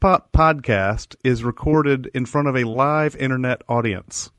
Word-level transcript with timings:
Pop 0.00 0.32
podcast 0.32 1.14
is 1.22 1.44
recorded 1.44 2.10
in 2.12 2.26
front 2.26 2.48
of 2.48 2.56
a 2.56 2.64
live 2.64 3.14
internet 3.14 3.62
audience. 3.68 4.32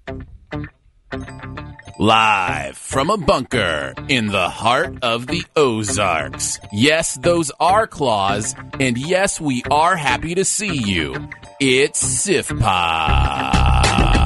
Live 1.97 2.77
from 2.77 3.09
a 3.09 3.17
bunker 3.17 3.93
in 4.09 4.27
the 4.27 4.49
heart 4.49 4.97
of 5.01 5.27
the 5.27 5.45
Ozarks. 5.55 6.59
Yes, 6.73 7.15
those 7.15 7.49
are 7.59 7.87
claws, 7.87 8.55
and 8.79 8.97
yes, 8.97 9.39
we 9.39 9.63
are 9.71 9.95
happy 9.95 10.35
to 10.35 10.43
see 10.43 10.75
you. 10.75 11.29
It's 11.61 12.03
SIFPA. 12.27 14.24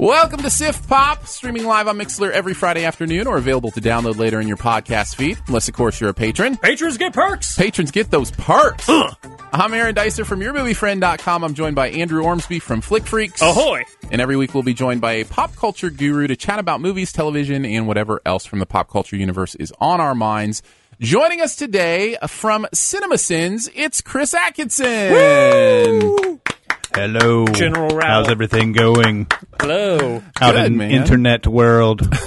Welcome 0.00 0.40
to 0.40 0.48
Sift 0.48 0.88
Pop, 0.88 1.26
streaming 1.26 1.64
live 1.64 1.86
on 1.86 1.98
Mixlr 1.98 2.30
every 2.30 2.54
Friday 2.54 2.86
afternoon 2.86 3.26
or 3.26 3.36
available 3.36 3.70
to 3.72 3.82
download 3.82 4.16
later 4.16 4.40
in 4.40 4.48
your 4.48 4.56
podcast 4.56 5.14
feed, 5.14 5.36
unless, 5.46 5.68
of 5.68 5.74
course, 5.74 6.00
you're 6.00 6.08
a 6.08 6.14
patron. 6.14 6.56
Patrons 6.56 6.96
get 6.96 7.12
perks. 7.12 7.54
Patrons 7.54 7.90
get 7.90 8.10
those 8.10 8.30
perks. 8.30 8.88
I'm 9.52 9.74
Aaron 9.74 9.94
Dicer 9.94 10.24
from 10.24 10.40
YourMovieFriend.com. 10.40 11.44
I'm 11.44 11.52
joined 11.52 11.76
by 11.76 11.90
Andrew 11.90 12.22
Ormsby 12.22 12.60
from 12.60 12.80
Flick 12.80 13.04
Freaks. 13.04 13.42
Ahoy. 13.42 13.84
And 14.10 14.22
every 14.22 14.36
week 14.36 14.54
we'll 14.54 14.62
be 14.62 14.72
joined 14.72 15.02
by 15.02 15.12
a 15.12 15.26
pop 15.26 15.54
culture 15.54 15.90
guru 15.90 16.26
to 16.28 16.34
chat 16.34 16.58
about 16.58 16.80
movies, 16.80 17.12
television, 17.12 17.66
and 17.66 17.86
whatever 17.86 18.22
else 18.24 18.46
from 18.46 18.60
the 18.60 18.66
pop 18.66 18.88
culture 18.88 19.16
universe 19.16 19.54
is 19.56 19.70
on 19.80 20.00
our 20.00 20.14
minds. 20.14 20.62
Joining 20.98 21.42
us 21.42 21.56
today 21.56 22.16
from 22.26 22.66
Cinema 22.72 23.18
Sins, 23.18 23.68
it's 23.74 24.00
Chris 24.00 24.32
Atkinson. 24.32 26.40
Hello. 26.94 27.46
General 27.46 27.88
Rao. 27.96 28.06
How's 28.06 28.28
everything 28.28 28.72
going 28.72 29.26
Hello. 29.60 30.22
out 30.40 30.54
Good, 30.54 30.66
in 30.66 30.76
man. 30.76 30.90
internet 30.90 31.46
world? 31.46 32.02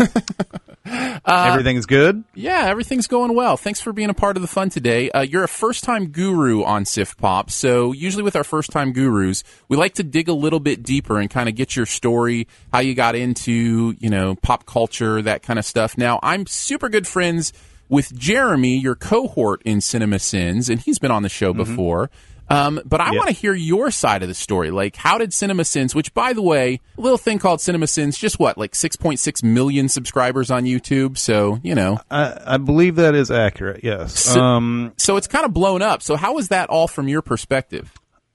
Uh, 1.25 1.47
Everything's 1.51 1.85
good? 1.85 2.23
Yeah, 2.35 2.65
everything's 2.65 3.07
going 3.07 3.33
well. 3.33 3.55
Thanks 3.55 3.79
for 3.79 3.93
being 3.93 4.09
a 4.09 4.13
part 4.13 4.35
of 4.35 4.41
the 4.41 4.47
fun 4.47 4.69
today. 4.69 5.09
Uh, 5.09 5.21
you're 5.21 5.45
a 5.45 5.47
first 5.47 5.83
time 5.85 6.07
guru 6.07 6.63
on 6.63 6.83
Sift 6.83 7.17
Pop. 7.17 7.49
So, 7.49 7.93
usually 7.93 8.23
with 8.23 8.35
our 8.35 8.43
first 8.43 8.69
time 8.71 8.91
gurus, 8.91 9.43
we 9.69 9.77
like 9.77 9.93
to 9.95 10.03
dig 10.03 10.27
a 10.27 10.33
little 10.33 10.59
bit 10.59 10.83
deeper 10.83 11.17
and 11.19 11.29
kind 11.29 11.47
of 11.47 11.55
get 11.55 11.77
your 11.77 11.85
story, 11.85 12.47
how 12.73 12.79
you 12.79 12.93
got 12.93 13.15
into, 13.15 13.95
you 13.97 14.09
know, 14.09 14.35
pop 14.35 14.65
culture, 14.65 15.21
that 15.21 15.41
kind 15.41 15.57
of 15.57 15.63
stuff. 15.65 15.97
Now, 15.97 16.19
I'm 16.21 16.45
super 16.45 16.89
good 16.89 17.07
friends 17.07 17.53
with 17.87 18.13
Jeremy, 18.13 18.77
your 18.77 18.95
cohort 18.95 19.61
in 19.63 19.79
Cinema 19.79 20.19
Sins, 20.19 20.69
and 20.69 20.81
he's 20.81 20.99
been 20.99 21.11
on 21.11 21.23
the 21.23 21.29
show 21.29 21.53
before. 21.53 22.11
Um, 22.53 22.81
but 22.85 23.01
I 23.01 23.07
Yep. 23.11 23.15
want 23.15 23.27
to 23.29 23.33
hear 23.35 23.53
your 23.53 23.89
side 23.91 24.21
of 24.21 24.27
the 24.27 24.33
story. 24.35 24.71
Like, 24.71 24.95
how 24.95 25.17
did 25.17 25.33
Cinema 25.33 25.65
Sins, 25.65 25.93
which 25.95 26.13
by 26.13 26.33
the 26.33 26.41
way, 26.41 26.79
little 26.97 27.17
thing 27.17 27.39
called 27.39 27.61
Cinema 27.61 27.87
Sins, 27.87 28.17
just 28.17 28.39
what, 28.39 28.57
like 28.57 28.73
6.6 28.73 29.43
million 29.43 29.89
subscribers 29.89 30.51
on 30.51 30.65
YouTube? 30.65 31.17
So, 31.17 31.59
you 31.63 31.75
know, 31.75 31.99
I, 32.11 32.37
I 32.45 32.57
believe 32.57 32.95
that 32.97 33.15
is 33.15 33.31
accurate, 33.31 33.83
yes. 33.83 34.17
So- 34.19 34.39
um, 34.41 34.93
so 34.97 35.17
it's 35.17 35.27
kind 35.27 35.45
of 35.45 35.53
blown 35.53 35.81
up. 35.81 36.01
So 36.01 36.15
how 36.15 36.33
was 36.35 36.49
that 36.49 36.69
all 36.69 36.87
from 36.87 37.07
your 37.07 37.21
perspective? 37.21 37.91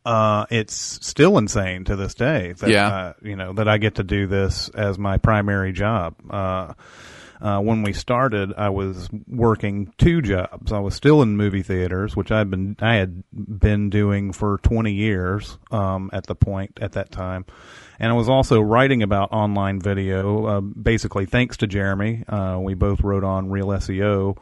uh, 0.06 0.46
it's 0.50 0.74
still 1.06 1.36
insane 1.36 1.84
to 1.84 1.94
this 1.94 2.14
day 2.14 2.54
that, 2.60 2.70
Yeah. 2.70 2.88
uh, 2.88 3.12
you 3.22 3.36
know, 3.36 3.52
that 3.52 3.68
I 3.68 3.76
get 3.76 3.96
to 3.96 4.02
do 4.02 4.26
this 4.26 4.70
as 4.70 4.98
my 4.98 5.18
primary 5.18 5.70
job. 5.72 6.14
Uh, 6.30 6.72
uh, 7.40 7.60
when 7.60 7.82
we 7.82 7.92
started, 7.92 8.52
I 8.56 8.70
was 8.70 9.08
working 9.28 9.92
two 9.96 10.20
jobs. 10.22 10.72
I 10.72 10.80
was 10.80 10.94
still 10.94 11.22
in 11.22 11.36
movie 11.36 11.62
theaters, 11.62 12.16
which 12.16 12.32
I'd 12.32 12.50
been 12.50 12.76
I 12.80 12.94
had 12.94 13.22
been 13.32 13.90
doing 13.90 14.32
for 14.32 14.58
20 14.58 14.92
years 14.92 15.58
um, 15.70 16.10
at 16.12 16.26
the 16.26 16.34
point 16.34 16.78
at 16.80 16.92
that 16.92 17.12
time, 17.12 17.46
and 17.98 18.10
I 18.10 18.14
was 18.14 18.28
also 18.28 18.60
writing 18.60 19.02
about 19.02 19.32
online 19.32 19.80
video. 19.80 20.46
Uh, 20.46 20.60
basically, 20.60 21.26
thanks 21.26 21.58
to 21.58 21.66
Jeremy, 21.66 22.24
uh, 22.28 22.58
we 22.60 22.74
both 22.74 23.02
wrote 23.02 23.24
on 23.24 23.48
ReelSEO. 23.48 24.36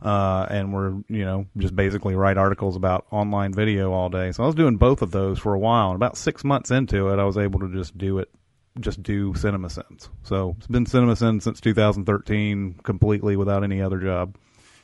Uh, 0.00 0.46
and 0.48 0.72
we're, 0.72 0.92
you 1.08 1.24
know, 1.24 1.44
just 1.56 1.74
basically 1.74 2.14
write 2.14 2.36
articles 2.36 2.76
about 2.76 3.04
online 3.10 3.52
video 3.52 3.90
all 3.90 4.08
day. 4.08 4.30
So 4.30 4.44
I 4.44 4.46
was 4.46 4.54
doing 4.54 4.76
both 4.76 5.02
of 5.02 5.10
those 5.10 5.40
for 5.40 5.54
a 5.54 5.58
while. 5.58 5.88
And 5.88 5.96
about 5.96 6.16
six 6.16 6.44
months 6.44 6.70
into 6.70 7.08
it, 7.08 7.18
I 7.18 7.24
was 7.24 7.36
able 7.36 7.58
to 7.58 7.68
just 7.72 7.98
do 7.98 8.18
it 8.18 8.30
just 8.80 9.02
do 9.02 9.32
CinemaSins. 9.34 10.08
So 10.22 10.54
it's 10.58 10.66
been 10.66 10.84
CinemaSins 10.84 11.42
since 11.42 11.60
2013, 11.60 12.80
completely 12.82 13.36
without 13.36 13.64
any 13.64 13.80
other 13.82 13.98
job. 13.98 14.36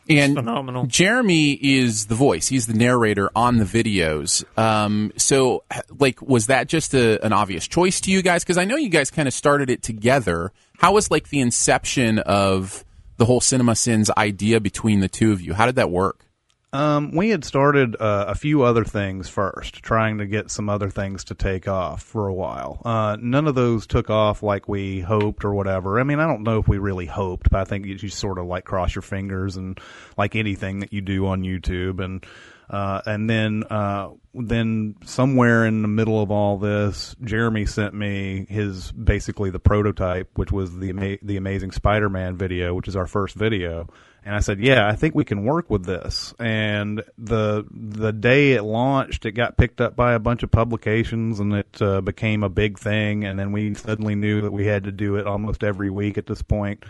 And 0.09 0.34
Phenomenal. 0.34 0.87
Jeremy 0.87 1.53
is 1.53 2.06
the 2.06 2.15
voice. 2.15 2.49
He's 2.49 2.66
the 2.66 2.75
narrator 2.75 3.31
on 3.34 3.56
the 3.56 3.65
videos. 3.65 4.44
Um, 4.59 5.12
so, 5.16 5.65
like, 5.99 6.21
was 6.21 6.49
that 6.49 6.69
just 6.69 6.93
a, 6.93 7.25
an 7.25 7.32
obvious 7.32 7.66
choice 7.66 8.03
to 8.03 8.10
you 8.10 8.21
guys? 8.21 8.44
Because 8.44 8.59
I 8.59 8.66
know 8.66 8.77
you 8.77 8.91
guys 8.91 9.10
kind 9.10 9.27
of 9.27 9.32
started 9.32 9.71
it 9.71 9.82
together. 9.82 10.53
How 10.76 10.93
was 10.93 11.11
like 11.11 11.28
the 11.31 11.41
inception 11.41 12.19
of 12.19 12.84
the 13.16 13.25
whole 13.25 13.41
Cinema 13.41 13.76
Sins 13.76 14.11
idea 14.16 14.61
between 14.61 15.00
the 15.00 15.09
two 15.09 15.32
of 15.32 15.41
you? 15.41 15.55
How 15.55 15.65
did 15.65 15.76
that 15.76 15.91
work? 15.91 16.26
Um, 16.75 17.12
we 17.12 17.29
had 17.29 17.45
started 17.45 17.95
uh, 18.01 18.25
a 18.27 18.35
few 18.35 18.62
other 18.62 18.83
things 18.85 19.29
first, 19.29 19.77
trying 19.77 20.19
to 20.19 20.27
get 20.27 20.51
some 20.51 20.69
other 20.69 20.91
things 20.91 21.23
to 21.25 21.35
take 21.37 21.69
off 21.69 22.03
for 22.03 22.27
a 22.27 22.35
while. 22.35 22.83
Uh, 22.85 23.17
none 23.21 23.47
of 23.47 23.55
those 23.55 23.87
took 23.87 24.11
off 24.11 24.43
like 24.43 24.69
we 24.69 24.99
hoped 24.99 25.45
or 25.45 25.55
whatever. 25.55 26.01
I 26.01 26.03
mean, 26.03 26.19
I 26.19 26.27
don't 26.27 26.43
know 26.43 26.59
if 26.59 26.67
we 26.67 26.79
really 26.79 27.07
hoped, 27.07 27.49
but 27.49 27.61
I 27.61 27.65
think 27.65 27.87
you 27.87 27.95
just 27.95 28.19
sort 28.19 28.39
of 28.39 28.47
like 28.47 28.65
cross 28.65 28.93
your 28.93 29.03
fingers 29.03 29.57
and 29.57 29.79
like 30.19 30.35
anything 30.35 30.81
that 30.81 30.93
you 30.93 31.01
do 31.01 31.29
on 31.29 31.43
YouTube 31.43 32.05
and. 32.05 32.27
Uh, 32.69 33.03
and 33.05 33.29
then, 33.29 33.62
uh, 33.69 34.09
then 34.32 34.94
somewhere 35.05 35.67
in 35.67 35.82
the 35.82 35.88
middle 35.88 36.23
of 36.23 36.31
all 36.31 36.56
this, 36.56 37.15
Jeremy 37.23 37.67
sent 37.67 37.93
me 37.93 38.47
his 38.49 38.91
basically 38.91 39.50
the 39.50 39.59
prototype, 39.59 40.31
which 40.37 40.50
was 40.50 40.75
the 40.79 41.19
the 41.21 41.37
Amazing 41.37 41.73
Spider-Man 41.73 42.38
video, 42.38 42.73
which 42.73 42.88
is 42.88 42.97
our 42.97 43.06
first 43.06 43.37
video. 43.37 43.87
And 44.25 44.35
I 44.35 44.41
said, 44.41 44.59
"Yeah, 44.61 44.88
I 44.88 44.97
think 44.97 45.15
we 45.15 45.25
can 45.25 45.44
work 45.44 45.69
with 45.71 45.85
this." 45.85 46.32
And 46.38 47.03
the 47.19 47.67
the 47.71 48.12
day 48.12 48.53
it 48.53 48.62
launched, 48.62 49.26
it 49.26 49.32
got 49.32 49.56
picked 49.59 49.81
up 49.81 49.97
by 49.97 50.15
a 50.15 50.19
bunch 50.19 50.43
of 50.43 50.50
publications, 50.50 51.41
and 51.41 51.53
it 51.53 51.82
uh, 51.82 52.00
became 52.00 52.43
a 52.43 52.49
big 52.49 52.79
thing. 52.79 53.25
And 53.25 53.38
then 53.38 53.53
we 53.53 53.75
suddenly 53.75 54.15
knew 54.15 54.41
that 54.43 54.50
we 54.53 54.67
had 54.67 54.85
to 54.85 54.93
do 54.93 55.17
it 55.17 55.26
almost 55.26 55.62
every 55.62 55.91
week 55.91 56.17
at 56.19 56.26
this 56.26 56.43
point. 56.43 56.85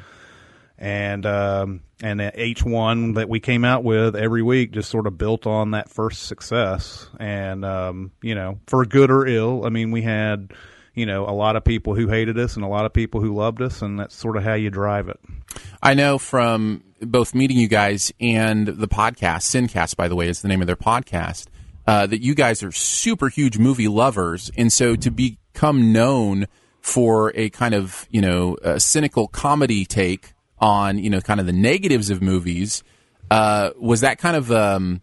and 0.79 1.25
um, 1.27 1.81
and 2.03 2.21
H1 2.21 3.15
that 3.15 3.29
we 3.29 3.41
came 3.41 3.65
out 3.65 3.85
with 3.85 4.17
every 4.17 4.43
week 4.43 4.73
just 4.73 4.91
sort 4.91 5.07
of 5.07 5.17
built 5.17 5.47
on 5.47 5.71
that 5.73 5.89
first 5.89 6.25
success. 6.25 7.09
And 7.19 7.65
um, 7.65 8.13
you 8.23 8.35
know, 8.35 8.59
for 8.67 8.85
good 8.85 9.11
or 9.11 9.27
ill, 9.27 9.65
I 9.65 9.71
mean, 9.71 9.91
we 9.91 10.03
had 10.03 10.53
you 10.95 11.07
know, 11.07 11.29
a 11.29 11.33
lot 11.33 11.57
of 11.57 11.65
people 11.65 11.95
who 11.95 12.09
hated 12.09 12.39
us 12.39 12.57
and 12.57 12.65
a 12.65 12.69
lot 12.69 12.87
of 12.87 12.93
people 12.93 13.21
who 13.21 13.35
loved 13.35 13.61
us, 13.61 13.83
and 13.83 13.99
that's 13.99 14.15
sort 14.15 14.37
of 14.37 14.45
how 14.45 14.55
you 14.55 14.71
drive 14.71 15.09
it. 15.09 15.19
I 15.83 15.95
know 15.95 16.19
from 16.19 16.85
both 17.01 17.35
meeting 17.35 17.59
you 17.59 17.69
guys 17.69 18.13
and 18.21 18.67
the 18.67 18.89
podcast, 18.89 19.43
Sincast, 19.43 19.97
by 19.97 20.09
the 20.09 20.17
way, 20.17 20.29
is 20.29 20.43
the 20.43 20.49
name 20.49 20.61
of 20.61 20.67
their 20.67 20.77
podcast, 20.77 21.47
uh, 21.87 22.07
that 22.07 22.23
you 22.23 22.35
guys 22.35 22.63
are 22.63 22.73
super 22.73 23.29
huge 23.29 23.59
movie 23.59 23.89
lovers. 23.89 24.51
And 24.57 24.73
so 24.73 24.97
to 24.97 25.11
become 25.11 25.93
known 25.93 26.47
for 26.81 27.33
a 27.35 27.51
kind 27.51 27.75
of, 27.75 28.07
you 28.11 28.21
know, 28.21 28.57
cynical 28.79 29.27
comedy 29.29 29.85
take 29.85 30.33
on, 30.59 30.99
you 30.99 31.11
know, 31.11 31.21
kind 31.21 31.41
of 31.41 31.47
the 31.47 31.53
negatives 31.53 32.11
of 32.11 32.23
movies, 32.23 32.83
uh, 33.31 33.71
was 33.79 34.01
that 34.03 34.19
kind 34.19 34.37
of, 34.37 34.53
um, 34.53 35.03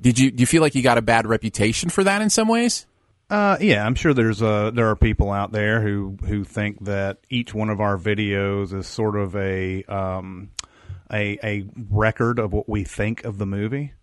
did 0.00 0.18
you, 0.18 0.30
do 0.30 0.40
you 0.40 0.46
feel 0.46 0.62
like 0.62 0.74
you 0.74 0.82
got 0.82 0.98
a 0.98 1.02
bad 1.02 1.26
reputation 1.26 1.90
for 1.90 2.04
that 2.04 2.22
in 2.22 2.30
some 2.30 2.48
ways? 2.48 2.86
Uh, 3.32 3.56
yeah, 3.62 3.82
I'm 3.86 3.94
sure 3.94 4.12
there's 4.12 4.42
uh 4.42 4.72
there 4.74 4.90
are 4.90 4.94
people 4.94 5.30
out 5.30 5.52
there 5.52 5.80
who 5.80 6.18
who 6.26 6.44
think 6.44 6.84
that 6.84 7.16
each 7.30 7.54
one 7.54 7.70
of 7.70 7.80
our 7.80 7.96
videos 7.96 8.74
is 8.74 8.86
sort 8.86 9.16
of 9.16 9.34
a 9.34 9.82
um 9.84 10.50
a 11.10 11.38
a 11.42 11.64
record 11.88 12.38
of 12.38 12.52
what 12.52 12.68
we 12.68 12.84
think 12.84 13.24
of 13.24 13.38
the 13.38 13.46
movie, 13.46 13.94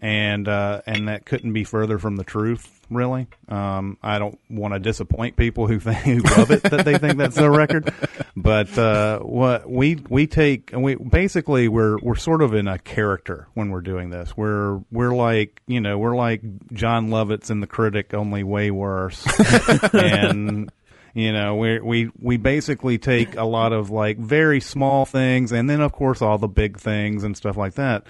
and 0.00 0.48
uh, 0.48 0.82
and 0.86 1.08
that 1.08 1.24
couldn't 1.24 1.52
be 1.52 1.64
further 1.64 1.98
from 1.98 2.16
the 2.16 2.24
truth. 2.24 2.70
Really, 2.90 3.26
um, 3.48 3.96
I 4.02 4.18
don't 4.18 4.38
want 4.50 4.74
to 4.74 4.80
disappoint 4.80 5.36
people 5.36 5.66
who 5.66 5.80
think 5.80 5.98
who 5.98 6.18
love 6.20 6.50
it 6.50 6.62
that 6.64 6.84
they 6.84 6.98
think 6.98 7.16
that's 7.16 7.36
a 7.38 7.50
record, 7.50 7.92
but 8.36 8.76
uh, 8.78 9.20
what 9.20 9.68
we 9.68 9.96
we 10.08 10.26
take 10.26 10.72
and 10.72 10.82
we 10.82 10.96
basically 10.96 11.68
we're 11.68 11.98
we're 11.98 12.14
sort 12.16 12.42
of 12.42 12.54
in 12.54 12.68
a 12.68 12.78
character 12.78 13.48
when 13.54 13.70
we're 13.70 13.80
doing 13.80 14.10
this. 14.10 14.36
We're 14.36 14.80
we're 14.90 15.14
like 15.14 15.62
you 15.66 15.80
know 15.80 15.98
we're 15.98 16.16
like 16.16 16.42
Jon 16.72 17.08
Lovitz 17.08 17.50
in 17.50 17.60
The 17.60 17.66
Critic, 17.66 18.12
only 18.12 18.42
way 18.42 18.70
worse, 18.70 19.26
and 19.92 20.70
you 21.14 21.32
know, 21.32 21.54
we 21.54 21.78
we 21.78 22.10
we 22.20 22.36
basically 22.36 22.98
take 22.98 23.36
a 23.36 23.44
lot 23.44 23.72
of 23.72 23.88
like 23.90 24.18
very 24.18 24.60
small 24.60 25.06
things, 25.06 25.52
and 25.52 25.70
then 25.70 25.80
of 25.80 25.92
course 25.92 26.20
all 26.20 26.38
the 26.38 26.48
big 26.48 26.78
things 26.78 27.22
and 27.22 27.36
stuff 27.36 27.56
like 27.56 27.74
that, 27.74 28.04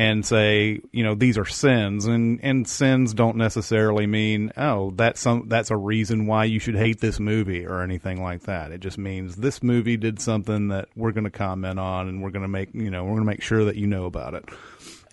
and 0.00 0.24
say, 0.24 0.80
you 0.92 1.04
know, 1.04 1.14
these 1.14 1.36
are 1.36 1.44
sins, 1.44 2.06
and 2.06 2.40
and 2.42 2.66
sins 2.66 3.12
don't 3.12 3.36
necessarily 3.36 4.06
mean 4.06 4.50
oh 4.56 4.92
that's 4.92 5.20
some 5.20 5.46
that's 5.46 5.70
a 5.70 5.76
reason 5.76 6.26
why 6.26 6.44
you 6.44 6.58
should 6.58 6.74
hate 6.74 7.02
this 7.02 7.20
movie 7.20 7.66
or 7.66 7.82
anything 7.82 8.22
like 8.22 8.44
that. 8.44 8.72
It 8.72 8.80
just 8.80 8.96
means 8.96 9.36
this 9.36 9.62
movie 9.62 9.98
did 9.98 10.18
something 10.18 10.68
that 10.68 10.88
we're 10.96 11.12
going 11.12 11.24
to 11.24 11.30
comment 11.30 11.78
on, 11.78 12.08
and 12.08 12.22
we're 12.22 12.30
going 12.30 12.44
to 12.44 12.48
make 12.48 12.70
you 12.72 12.90
know 12.90 13.04
we're 13.04 13.10
going 13.10 13.24
to 13.24 13.26
make 13.26 13.42
sure 13.42 13.66
that 13.66 13.76
you 13.76 13.86
know 13.86 14.06
about 14.06 14.32
it. 14.32 14.46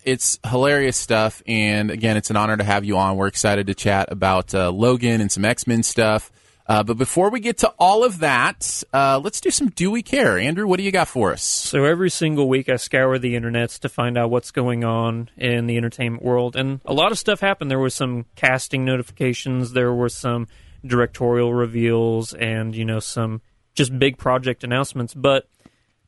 It's 0.04 0.38
hilarious 0.48 0.96
stuff, 0.96 1.42
and 1.46 1.90
again, 1.90 2.16
it's 2.16 2.30
an 2.30 2.36
honor 2.36 2.56
to 2.56 2.64
have 2.64 2.86
you 2.86 2.96
on. 2.96 3.18
We're 3.18 3.26
excited 3.26 3.66
to 3.66 3.74
chat 3.74 4.10
about 4.10 4.54
uh, 4.54 4.70
Logan 4.70 5.20
and 5.20 5.30
some 5.30 5.44
X 5.44 5.66
Men 5.66 5.82
stuff. 5.82 6.32
Uh, 6.68 6.82
but 6.82 6.98
before 6.98 7.30
we 7.30 7.40
get 7.40 7.58
to 7.58 7.68
all 7.78 8.04
of 8.04 8.18
that, 8.18 8.82
uh, 8.92 9.18
let's 9.24 9.40
do 9.40 9.50
some 9.50 9.70
Do 9.70 9.90
We 9.90 10.02
Care? 10.02 10.38
Andrew, 10.38 10.66
what 10.66 10.76
do 10.76 10.82
you 10.82 10.92
got 10.92 11.08
for 11.08 11.32
us? 11.32 11.42
So 11.42 11.84
every 11.84 12.10
single 12.10 12.46
week 12.46 12.68
I 12.68 12.76
scour 12.76 13.18
the 13.18 13.34
internets 13.34 13.78
to 13.80 13.88
find 13.88 14.18
out 14.18 14.30
what's 14.30 14.50
going 14.50 14.84
on 14.84 15.30
in 15.38 15.66
the 15.66 15.78
entertainment 15.78 16.22
world, 16.22 16.56
and 16.56 16.80
a 16.84 16.92
lot 16.92 17.10
of 17.10 17.18
stuff 17.18 17.40
happened. 17.40 17.70
There 17.70 17.78
was 17.78 17.94
some 17.94 18.26
casting 18.36 18.84
notifications, 18.84 19.72
there 19.72 19.94
were 19.94 20.10
some 20.10 20.46
directorial 20.84 21.54
reveals, 21.54 22.34
and 22.34 22.76
you 22.76 22.84
know 22.84 23.00
some 23.00 23.40
just 23.74 23.98
big 23.98 24.18
project 24.18 24.62
announcements. 24.62 25.14
But 25.14 25.48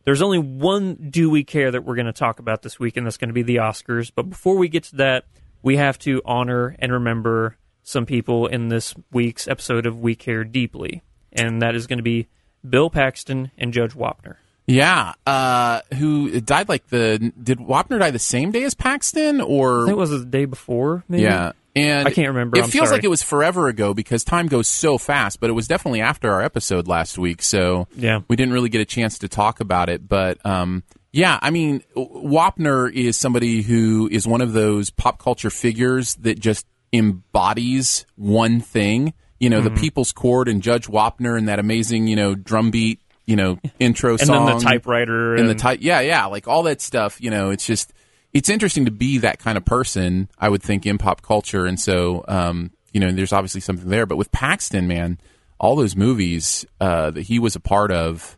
there's 0.05 0.21
only 0.21 0.39
one 0.39 1.09
Do 1.11 1.31
We 1.31 1.43
Care 1.43 1.71
that 1.71 1.85
we're 1.85 1.97
going 1.97 2.05
to 2.05 2.13
talk 2.13 2.39
about 2.39 2.61
this 2.61 2.79
week, 2.79 2.99
and 2.99 3.07
that's 3.07 3.17
going 3.17 3.31
to 3.31 3.35
be 3.35 3.43
the 3.43 3.57
Oscars. 3.57 4.13
But 4.15 4.29
before 4.29 4.59
we 4.59 4.69
get 4.69 4.85
to 4.85 4.97
that, 4.97 5.25
we 5.63 5.77
have 5.77 5.99
to 6.01 6.21
honor 6.27 6.77
and 6.79 6.93
remember 6.93 7.57
some 7.91 8.07
people 8.07 8.47
in 8.47 8.69
this 8.69 8.95
week's 9.13 9.47
episode 9.49 9.85
of 9.87 10.01
We 10.01 10.15
Care 10.15 10.45
Deeply, 10.45 11.03
and 11.33 11.61
that 11.63 11.75
is 11.75 11.87
going 11.87 11.99
to 11.99 12.03
be 12.03 12.29
Bill 12.69 12.89
Paxton 12.91 13.51
and 13.59 13.73
Judge 13.73 13.93
Wapner. 13.95 14.37
Yeah, 14.67 15.15
uh, 15.27 15.81
who 15.99 16.41
died 16.41 16.69
like 16.69 16.87
the 16.89 17.33
did 17.43 17.59
Wapner 17.59 17.99
die 17.99 18.13
the 18.13 18.19
same 18.21 18.53
day 18.53 18.63
as 18.63 18.75
Paxton 18.75 19.41
I 19.41 19.45
or 19.45 19.87
think 19.87 19.97
it 19.97 19.99
was 19.99 20.11
the 20.11 20.25
day 20.25 20.45
before, 20.45 21.03
maybe. 21.09 21.25
yeah? 21.25 21.53
And 21.77 22.07
I 22.07 22.11
can't 22.11 22.29
remember, 22.29 22.59
It 22.59 22.65
I'm 22.65 22.71
feels 22.71 22.89
sorry. 22.89 22.99
like 22.99 23.05
it 23.05 23.09
was 23.11 23.23
forever 23.23 23.69
ago 23.69 23.95
because 23.95 24.25
time 24.25 24.49
goes 24.49 24.67
so 24.67 24.99
fast. 24.99 25.39
But 25.41 25.51
it 25.51 25.53
was 25.53 25.69
definitely 25.69 26.01
after 26.01 26.31
our 26.33 26.43
episode 26.43 26.89
last 26.89 27.17
week, 27.17 27.43
so 27.43 27.87
Yeah. 27.97 28.21
we 28.29 28.35
didn't 28.37 28.53
really 28.55 28.69
get 28.69 28.81
a 28.81 28.85
chance 28.85 29.19
to 29.19 29.29
talk 29.29 29.61
about 29.61 29.89
it. 29.89 30.09
But 30.09 30.45
um, 30.45 30.83
yeah, 31.13 31.39
I 31.41 31.51
mean, 31.51 31.83
Wapner 31.97 32.93
is 32.93 33.17
somebody 33.17 33.63
who 33.63 34.09
is 34.11 34.27
one 34.27 34.41
of 34.41 34.53
those 34.53 34.91
pop 34.91 35.19
culture 35.21 35.51
figures 35.51 36.15
that 36.17 36.39
just 36.41 36.67
embodies 36.93 38.07
one 38.17 38.61
thing. 38.61 39.15
You 39.39 39.49
know, 39.49 39.61
Mm-hmm. 39.61 39.75
the 39.75 39.81
People's 39.81 40.13
Court 40.13 40.49
and 40.49 40.63
Judge 40.63 40.87
Wapner 40.87 41.37
and 41.39 41.49
that 41.49 41.59
amazing, 41.59 42.07
you 42.09 42.17
know, 42.17 42.35
drumbeat, 42.35 43.01
you 43.27 43.37
know, 43.37 43.59
intro 43.81 44.13
And 44.13 44.21
song 44.21 44.47
then 44.47 44.59
the 44.59 44.63
typewriter 44.65 45.33
and 45.33 45.41
and, 45.43 45.51
the 45.51 45.55
type 45.55 45.79
yeah 45.83 46.01
yeah 46.01 46.27
like 46.27 46.47
all 46.49 46.65
that 46.65 46.81
stuff 46.81 47.21
you 47.21 47.31
know 47.31 47.51
it's 47.51 47.65
just 47.65 47.93
it's 48.33 48.49
interesting 48.49 48.85
to 48.85 48.91
be 48.91 49.19
that 49.19 49.39
kind 49.39 49.57
of 49.57 49.65
person 49.65 50.29
i 50.39 50.49
would 50.49 50.63
think 50.63 50.85
in 50.85 50.99
pop 50.99 51.23
culture 51.23 51.65
and 51.65 51.79
so 51.81 52.25
um 52.29 52.71
you 52.93 53.01
know 53.01 53.11
there's 53.13 53.33
obviously 53.33 53.61
something 53.61 53.89
there 53.89 54.05
but 54.05 54.17
with 54.17 54.31
paxton 54.33 54.87
man 54.89 55.19
all 55.59 55.77
those 55.77 55.95
movies 55.97 56.67
uh 56.81 57.11
that 57.13 57.23
he 57.23 57.39
was 57.39 57.55
a 57.57 57.61
part 57.61 57.91
of 57.93 58.37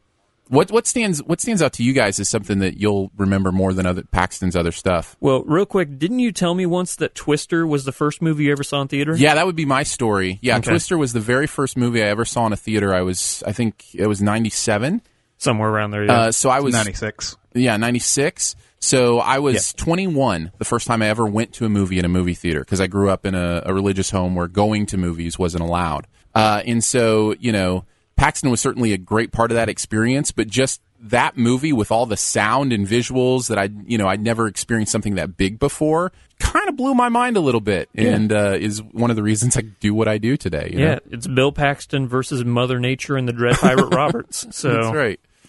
what 0.53 0.71
what 0.71 0.87
stands 0.87 1.23
what 1.23 1.41
stands 1.41 1.63
out 1.63 1.73
to 1.75 1.83
you 1.83 1.93
guys 1.93 2.19
is 2.19 2.29
something 2.29 2.59
that 2.61 2.77
you'll 2.79 3.11
remember 3.17 3.51
more 3.51 3.73
than 3.73 3.87
other 3.87 4.03
paxton's 4.05 4.55
other 4.55 4.71
stuff 4.73 5.17
Well, 5.21 5.43
real 5.45 5.67
quick, 5.67 5.99
didn't 5.99 6.19
you 6.21 6.31
tell 6.31 6.55
me 6.55 6.67
once 6.67 6.97
that 6.97 7.15
Twister 7.15 7.67
was 7.67 7.85
the 7.85 7.93
first 7.93 8.21
movie 8.23 8.45
you 8.45 8.53
ever 8.53 8.63
saw 8.63 8.83
in 8.83 8.89
theater? 8.89 9.17
yeah 9.17 9.35
that 9.35 9.47
would 9.47 9.57
be 9.57 9.65
my 9.65 9.83
story 9.83 10.39
yeah 10.43 10.59
Okay. 10.59 10.71
twister 10.71 10.97
was 10.99 11.13
the 11.13 11.21
very 11.21 11.47
first 11.47 11.77
movie 11.77 12.03
i 12.03 12.07
ever 12.07 12.25
saw 12.25 12.47
in 12.47 12.53
a 12.53 12.57
theater 12.57 12.95
i 12.95 13.01
was 13.03 13.43
i 13.47 13.53
think 13.53 13.85
it 13.95 14.07
was 14.07 14.21
97 14.23 15.03
Somewhere 15.39 15.71
around 15.71 15.91
there. 15.91 16.05
Yeah. 16.05 16.21
uh 16.21 16.33
so 16.33 16.51
i 16.51 16.61
was 16.61 16.73
96. 16.75 17.37
Yeah, 17.55 17.77
96. 17.77 18.55
So 18.79 19.19
I 19.21 19.39
was 19.41 19.73
21 19.75 20.53
the 20.59 20.65
first 20.65 20.87
time 20.87 21.03
I 21.03 21.09
ever 21.09 21.27
went 21.27 21.53
to 21.55 21.67
a 21.67 21.69
movie 21.69 21.99
in 21.99 22.05
a 22.05 22.09
movie 22.09 22.35
theater 22.35 22.61
because 22.61 22.81
I 22.81 22.87
grew 22.87 23.11
up 23.11 23.27
in 23.27 23.35
a, 23.35 23.63
a 23.67 23.73
religious 23.75 24.11
home 24.11 24.35
where 24.35 24.49
going 24.49 24.87
to 24.87 24.97
movies 24.97 25.39
wasn't 25.39 25.63
allowed. 25.63 26.07
Uh, 26.35 26.63
and 26.67 26.83
so, 26.83 27.35
you 27.39 27.53
know, 27.53 27.85
Paxton 28.23 28.51
was 28.51 28.61
certainly 28.61 28.93
a 28.93 28.99
great 28.99 29.33
part 29.33 29.51
of 29.51 29.57
that 29.57 29.69
experience, 29.69 30.31
but 30.31 30.47
just 30.47 30.81
that 31.01 31.37
movie 31.37 31.73
with 31.73 31.91
all 31.91 32.07
the 32.07 32.17
sound 32.17 32.73
and 32.73 32.87
visuals 32.87 33.49
that 33.49 33.59
I, 33.59 33.69
you 33.85 33.99
know, 33.99 34.07
I'd 34.07 34.23
never 34.23 34.47
experienced 34.47 34.93
something 34.93 35.17
that 35.17 35.37
big 35.37 35.59
before 35.59 36.13
kind 36.39 36.69
of 36.69 36.77
blew 36.77 36.95
my 36.95 37.09
mind 37.09 37.37
a 37.37 37.41
little 37.41 37.61
bit 37.61 37.89
and 37.97 38.33
uh, 38.33 38.57
is 38.61 38.81
one 38.81 39.11
of 39.11 39.17
the 39.17 39.25
reasons 39.25 39.57
I 39.57 39.63
do 39.63 39.93
what 39.93 40.07
I 40.07 40.19
do 40.19 40.37
today. 40.37 40.69
you 40.73 40.79
know? 40.79 40.85
yeah, 40.85 40.99
it's 41.11 41.27
Bill 41.27 41.51
Paxton 41.51 42.07
versus 42.07 42.45
Mother 42.45 42.79
Nature 42.79 43.17
and 43.17 43.27
the 43.27 43.33
Dread 43.33 43.57
Pirate 43.57 43.91
Roberts. 43.93 44.47
So 44.53 44.73
That's 44.73 44.95
right. 44.95 45.21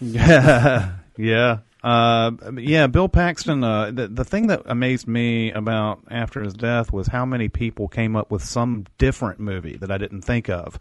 yeah. 1.16 1.58
Uh, 1.84 2.30
yeah, 2.56 2.88
Bill 2.88 3.08
Paxton. 3.08 3.62
Uh, 3.62 3.92
the 3.92 4.08
the 4.08 4.24
thing 4.24 4.48
that 4.48 4.62
amazed 4.64 5.06
me 5.06 5.52
about 5.52 6.00
after 6.10 6.42
his 6.42 6.54
death 6.54 6.92
was 6.92 7.06
how 7.06 7.24
many 7.24 7.48
people 7.48 7.86
came 7.86 8.16
up 8.16 8.32
with 8.32 8.42
some 8.42 8.86
different 8.98 9.38
movie 9.38 9.76
that 9.76 9.92
I 9.92 9.98
didn't 9.98 10.22
think 10.22 10.48
of. 10.48 10.76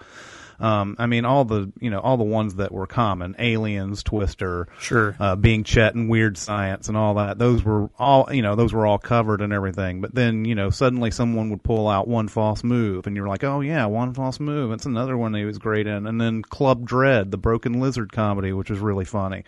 Um, 0.64 0.96
I 0.98 1.08
mean, 1.08 1.26
all 1.26 1.44
the 1.44 1.72
you 1.82 1.90
know 1.90 2.00
all 2.00 2.16
the 2.16 2.24
ones 2.24 2.56
that 2.56 2.72
were 2.72 2.88
common, 2.88 3.36
Aliens, 3.38 4.02
Twister, 4.02 4.68
Sure. 4.80 5.16
uh, 5.20 5.36
Being 5.36 5.64
Chet, 5.66 5.94
and 5.94 6.10
Weird 6.10 6.38
Science, 6.38 6.88
and 6.88 6.96
all 6.96 7.16
that. 7.16 7.38
Those 7.38 7.64
were 7.64 7.90
all 8.00 8.30
you 8.34 8.42
know 8.42 8.56
those 8.56 8.72
were 8.74 8.86
all 8.88 8.98
covered 8.98 9.42
and 9.42 9.52
everything. 9.52 10.00
But 10.00 10.16
then 10.16 10.46
you 10.46 10.56
know 10.56 10.70
suddenly 10.70 11.12
someone 11.12 11.50
would 11.50 11.64
pull 11.64 11.90
out 11.90 12.08
One 12.08 12.30
False 12.30 12.64
Move, 12.64 13.08
and 13.08 13.16
you're 13.16 13.28
like, 13.28 13.44
oh 13.44 13.60
yeah, 13.60 13.86
One 13.88 14.14
False 14.14 14.40
Move. 14.40 14.72
It's 14.72 14.86
another 14.86 15.18
one 15.18 15.34
he 15.34 15.44
was 15.46 15.58
great 15.58 15.86
in. 15.86 16.08
And 16.08 16.20
then 16.22 16.42
Club 16.42 16.86
Dread, 16.86 17.32
the 17.32 17.38
Broken 17.38 17.82
Lizard 17.82 18.14
comedy, 18.14 18.54
which 18.54 18.70
was 18.70 18.80
really 18.80 19.06
funny 19.06 19.44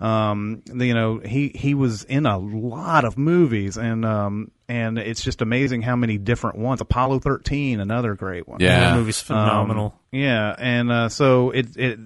um 0.00 0.62
you 0.72 0.94
know 0.94 1.18
he 1.18 1.48
he 1.54 1.74
was 1.74 2.04
in 2.04 2.24
a 2.26 2.38
lot 2.38 3.04
of 3.04 3.18
movies 3.18 3.76
and 3.76 4.04
um 4.04 4.50
and 4.68 4.98
it's 4.98 5.22
just 5.22 5.40
amazing 5.42 5.82
how 5.82 5.96
many 5.96 6.18
different 6.18 6.56
ones 6.58 6.80
apollo 6.80 7.18
13 7.18 7.80
another 7.80 8.14
great 8.14 8.46
one 8.46 8.60
Yeah. 8.60 8.80
that 8.80 8.96
movie's 8.96 9.20
phenomenal. 9.20 9.86
um, 9.86 9.92
yeah 10.12 10.54
and 10.58 10.92
uh 10.92 11.08
so 11.08 11.50
it 11.50 11.76
it 11.76 11.98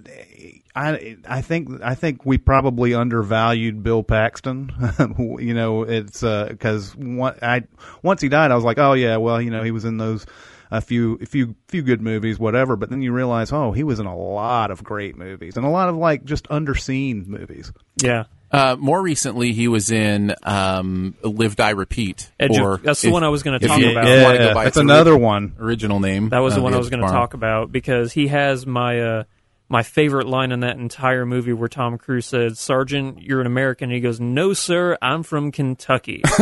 I 0.75 1.19
I 1.29 1.43
think 1.43 1.83
I 1.83 1.95
think 1.95 2.25
we 2.25 2.39
probably 2.39 2.95
undervalued 2.95 3.83
Bill 3.83 4.03
Paxton. 4.03 4.73
you 5.39 5.53
know, 5.53 5.83
it's 5.83 6.23
because 6.23 6.97
one, 6.97 7.37
I 7.43 7.65
once 8.03 8.23
he 8.23 8.31
died, 8.31 8.51
I 8.51 8.55
was 8.55 8.65
like, 8.65 8.79
oh 8.79 8.95
yeah, 8.95 9.19
well, 9.19 9.39
you 9.39 9.51
know, 9.51 9.63
he 9.63 9.71
was 9.71 9.85
in 9.85 9.99
those 9.99 10.25
a 10.73 10.81
few 10.81 11.19
a 11.23 11.27
few 11.27 11.55
few 11.69 11.83
good 11.83 12.01
movies, 12.01 12.39
whatever. 12.39 12.75
But 12.77 12.91
then 12.91 13.03
you 13.03 13.13
realize, 13.13 13.53
oh, 13.53 13.71
he 13.73 13.85
was 13.85 14.01
in 14.01 14.07
a 14.07 14.17
lot 14.17 14.71
of 14.73 14.83
great 14.83 15.17
movies 15.17 15.57
and 15.57 15.65
a 15.65 15.69
lot 15.69 15.89
of 15.89 15.97
like 15.97 16.25
just 16.25 16.49
underseen 16.49 17.27
movies. 17.29 17.73
yeah. 18.03 18.25
Uh, 18.51 18.77
more 18.79 19.01
recently, 19.01 19.53
he 19.55 19.67
was 19.67 19.91
in 19.91 20.35
um, 20.43 21.15
Live, 21.23 21.57
Die, 21.57 21.71
Repeat. 21.71 22.31
Edge 22.39 22.59
of- 22.59 22.63
or 22.63 22.77
that's 22.79 23.01
the 23.01 23.09
if- 23.09 23.13
one 23.15 23.25
I 23.25 23.29
was 23.29 23.43
gonna 23.43 23.59
talk 23.59 23.79
you- 23.79 23.93
about. 23.93 24.07
if 24.07 24.41
you 24.41 24.47
Yeah, 24.47 24.53
that's 24.65 24.77
another 24.77 25.13
ori- 25.13 25.23
one. 25.23 25.55
Original 25.59 26.01
name. 26.01 26.29
That 26.29 26.41
was 26.41 26.55
the 26.55 26.61
uh, 26.61 26.65
one 26.65 26.75
I 26.75 26.79
was 26.79 26.91
going 26.91 27.01
to 27.03 27.09
talk 27.09 27.33
about 27.33 27.73
because 27.73 28.13
he 28.13 28.27
has 28.29 28.67
my 28.67 29.01
uh, 29.01 29.25
my 29.71 29.83
favorite 29.83 30.27
line 30.27 30.53
in 30.53 30.61
that 30.61 30.77
entire 30.77 31.25
movie 31.25 31.55
where 31.55 31.69
Tom 31.71 31.97
Cruise 31.97 32.27
said, 32.27 32.59
"Sergeant, 32.59 33.23
you're 33.23 33.41
an 33.41 33.47
American." 33.47 33.85
And 33.89 33.95
he 33.95 34.01
goes, 34.03 34.21
"No, 34.21 34.53
sir, 34.53 34.99
I'm 35.01 35.23
from 35.23 35.51
Kentucky." 35.51 36.21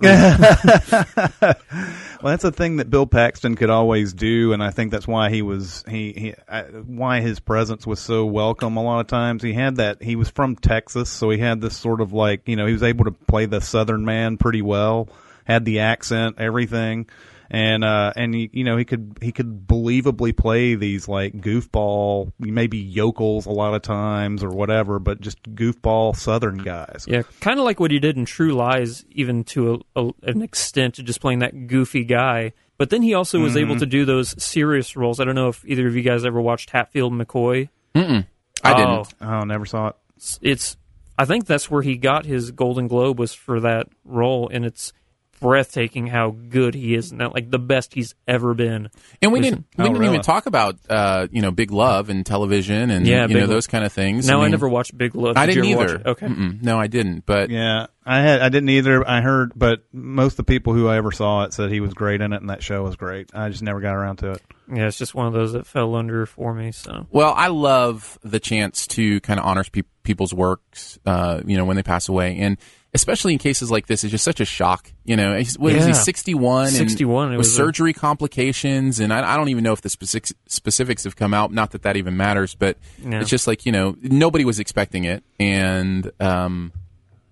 Well, 2.22 2.32
that's 2.32 2.44
a 2.44 2.52
thing 2.52 2.76
that 2.76 2.90
Bill 2.90 3.06
Paxton 3.06 3.56
could 3.56 3.70
always 3.70 4.12
do, 4.12 4.52
and 4.52 4.62
I 4.62 4.70
think 4.70 4.90
that's 4.90 5.08
why 5.08 5.30
he 5.30 5.40
was 5.40 5.82
he, 5.88 6.12
he 6.12 6.34
uh, 6.48 6.64
why 6.64 7.20
his 7.20 7.40
presence 7.40 7.86
was 7.86 7.98
so 7.98 8.26
welcome. 8.26 8.76
A 8.76 8.82
lot 8.82 9.00
of 9.00 9.06
times, 9.06 9.42
he 9.42 9.54
had 9.54 9.76
that. 9.76 10.02
He 10.02 10.16
was 10.16 10.28
from 10.28 10.56
Texas, 10.56 11.08
so 11.08 11.30
he 11.30 11.38
had 11.38 11.62
this 11.62 11.76
sort 11.76 12.02
of 12.02 12.12
like 12.12 12.46
you 12.46 12.56
know 12.56 12.66
he 12.66 12.74
was 12.74 12.82
able 12.82 13.06
to 13.06 13.10
play 13.10 13.46
the 13.46 13.62
Southern 13.62 14.04
man 14.04 14.36
pretty 14.36 14.60
well, 14.60 15.08
had 15.44 15.64
the 15.64 15.80
accent, 15.80 16.36
everything 16.38 17.06
and 17.50 17.82
uh, 17.84 18.12
and 18.16 18.34
you 18.34 18.64
know 18.64 18.76
he 18.76 18.84
could 18.84 19.18
he 19.20 19.32
could 19.32 19.66
believably 19.66 20.36
play 20.36 20.74
these 20.76 21.08
like 21.08 21.34
goofball, 21.34 22.32
maybe 22.38 22.78
yokels 22.78 23.46
a 23.46 23.50
lot 23.50 23.74
of 23.74 23.82
times 23.82 24.44
or 24.44 24.50
whatever, 24.50 24.98
but 24.98 25.20
just 25.20 25.42
goofball 25.54 26.14
Southern 26.16 26.58
guys. 26.58 27.04
Yeah, 27.08 27.22
kind 27.40 27.58
of 27.58 27.64
like 27.64 27.80
what 27.80 27.90
he 27.90 27.98
did 27.98 28.16
in 28.16 28.24
True 28.24 28.52
Lies, 28.52 29.04
even 29.10 29.44
to 29.44 29.82
a, 29.96 30.00
a, 30.06 30.10
an 30.22 30.42
extent, 30.42 30.94
just 30.94 31.20
playing 31.20 31.40
that 31.40 31.66
goofy 31.66 32.04
guy. 32.04 32.52
But 32.78 32.88
then 32.88 33.02
he 33.02 33.12
also 33.12 33.40
was 33.40 33.58
able 33.58 33.76
to 33.78 33.84
do 33.84 34.06
those 34.06 34.42
serious 34.42 34.96
roles. 34.96 35.20
I 35.20 35.24
don't 35.24 35.34
know 35.34 35.48
if 35.48 35.62
either 35.66 35.86
of 35.86 35.94
you 35.94 36.00
guys 36.02 36.24
ever 36.24 36.40
watched 36.40 36.70
Hatfield 36.70 37.12
McCoy. 37.12 37.68
I 37.94 38.24
Oh. 38.64 38.74
didn't. 39.04 39.14
Oh, 39.20 39.40
never 39.44 39.66
saw 39.66 39.88
it. 39.88 39.96
It's, 40.16 40.38
it's 40.40 40.76
I 41.18 41.26
think 41.26 41.44
that's 41.46 41.70
where 41.70 41.82
he 41.82 41.96
got 41.98 42.24
his 42.24 42.50
Golden 42.52 42.88
Globe 42.88 43.18
was 43.18 43.34
for 43.34 43.60
that 43.60 43.88
role, 44.06 44.48
and 44.50 44.64
it's 44.64 44.94
breathtaking 45.40 46.06
how 46.06 46.30
good 46.30 46.74
he 46.74 46.94
is, 46.94 47.10
and 47.10 47.20
that 47.20 47.34
like 47.34 47.50
the 47.50 47.58
best 47.58 47.94
he's 47.94 48.14
ever 48.28 48.54
been. 48.54 48.90
And 49.20 49.32
we 49.32 49.40
didn't 49.40 49.66
we 49.76 49.84
didn't 49.84 50.04
even 50.04 50.20
talk 50.22 50.46
about 50.46 50.76
uh, 50.88 51.26
you 51.32 51.42
know 51.42 51.50
Big 51.50 51.70
Love 51.72 52.08
and 52.10 52.24
television 52.24 52.90
and 52.90 53.06
Yeah, 53.06 53.26
you 53.26 53.34
know 53.34 53.40
Love. 53.40 53.48
those 53.48 53.66
kind 53.66 53.84
of 53.84 53.92
things. 53.92 54.26
Now 54.28 54.40
I, 54.40 54.42
mean, 54.42 54.50
never 54.52 54.68
watched 54.68 54.96
Big 54.96 55.14
Love. 55.14 55.36
I 55.36 55.46
Did 55.46 55.56
you 55.56 55.62
didn't 55.62 55.72
ever 55.78 55.80
watch 55.80 55.90
either. 55.90 56.00
it? 56.00 56.06
Okay. 56.12 56.26
Mm-mm. 56.26 56.62
no, 56.62 56.78
I 56.78 56.86
didn't. 56.86 57.26
But 57.26 57.50
Yeah, 57.50 57.86
I 58.04 58.20
had 58.20 58.40
I 58.42 58.48
didn't 58.48 58.68
either. 58.68 59.08
I 59.08 59.20
heard, 59.20 59.52
but 59.56 59.84
most 59.92 60.32
of 60.34 60.36
the 60.38 60.44
people 60.44 60.74
who 60.74 60.88
I 60.88 60.96
ever 60.96 61.12
saw 61.12 61.44
it 61.44 61.52
said 61.52 61.70
he 61.70 61.80
was 61.80 61.94
great 61.94 62.20
in 62.20 62.32
it, 62.32 62.40
and 62.40 62.50
that 62.50 62.62
show 62.62 62.82
was 62.84 62.96
great. 62.96 63.30
I 63.34 63.48
just 63.48 63.62
never 63.62 63.80
got 63.80 63.94
around 63.94 64.16
to 64.18 64.32
it. 64.32 64.42
Yeah, 64.72 64.86
it's 64.86 64.98
just 64.98 65.14
one 65.16 65.26
of 65.26 65.32
those 65.32 65.52
that 65.54 65.66
fell 65.66 65.94
under 65.96 66.26
for 66.26 66.54
me. 66.54 66.70
So 66.72 67.06
Well, 67.10 67.34
I 67.36 67.48
love 67.48 68.18
the 68.22 68.38
chance 68.38 68.86
to 68.88 69.20
kind 69.20 69.40
of 69.40 69.46
honor 69.46 69.64
pe- 69.64 69.82
people's 70.04 70.32
works, 70.32 70.96
uh, 71.04 71.40
you 71.44 71.56
know, 71.56 71.64
when 71.64 71.74
they 71.76 71.82
pass 71.82 72.08
away, 72.08 72.36
and 72.38 72.56
especially 72.94 73.32
in 73.32 73.38
cases 73.38 73.70
like 73.70 73.86
this, 73.86 74.02
it's 74.04 74.10
just 74.10 74.24
such 74.24 74.40
a 74.40 74.44
shock. 74.44 74.92
You 75.04 75.16
know, 75.16 75.36
he's, 75.38 75.58
what 75.58 75.72
is 75.72 75.84
he, 75.84 75.90
Yeah. 75.90 75.94
sixty-one? 75.96 76.66
and 76.66 76.76
61, 76.76 77.28
it 77.28 77.30
with 77.32 77.38
was 77.38 77.48
a- 77.48 77.56
surgery 77.56 77.92
complications, 77.92 79.00
and 79.00 79.12
I, 79.12 79.34
I 79.34 79.36
don't 79.36 79.48
even 79.48 79.64
know 79.64 79.72
if 79.72 79.80
the 79.80 79.88
specifics, 79.90 80.32
specifics 80.46 81.04
have 81.04 81.16
come 81.16 81.32
out. 81.34 81.52
Not 81.52 81.70
that 81.72 81.82
that 81.82 81.96
even 81.96 82.16
matters, 82.16 82.54
but 82.54 82.76
No. 83.02 83.20
it's 83.20 83.30
just 83.30 83.46
like 83.46 83.64
you 83.66 83.72
know, 83.72 83.96
nobody 84.02 84.44
was 84.44 84.58
expecting 84.58 85.04
it, 85.04 85.22
and 85.38 86.10
um, 86.20 86.72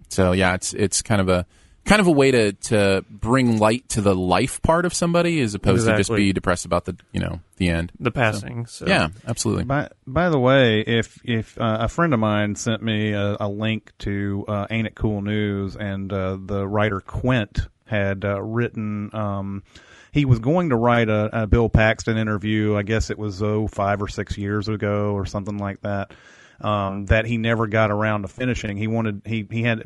so 0.09 0.33
yeah, 0.33 0.55
it's 0.55 0.73
it's 0.75 1.03
kind 1.03 1.21
of 1.21 1.29
a 1.29 1.47
kind 1.85 2.01
of 2.01 2.07
a 2.07 2.13
way 2.13 2.31
to 2.31 2.53
to 2.53 3.05
bring 3.11 3.59
light 3.59 3.89
to 3.91 4.01
the 4.01 4.15
life 4.15 4.61
part 4.63 4.85
of 4.85 4.95
somebody, 4.95 5.41
as 5.41 5.55
opposed 5.55 5.87
to 5.87 5.97
just 5.97 6.15
be 6.15 6.33
depressed 6.33 6.65
about 6.65 6.85
the 6.85 6.97
you 7.13 7.21
know 7.21 7.41
the 7.57 7.69
end. 7.69 7.93
the 7.99 8.11
passing. 8.11 8.67
So, 8.67 8.87
Yeah, 8.87 9.09
absolutely. 9.27 9.65
By 9.65 9.91
by 10.07 10.29
the 10.29 10.39
way, 10.39 10.81
if 10.81 11.21
if 11.25 11.59
uh, 11.59 11.79
a 11.81 11.89
friend 11.89 12.15
of 12.15 12.21
mine 12.21 12.55
sent 12.57 12.83
me 12.83 13.13
a, 13.13 13.37
a 13.41 13.49
link 13.49 13.93
to 14.01 14.45
uh, 14.49 14.67
Ain't 14.71 14.87
It 14.87 14.95
Cool 14.95 15.23
News, 15.23 15.77
and 15.77 16.13
uh, 16.13 16.37
the 16.41 16.67
writer 16.67 17.01
Quint 17.01 17.69
had 17.87 18.25
uh, 18.25 18.41
written. 18.43 19.15
Um, 19.15 19.63
he 20.11 20.25
was 20.25 20.39
going 20.39 20.71
to 20.71 20.77
write 20.77 21.09
a, 21.09 21.43
a 21.43 21.47
Bill 21.47 21.69
Paxton 21.69 22.17
interview. 22.17 22.77
I 22.77 22.83
guess 22.83 23.11
it 23.11 23.19
was 23.19 23.43
oh 23.43 23.67
five 23.67 24.03
or 24.03 24.09
six 24.09 24.39
years 24.39 24.69
ago 24.69 25.13
or 25.13 25.27
something 25.27 25.59
like 25.59 25.83
that. 25.83 26.13
Um, 26.61 27.07
that 27.07 27.25
he 27.25 27.37
never 27.39 27.69
got 27.69 27.93
around 27.93 28.23
to 28.23 28.29
finishing. 28.29 28.77
He 28.77 28.89
wanted 28.89 29.23
he 29.25 29.47
he 29.49 29.63
had 29.63 29.85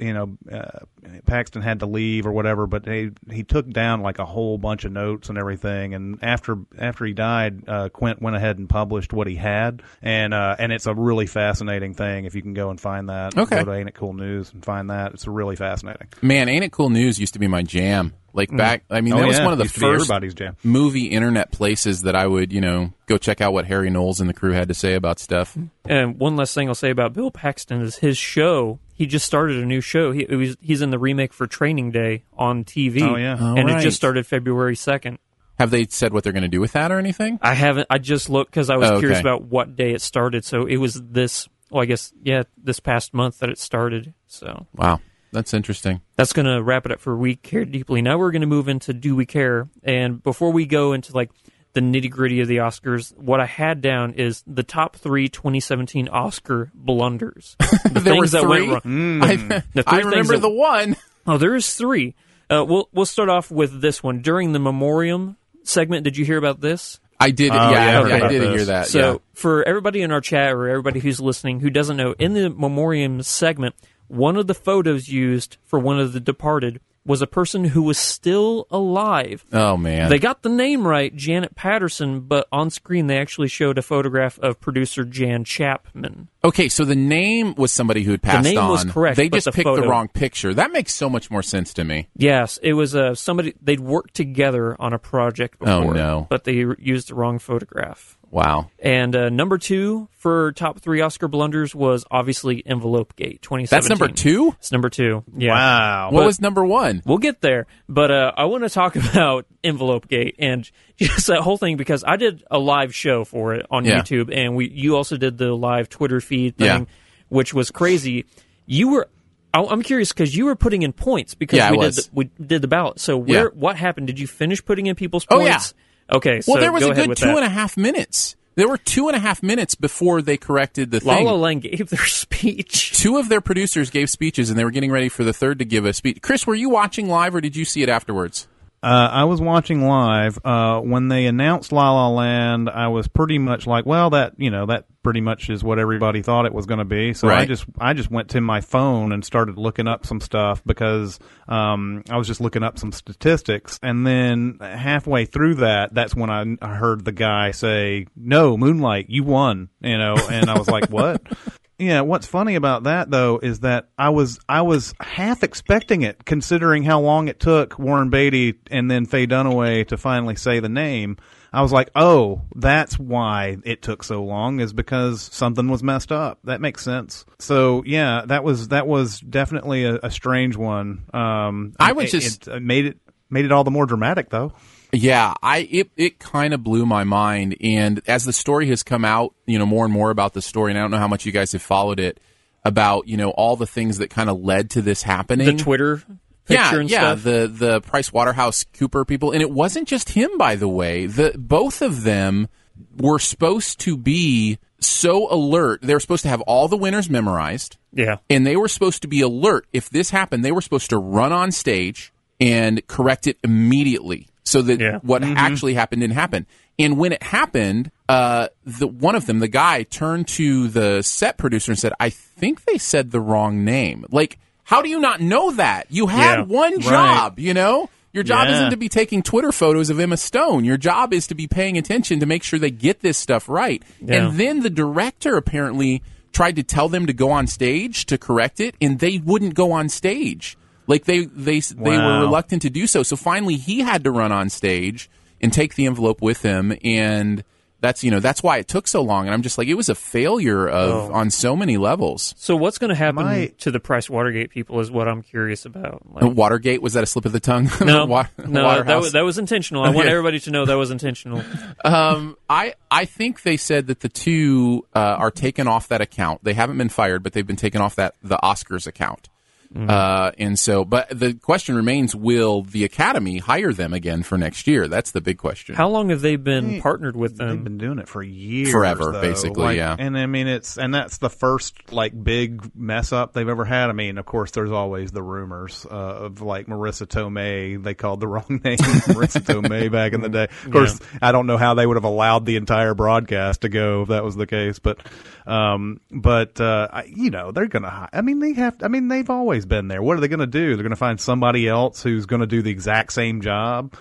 you 0.00 0.12
know 0.12 0.36
uh, 0.50 0.80
Paxton 1.26 1.62
had 1.62 1.78
to 1.80 1.86
leave 1.86 2.26
or 2.26 2.32
whatever, 2.32 2.66
but 2.66 2.86
he 2.88 3.10
he 3.30 3.44
took 3.44 3.70
down 3.70 4.00
like 4.00 4.18
a 4.18 4.24
whole 4.24 4.58
bunch 4.58 4.84
of 4.84 4.90
notes 4.90 5.28
and 5.28 5.38
everything. 5.38 5.94
And 5.94 6.18
after 6.20 6.58
after 6.76 7.04
he 7.04 7.12
died, 7.12 7.68
uh, 7.68 7.88
Quint 7.90 8.20
went 8.20 8.34
ahead 8.34 8.58
and 8.58 8.68
published 8.68 9.12
what 9.12 9.28
he 9.28 9.36
had, 9.36 9.82
and 10.02 10.34
uh, 10.34 10.56
and 10.58 10.72
it's 10.72 10.86
a 10.86 10.94
really 10.94 11.26
fascinating 11.26 11.94
thing. 11.94 12.24
If 12.24 12.34
you 12.34 12.42
can 12.42 12.54
go 12.54 12.70
and 12.70 12.80
find 12.80 13.08
that, 13.10 13.38
Okay. 13.38 13.58
go 13.60 13.64
to 13.66 13.72
Ain't 13.74 13.88
It 13.88 13.94
Cool 13.94 14.14
News 14.14 14.52
and 14.52 14.64
find 14.64 14.90
that. 14.90 15.12
It's 15.14 15.28
really 15.28 15.54
fascinating. 15.54 16.08
Man, 16.20 16.48
ain't 16.48 16.64
it 16.64 16.72
cool 16.72 16.90
news 16.90 17.20
used 17.20 17.34
to 17.34 17.38
be 17.38 17.46
my 17.46 17.62
jam. 17.62 18.12
Like 18.32 18.50
mm. 18.50 18.56
back, 18.58 18.84
I 18.90 19.00
mean, 19.00 19.14
Oh, 19.14 19.18
that 19.18 19.26
was 19.26 19.38
yeah. 19.38 19.44
one 19.44 19.52
of 19.52 19.58
the 19.58 19.64
Used 19.64 19.74
to 19.76 19.80
be 19.80 19.86
first 19.86 20.02
everybody's 20.04 20.34
jam. 20.34 20.56
movie 20.62 21.06
internet 21.06 21.50
places 21.50 22.02
that 22.02 22.14
I 22.14 22.26
would, 22.26 22.52
you 22.52 22.60
know, 22.60 22.92
go 23.06 23.16
check 23.18 23.40
out 23.40 23.52
what 23.52 23.64
Harry 23.66 23.90
Knowles 23.90 24.20
and 24.20 24.28
the 24.28 24.34
crew 24.34 24.52
had 24.52 24.68
to 24.68 24.74
say 24.74 24.94
about 24.94 25.18
stuff. 25.18 25.56
And 25.86 26.18
one 26.18 26.36
last 26.36 26.54
thing 26.54 26.68
I'll 26.68 26.74
say 26.74 26.90
about 26.90 27.14
Bill 27.14 27.30
Paxton 27.30 27.80
is 27.80 27.96
his 27.96 28.18
show. 28.18 28.78
He 28.94 29.06
just 29.06 29.24
started 29.26 29.56
a 29.58 29.64
new 29.66 29.80
show. 29.80 30.12
He 30.12 30.22
it 30.28 30.34
was, 30.36 30.56
he's 30.60 30.82
in 30.82 30.90
the 30.90 30.98
remake 30.98 31.32
for 31.32 31.46
Training 31.46 31.90
Day 31.90 32.24
on 32.36 32.64
TV. 32.64 33.02
Oh, 33.02 33.16
yeah. 33.16 33.36
Oh, 33.40 33.54
and 33.56 33.68
it 33.70 33.74
right. 33.74 33.82
just 33.82 33.96
started 33.96 34.26
February 34.26 34.76
second. 34.76 35.18
Have 35.58 35.70
they 35.70 35.86
said 35.86 36.12
what 36.12 36.22
they're 36.22 36.32
going 36.32 36.42
to 36.42 36.48
do 36.48 36.60
with 36.60 36.72
that 36.72 36.92
or 36.92 36.98
anything? 36.98 37.38
I 37.42 37.54
haven't. 37.54 37.86
I 37.90 37.98
just 37.98 38.28
looked 38.30 38.50
because 38.52 38.70
I 38.70 38.76
was 38.76 38.90
Oh, 38.90 38.92
okay. 38.94 39.00
curious 39.00 39.20
about 39.20 39.42
what 39.42 39.74
day 39.74 39.92
it 39.92 40.02
started. 40.02 40.44
So 40.44 40.66
it 40.66 40.76
was 40.76 40.94
this. 41.02 41.48
Well, 41.70 41.82
I 41.82 41.86
guess 41.86 42.12
yeah, 42.22 42.44
this 42.62 42.78
past 42.78 43.12
month 43.12 43.40
that 43.40 43.48
it 43.50 43.58
started. 43.58 44.14
So 44.28 44.66
Wow, 44.76 45.00
that's 45.32 45.52
interesting. 45.54 46.00
that's 46.16 46.32
going 46.32 46.46
to 46.46 46.62
wrap 46.62 46.86
it 46.86 46.92
up 46.92 47.00
for 47.00 47.16
We 47.16 47.36
Care 47.36 47.64
Deeply. 47.64 48.02
Now 48.02 48.18
we're 48.18 48.30
going 48.30 48.40
to 48.42 48.46
move 48.46 48.68
into 48.68 48.92
Do 48.92 49.14
We 49.16 49.26
Care? 49.26 49.68
And 49.82 50.22
before 50.22 50.50
we 50.52 50.66
go 50.66 50.92
into 50.92 51.12
like 51.14 51.30
the 51.74 51.80
nitty 51.80 52.10
gritty 52.10 52.40
of 52.40 52.48
the 52.48 52.56
Oscars, 52.58 53.16
what 53.16 53.40
I 53.40 53.46
had 53.46 53.80
down 53.82 54.14
is 54.14 54.42
the 54.46 54.62
top 54.62 54.96
three 54.96 55.28
2017 55.28 56.08
Oscar 56.08 56.70
blunders. 56.74 57.56
The 57.84 58.00
There 58.00 58.14
were 58.16 58.20
things 58.26 58.32
that 58.32 58.40
three? 58.42 58.68
went 58.68 58.84
wrong. 58.84 59.22
I, 59.22 59.36
The 59.74 59.84
I 59.86 60.00
three 60.00 60.02
things 60.02 60.04
remember 60.04 60.32
that- 60.34 60.40
the 60.40 60.50
one. 60.50 60.96
Oh, 61.26 61.36
there 61.38 61.54
is 61.54 61.74
three. 61.74 62.14
Uh, 62.50 62.64
we'll 62.66 62.88
we'll 62.92 63.04
start 63.06 63.28
off 63.28 63.50
with 63.50 63.80
this 63.82 64.02
one 64.02 64.22
during 64.22 64.52
the 64.52 64.58
memoriam 64.58 65.36
segment. 65.64 66.04
Did 66.04 66.16
you 66.16 66.24
hear 66.24 66.38
about 66.38 66.60
this? 66.62 66.98
I 67.20 67.30
did. 67.32 67.50
Oh, 67.52 67.54
yeah, 67.54 67.70
yeah, 67.70 67.78
I 67.78 67.88
I, 67.88 68.02
heard 68.02 68.12
I 68.12 68.16
about 68.16 68.30
did 68.30 68.42
this. 68.42 68.48
hear 68.56 68.64
that. 68.66 68.86
So, 68.86 69.12
yeah. 69.12 69.18
for 69.34 69.62
everybody 69.64 70.00
in 70.02 70.12
our 70.12 70.20
chat 70.22 70.52
or 70.52 70.68
everybody 70.68 71.00
who's 71.00 71.20
listening 71.20 71.60
who 71.60 71.68
doesn't 71.68 71.96
know, 71.98 72.14
in 72.18 72.32
the 72.32 72.48
memoriam 72.48 73.20
segment, 73.22 73.74
one 74.08 74.36
of 74.36 74.46
the 74.46 74.54
photos 74.54 75.08
used 75.08 75.56
for 75.64 75.78
one 75.78 76.00
of 76.00 76.12
the 76.12 76.20
departed 76.20 76.80
was 77.06 77.22
a 77.22 77.26
person 77.26 77.64
who 77.64 77.80
was 77.82 77.96
still 77.96 78.66
alive. 78.70 79.42
Oh 79.50 79.78
man. 79.78 80.10
They 80.10 80.18
got 80.18 80.42
the 80.42 80.50
name 80.50 80.86
right, 80.86 81.14
Janet 81.16 81.54
Patterson, 81.54 82.20
but 82.20 82.46
on 82.52 82.68
screen 82.68 83.06
they 83.06 83.16
actually 83.16 83.48
showed 83.48 83.78
a 83.78 83.82
photograph 83.82 84.38
of 84.40 84.60
producer 84.60 85.04
Jan 85.04 85.42
Chapman. 85.44 86.28
okay, 86.44 86.68
so 86.68 86.84
the 86.84 86.94
name 86.96 87.54
was 87.54 87.72
somebody 87.72 88.02
who 88.02 88.10
had 88.10 88.20
passed 88.20 88.42
the 88.44 88.50
name 88.50 88.58
on. 88.58 88.70
was 88.70 88.84
correct, 88.84 89.16
They 89.16 89.30
just 89.30 89.46
the 89.46 89.52
picked 89.52 89.74
the 89.74 89.88
wrong 89.88 90.08
picture. 90.08 90.52
That 90.52 90.70
makes 90.70 90.94
so 90.94 91.08
much 91.08 91.30
more 91.30 91.42
sense 91.42 91.72
to 91.74 91.84
me. 91.84 92.08
Yes, 92.14 92.58
it 92.62 92.74
was 92.74 92.94
uh, 92.94 93.14
somebody 93.14 93.54
they'd 93.62 93.80
worked 93.80 94.12
together 94.12 94.76
on 94.78 94.92
a 94.92 94.98
project 94.98 95.58
before, 95.60 95.72
Oh, 95.72 95.90
no. 95.92 96.26
but 96.28 96.44
they 96.44 96.52
used 96.78 97.08
the 97.08 97.14
wrong 97.14 97.38
photograph. 97.38 98.17
Wow. 98.30 98.70
And 98.78 99.16
uh, 99.16 99.28
number 99.30 99.56
two 99.56 100.08
for 100.18 100.52
top 100.52 100.80
three 100.80 101.00
Oscar 101.00 101.28
blunders 101.28 101.74
was 101.74 102.04
obviously 102.10 102.62
Envelope 102.66 103.16
Gate 103.16 103.40
2017. 103.40 103.68
That's 103.70 103.88
number 103.88 104.14
two. 104.14 104.54
It's 104.58 104.70
number 104.70 104.90
two. 104.90 105.24
Yeah. 105.36 105.52
Wow. 105.52 106.10
What 106.10 106.20
But- 106.20 106.26
was 106.26 106.40
number 106.40 106.64
one? 106.64 107.02
We'll 107.06 107.18
get 107.18 107.40
there, 107.40 107.66
but 107.88 108.10
uh, 108.10 108.32
I 108.36 108.44
want 108.44 108.64
to 108.64 108.70
talk 108.70 108.96
about 109.12 109.46
Envelope 109.64 110.08
Gate 110.08 110.36
and 110.38 110.70
just 110.98 111.28
that 111.28 111.40
whole 111.40 111.56
thing 111.56 111.76
because 111.78 112.04
I 112.06 112.16
did 112.16 112.44
a 112.50 112.58
live 112.58 112.94
show 112.94 113.24
for 113.24 113.54
it 113.54 113.64
on 113.70 113.84
Yeah. 113.86 114.00
YouTube, 114.02 114.30
and 114.34 114.54
we 114.56 114.68
you 114.68 114.96
also 114.96 115.16
did 115.16 115.38
the 115.38 115.54
live 115.54 115.88
Twitter 115.88 116.20
feed 116.20 116.56
thing, 116.58 116.66
Yeah. 116.66 116.84
which 117.30 117.54
was 117.54 117.70
crazy. 117.70 118.26
You 118.66 118.90
were. 118.90 119.08
I- 119.54 119.64
I'm 119.64 119.82
curious 119.82 120.12
because 120.12 120.36
you 120.36 120.44
were 120.44 120.54
putting 120.56 120.82
in 120.82 120.92
points 120.92 121.34
because 121.34 121.56
Yeah, 121.56 121.70
we 121.70 121.78
did 121.78 121.94
the, 121.94 122.08
we 122.12 122.24
did 122.46 122.60
the 122.60 122.68
ballot. 122.68 123.00
So 123.00 123.16
where 123.16 123.44
Yeah. 123.44 123.50
what 123.54 123.76
happened? 123.76 124.06
Did 124.06 124.20
you 124.20 124.26
finish 124.26 124.62
putting 124.62 124.84
in 124.86 124.94
people's 124.94 125.24
points? 125.24 125.46
Oh, 125.46 125.50
points? 125.50 125.74
Okay, 126.10 126.40
so 126.40 126.52
Well, 126.52 126.60
there 126.60 126.72
was 126.72 126.82
go 126.84 126.90
a 126.90 126.94
good 126.94 127.08
with 127.08 127.18
two 127.18 127.26
that. 127.26 127.36
and 127.36 127.44
a 127.44 127.48
half 127.50 127.76
minutes. 127.76 128.34
There 128.54 128.68
were 128.68 128.78
two 128.78 129.06
and 129.08 129.14
a 129.16 129.20
half 129.20 129.40
minutes 129.42 129.74
before 129.76 130.20
they 130.20 130.36
corrected 130.36 130.90
the 130.90 131.00
La 131.04 131.14
thing. 131.16 131.26
La 131.26 131.32
Land 131.34 131.62
gave 131.62 131.90
their 131.90 132.04
speech. 132.06 132.92
Two 132.98 133.16
of 133.18 133.28
their 133.28 133.40
producers 133.40 133.90
gave 133.90 134.10
speeches, 134.10 134.50
and 134.50 134.58
they 134.58 134.64
were 134.64 134.70
getting 134.72 134.90
ready 134.90 135.08
for 135.08 135.22
the 135.22 135.32
third 135.32 135.60
to 135.60 135.64
give 135.64 135.84
a 135.84 135.92
speech. 135.92 136.18
Chris, 136.22 136.46
were 136.46 136.54
you 136.56 136.68
watching 136.70 137.08
live, 137.08 137.34
or 137.34 137.40
did 137.40 137.54
you 137.54 137.64
see 137.64 137.82
it 137.82 137.88
afterwards? 137.88 138.48
Uh, 138.82 139.08
I 139.12 139.24
was 139.24 139.40
watching 139.40 139.82
live 139.86 140.38
uh, 140.44 140.80
when 140.80 141.08
they 141.08 141.26
announced 141.26 141.72
La 141.72 141.92
La 141.92 142.08
Land. 142.08 142.68
I 142.70 142.88
was 142.88 143.06
pretty 143.08 143.38
much 143.38 143.66
like, 143.66 143.86
well, 143.86 144.10
that 144.10 144.34
you 144.38 144.50
know, 144.50 144.66
that 144.66 144.86
pretty 145.08 145.22
much 145.22 145.48
is 145.48 145.64
what 145.64 145.78
everybody 145.78 146.20
thought 146.20 146.44
it 146.44 146.52
was 146.52 146.66
going 146.66 146.80
to 146.80 146.84
be. 146.84 147.14
So 147.14 147.30
I 147.30 147.46
just, 147.46 147.64
I 147.78 147.94
just 147.94 148.10
went 148.10 148.28
to 148.32 148.42
my 148.42 148.60
phone 148.60 149.10
and 149.10 149.24
started 149.24 149.56
looking 149.56 149.88
up 149.88 150.04
some 150.04 150.20
stuff 150.20 150.62
because 150.66 151.18
um, 151.48 152.04
I 152.10 152.18
was 152.18 152.26
just 152.26 152.42
looking 152.42 152.62
up 152.62 152.78
some 152.78 152.92
statistics. 152.92 153.80
And 153.82 154.06
then 154.06 154.58
halfway 154.60 155.24
through 155.24 155.54
that, 155.54 155.94
that's 155.94 156.14
when 156.14 156.28
I, 156.28 156.44
I 156.60 156.74
heard 156.74 157.06
the 157.06 157.12
guy 157.12 157.52
say, 157.52 158.04
"No, 158.14 158.58
Moonlight, 158.58 159.06
you 159.08 159.24
won." 159.24 159.70
You 159.80 159.96
know, 159.96 160.16
and 160.30 160.50
I 160.50 160.58
was 160.58 160.68
like, 160.68 160.90
"What?" 160.90 161.22
Yeah, 161.80 162.00
what's 162.00 162.26
funny 162.26 162.56
about 162.56 162.82
that 162.82 163.08
though 163.08 163.38
is 163.40 163.60
that 163.60 163.88
I 163.96 164.08
was 164.08 164.40
I 164.48 164.62
was 164.62 164.94
half 165.00 165.44
expecting 165.44 166.02
it, 166.02 166.24
considering 166.24 166.82
how 166.82 167.00
long 167.00 167.28
it 167.28 167.38
took 167.38 167.78
Warren 167.78 168.10
Beatty 168.10 168.54
and 168.68 168.90
then 168.90 169.06
Faye 169.06 169.28
Dunaway 169.28 169.86
to 169.86 169.96
finally 169.96 170.34
say 170.34 170.58
the 170.58 170.68
name. 170.68 171.18
I 171.52 171.62
was 171.62 171.72
like, 171.72 171.90
oh, 171.94 172.42
that's 172.54 172.98
why 172.98 173.56
it 173.64 173.80
took 173.82 174.02
so 174.04 174.22
long, 174.22 174.60
is 174.60 174.72
because 174.72 175.22
something 175.32 175.68
was 175.68 175.82
messed 175.82 176.12
up. 176.12 176.38
That 176.44 176.60
makes 176.60 176.84
sense. 176.84 177.24
So 177.38 177.82
yeah, 177.86 178.22
that 178.26 178.44
was 178.44 178.68
that 178.68 178.86
was 178.86 179.20
definitely 179.20 179.84
a, 179.84 179.96
a 180.02 180.10
strange 180.10 180.56
one. 180.56 181.04
Um, 181.14 181.74
I 181.80 181.92
was 181.92 182.12
it- 182.14 182.20
just- 182.20 182.48
it 182.48 182.62
made 182.62 182.86
it 182.86 182.98
made 183.30 183.44
it 183.44 183.52
all 183.52 183.64
the 183.64 183.70
more 183.70 183.86
dramatic, 183.86 184.30
though. 184.30 184.52
Yeah, 184.92 185.34
I 185.42 185.68
it 185.70 185.90
it 185.96 186.18
kind 186.18 186.54
of 186.54 186.62
blew 186.64 186.86
my 186.86 187.04
mind, 187.04 187.56
and 187.60 188.00
as 188.06 188.24
the 188.24 188.32
story 188.32 188.68
has 188.68 188.82
come 188.82 189.04
out, 189.04 189.34
you 189.46 189.58
know, 189.58 189.66
more 189.66 189.84
and 189.84 189.92
more 189.92 190.10
about 190.10 190.32
the 190.32 190.40
story, 190.42 190.72
and 190.72 190.78
I 190.78 190.82
don't 190.82 190.90
know 190.90 190.98
how 190.98 191.08
much 191.08 191.26
you 191.26 191.32
guys 191.32 191.52
have 191.52 191.60
followed 191.62 192.00
it 192.00 192.20
about 192.64 193.06
you 193.06 193.16
know 193.18 193.30
all 193.30 193.56
the 193.56 193.66
things 193.66 193.98
that 193.98 194.08
kind 194.08 194.30
of 194.30 194.40
led 194.40 194.70
to 194.70 194.82
this 194.82 195.02
happening. 195.02 195.56
The 195.56 195.62
Twitter 195.62 195.96
picture 195.98 196.18
yeah, 196.54 196.74
and 196.74 196.90
yeah, 196.90 197.00
stuff. 197.12 197.22
the 197.22 197.50
the 197.52 197.80
Price 197.80 198.12
Waterhouse 198.12 198.64
Cooper 198.72 199.04
people, 199.04 199.32
and 199.32 199.42
it 199.42 199.50
wasn't 199.50 199.88
just 199.88 200.10
him, 200.10 200.36
by 200.38 200.56
the 200.56 200.68
way. 200.68 201.06
The 201.06 201.34
both 201.36 201.82
of 201.82 202.02
them 202.02 202.48
were 202.96 203.18
supposed 203.18 203.80
to 203.80 203.96
be 203.96 204.58
so 204.80 205.32
alert. 205.32 205.80
They 205.82 205.94
were 205.94 206.00
supposed 206.00 206.22
to 206.22 206.28
have 206.28 206.40
all 206.42 206.68
the 206.68 206.76
winners 206.76 207.10
memorized, 207.10 207.76
yeah. 207.92 208.16
and 208.30 208.46
they 208.46 208.56
were 208.56 208.68
supposed 208.68 209.02
to 209.02 209.08
be 209.08 209.20
alert 209.20 209.66
if 209.72 209.90
this 209.90 210.10
happened. 210.10 210.44
They 210.44 210.52
were 210.52 210.60
supposed 210.60 210.90
to 210.90 210.98
run 210.98 211.32
on 211.32 211.50
stage 211.52 212.12
and 212.40 212.86
correct 212.86 213.26
it 213.26 213.36
immediately, 213.42 214.28
so 214.44 214.62
that 214.62 214.80
Yeah. 214.80 214.98
what 215.02 215.24
actually 215.24 215.74
happened 215.74 216.02
didn't 216.02 216.14
happen. 216.14 216.46
And 216.78 216.96
when 216.96 217.10
it 217.10 217.24
happened, 217.24 217.90
uh, 218.08 218.48
the 218.64 218.86
one 218.86 219.16
of 219.16 219.26
them, 219.26 219.40
the 219.40 219.48
guy, 219.48 219.82
turned 219.82 220.28
to 220.28 220.68
the 220.68 221.02
set 221.02 221.36
producer 221.36 221.72
and 221.72 221.78
said, 221.78 221.92
"I 221.98 222.08
think 222.10 222.64
they 222.64 222.78
said 222.78 223.10
the 223.10 223.20
wrong 223.20 223.64
name." 223.64 224.04
Like, 224.12 224.38
how 224.68 224.82
do 224.82 224.90
you 224.90 225.00
not 225.00 225.18
know 225.22 225.50
that? 225.52 225.86
You 225.88 226.08
had 226.08 226.40
Yeah. 226.40 226.44
one 226.44 226.74
Right. 226.74 226.82
job, 226.82 227.38
you 227.38 227.54
know. 227.54 227.88
Your 228.12 228.22
job 228.22 228.48
Yeah. 228.48 228.56
isn't 228.56 228.70
to 228.70 228.76
be 228.76 228.90
taking 228.90 229.22
Twitter 229.22 229.50
photos 229.50 229.88
of 229.88 229.98
Emma 229.98 230.18
Stone. 230.18 230.66
Your 230.66 230.76
job 230.76 231.14
is 231.14 231.26
to 231.28 231.34
be 231.34 231.46
paying 231.46 231.78
attention 231.78 232.20
to 232.20 232.26
make 232.26 232.42
sure 232.42 232.58
they 232.58 232.70
get 232.70 233.00
this 233.00 233.16
stuff 233.16 233.48
right. 233.48 233.82
Yeah. 234.04 234.26
And 234.28 234.36
then 234.38 234.60
the 234.60 234.68
director 234.68 235.38
apparently 235.38 236.02
tried 236.34 236.56
to 236.56 236.62
tell 236.62 236.90
them 236.90 237.06
to 237.06 237.14
go 237.14 237.30
on 237.30 237.46
stage 237.46 238.04
to 238.06 238.18
correct 238.18 238.60
it, 238.60 238.74
and 238.78 238.98
they 238.98 239.16
wouldn't 239.24 239.54
go 239.54 239.72
on 239.72 239.88
stage. 239.88 240.58
Like 240.86 241.04
they 241.06 241.24
they 241.24 241.60
they 241.60 241.96
were 241.98 242.20
reluctant 242.20 242.60
to 242.62 242.70
do 242.70 242.86
so. 242.86 243.02
So 243.02 243.16
finally, 243.16 243.56
he 243.56 243.80
had 243.80 244.04
to 244.04 244.10
run 244.10 244.32
on 244.32 244.50
stage 244.50 245.08
and 245.40 245.50
take 245.50 245.76
the 245.76 245.86
envelope 245.86 246.20
with 246.20 246.42
him, 246.42 246.76
and 246.84 247.42
that's 247.80 248.02
you 248.02 248.10
know 248.10 248.20
that's 248.20 248.42
why 248.42 248.58
it 248.58 248.68
took 248.68 248.88
so 248.88 249.02
long. 249.02 249.26
And 249.26 249.34
I'm 249.34 249.42
just 249.42 249.56
like, 249.58 249.68
it 249.68 249.74
was 249.74 249.88
a 249.88 249.94
failure 249.94 250.68
of 250.68 251.10
on 251.12 251.30
so 251.30 251.54
many 251.54 251.76
levels. 251.76 252.34
So 252.36 252.56
what's 252.56 252.78
going 252.78 252.90
to 252.90 252.96
happen 252.96 253.24
My- 253.24 253.52
to 253.58 253.70
the 253.70 253.80
Price 253.80 254.10
Watergate 254.10 254.50
people 254.50 254.80
is 254.80 254.90
what 254.90 255.06
I'm 255.08 255.22
curious 255.22 255.64
about. 255.64 256.02
Like, 256.12 256.34
Watergate 256.34 256.82
was 256.82 256.94
that 256.94 257.04
a 257.04 257.06
slip 257.06 257.24
of 257.24 257.32
the 257.32 257.40
tongue? 257.40 257.70
no, 257.84 258.06
Wa- 258.06 258.26
no, 258.46 258.82
that 258.82 258.96
was, 258.98 259.12
that 259.12 259.22
was 259.24 259.38
intentional. 259.38 259.82
I 259.84 259.88
want 259.90 260.00
Okay. 260.06 260.10
everybody 260.10 260.40
to 260.40 260.50
know 260.50 260.64
that 260.66 260.74
was 260.74 260.90
intentional. 260.90 261.42
Um, 261.84 262.36
I 262.50 262.74
I 262.90 263.04
think 263.04 263.42
they 263.42 263.56
said 263.56 263.86
that 263.86 264.00
the 264.00 264.08
two 264.08 264.84
uh, 264.94 264.98
are 264.98 265.30
taken 265.30 265.68
off 265.68 265.88
that 265.88 266.00
account. 266.00 266.42
They 266.42 266.54
haven't 266.54 266.76
been 266.78 266.88
fired, 266.88 267.22
but 267.22 267.32
they've 267.32 267.46
been 267.46 267.56
taken 267.56 267.80
off 267.80 267.94
that 267.96 268.14
the 268.22 268.36
Oscars 268.42 268.86
account. 268.86 269.28
Uh, 269.76 270.32
and 270.38 270.58
so, 270.58 270.84
but 270.84 271.08
the 271.10 271.34
question 271.34 271.76
remains: 271.76 272.14
Will 272.16 272.62
the 272.62 272.84
Academy 272.84 273.36
hire 273.38 273.72
them 273.72 273.92
again 273.92 274.22
for 274.22 274.38
next 274.38 274.66
year? 274.66 274.88
That's 274.88 275.10
the 275.10 275.20
big 275.20 275.36
question. 275.36 275.74
How 275.74 275.88
long 275.88 276.08
have 276.08 276.22
they 276.22 276.36
been 276.36 276.80
partnered 276.80 277.16
with 277.16 277.36
them? 277.36 277.48
They've 277.48 277.56
them? 277.56 277.64
been 277.64 277.78
doing 277.78 277.98
it 277.98 278.08
for 278.08 278.22
years, 278.22 278.70
Forever, 278.70 279.12
though. 279.12 279.20
basically, 279.20 279.62
Like, 279.62 279.76
yeah. 279.76 279.94
And 279.98 280.16
I 280.16 280.24
mean, 280.24 280.46
it's 280.48 280.78
and 280.78 280.94
that's 280.94 281.18
the 281.18 281.28
first 281.28 281.92
like 281.92 282.12
big 282.24 282.74
mess 282.74 283.12
up 283.12 283.34
they've 283.34 283.48
ever 283.48 283.66
had. 283.66 283.90
I 283.90 283.92
mean, 283.92 284.16
of 284.16 284.24
course, 284.24 284.52
there's 284.52 284.72
always 284.72 285.10
the 285.10 285.22
rumors 285.22 285.84
uh, 285.90 285.94
of 285.94 286.40
like 286.40 286.66
Marisa 286.66 287.06
Tomei. 287.06 287.82
They 287.82 287.92
called 287.94 288.20
the 288.20 288.26
wrong 288.28 288.60
name, 288.64 288.78
Marisa 288.78 289.42
Tomei, 289.42 289.92
back 289.92 290.14
in 290.14 290.22
the 290.22 290.30
day. 290.30 290.44
Of 290.64 290.70
course, 290.72 290.98
I 291.20 291.30
don't 291.30 291.46
know 291.46 291.58
how 291.58 291.74
they 291.74 291.86
would 291.86 291.96
have 291.98 292.04
allowed 292.04 292.46
the 292.46 292.56
entire 292.56 292.94
broadcast 292.94 293.60
to 293.60 293.68
go 293.68 294.02
if 294.02 294.08
that 294.08 294.24
was 294.24 294.34
the 294.34 294.46
case, 294.46 294.78
but 294.78 294.98
um, 295.46 296.00
but 296.10 296.60
uh, 296.60 296.88
I, 296.92 297.04
you 297.04 297.30
know, 297.30 297.52
they're 297.52 297.68
gonna. 297.68 297.90
hi- 297.90 298.08
I 298.14 298.22
mean, 298.22 298.38
they 298.38 298.54
have. 298.54 298.76
I 298.82 298.88
mean, 298.88 299.08
they've 299.08 299.28
always 299.28 299.57
been 299.66 299.88
there. 299.88 300.02
What 300.02 300.16
are 300.16 300.20
they 300.20 300.28
gonna 300.28 300.46
do? 300.46 300.74
They're 300.74 300.82
gonna 300.82 300.96
find 300.96 301.20
somebody 301.20 301.68
else 301.68 302.02
who's 302.02 302.26
gonna 302.26 302.46
do 302.46 302.62
the 302.62 302.70
exact 302.70 303.12
same 303.12 303.40
job. 303.40 303.94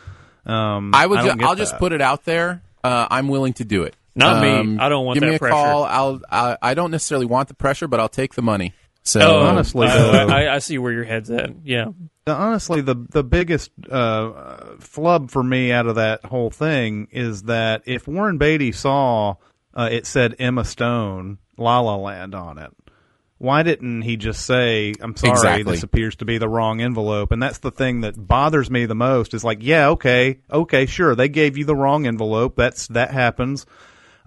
Um, 0.45 0.91
I 0.93 1.05
would. 1.05 1.17
don't 1.17 1.39
ju- 1.39 1.45
I'll 1.45 1.55
just 1.55 1.77
put 1.77 1.91
it 1.91 2.01
out 2.01 2.23
there. 2.25 2.61
Uh, 2.83 3.07
I'm 3.11 3.27
willing 3.27 3.53
to 3.53 3.65
do 3.65 3.83
it. 3.83 3.95
Not 4.15 4.41
me. 4.41 4.49
Um, 4.51 4.79
I 4.79 4.89
don't 4.89 5.05
want 5.05 5.15
give 5.19 5.21
that 5.21 5.29
me 5.29 5.35
a 5.35 5.39
pressure. 5.39 5.53
call. 5.53 5.83
I'll. 5.83 6.21
I, 6.31 6.57
I 6.61 6.73
don't 6.73 6.91
necessarily 6.91 7.25
want 7.25 7.47
the 7.49 7.53
pressure, 7.53 7.87
but 7.87 7.99
I'll 7.99 8.09
take 8.09 8.33
the 8.35 8.41
money. 8.41 8.73
So 9.03 9.21
Oh, 9.21 9.39
honestly, 9.45 9.87
I, 9.87 9.97
though- 9.97 10.27
I, 10.27 10.55
I 10.55 10.59
see 10.59 10.77
where 10.77 10.91
your 10.91 11.03
head's 11.05 11.29
at. 11.29 11.51
Yeah, 11.63 11.87
The- 12.25 12.33
honestly, 12.33 12.81
the 12.81 12.95
the 12.95 13.23
biggest 13.23 13.71
uh, 13.89 14.75
flub 14.79 15.31
for 15.31 15.43
me 15.43 15.71
out 15.71 15.87
of 15.87 15.95
that 15.95 16.25
whole 16.25 16.49
thing 16.49 17.07
is 17.11 17.43
that 17.43 17.83
if 17.85 18.07
Warren 18.07 18.37
Beatty 18.37 18.71
saw 18.71 19.35
uh, 19.73 19.89
it 19.91 20.05
said 20.07 20.35
Emma 20.39 20.65
Stone 20.65 21.37
La 21.57 21.79
La 21.79 21.95
Land 21.95 22.33
on 22.35 22.57
it, 22.57 22.71
why 23.39 23.63
didn't 23.63 24.01
he 24.01 24.17
just 24.17 24.45
say, 24.45 24.93
"I'm 24.99 25.15
sorry, 25.15 25.31
Exactly. 25.33 25.63
this 25.73 25.83
appears 25.83 26.15
to 26.17 26.25
be 26.25 26.37
the 26.37 26.49
wrong 26.49 26.81
envelope"? 26.81 27.31
And 27.31 27.41
that's 27.41 27.59
the 27.59 27.71
thing 27.71 28.01
that 28.01 28.15
bothers 28.17 28.69
me 28.71 28.85
the 28.85 28.95
most. 28.95 29.33
Is 29.33 29.43
like, 29.43 29.59
yeah, 29.61 29.89
okay, 29.89 30.39
okay, 30.51 30.85
sure, 30.85 31.15
they 31.15 31.29
gave 31.29 31.57
you 31.57 31.65
the 31.65 31.75
wrong 31.75 32.07
envelope. 32.07 32.55
That's 32.55 32.87
that 32.87 33.11
happens. 33.11 33.65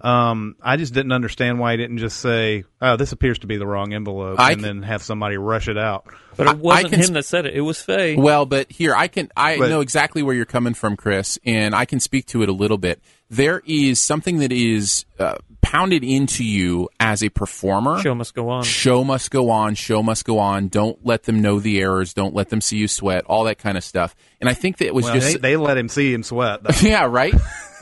Um, 0.03 0.55
I 0.63 0.77
just 0.77 0.95
didn't 0.95 1.11
understand 1.11 1.59
why 1.59 1.71
he 1.73 1.77
didn't 1.77 1.99
just 1.99 2.19
say, 2.21 2.63
"Oh, 2.81 2.95
this 2.95 3.11
appears 3.11 3.37
to 3.39 3.47
be 3.47 3.57
the 3.57 3.67
wrong 3.67 3.93
envelope," 3.93 4.39
I 4.39 4.53
and 4.53 4.61
c- 4.61 4.65
then 4.65 4.81
have 4.81 5.03
somebody 5.03 5.37
rush 5.37 5.67
it 5.67 5.77
out. 5.77 6.05
but 6.37 6.47
it 6.47 6.57
wasn't 6.57 6.85
I 6.87 6.89
can 6.89 6.99
him 7.07 7.13
that 7.13 7.25
said 7.25 7.45
it. 7.45 7.53
It 7.53 7.61
was 7.61 7.79
Faye. 7.79 8.15
Well, 8.15 8.47
but 8.47 8.71
here 8.71 8.95
I 8.95 9.07
can 9.07 9.29
I 9.37 9.59
But- 9.59 9.69
know 9.69 9.81
exactly 9.81 10.23
where 10.23 10.33
you're 10.33 10.45
coming 10.45 10.73
from, 10.73 10.95
Chris, 10.97 11.37
and 11.45 11.75
I 11.75 11.85
can 11.85 11.99
speak 11.99 12.25
to 12.27 12.41
it 12.41 12.49
a 12.49 12.51
little 12.53 12.79
bit. 12.79 12.99
There 13.29 13.61
is 13.67 13.99
something 13.99 14.39
that 14.39 14.51
is 14.51 15.05
uh, 15.19 15.35
pounded 15.61 16.03
into 16.03 16.43
you 16.43 16.89
as 16.99 17.23
a 17.23 17.29
performer. 17.29 17.99
Show 18.01 18.15
must 18.15 18.33
go 18.33 18.49
on. 18.49 18.63
Show 18.63 19.03
must 19.03 19.31
go 19.31 19.49
on. 19.49 19.75
Show 19.75 20.01
must 20.03 20.25
go 20.25 20.39
on. 20.39 20.67
Don't 20.67 21.03
let 21.05 21.23
them 21.23 21.41
know 21.41 21.59
the 21.59 21.79
errors. 21.81 22.13
Don't 22.13 22.33
let 22.35 22.49
them 22.49 22.61
see 22.61 22.77
you 22.77 22.87
sweat. 22.87 23.23
All 23.25 23.43
that 23.45 23.57
kind 23.57 23.77
of 23.77 23.83
stuff. 23.83 24.15
And 24.39 24.49
I 24.49 24.53
think 24.53 24.77
that 24.77 24.85
it 24.87 24.93
was 24.95 25.05
Well, 25.05 25.13
just 25.15 25.33
they, 25.33 25.51
they 25.51 25.57
let 25.57 25.77
him 25.77 25.89
see 25.89 26.13
him 26.13 26.23
sweat. 26.23 26.63
Though. 26.63 26.73
yeah, 26.87 27.05
right. 27.05 27.33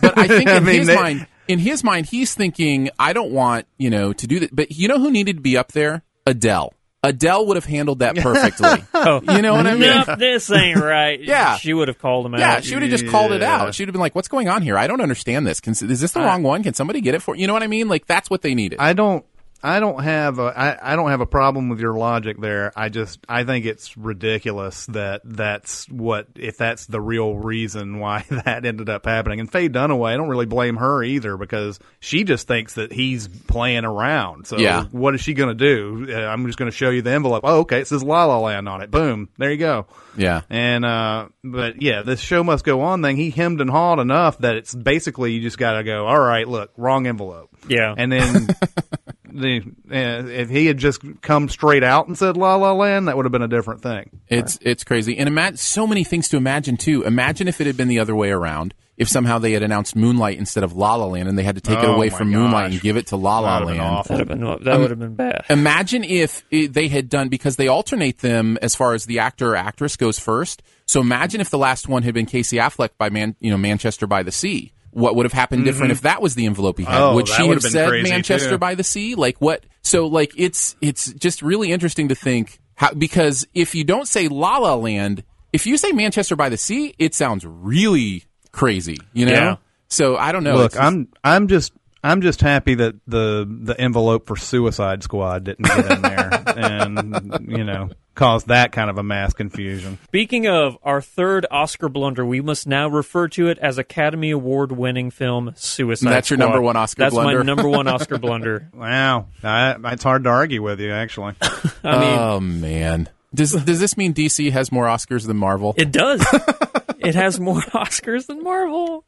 But 0.02 0.18
I 0.18 0.28
think 0.28 0.50
I 0.50 0.58
in 0.58 0.64
mean, 0.66 0.76
his 0.80 0.88
they- 0.88 0.96
mind, 0.96 1.28
in 1.48 1.60
his 1.60 1.84
mind, 1.84 2.06
he's 2.06 2.36
thinking, 2.36 2.90
I 3.00 3.14
don't 3.14 3.32
want 3.32 3.66
you 3.78 3.90
know 3.90 4.14
to 4.14 4.28
do 4.28 4.40
that. 4.42 4.56
But 4.56 4.72
you 4.72 4.88
know 4.88 5.00
who 5.00 5.10
needed 5.12 5.38
to 5.38 5.42
be 5.42 5.58
up 5.58 5.72
there? 5.72 6.04
Adele. 6.26 6.74
Adele 7.02 7.46
would 7.48 7.56
have 7.56 7.66
handled 7.66 8.00
that 8.00 8.16
perfectly. 8.18 8.84
Oh. 9.02 9.22
You 9.22 9.42
know 9.42 9.54
what 9.54 9.66
I 9.66 9.76
mean? 9.76 9.82
Nope, 10.06 10.20
this 10.20 10.52
ain't 10.52 10.78
right. 10.78 11.20
Yeah. 11.24 11.56
she 11.56 11.74
would 11.74 11.88
have 11.88 12.00
called 12.00 12.26
him 12.26 12.34
out. 12.34 12.40
Yeah, 12.42 12.60
she 12.60 12.76
would 12.76 12.82
have 12.82 12.92
just 12.92 13.08
called 13.08 13.32
it 13.32 13.42
out. 13.42 13.74
She'd 13.74 13.88
have 13.88 13.94
been 13.94 14.02
like, 14.02 14.14
"What's 14.14 14.28
going 14.28 14.50
on 14.50 14.62
here? 14.62 14.78
I 14.78 14.88
don't 14.88 15.00
understand 15.00 15.48
this. 15.48 15.62
Can, 15.62 15.72
is 15.72 16.02
this 16.02 16.12
the 16.12 16.20
wrong 16.20 16.44
one? 16.44 16.64
Can 16.64 16.74
somebody 16.74 17.00
get 17.00 17.16
it 17.16 17.22
for 17.22 17.34
you 17.36 17.48
know 17.48 17.54
what 17.54 17.64
I 17.64 17.68
mean? 17.68 17.88
Like 17.88 18.08
that's 18.08 18.30
what 18.30 18.42
they 18.42 18.54
needed." 18.56 18.80
I 18.80 18.92
don't. 18.92 19.24
I 19.62 19.80
don't 19.80 20.02
have 20.04 20.40
a. 20.40 20.44
I, 20.56 20.94
I 20.94 20.96
don't 20.96 21.10
have 21.10 21.22
a 21.22 21.26
problem 21.26 21.70
with 21.70 21.80
your 21.80 21.94
logic 21.94 22.40
there. 22.40 22.72
I 22.76 22.90
just. 22.90 23.20
I 23.28 23.44
think 23.44 23.66
it's 23.66 23.98
ridiculous 23.98 24.86
that 24.88 25.22
that's 25.26 25.90
what 25.90 26.28
if 26.36 26.58
that's 26.58 26.86
the 26.86 27.02
real 27.02 27.36
reason 27.36 28.00
why 28.00 28.26
that 28.30 28.66
ended 28.66 28.90
up 28.90 29.06
happening. 29.06 29.40
And 29.40 29.52
Faye 29.52 29.70
Dunaway, 29.70 30.14
I 30.14 30.18
don't 30.18 30.30
really 30.30 30.46
blame 30.46 30.78
her 30.78 31.04
either 31.04 31.36
because 31.38 31.80
she 32.00 32.24
just 32.24 32.48
thinks 32.48 32.76
that 32.76 32.92
he's 32.94 33.28
playing 33.28 33.86
around. 33.86 34.48
So 34.48 34.58
Yeah. 34.58 34.86
what 34.92 35.14
is 35.16 35.22
she 35.22 35.34
going 35.34 35.56
to 35.58 36.06
do? 36.06 36.14
Uh, 36.14 36.26
I'm 36.28 36.46
just 36.46 36.58
going 36.58 36.72
to 36.72 36.76
show 36.76 36.90
you 36.90 37.02
the 37.02 37.12
envelope. 37.12 37.42
Oh, 37.46 37.60
okay, 37.60 37.80
it 37.82 37.88
says 37.88 38.04
La 38.04 38.26
La 38.26 38.40
Land 38.40 38.70
on 38.70 38.82
it. 38.82 38.92
Boom, 38.92 39.30
there 39.38 39.52
you 39.52 39.58
go. 39.58 39.88
yeah, 40.18 40.42
And 40.50 40.86
uh 40.86 41.28
but 41.44 41.82
yeah, 41.82 42.02
this 42.04 42.20
show 42.20 42.44
must 42.44 42.64
go 42.66 42.82
on 42.82 43.02
thing. 43.02 43.16
He 43.18 43.30
hemmed 43.30 43.62
and 43.62 43.70
hawed 43.70 44.00
enough 44.00 44.38
that 44.40 44.56
it's 44.56 44.74
basically 44.74 45.34
you 45.34 45.42
just 45.42 45.58
got 45.58 45.74
to 45.74 45.84
go. 45.84 46.06
All 46.08 46.20
right, 46.20 46.48
look, 46.48 46.72
wrong 46.78 47.08
envelope. 47.08 47.50
Yeah. 47.68 47.94
And 47.98 48.12
then 48.12 48.48
the 49.34 49.62
uh, 49.92 50.28
if 50.28 50.50
he 50.50 50.66
had 50.66 50.78
just 50.78 51.02
come 51.22 51.50
straight 51.50 51.84
out 51.84 52.08
and 52.08 52.18
said 52.18 52.38
La 52.38 52.56
La 52.56 52.74
Land, 52.74 53.08
that 53.08 53.16
would 53.18 53.26
have 53.26 53.32
been 53.32 53.42
a 53.42 53.48
different 53.48 53.82
thing. 53.82 54.10
it's 54.28 54.58
it's 54.62 54.84
crazy, 54.84 55.18
and 55.18 55.28
imagine 55.28 55.58
so 55.58 55.86
many 55.88 56.04
things 56.04 56.30
to 56.30 56.38
imagine 56.38 56.78
too. 56.78 57.04
Imagine 57.04 57.48
if 57.48 57.60
it 57.62 57.68
had 57.68 57.78
been 57.78 57.88
the 57.88 58.00
other 58.00 58.16
way 58.16 58.30
around. 58.32 58.74
If 58.98 59.08
somehow 59.08 59.40
they 59.40 59.54
had 59.54 59.64
announced 59.64 59.96
Moonlight 59.96 60.38
instead 60.40 60.66
of 60.66 60.74
La 60.74 60.96
La 60.96 61.06
Land, 61.06 61.30
and 61.30 61.38
they 61.38 61.44
had 61.44 61.56
to 61.56 61.62
take 61.62 61.80
it 61.80 61.86
Oh, 61.86 61.96
away 61.96 62.10
my 62.10 62.18
from 62.18 62.32
Moonlight 62.32 62.72
and 62.74 62.82
give 62.82 62.98
it 62.98 63.08
to 63.08 63.16
La 63.16 63.40
La 63.40 63.60
That'd 63.62 63.68
have 63.70 63.78
been 63.78 63.86
Land. 63.86 63.96
awful. 63.98 64.18
That 64.18 64.28
would 64.28 64.30
have 64.30 64.58
been 64.60 64.64
that 64.66 64.80
would 64.80 64.90
have 64.90 65.00
been 65.00 65.16
bad. 65.16 65.46
Imagine 65.50 66.04
if 66.04 66.44
it, 66.52 66.74
they 66.74 66.90
had 66.90 67.08
done 67.08 67.30
because 67.30 67.56
they 67.56 67.70
alternate 67.70 68.18
them 68.18 68.58
as 68.62 68.76
far 68.76 68.94
as 68.94 69.06
the 69.06 69.20
actor 69.20 69.52
or 69.52 69.56
actress 69.56 69.96
goes 69.96 70.20
first. 70.20 70.62
So 70.86 71.00
imagine 71.00 71.40
if 71.40 71.50
the 71.50 71.58
last 71.58 71.88
one 71.88 72.04
had 72.04 72.14
been 72.14 72.26
Casey 72.26 72.58
Affleck 72.58 72.90
by 72.98 73.10
Man, 73.10 73.38
you 73.40 73.50
know, 73.52 73.58
Manchester 73.58 74.06
by 74.06 74.22
the 74.22 74.34
Sea. 74.34 74.74
What 74.92 75.16
would 75.16 75.26
have 75.26 75.34
happened 75.34 75.66
different 75.66 75.92
if 75.92 76.02
that 76.02 76.22
was 76.22 76.36
the 76.36 76.46
envelope 76.46 76.80
he 76.80 76.86
had? 76.86 77.00
Oh, 77.00 77.16
would 77.16 77.28
she 77.28 77.48
have 77.48 77.62
have 77.62 77.72
said 77.72 78.04
Manchester 78.04 78.52
too. 78.52 78.58
by 78.58 78.76
the 78.76 78.84
Sea? 78.84 79.16
Like 79.16 79.38
what? 79.40 79.64
So 79.84 80.08
like 80.08 80.32
it's 80.36 80.76
it's 80.82 81.14
just 81.14 81.42
really 81.42 81.72
interesting 81.72 82.10
to 82.10 82.16
think 82.16 82.60
how 82.76 82.94
because 82.94 83.48
if 83.54 83.76
you 83.76 83.84
don't 83.84 84.08
say 84.08 84.28
La 84.28 84.58
La 84.58 84.76
Land, 84.76 85.24
if 85.54 85.66
you 85.68 85.78
say 85.78 85.92
Manchester 85.92 86.36
by 86.36 86.50
the 86.50 86.58
Sea, 86.58 86.96
it 86.98 87.14
sounds 87.14 87.46
really 87.46 88.24
crazy. 88.52 88.98
You 89.14 89.26
know. 89.28 89.32
Yeah. 89.32 89.56
So 89.88 90.18
I 90.18 90.32
don't 90.32 90.44
know. 90.44 90.56
Look, 90.56 90.72
just- 90.74 90.84
I'm 90.84 91.08
I'm 91.24 91.48
just 91.48 91.74
I'm 92.04 92.22
just 92.22 92.42
happy 92.42 92.76
that 92.76 92.96
the 93.08 93.46
the 93.50 93.80
envelope 93.80 94.28
for 94.28 94.36
Suicide 94.36 95.04
Squad 95.04 95.44
didn't 95.46 95.66
get 95.66 95.92
in 95.92 96.02
there 96.02 96.44
and 96.58 97.46
you 97.48 97.64
know 97.64 97.90
cause 98.16 98.46
that 98.46 98.72
kind 98.72 98.90
of 98.90 98.98
a 98.98 99.04
mass 99.04 99.34
confusion. 99.34 99.98
Speaking 100.06 100.48
of 100.48 100.78
our 100.84 101.02
third 101.02 101.46
Oscar 101.50 101.90
blunder, 101.90 102.26
we 102.26 102.42
must 102.42 102.68
now 102.68 102.88
refer 102.88 103.28
to 103.30 103.48
it 103.48 103.58
as 103.60 103.78
Academy 103.78 104.32
Award 104.32 104.72
winning 104.72 105.10
film 105.12 105.54
Suicide 105.56 106.10
That's 106.10 106.30
your 106.30 106.38
number 106.38 106.62
one 106.62 106.76
Oscar 106.76 107.04
That's 107.04 107.16
blunder? 107.16 107.40
my 107.40 107.44
number 107.44 107.68
one 107.70 107.88
Oscar 107.88 108.18
blunder. 108.18 108.70
Wow, 108.74 109.28
I, 109.44 109.76
it's 109.94 110.04
hard 110.04 110.24
to 110.26 110.30
argue 110.30 110.62
with 110.62 110.80
you 110.80 110.92
actually. 110.92 111.36
I 111.84 112.00
mean, 112.00 112.20
oh 112.20 112.40
man. 112.40 113.10
Does 113.34 113.52
does 113.52 113.80
this 113.80 113.96
mean 113.96 114.14
DC 114.14 114.52
has 114.52 114.72
more 114.72 114.86
Oscars 114.86 115.28
than 115.28 115.38
Marvel? 115.38 115.74
it 115.78 115.92
does. 115.92 116.26
it 117.00 117.14
has 117.16 117.40
more 117.40 117.62
Oscars 117.62 118.26
than 118.26 118.44
Marvel. 118.44 119.06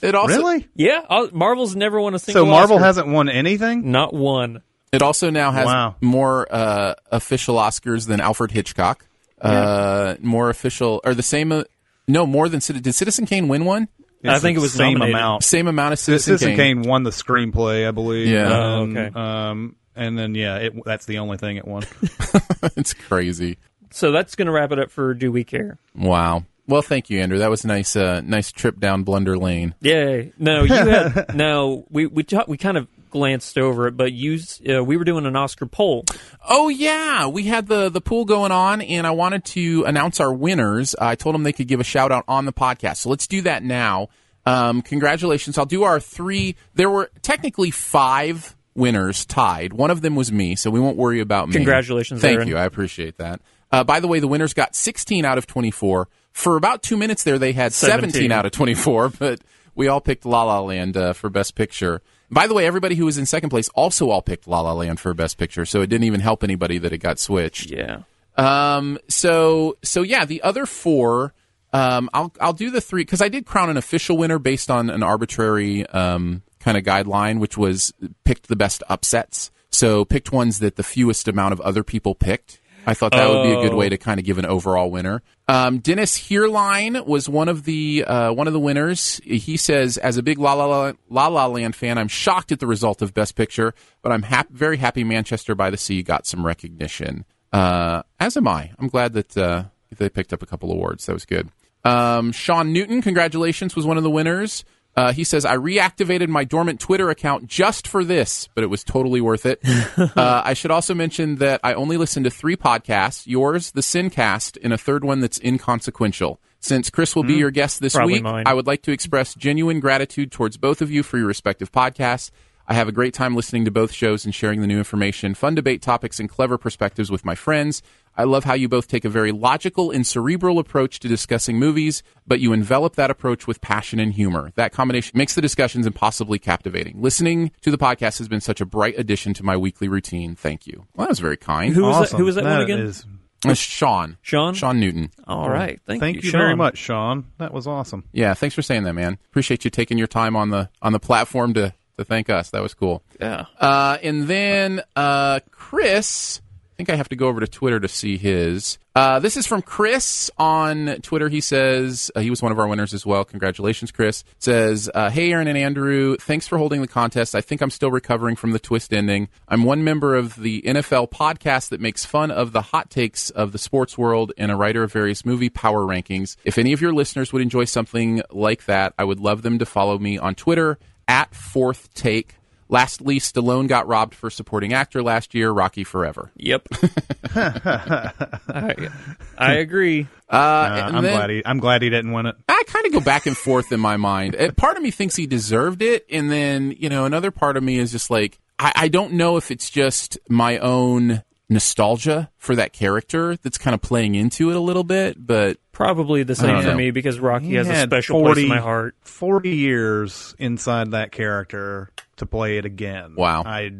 It 0.00 0.14
also 0.14 0.34
really? 0.38 0.66
Yeah, 0.74 1.02
uh, 1.10 1.26
Marvel's 1.32 1.76
never 1.76 2.00
won 2.00 2.14
a 2.14 2.18
So. 2.18 2.46
Marvel 2.46 2.76
Oscar. 2.76 2.86
hasn't 2.86 3.08
won 3.08 3.28
anything? 3.28 3.90
not 3.92 4.14
one. 4.14 4.62
It 4.92 5.02
also 5.02 5.30
now 5.30 5.50
has 5.52 5.66
Wow. 5.66 5.96
more 6.00 6.46
uh, 6.50 6.94
official 7.10 7.56
Oscars 7.56 8.06
than 8.06 8.20
Alfred 8.20 8.50
Hitchcock. 8.50 9.06
Uh, 9.40 10.14
more 10.20 10.50
official 10.50 11.00
or 11.04 11.14
the 11.14 11.22
same. 11.22 11.50
Uh, 11.50 11.64
no, 12.06 12.26
more 12.26 12.48
than 12.48 12.60
did 12.60 12.94
Citizen 12.94 13.26
Kane 13.26 13.48
win 13.48 13.64
one? 13.64 13.88
I 14.24 14.38
think 14.38 14.56
it 14.56 14.60
the 14.60 14.62
was 14.62 14.72
same 14.72 14.92
nominated. 14.94 15.16
amount. 15.16 15.42
Same 15.44 15.66
amount 15.66 15.94
of 15.94 15.98
Citizen, 15.98 16.38
Citizen 16.38 16.56
Kane. 16.56 16.82
won 16.82 17.02
the 17.02 17.10
screenplay, 17.10 17.88
I 17.88 17.90
believe. 17.90 18.28
Yeah. 18.28 18.48
Oh, 18.56 18.82
And, 18.84 18.96
okay. 18.98 19.18
Um, 19.18 19.74
and 19.96 20.16
then 20.16 20.36
yeah, 20.36 20.56
it, 20.58 20.74
that's 20.84 21.06
the 21.06 21.18
only 21.18 21.38
thing 21.38 21.56
it 21.56 21.66
won. 21.66 21.82
it's 22.76 22.94
crazy. 22.94 23.58
So 23.90 24.12
that's 24.12 24.36
going 24.36 24.46
to 24.46 24.52
wrap 24.52 24.70
it 24.70 24.78
up 24.78 24.90
for 24.92 25.12
Do 25.12 25.32
We 25.32 25.42
Care? 25.42 25.76
Wow. 25.96 26.44
Well, 26.68 26.82
thank 26.82 27.10
you, 27.10 27.20
Andrew. 27.20 27.38
That 27.38 27.50
was 27.50 27.64
a 27.64 27.66
nice, 27.66 27.96
uh, 27.96 28.20
nice 28.20 28.52
trip 28.52 28.78
down 28.78 29.02
Blunder 29.02 29.36
Lane. 29.36 29.74
Yay! 29.80 30.32
No, 30.38 30.62
you 30.62 30.72
had 30.72 31.34
no. 31.34 31.84
We 31.90 32.06
we 32.06 32.22
ta- 32.22 32.44
we 32.46 32.56
kind 32.56 32.76
of 32.76 32.86
glanced 33.12 33.56
over 33.56 33.86
it, 33.86 33.96
but 33.96 34.12
you 34.12 34.38
uh, 34.68 34.82
we 34.82 34.96
were 34.96 35.04
doing 35.04 35.26
an 35.26 35.36
Oscar 35.36 35.66
poll. 35.66 36.04
Oh 36.48 36.68
yeah, 36.68 37.28
we 37.28 37.44
had 37.44 37.68
the 37.68 37.88
the 37.88 38.00
pool 38.00 38.24
going 38.24 38.50
on, 38.50 38.80
and 38.80 39.06
I 39.06 39.12
wanted 39.12 39.44
to 39.46 39.84
announce 39.84 40.18
our 40.18 40.32
winners. 40.32 40.96
I 41.00 41.14
told 41.14 41.34
them 41.34 41.44
they 41.44 41.52
could 41.52 41.68
give 41.68 41.78
a 41.78 41.84
shout 41.84 42.10
out 42.10 42.24
on 42.26 42.46
the 42.46 42.52
podcast, 42.52 42.96
so 42.96 43.10
let's 43.10 43.26
do 43.28 43.42
that 43.42 43.62
now. 43.62 44.08
Um, 44.44 44.82
congratulations! 44.82 45.56
I'll 45.56 45.66
do 45.66 45.84
our 45.84 46.00
three. 46.00 46.56
There 46.74 46.90
were 46.90 47.10
technically 47.22 47.70
five 47.70 48.56
winners 48.74 49.24
tied. 49.24 49.72
One 49.72 49.90
of 49.90 50.00
them 50.00 50.16
was 50.16 50.32
me, 50.32 50.56
so 50.56 50.70
we 50.70 50.80
won't 50.80 50.96
worry 50.96 51.20
about 51.20 51.48
me. 51.48 51.54
Congratulations, 51.54 52.20
Thank 52.20 52.36
Aaron. 52.36 52.48
you. 52.48 52.56
I 52.56 52.64
appreciate 52.64 53.18
that. 53.18 53.40
Uh, 53.70 53.84
by 53.84 54.00
the 54.00 54.08
way, 54.08 54.18
the 54.20 54.28
winners 54.28 54.52
got 54.54 54.74
16 54.74 55.24
out 55.24 55.38
of 55.38 55.46
24. 55.46 56.08
For 56.32 56.56
about 56.56 56.82
two 56.82 56.96
minutes 56.96 57.24
there, 57.24 57.38
they 57.38 57.52
had 57.52 57.72
17, 57.72 58.10
17. 58.10 58.32
out 58.32 58.46
of 58.46 58.52
24, 58.52 59.08
but 59.18 59.40
we 59.74 59.88
all 59.88 60.00
picked 60.00 60.24
La 60.26 60.44
La 60.44 60.60
Land 60.60 60.96
uh, 60.96 61.12
for 61.12 61.30
Best 61.30 61.54
Picture. 61.54 62.02
By 62.32 62.46
the 62.46 62.54
way, 62.54 62.66
everybody 62.66 62.94
who 62.94 63.04
was 63.04 63.18
in 63.18 63.26
second 63.26 63.50
place 63.50 63.68
also 63.74 64.08
all 64.08 64.22
picked 64.22 64.48
La 64.48 64.60
La 64.60 64.72
Land 64.72 64.98
for 64.98 65.12
Best 65.12 65.36
Picture, 65.36 65.66
so 65.66 65.82
it 65.82 65.88
didn't 65.88 66.04
even 66.04 66.20
help 66.20 66.42
anybody 66.42 66.78
that 66.78 66.92
it 66.92 66.98
got 66.98 67.18
switched. 67.18 67.70
Yeah. 67.70 68.02
Um. 68.36 68.98
So 69.08 69.76
so 69.82 70.00
yeah, 70.02 70.24
the 70.24 70.42
other 70.42 70.64
four. 70.64 71.34
Um. 71.74 72.08
I'll 72.14 72.32
I'll 72.40 72.54
do 72.54 72.70
the 72.70 72.80
three 72.80 73.02
because 73.02 73.20
I 73.20 73.28
did 73.28 73.44
crown 73.44 73.68
an 73.68 73.76
official 73.76 74.16
winner 74.16 74.38
based 74.38 74.70
on 74.70 74.88
an 74.88 75.02
arbitrary 75.02 75.86
um 75.88 76.42
kind 76.58 76.78
of 76.78 76.84
guideline, 76.84 77.38
which 77.38 77.58
was 77.58 77.92
picked 78.24 78.48
the 78.48 78.56
best 78.56 78.82
upsets. 78.88 79.50
So 79.68 80.04
picked 80.04 80.32
ones 80.32 80.60
that 80.60 80.76
the 80.76 80.82
fewest 80.82 81.28
amount 81.28 81.52
of 81.52 81.60
other 81.60 81.82
people 81.84 82.14
picked. 82.14 82.60
I 82.86 82.94
thought 82.94 83.12
that 83.12 83.28
would 83.28 83.42
be 83.44 83.52
a 83.52 83.62
good 83.62 83.72
Oh. 83.72 83.76
way 83.76 83.88
to 83.88 83.96
kind 83.96 84.18
of 84.18 84.26
give 84.26 84.38
an 84.38 84.46
overall 84.46 84.90
winner. 84.90 85.22
Um, 85.48 85.78
Dennis 85.78 86.18
Heerline 86.18 87.06
was 87.06 87.28
one 87.28 87.48
of 87.48 87.64
the 87.64 88.04
uh, 88.06 88.32
one 88.32 88.46
of 88.46 88.52
the 88.52 88.60
winners. 88.60 89.20
He 89.24 89.56
says, 89.56 89.98
as 89.98 90.16
a 90.16 90.22
big 90.22 90.38
La 90.38 90.54
La 90.54 90.66
La, 90.66 90.92
La 91.08 91.26
La 91.28 91.46
Land 91.46 91.76
fan, 91.76 91.98
I'm 91.98 92.08
shocked 92.08 92.50
at 92.52 92.58
the 92.60 92.66
result 92.66 93.02
of 93.02 93.14
Best 93.14 93.36
Picture, 93.36 93.74
but 94.02 94.10
I'm 94.12 94.22
hap- 94.22 94.50
very 94.50 94.76
happy 94.78 95.04
Manchester 95.04 95.54
by 95.54 95.70
the 95.70 95.76
Sea 95.76 96.02
got 96.02 96.26
some 96.26 96.44
recognition. 96.44 97.24
Uh, 97.52 98.02
as 98.18 98.36
am 98.36 98.48
I. 98.48 98.70
I'm 98.78 98.88
glad 98.88 99.12
that 99.12 99.36
uh, 99.36 99.64
they 99.96 100.08
picked 100.08 100.32
up 100.32 100.42
a 100.42 100.46
couple 100.46 100.72
awards. 100.72 101.06
That 101.06 101.12
was 101.12 101.24
good. 101.26 101.48
Um, 101.84 102.32
Sean 102.32 102.72
Newton, 102.72 103.02
congratulations, 103.02 103.74
was 103.76 103.84
one 103.84 103.96
of 103.96 104.02
the 104.04 104.10
winners. 104.10 104.64
Uh, 104.94 105.12
he 105.12 105.24
says, 105.24 105.44
I 105.44 105.56
reactivated 105.56 106.28
my 106.28 106.44
dormant 106.44 106.78
Twitter 106.78 107.08
account 107.08 107.46
just 107.46 107.88
for 107.88 108.04
this, 108.04 108.48
but 108.54 108.62
it 108.62 108.66
was 108.66 108.84
totally 108.84 109.20
worth 109.20 109.46
it. 109.46 109.60
uh, 109.96 110.42
I 110.44 110.52
should 110.54 110.70
also 110.70 110.94
mention 110.94 111.36
that 111.36 111.60
I 111.64 111.74
only 111.74 111.96
listen 111.96 112.24
to 112.24 112.30
three 112.30 112.56
podcasts 112.56 113.26
yours, 113.26 113.70
the 113.70 113.80
Sincast, 113.80 114.58
and 114.62 114.72
a 114.72 114.78
third 114.78 115.04
one 115.04 115.20
that's 115.20 115.40
inconsequential. 115.40 116.40
Since 116.60 116.90
Chris 116.90 117.16
will 117.16 117.24
be 117.24 117.34
your 117.34 117.50
guest 117.50 117.80
this 117.80 117.98
week, 117.98 118.22
mine. 118.22 118.44
I 118.46 118.54
would 118.54 118.68
like 118.68 118.82
to 118.82 118.92
express 118.92 119.34
genuine 119.34 119.80
gratitude 119.80 120.30
towards 120.30 120.56
both 120.56 120.80
of 120.80 120.92
you 120.92 121.02
for 121.02 121.18
your 121.18 121.26
respective 121.26 121.72
podcasts. 121.72 122.30
I 122.68 122.74
have 122.74 122.88
a 122.88 122.92
great 122.92 123.12
time 123.14 123.34
listening 123.34 123.64
to 123.64 123.70
both 123.70 123.92
shows 123.92 124.24
and 124.24 124.34
sharing 124.34 124.60
the 124.60 124.66
new 124.66 124.78
information, 124.78 125.34
fun 125.34 125.54
debate 125.54 125.82
topics, 125.82 126.20
and 126.20 126.28
clever 126.28 126.56
perspectives 126.58 127.10
with 127.10 127.24
my 127.24 127.34
friends. 127.34 127.82
I 128.16 128.24
love 128.24 128.44
how 128.44 128.54
you 128.54 128.68
both 128.68 128.88
take 128.88 129.04
a 129.04 129.08
very 129.08 129.32
logical 129.32 129.90
and 129.90 130.06
cerebral 130.06 130.58
approach 130.58 131.00
to 131.00 131.08
discussing 131.08 131.58
movies, 131.58 132.02
but 132.26 132.40
you 132.40 132.52
envelop 132.52 132.94
that 132.96 133.10
approach 133.10 133.46
with 133.46 133.60
passion 133.62 133.98
and 133.98 134.12
humor. 134.12 134.52
That 134.54 134.72
combination 134.72 135.16
makes 135.16 135.34
the 135.34 135.40
discussions 135.40 135.86
impossibly 135.86 136.38
captivating. 136.38 137.00
Listening 137.00 137.50
to 137.62 137.70
the 137.70 137.78
podcast 137.78 138.18
has 138.18 138.28
been 138.28 138.40
such 138.42 138.60
a 138.60 138.66
bright 138.66 138.98
addition 138.98 139.32
to 139.34 139.44
my 139.44 139.56
weekly 139.56 139.88
routine. 139.88 140.34
Thank 140.36 140.66
you. 140.66 140.86
Well, 140.94 141.06
that 141.06 141.10
was 141.10 141.20
very 141.20 141.36
kind. 141.38 141.74
Who 141.74 141.82
was 141.84 142.10
that? 142.10 142.16
Who 142.18 142.24
was 142.26 142.34
that, 142.34 142.44
one 142.44 142.52
That 142.52 142.62
again? 142.62 142.80
is- 142.80 143.06
Uh, 143.44 143.54
Sean. 143.54 144.18
Sean? 144.22 144.54
Sean 144.54 144.78
Newton. 144.78 145.10
All 145.26 145.50
right. 145.50 145.80
Thank, 145.84 146.00
thank 146.00 146.16
you, 146.22 146.22
Sean. 146.30 146.40
very 146.40 146.54
much, 146.54 146.78
Sean. 146.78 147.24
That 147.38 147.52
was 147.52 147.66
awesome. 147.66 148.04
Yeah, 148.12 148.34
thanks 148.34 148.54
for 148.54 148.62
saying 148.62 148.84
that, 148.84 148.92
man. 148.92 149.18
Appreciate 149.30 149.64
you 149.64 149.70
taking 149.70 149.98
your 149.98 150.06
time 150.06 150.36
on 150.36 150.50
the 150.50 150.68
on 150.80 150.92
the 150.92 151.00
platform 151.00 151.52
to 151.54 151.74
to 152.02 152.08
thank 152.08 152.28
us. 152.30 152.50
That 152.50 152.62
was 152.62 152.74
cool. 152.74 153.02
Yeah. 153.20 153.46
Uh, 153.58 153.98
and 154.02 154.28
then 154.28 154.82
uh, 154.96 155.40
Chris, 155.50 156.40
I 156.72 156.76
think 156.76 156.90
I 156.90 156.96
have 156.96 157.08
to 157.10 157.16
go 157.16 157.28
over 157.28 157.40
to 157.40 157.46
Twitter 157.46 157.80
to 157.80 157.88
see 157.88 158.16
his. 158.16 158.78
Uh, 158.94 159.18
this 159.18 159.38
is 159.38 159.46
from 159.46 159.62
Chris 159.62 160.30
on 160.36 160.96
Twitter. 161.00 161.30
He 161.30 161.40
says 161.40 162.10
uh, 162.14 162.20
he 162.20 162.28
was 162.28 162.42
one 162.42 162.52
of 162.52 162.58
our 162.58 162.66
winners 162.66 162.92
as 162.92 163.06
well. 163.06 163.24
Congratulations, 163.24 163.90
Chris. 163.90 164.22
Says, 164.38 164.90
uh, 164.94 165.08
"Hey, 165.08 165.32
Aaron 165.32 165.48
and 165.48 165.56
Andrew, 165.56 166.16
thanks 166.16 166.46
for 166.46 166.58
holding 166.58 166.82
the 166.82 166.88
contest. 166.88 167.34
I 167.34 167.40
think 167.40 167.62
I'm 167.62 167.70
still 167.70 167.90
recovering 167.90 168.36
from 168.36 168.52
the 168.52 168.58
twist 168.58 168.92
ending. 168.92 169.28
I'm 169.48 169.64
one 169.64 169.82
member 169.82 170.14
of 170.14 170.36
the 170.36 170.60
NFL 170.62 171.10
podcast 171.10 171.70
that 171.70 171.80
makes 171.80 172.04
fun 172.04 172.30
of 172.30 172.52
the 172.52 172.60
hot 172.60 172.90
takes 172.90 173.30
of 173.30 173.52
the 173.52 173.58
sports 173.58 173.96
world 173.96 174.32
and 174.36 174.50
a 174.52 174.56
writer 174.56 174.82
of 174.82 174.92
various 174.92 175.24
movie 175.24 175.48
power 175.48 175.82
rankings. 175.82 176.36
If 176.44 176.58
any 176.58 176.74
of 176.74 176.82
your 176.82 176.92
listeners 176.92 177.32
would 177.32 177.42
enjoy 177.42 177.64
something 177.64 178.22
like 178.30 178.66
that, 178.66 178.92
I 178.98 179.04
would 179.04 179.20
love 179.20 179.40
them 179.40 179.58
to 179.58 179.66
follow 179.66 179.98
me 179.98 180.18
on 180.18 180.34
Twitter 180.34 180.78
at 181.08 181.34
Fourth 181.34 181.92
Take." 181.94 182.36
Lastly, 182.68 183.20
Stallone 183.20 183.68
got 183.68 183.86
robbed 183.86 184.14
for 184.14 184.30
supporting 184.30 184.72
actor 184.72 185.02
last 185.02 185.34
year. 185.34 185.50
Rocky 185.50 185.84
Forever. 185.84 186.30
Yep. 186.36 186.68
I, 187.34 188.88
I 189.36 189.52
agree. 189.54 190.06
Uh, 190.30 190.34
Uh, 190.36 190.90
I'm 190.94 191.02
then 191.04 191.16
glad 191.16 191.30
he. 191.30 191.42
I'm 191.44 191.58
glad 191.58 191.82
he 191.82 191.90
didn't 191.90 192.12
win 192.12 192.26
it. 192.26 192.36
I 192.48 192.62
kind 192.66 192.86
of 192.86 192.92
go 192.92 193.00
back 193.00 193.26
and 193.26 193.36
forth 193.36 193.72
in 193.72 193.80
my 193.80 193.96
mind. 193.98 194.36
Part 194.56 194.76
of 194.78 194.82
me 194.82 194.90
thinks 194.90 195.16
he 195.16 195.26
deserved 195.26 195.82
it, 195.82 196.06
and 196.10 196.30
then 196.30 196.74
you 196.78 196.88
know 196.88 197.04
another 197.04 197.30
part 197.30 197.56
of 197.58 197.62
me 197.62 197.78
is 197.78 197.92
just 197.92 198.10
like 198.10 198.38
I, 198.58 198.72
I 198.74 198.88
don't 198.88 199.14
know 199.14 199.36
if 199.36 199.50
it's 199.50 199.68
just 199.68 200.18
my 200.28 200.56
own 200.58 201.22
nostalgia 201.52 202.30
for 202.38 202.54
that 202.56 202.72
character 202.72 203.36
that's 203.36 203.58
kind 203.58 203.74
of 203.74 203.80
playing 203.82 204.14
into 204.14 204.50
it 204.50 204.56
a 204.56 204.60
little 204.60 204.84
bit, 204.84 205.24
but 205.24 205.58
Probably 205.72 206.22
the 206.22 206.34
same 206.34 206.60
for 206.60 206.68
know. 206.68 206.76
me 206.76 206.90
because 206.90 207.18
Rocky 207.18 207.46
He 207.46 207.54
has 207.54 207.68
a 207.68 207.72
had 207.74 207.88
special 207.88 208.22
place 208.22 208.38
in 208.38 208.48
my 208.48 208.58
heart. 208.58 208.94
40 209.02 209.50
years 209.50 210.34
inside 210.38 210.90
that 210.90 211.12
character 211.12 211.90
to 212.16 212.26
play 212.26 212.58
it 212.58 212.64
again. 212.66 213.14
Wow. 213.16 213.42
I 213.44 213.70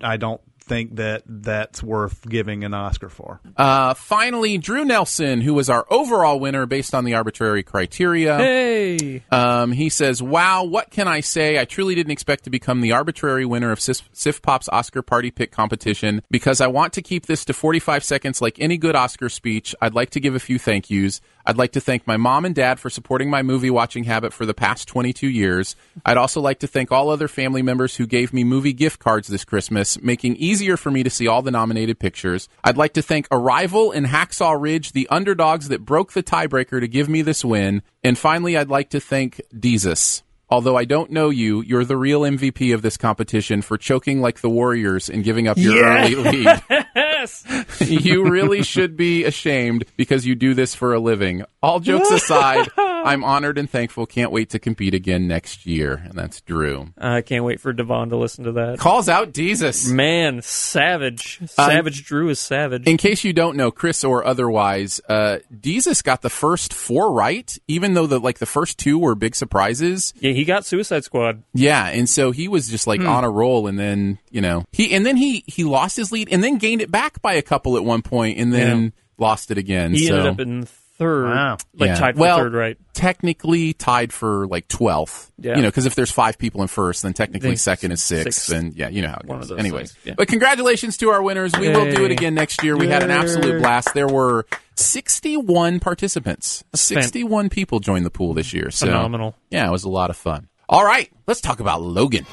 I 0.00 0.16
don't 0.16 0.40
think 0.66 0.96
that 0.96 1.22
that's 1.26 1.82
worth 1.82 2.28
giving 2.28 2.64
an 2.64 2.74
Oscar 2.74 3.08
for. 3.08 3.40
uh, 3.56 3.94
finally, 3.94 4.58
Drew 4.58 4.84
Nelson, 4.84 5.40
who 5.40 5.54
was 5.54 5.68
our 5.68 5.86
overall 5.90 6.40
winner 6.40 6.66
based 6.66 6.94
on 6.94 7.04
the 7.04 7.14
arbitrary 7.14 7.62
criteria. 7.62 8.36
Hey. 8.36 9.22
Um, 9.30 9.72
he 9.72 9.88
says, 9.88 10.22
"Wow, 10.22 10.64
what 10.64 10.90
can 10.90 11.06
I 11.08 11.20
say? 11.20 11.58
I 11.58 11.64
truly 11.64 11.94
didn't 11.94 12.12
expect 12.12 12.44
to 12.44 12.50
become 12.50 12.80
the 12.80 12.92
arbitrary 12.92 13.44
winner 13.44 13.72
of 13.72 13.80
Sif, 13.80 14.08
Sift 14.12 14.42
Pop's 14.42 14.68
Oscar 14.70 15.02
Party 15.02 15.30
Pick 15.30 15.52
competition. 15.52 16.22
Because 16.30 16.60
I 16.60 16.66
want 16.66 16.92
to 16.94 17.02
keep 17.02 17.26
this 17.26 17.44
to 17.46 17.52
45 17.52 18.02
seconds, 18.04 18.40
like 18.40 18.58
any 18.60 18.78
good 18.78 18.96
Oscar 18.96 19.28
speech. 19.28 19.74
I'd 19.80 19.94
like 19.94 20.10
to 20.10 20.20
give 20.20 20.34
a 20.34 20.40
few 20.40 20.58
thank 20.58 20.90
yous. 20.90 21.20
I'd 21.46 21.58
like 21.58 21.72
to 21.72 21.80
thank 21.80 22.06
my 22.06 22.16
mom 22.16 22.44
and 22.44 22.54
dad 22.54 22.80
for 22.80 22.88
supporting 22.88 23.28
my 23.28 23.42
movie 23.42 23.70
watching 23.70 24.04
habit 24.04 24.32
for 24.32 24.46
the 24.46 24.54
past 24.54 24.88
22 24.88 25.28
years. 25.28 25.76
I'd 26.04 26.16
also 26.16 26.40
like 26.40 26.60
to 26.60 26.66
thank 26.66 26.90
all 26.90 27.10
other 27.10 27.28
family 27.28 27.62
members 27.62 27.96
who 27.96 28.06
gave 28.06 28.32
me 28.32 28.44
movie 28.44 28.72
gift 28.72 28.98
cards 28.98 29.28
this 29.28 29.44
Christmas, 29.44 30.00
making 30.00 30.36
easier 30.36 30.76
for 30.76 30.90
me 30.90 31.02
to 31.02 31.10
see 31.10 31.28
all 31.28 31.42
the 31.42 31.50
nominated 31.50 31.98
pictures. 31.98 32.48
I'd 32.62 32.78
like 32.78 32.94
to 32.94 33.02
thank 33.02 33.28
Arrival 33.30 33.92
and 33.92 34.06
Hacksaw 34.06 34.60
Ridge, 34.60 34.92
the 34.92 35.08
underdogs 35.08 35.68
that 35.68 35.84
broke 35.84 36.12
the 36.12 36.22
tiebreaker 36.22 36.80
to 36.80 36.88
give 36.88 37.08
me 37.08 37.22
this 37.22 37.44
win. 37.44 37.82
And 38.02 38.16
finally, 38.18 38.56
I'd 38.56 38.70
like 38.70 38.90
to 38.90 39.00
thank 39.00 39.40
Deezus. 39.54 40.22
Although 40.48 40.76
I 40.76 40.84
don't 40.84 41.10
know 41.10 41.30
you, 41.30 41.62
you're 41.62 41.84
the 41.84 41.96
real 41.96 42.20
MVP 42.20 42.74
of 42.74 42.82
this 42.82 42.96
competition 42.96 43.62
for 43.62 43.78
choking 43.78 44.20
like 44.20 44.40
the 44.40 44.50
Warriors 44.50 45.08
and 45.08 45.24
giving 45.24 45.48
up 45.48 45.56
your 45.56 45.84
early 45.84 46.14
lead. 46.14 46.62
Yes. 47.24 47.80
you 47.80 48.24
really 48.24 48.62
should 48.62 48.96
be 48.96 49.24
ashamed 49.24 49.86
because 49.96 50.26
you 50.26 50.34
do 50.34 50.52
this 50.52 50.74
for 50.74 50.92
a 50.92 51.00
living. 51.00 51.44
All 51.62 51.80
jokes 51.80 52.10
aside, 52.10 52.68
I'm 53.04 53.22
honored 53.22 53.58
and 53.58 53.68
thankful. 53.68 54.06
Can't 54.06 54.32
wait 54.32 54.50
to 54.50 54.58
compete 54.58 54.94
again 54.94 55.28
next 55.28 55.66
year. 55.66 56.02
And 56.04 56.14
that's 56.14 56.40
Drew. 56.40 56.88
I 56.98 57.20
can't 57.20 57.44
wait 57.44 57.60
for 57.60 57.72
Devon 57.72 58.08
to 58.10 58.16
listen 58.16 58.44
to 58.44 58.52
that. 58.52 58.78
Calls 58.78 59.08
out 59.08 59.32
Jesus. 59.32 59.88
Man, 59.88 60.40
savage. 60.42 61.40
Savage 61.46 62.04
Drew 62.04 62.28
is 62.28 62.40
savage. 62.40 62.86
In 62.86 62.96
case 62.96 63.24
you 63.24 63.32
don't 63.32 63.56
know, 63.56 63.70
Chris 63.70 64.02
or 64.04 64.24
otherwise, 64.24 65.00
uh, 65.08 65.38
Deezus 65.54 66.02
got 66.02 66.22
the 66.22 66.30
first 66.30 66.72
four 66.72 67.12
right, 67.12 67.56
even 67.68 67.94
though 67.94 68.06
the 68.06 68.18
like 68.18 68.38
the 68.38 68.46
first 68.46 68.78
two 68.78 68.98
were 68.98 69.14
big 69.14 69.34
surprises. 69.34 70.12
yeah, 70.18 70.32
he 70.32 70.44
got 70.44 70.64
Suicide 70.64 71.04
Squad. 71.04 71.42
Yeah, 71.52 71.86
and 71.86 72.08
so 72.08 72.30
he 72.30 72.48
was 72.48 72.68
just 72.68 72.84
Hmm. 72.84 72.90
like 72.90 73.00
on 73.02 73.24
a 73.24 73.30
roll, 73.30 73.66
and 73.66 73.78
then 73.78 74.18
you 74.30 74.40
know 74.40 74.64
he 74.72 74.92
and 74.94 75.04
then 75.04 75.16
he 75.16 75.44
he 75.46 75.64
lost 75.64 75.96
his 75.96 76.10
lead, 76.12 76.28
and 76.30 76.42
then 76.42 76.58
gained 76.58 76.80
it 76.80 76.90
back 76.90 77.20
by 77.22 77.34
a 77.34 77.42
couple 77.42 77.76
at 77.76 77.84
one 77.84 78.02
point, 78.02 78.38
and 78.38 78.52
then 78.52 78.82
Yeah. 78.82 78.90
lost 79.18 79.50
it 79.50 79.58
again. 79.58 79.92
He 79.92 80.06
so 80.06 80.14
ended 80.16 80.32
up 80.32 80.40
in 80.40 80.66
third, 80.98 81.24
Wow. 81.26 81.56
like 81.76 81.88
Yeah. 81.88 81.94
tied 81.96 82.14
for 82.14 82.20
well, 82.20 82.36
third, 82.38 82.52
right? 82.54 82.76
Technically 82.92 83.72
tied 83.72 84.12
for 84.12 84.46
like 84.46 84.68
12th. 84.68 85.30
Yeah. 85.38 85.56
You 85.56 85.62
know, 85.62 85.68
because 85.68 85.86
if 85.86 85.94
there's 85.94 86.10
five 86.12 86.38
people 86.38 86.62
in 86.62 86.68
first, 86.68 87.02
then 87.02 87.12
technically 87.12 87.50
Then 87.50 87.56
second 87.56 87.92
is 87.92 88.02
sixth. 88.02 88.24
sixth. 88.42 88.52
And 88.52 88.72
yeah, 88.74 88.88
you 88.88 89.02
know 89.02 89.08
how 89.08 89.18
it 89.22 89.26
One 89.26 89.40
goes. 89.40 89.52
Anyways. 89.52 89.94
yeah. 90.04 90.14
But 90.16 90.28
congratulations 90.28 90.96
to 90.98 91.10
our 91.10 91.22
winners. 91.22 91.52
We 91.58 91.68
will 91.68 91.92
do 91.92 92.04
it 92.04 92.10
again 92.12 92.34
next 92.34 92.62
year. 92.62 92.76
We 92.76 92.88
had 92.88 93.02
an 93.02 93.10
absolute 93.10 93.60
blast. 93.60 93.92
There 93.94 94.06
were 94.08 94.46
61 94.76 95.80
participants. 95.80 96.62
61 96.74 97.48
people 97.50 97.80
joined 97.80 98.06
the 98.06 98.10
pool 98.10 98.34
this 98.34 98.52
year. 98.54 98.70
So, 98.70 98.86
Phenomenal. 98.86 99.34
Yeah, 99.50 99.66
it 99.66 99.70
was 99.72 99.84
a 99.84 99.88
lot 99.90 100.10
of 100.10 100.16
fun. 100.16 100.48
All 100.68 100.84
right, 100.84 101.10
let's 101.26 101.40
talk 101.40 101.60
about 101.60 101.82
Logan. 101.82 102.24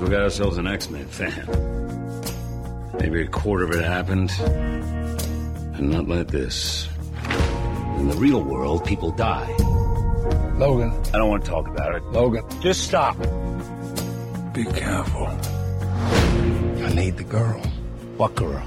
We 0.00 0.10
got 0.10 0.22
ourselves 0.22 0.58
an 0.58 0.66
X-Men 0.66 1.06
fan. 1.06 1.83
Maybe 3.00 3.22
a 3.22 3.26
quarter 3.28 3.64
of 3.64 3.70
it 3.72 3.84
happened, 3.84 4.30
and 4.40 5.90
not 5.90 6.08
like 6.08 6.28
this. 6.28 6.88
In 7.98 8.08
the 8.08 8.16
real 8.16 8.42
world, 8.42 8.84
people 8.84 9.10
die. 9.10 9.48
Logan, 10.58 10.92
I 11.12 11.18
don't 11.18 11.28
want 11.28 11.44
to 11.44 11.50
talk 11.50 11.66
about 11.68 11.94
it. 11.94 12.02
Logan, 12.04 12.44
Just 12.60 12.82
stop. 12.82 13.16
be 14.52 14.64
careful. 14.64 15.26
I 15.26 16.92
need 16.94 17.16
the 17.16 17.24
girl. 17.24 17.60
What 18.16 18.34
girl? 18.34 18.62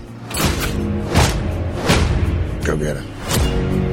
Go 2.66 2.76
get 2.78 2.98
her. 2.98 3.87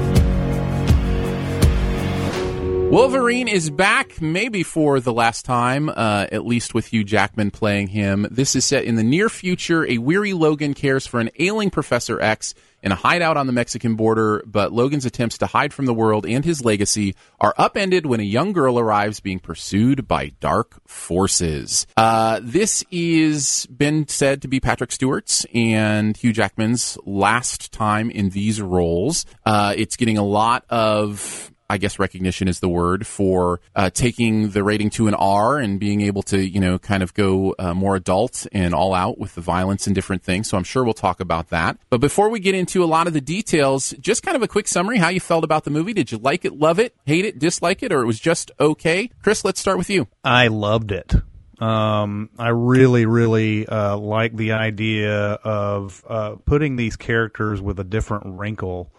Wolverine 2.95 3.49
is 3.49 3.71
back, 3.71 4.23
maybe 4.23 4.63
for 4.63 5.01
the 5.01 5.13
last 5.13 5.45
time, 5.45 5.89
uh, 5.89 6.29
at 6.31 6.47
least 6.47 6.75
with 6.75 6.87
Hugh 6.87 7.03
Jackman 7.03 7.51
playing 7.51 7.89
him. 7.89 8.25
This 8.31 8.55
is 8.55 8.65
set 8.65 8.85
in 8.85 8.95
the 8.95 9.03
near 9.03 9.29
future. 9.29 9.85
A 9.85 9.99
weary 9.99 10.33
Logan 10.33 10.75
cares 10.75 11.05
for 11.05 11.19
an 11.19 11.29
ailing 11.41 11.71
Professor 11.71 12.21
X 12.21 12.55
in 12.85 12.93
a 12.93 12.95
hideout 12.95 13.37
on 13.37 13.49
the 13.49 13.53
Mexican 13.53 13.97
border, 13.97 14.45
but 14.47 14.73
Logan's 14.73 15.07
attempts 15.07 15.39
to 15.39 15.47
hide 15.47 15.73
from 15.73 15.87
the 15.87 15.95
world 15.95 16.25
and 16.25 16.45
his 16.45 16.65
legacy 16.65 17.17
are 17.41 17.53
upended 17.59 18.07
when 18.07 18.21
a 18.21 18.23
young 18.25 18.53
girl 18.53 18.79
arrives 18.79 19.19
being 19.19 19.41
pursued 19.41 20.07
by 20.07 20.29
dark 20.39 20.81
forces. 20.87 21.89
Uh, 21.97 22.39
this 22.45 22.85
is 22.93 23.67
been 23.67 24.07
said 24.07 24.41
to 24.43 24.47
be 24.47 24.61
Patrick 24.61 24.93
Stewart's 24.93 25.45
and 25.53 26.17
Hugh 26.17 26.33
Jackman's 26.33 26.97
last 27.05 27.73
time 27.73 28.09
in 28.09 28.31
these 28.31 28.63
roles. 28.63 29.27
Uh, 29.45 29.75
it's 29.77 29.97
getting 29.97 30.17
a 30.17 30.25
lot 30.25 30.65
of 30.69 31.51
I 31.69 31.79
guess 31.79 31.99
recognition 31.99 32.49
is 32.49 32.61
the 32.61 32.69
word 32.69 33.07
for 33.07 33.61
uh, 33.75 33.91
taking 33.91 34.51
the 34.51 34.63
rating 34.63 34.91
to 34.91 35.09
an 35.09 35.15
R 35.15 35.59
and 35.59 35.81
being 35.81 36.03
able 36.03 36.23
to, 36.25 36.39
you 36.39 36.61
know, 36.61 36.79
kind 36.79 37.03
of 37.03 37.15
go 37.15 37.55
uh, 37.59 37.75
more 37.75 37.97
adult 37.97 38.47
and 38.53 38.75
all 38.75 38.95
out 38.95 39.19
with 39.19 39.35
the 39.35 39.41
violence 39.41 39.87
and 39.87 39.95
different 39.95 40.23
things. 40.23 40.49
So 40.49 40.57
I'm 40.57 40.65
sure 40.65 40.85
we'll 40.85 40.95
talk 40.95 41.21
about 41.21 41.49
that. 41.49 41.79
But 41.91 42.01
before 42.01 42.29
we 42.29 42.41
get 42.41 42.55
into 42.55 42.85
a 42.85 42.87
lot 42.87 43.07
of 43.07 43.13
the 43.13 43.21
details, 43.21 43.95
just 44.01 44.23
kind 44.23 44.37
of 44.37 44.43
a 44.43 44.49
quick 44.49 44.69
summary 44.69 44.99
how 44.99 45.09
you 45.09 45.21
felt 45.21 45.45
about 45.45 45.65
the 45.65 45.71
movie. 45.71 45.93
Did 45.93 46.13
you 46.13 46.19
like 46.19 46.45
it, 46.45 46.59
love 46.59 46.79
it, 46.79 46.95
hate 47.07 47.25
it, 47.25 47.39
dislike 47.39 47.83
it, 47.83 47.93
or 47.93 48.03
it 48.03 48.07
was 48.07 48.21
just 48.21 48.51
okay? 48.61 49.11
Chris, 49.23 49.45
let's 49.45 49.61
start 49.61 49.79
with 49.79 49.91
you. 49.91 50.09
I 50.23 50.49
loved 50.49 50.93
it. 50.93 51.15
Um, 51.59 52.31
I 52.39 52.49
really, 52.49 53.07
really 53.07 53.67
uh, 53.67 53.97
like 53.97 54.37
the 54.37 54.53
idea 54.53 55.15
of 55.45 56.05
uh, 56.09 56.37
putting 56.45 56.77
these 56.77 56.97
characters 56.97 57.63
with 57.63 57.79
a 57.79 57.85
different 57.85 58.39
wrinkle 58.39 58.93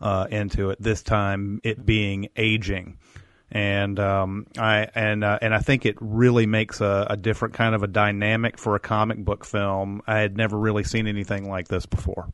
uh, 0.00 0.26
into 0.30 0.70
it. 0.70 0.80
This 0.80 1.02
time, 1.02 1.60
it 1.64 1.84
being 1.84 2.28
aging, 2.36 2.98
and 3.50 3.98
um, 3.98 4.46
I 4.58 4.88
and 4.94 5.24
uh, 5.24 5.38
and 5.40 5.54
I 5.54 5.58
think 5.58 5.86
it 5.86 5.96
really 6.00 6.46
makes 6.46 6.80
a, 6.80 7.06
a 7.10 7.16
different 7.16 7.54
kind 7.54 7.74
of 7.74 7.82
a 7.82 7.88
dynamic 7.88 8.58
for 8.58 8.74
a 8.74 8.80
comic 8.80 9.24
book 9.24 9.44
film. 9.44 10.02
I 10.06 10.18
had 10.18 10.36
never 10.36 10.58
really 10.58 10.84
seen 10.84 11.06
anything 11.06 11.48
like 11.48 11.68
this 11.68 11.86
before. 11.86 12.32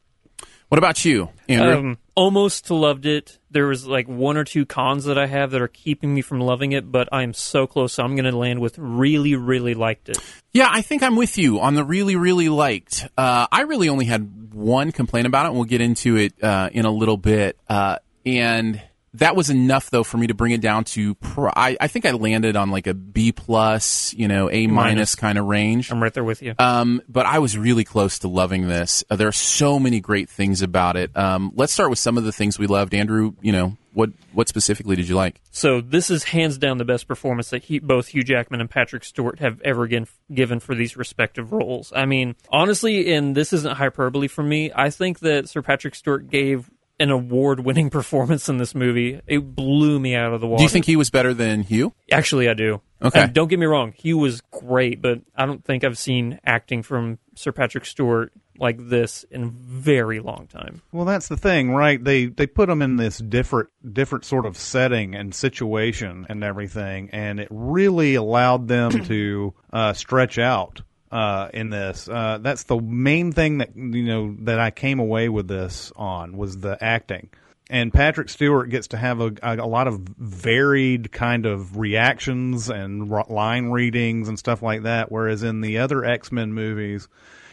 What 0.75 0.79
about 0.79 1.05
you, 1.05 1.29
Andrew? 1.49 1.91
Um, 1.91 1.99
almost 2.17 2.69
loved 2.69 3.07
it. 3.07 3.39
There 3.49 3.69
was 3.69 3.87
like 3.87 4.09
one 4.09 4.37
or 4.37 4.43
two 4.43 4.67
cons 4.67 5.05
that 5.05 5.17
I 5.17 5.27
have 5.27 5.53
that 5.53 5.63
are 5.63 5.69
keeping 5.69 6.13
me 6.13 6.21
from 6.21 6.41
loving 6.41 6.73
it, 6.73 6.91
but 6.91 7.09
I 7.13 7.23
am 7.23 7.33
so 7.33 7.69
close. 7.69 7.93
So 7.93 8.03
I'm 8.03 8.17
going 8.17 8.25
to 8.25 8.37
land 8.37 8.59
with 8.59 8.77
really, 8.77 9.37
really 9.37 9.75
liked 9.75 10.09
it. 10.09 10.19
Yeah, 10.53 10.67
I 10.69 10.83
think 10.83 11.05
I'm 11.05 11.15
with 11.15 11.39
you 11.39 11.61
on 11.61 11.77
the 11.77 11.85
really, 11.85 12.17
really 12.17 12.49
liked. 12.49 13.07
Uh, 13.17 13.47
I 13.53 13.61
really 13.61 13.89
only 13.89 14.07
had 14.07 14.53
one 14.53 14.91
complaint 14.91 15.29
about 15.29 15.47
it, 15.47 15.51
and 15.51 15.59
we'll 15.59 15.65
get 15.65 15.81
into 15.81 16.17
it 16.17 16.43
uh, 16.43 16.71
in 16.73 16.87
a 16.87 16.91
little 16.91 17.19
bit. 17.19 17.57
Uh, 17.69 17.99
and 18.27 18.83
that 19.15 19.37
was 19.37 19.51
enough, 19.51 19.91
though, 19.91 20.05
for 20.05 20.17
me 20.19 20.27
to 20.27 20.35
bring 20.35 20.53
it 20.53 20.61
down 20.61 20.85
to. 20.85 21.15
Pr- 21.15 21.49
I, 21.49 21.77
I 21.81 21.89
think 21.89 22.05
I 22.05 22.13
landed 22.13 22.57
on 22.57 22.71
like 22.71 22.87
a 22.87 22.95
B 22.95 23.33
plus, 23.33 24.13
you 24.15 24.29
know, 24.29 24.51
A 24.51 24.67
minus 24.67 25.15
kind 25.15 25.39
of 25.39 25.47
range. 25.47 25.91
I'm 25.91 26.03
right 26.03 26.13
there 26.13 26.25
with 26.25 26.43
you. 26.43 26.55
Um, 26.59 27.03
but 27.09 27.27
I 27.27 27.39
was 27.39 27.57
really 27.57 27.85
close 27.85 28.19
to 28.21 28.29
loving 28.29 28.69
this. 28.69 29.05
Uh, 29.09 29.17
there 29.17 29.29
are 29.29 29.33
so 29.33 29.79
many 29.79 30.01
great 30.01 30.29
things 30.29 30.63
about 30.63 30.97
it. 30.97 31.17
Um, 31.17 31.53
let's 31.55 31.73
start 31.73 31.91
with 31.91 31.99
some 31.99 32.19
of 32.19 32.25
the 32.25 32.33
things 32.33 32.59
we 32.59 32.67
loved. 32.67 32.95
Andrew, 32.95 33.35
you 33.41 33.53
know, 33.53 33.77
what 33.95 34.11
what 34.33 34.49
specifically 34.49 34.97
did 34.97 35.09
you 35.09 35.15
like? 35.15 35.41
So 35.53 35.81
this 35.81 36.11
is 36.11 36.25
hands 36.25 36.59
down 36.59 36.79
the 36.79 36.85
best 36.85 37.07
performance 37.07 37.51
that 37.51 37.63
he, 37.63 37.79
both 37.79 38.09
Hugh 38.09 38.25
Jackman 38.25 38.61
and 38.61 38.69
Patrick 38.69 39.05
Stewart 39.05 39.39
have 39.39 39.61
ever 39.63 39.87
given, 39.87 40.09
given 40.33 40.59
for 40.59 40.75
these 40.75 40.97
respective 40.97 41.53
roles. 41.53 41.93
I 41.95 42.05
mean, 42.05 42.35
honestly, 42.51 43.15
and 43.15 43.37
this 43.37 43.53
isn't 43.53 43.77
hyperbole 43.77 44.27
for 44.27 44.43
me. 44.43 44.73
I 44.75 44.91
think 44.91 45.21
that 45.21 45.49
Sir 45.49 45.63
Patrick 45.63 45.95
Stewart 45.95 46.29
gave 46.29 46.69
an 46.99 47.11
award-winning 47.11 47.91
performance 47.91 48.49
in 48.49 48.59
this 48.59 48.75
movie. 48.75 49.21
It 49.27 49.55
blew 49.55 49.99
me 49.99 50.15
out 50.15 50.33
of 50.33 50.41
the 50.41 50.47
water. 50.47 50.59
Do 50.59 50.63
you 50.65 50.69
think 50.69 50.87
he 50.87 50.97
was 50.97 51.11
better 51.11 51.35
than 51.35 51.63
Hugh? 51.63 51.93
Actually, 52.11 52.49
I 52.49 52.55
do. 52.55 52.81
Okay. 53.03 53.23
And 53.23 53.35
don't 53.35 53.49
get 53.49 53.59
me 53.59 53.67
wrong, 53.67 53.93
he 53.97 54.15
was 54.15 54.41
great, 54.51 55.03
but 55.03 55.21
I 55.37 55.45
don't 55.47 55.65
think 55.65 55.85
I've 55.85 55.99
seen 55.99 56.41
acting 56.45 56.83
from 56.83 57.19
Sir 57.35 57.53
Patrick 57.53 57.85
Stewart 57.85 58.33
like 58.59 58.89
this 58.89 59.25
in 59.31 59.43
a 59.43 59.47
very 59.47 60.21
long 60.21 60.47
time. 60.47 60.81
Well, 60.93 61.05
that's 61.05 61.29
the 61.29 61.37
thing, 61.37 61.73
right? 61.73 62.03
They 62.03 62.27
they 62.27 62.47
put 62.47 62.69
him 62.69 62.83
in 62.83 62.97
this 62.97 63.19
different 63.19 63.71
different 63.93 64.25
sort 64.25 64.47
of 64.47 64.57
setting 64.57 65.15
and 65.15 65.35
situation 65.35 66.27
and 66.29 66.45
everything, 66.45 67.11
and 67.13 67.41
it 67.41 67.49
really 67.51 68.15
allowed 68.15 68.69
them 68.69 68.91
to 69.07 69.55
uh, 69.73 69.93
stretch 69.93 70.39
out 70.39 70.83
uh, 71.15 71.49
in 71.55 71.71
this. 71.71 72.09
Uh, 72.09 72.39
that's 72.43 72.65
the 72.65 72.77
main 72.77 73.31
thing 73.31 73.59
that 73.59 73.77
you 73.77 74.03
know 74.03 74.37
that 74.41 74.59
I 74.59 74.73
came 74.73 74.99
away 74.99 75.29
with 75.29 75.47
this 75.47 75.93
on 75.95 76.37
was 76.37 76.59
the 76.59 76.77
acting. 76.83 77.31
And 77.71 77.95
Patrick 77.95 78.29
Stewart 78.29 78.69
gets 78.69 78.89
to 78.89 78.99
have 78.99 79.21
a, 79.21 79.33
a, 79.43 79.67
lot 79.67 79.89
of 79.89 79.99
varied 79.99 81.13
kind 81.13 81.47
of 81.47 81.79
reactions 81.79 82.69
and 82.69 83.09
line 83.09 83.71
readings 83.71 84.29
and 84.29 84.39
stuff 84.39 84.61
like 84.61 84.83
that. 84.83 85.11
Whereas 85.11 85.43
in 85.43 85.63
the 85.63 85.79
other 85.79 86.05
X 86.05 86.31
Men 86.31 86.53
movies, 86.53 87.09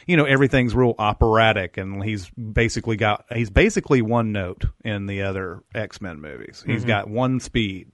you 0.07 0.17
know 0.17 0.25
everything's 0.25 0.75
real 0.75 0.95
operatic 0.97 1.77
and 1.77 2.03
he's 2.03 2.29
basically 2.31 2.97
got 2.97 3.25
he's 3.31 3.51
basically 3.51 4.01
one 4.01 4.31
note 4.31 4.65
in 4.83 5.05
the 5.05 5.21
other 5.21 5.61
X-Men 5.75 6.19
movies. 6.19 6.63
He's 6.65 6.83
got 6.83 7.07
one 7.07 7.39
speed 7.39 7.91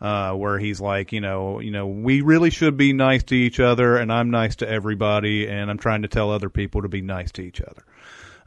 uh 0.00 0.32
where 0.32 0.58
he's 0.58 0.80
like, 0.80 1.12
you 1.12 1.20
know, 1.20 1.60
you 1.60 1.70
know, 1.70 1.86
we 1.86 2.20
really 2.20 2.50
should 2.50 2.76
be 2.76 2.92
nice 2.92 3.22
to 3.24 3.34
each 3.34 3.58
other 3.60 3.96
and 3.96 4.12
I'm 4.12 4.30
nice 4.30 4.56
to 4.56 4.68
everybody 4.68 5.48
and 5.48 5.70
I'm 5.70 5.78
trying 5.78 6.02
to 6.02 6.08
tell 6.08 6.30
other 6.30 6.48
people 6.50 6.82
to 6.82 6.88
be 6.88 7.00
nice 7.00 7.32
to 7.32 7.42
each 7.42 7.60
other. 7.60 7.82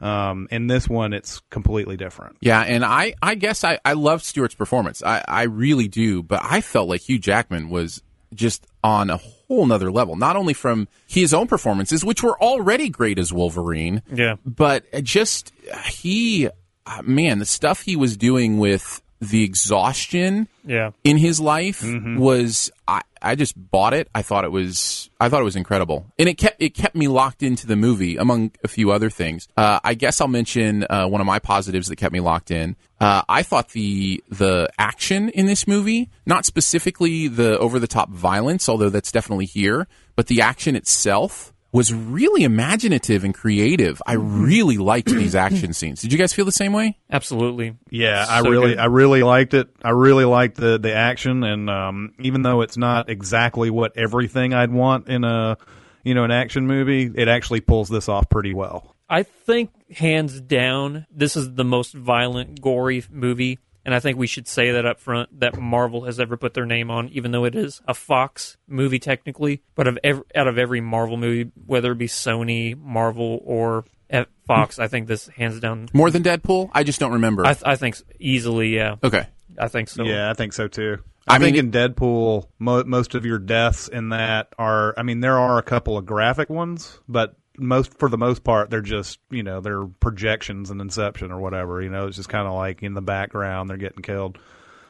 Um 0.00 0.48
in 0.50 0.66
this 0.66 0.88
one 0.88 1.12
it's 1.12 1.40
completely 1.50 1.96
different. 1.96 2.36
Yeah, 2.40 2.60
and 2.62 2.84
I, 2.84 3.14
I 3.22 3.34
guess 3.36 3.62
I, 3.64 3.78
I 3.84 3.92
love 3.92 4.22
Stewart's 4.22 4.54
performance. 4.54 5.02
I, 5.02 5.22
I 5.28 5.42
really 5.44 5.88
do, 5.88 6.22
but 6.22 6.40
I 6.42 6.60
felt 6.60 6.88
like 6.88 7.02
Hugh 7.02 7.18
Jackman 7.18 7.68
was 7.70 8.02
just 8.34 8.66
on 8.82 9.10
a 9.10 9.18
whole 9.18 9.66
nother 9.66 9.92
level. 9.92 10.16
Not 10.16 10.34
only 10.36 10.54
from 10.54 10.88
his 11.06 11.34
own 11.34 11.46
performances, 11.46 12.02
which 12.04 12.22
were 12.22 12.40
already 12.42 12.88
great 12.88 13.18
as 13.18 13.30
Wolverine, 13.32 14.00
Yeah. 14.12 14.36
but 14.46 14.84
just 15.04 15.52
he, 15.86 16.48
uh, 16.86 17.02
man, 17.04 17.38
the 17.40 17.44
stuff 17.44 17.82
he 17.82 17.94
was 17.94 18.16
doing 18.16 18.58
with 18.58 19.02
the 19.22 19.44
exhaustion 19.44 20.48
Yeah. 20.66 20.90
in 21.04 21.16
his 21.16 21.38
life 21.40 21.82
was 21.84 22.70
I, 22.88 23.02
I 23.22 23.36
just 23.36 23.54
bought 23.56 23.94
it. 23.94 24.08
I 24.14 24.22
thought 24.22 24.44
it 24.44 24.50
was 24.50 25.08
I 25.20 25.28
thought 25.28 25.40
it 25.40 25.44
was 25.44 25.54
incredible, 25.54 26.06
and 26.18 26.28
it 26.28 26.34
kept 26.34 26.60
it 26.60 26.70
kept 26.74 26.96
me 26.96 27.06
locked 27.06 27.42
into 27.42 27.66
the 27.68 27.76
movie 27.76 28.16
among 28.16 28.50
a 28.64 28.68
few 28.68 28.90
other 28.90 29.10
things. 29.10 29.46
Uh, 29.56 29.78
I 29.84 29.94
guess 29.94 30.20
I'll 30.20 30.26
mention 30.28 30.84
uh, 30.90 31.06
one 31.06 31.20
of 31.20 31.26
my 31.26 31.38
positives 31.38 31.86
that 31.88 31.96
kept 31.96 32.12
me 32.12 32.18
locked 32.20 32.50
in. 32.50 32.74
Uh, 33.00 33.22
I 33.28 33.42
thought 33.44 33.70
the 33.70 34.22
the 34.28 34.68
action 34.76 35.28
in 35.30 35.46
this 35.46 35.66
movie, 35.68 36.10
not 36.26 36.44
specifically 36.44 37.28
the 37.28 37.56
over 37.60 37.78
the 37.78 37.86
top 37.86 38.10
violence, 38.10 38.68
although 38.68 38.90
that's 38.90 39.12
definitely 39.12 39.46
here, 39.46 39.86
but 40.16 40.26
the 40.26 40.40
action 40.40 40.74
itself 40.74 41.51
was 41.72 41.92
really 41.92 42.44
imaginative 42.44 43.24
and 43.24 43.34
creative. 43.34 44.00
I 44.06 44.12
really 44.12 44.76
liked 44.76 45.08
these 45.10 45.34
action 45.34 45.72
scenes. 45.72 46.02
Did 46.02 46.12
you 46.12 46.18
guys 46.18 46.32
feel 46.32 46.44
the 46.44 46.52
same 46.52 46.72
way? 46.72 46.98
Absolutely. 47.10 47.76
Yeah, 47.90 48.24
I 48.28 48.40
really, 48.40 48.70
good. 48.70 48.78
I 48.78 48.84
really 48.86 49.22
liked 49.22 49.54
it. 49.54 49.68
I 49.82 49.90
really 49.90 50.26
liked 50.26 50.56
the 50.56 50.78
the 50.78 50.94
action, 50.94 51.42
and 51.42 51.68
um, 51.70 52.14
even 52.20 52.42
though 52.42 52.60
it's 52.60 52.76
not 52.76 53.08
exactly 53.08 53.70
what 53.70 53.96
everything 53.96 54.52
I'd 54.54 54.70
want 54.70 55.08
in 55.08 55.24
a, 55.24 55.56
you 56.04 56.14
know, 56.14 56.24
an 56.24 56.30
action 56.30 56.66
movie, 56.66 57.10
it 57.14 57.28
actually 57.28 57.60
pulls 57.60 57.88
this 57.88 58.08
off 58.08 58.28
pretty 58.28 58.52
well. 58.54 58.94
I 59.08 59.24
think 59.24 59.70
hands 59.92 60.40
down, 60.40 61.06
this 61.10 61.36
is 61.36 61.54
the 61.54 61.64
most 61.64 61.92
violent, 61.92 62.62
gory 62.62 63.04
movie, 63.10 63.58
and 63.84 63.94
I 63.94 64.00
think 64.00 64.18
we 64.18 64.26
should 64.26 64.46
say 64.46 64.72
that 64.72 64.86
up 64.86 65.00
front 65.00 65.40
that 65.40 65.58
Marvel 65.58 66.04
has 66.04 66.20
ever 66.20 66.36
put 66.36 66.54
their 66.54 66.66
name 66.66 66.90
on, 66.90 67.08
even 67.08 67.32
though 67.32 67.44
it 67.44 67.54
is 67.54 67.80
a 67.86 67.94
Fox 67.94 68.56
movie 68.66 68.98
technically. 68.98 69.62
But 69.74 69.86
of 69.86 69.98
ev- 70.04 70.22
out 70.34 70.48
of 70.48 70.58
every 70.58 70.80
Marvel 70.80 71.16
movie, 71.16 71.50
whether 71.66 71.92
it 71.92 71.98
be 71.98 72.06
Sony, 72.06 72.78
Marvel, 72.78 73.40
or 73.44 73.84
at 74.08 74.28
Fox, 74.46 74.78
I 74.78 74.88
think 74.88 75.08
this 75.08 75.28
hands 75.28 75.58
down. 75.60 75.88
More 75.92 76.10
than 76.10 76.22
Deadpool? 76.22 76.70
I 76.72 76.84
just 76.84 77.00
don't 77.00 77.12
remember. 77.12 77.46
I, 77.46 77.54
th- 77.54 77.64
I 77.64 77.76
think 77.76 77.96
easily, 78.20 78.74
yeah. 78.74 78.96
okay. 79.02 79.26
I 79.58 79.68
think 79.68 79.88
so. 79.88 80.04
Yeah, 80.04 80.30
I 80.30 80.34
think 80.34 80.52
so 80.52 80.68
too. 80.68 80.98
I 81.26 81.36
I, 81.36 81.38
think 81.38 81.56
in 81.56 81.70
Deadpool, 81.70 82.48
mo- 82.58 82.84
most 82.84 83.14
of 83.14 83.24
your 83.24 83.38
deaths 83.38 83.88
in 83.88 84.08
that 84.10 84.52
are. 84.58 84.94
I 84.96 85.02
mean, 85.02 85.20
there 85.20 85.38
are 85.38 85.58
a 85.58 85.62
couple 85.62 85.96
of 85.96 86.06
graphic 86.06 86.50
ones, 86.50 86.98
but 87.08 87.36
most 87.62 87.98
for 87.98 88.08
the 88.08 88.18
most 88.18 88.44
part, 88.44 88.70
they're 88.70 88.80
just 88.80 89.18
you 89.30 89.42
know 89.42 89.60
they're 89.60 89.86
projections 89.86 90.70
and 90.70 90.80
Inception 90.80 91.30
or 91.32 91.40
whatever. 91.40 91.80
You 91.82 91.90
know, 91.90 92.06
it's 92.06 92.16
just 92.16 92.28
kind 92.28 92.46
of 92.46 92.54
like 92.54 92.82
in 92.82 92.94
the 92.94 93.02
background 93.02 93.70
they're 93.70 93.76
getting 93.76 94.02
killed, 94.02 94.38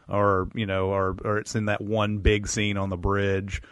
or 0.09 0.49
you 0.55 0.67
know, 0.67 0.87
or 0.87 1.17
or 1.25 1.39
it's 1.39 1.55
in 1.55 1.67
that 1.67 1.81
one 1.81 2.19
big 2.19 2.49
scene 2.49 2.77
on 2.77 2.91
the 2.91 2.97
bridge. 2.97 3.63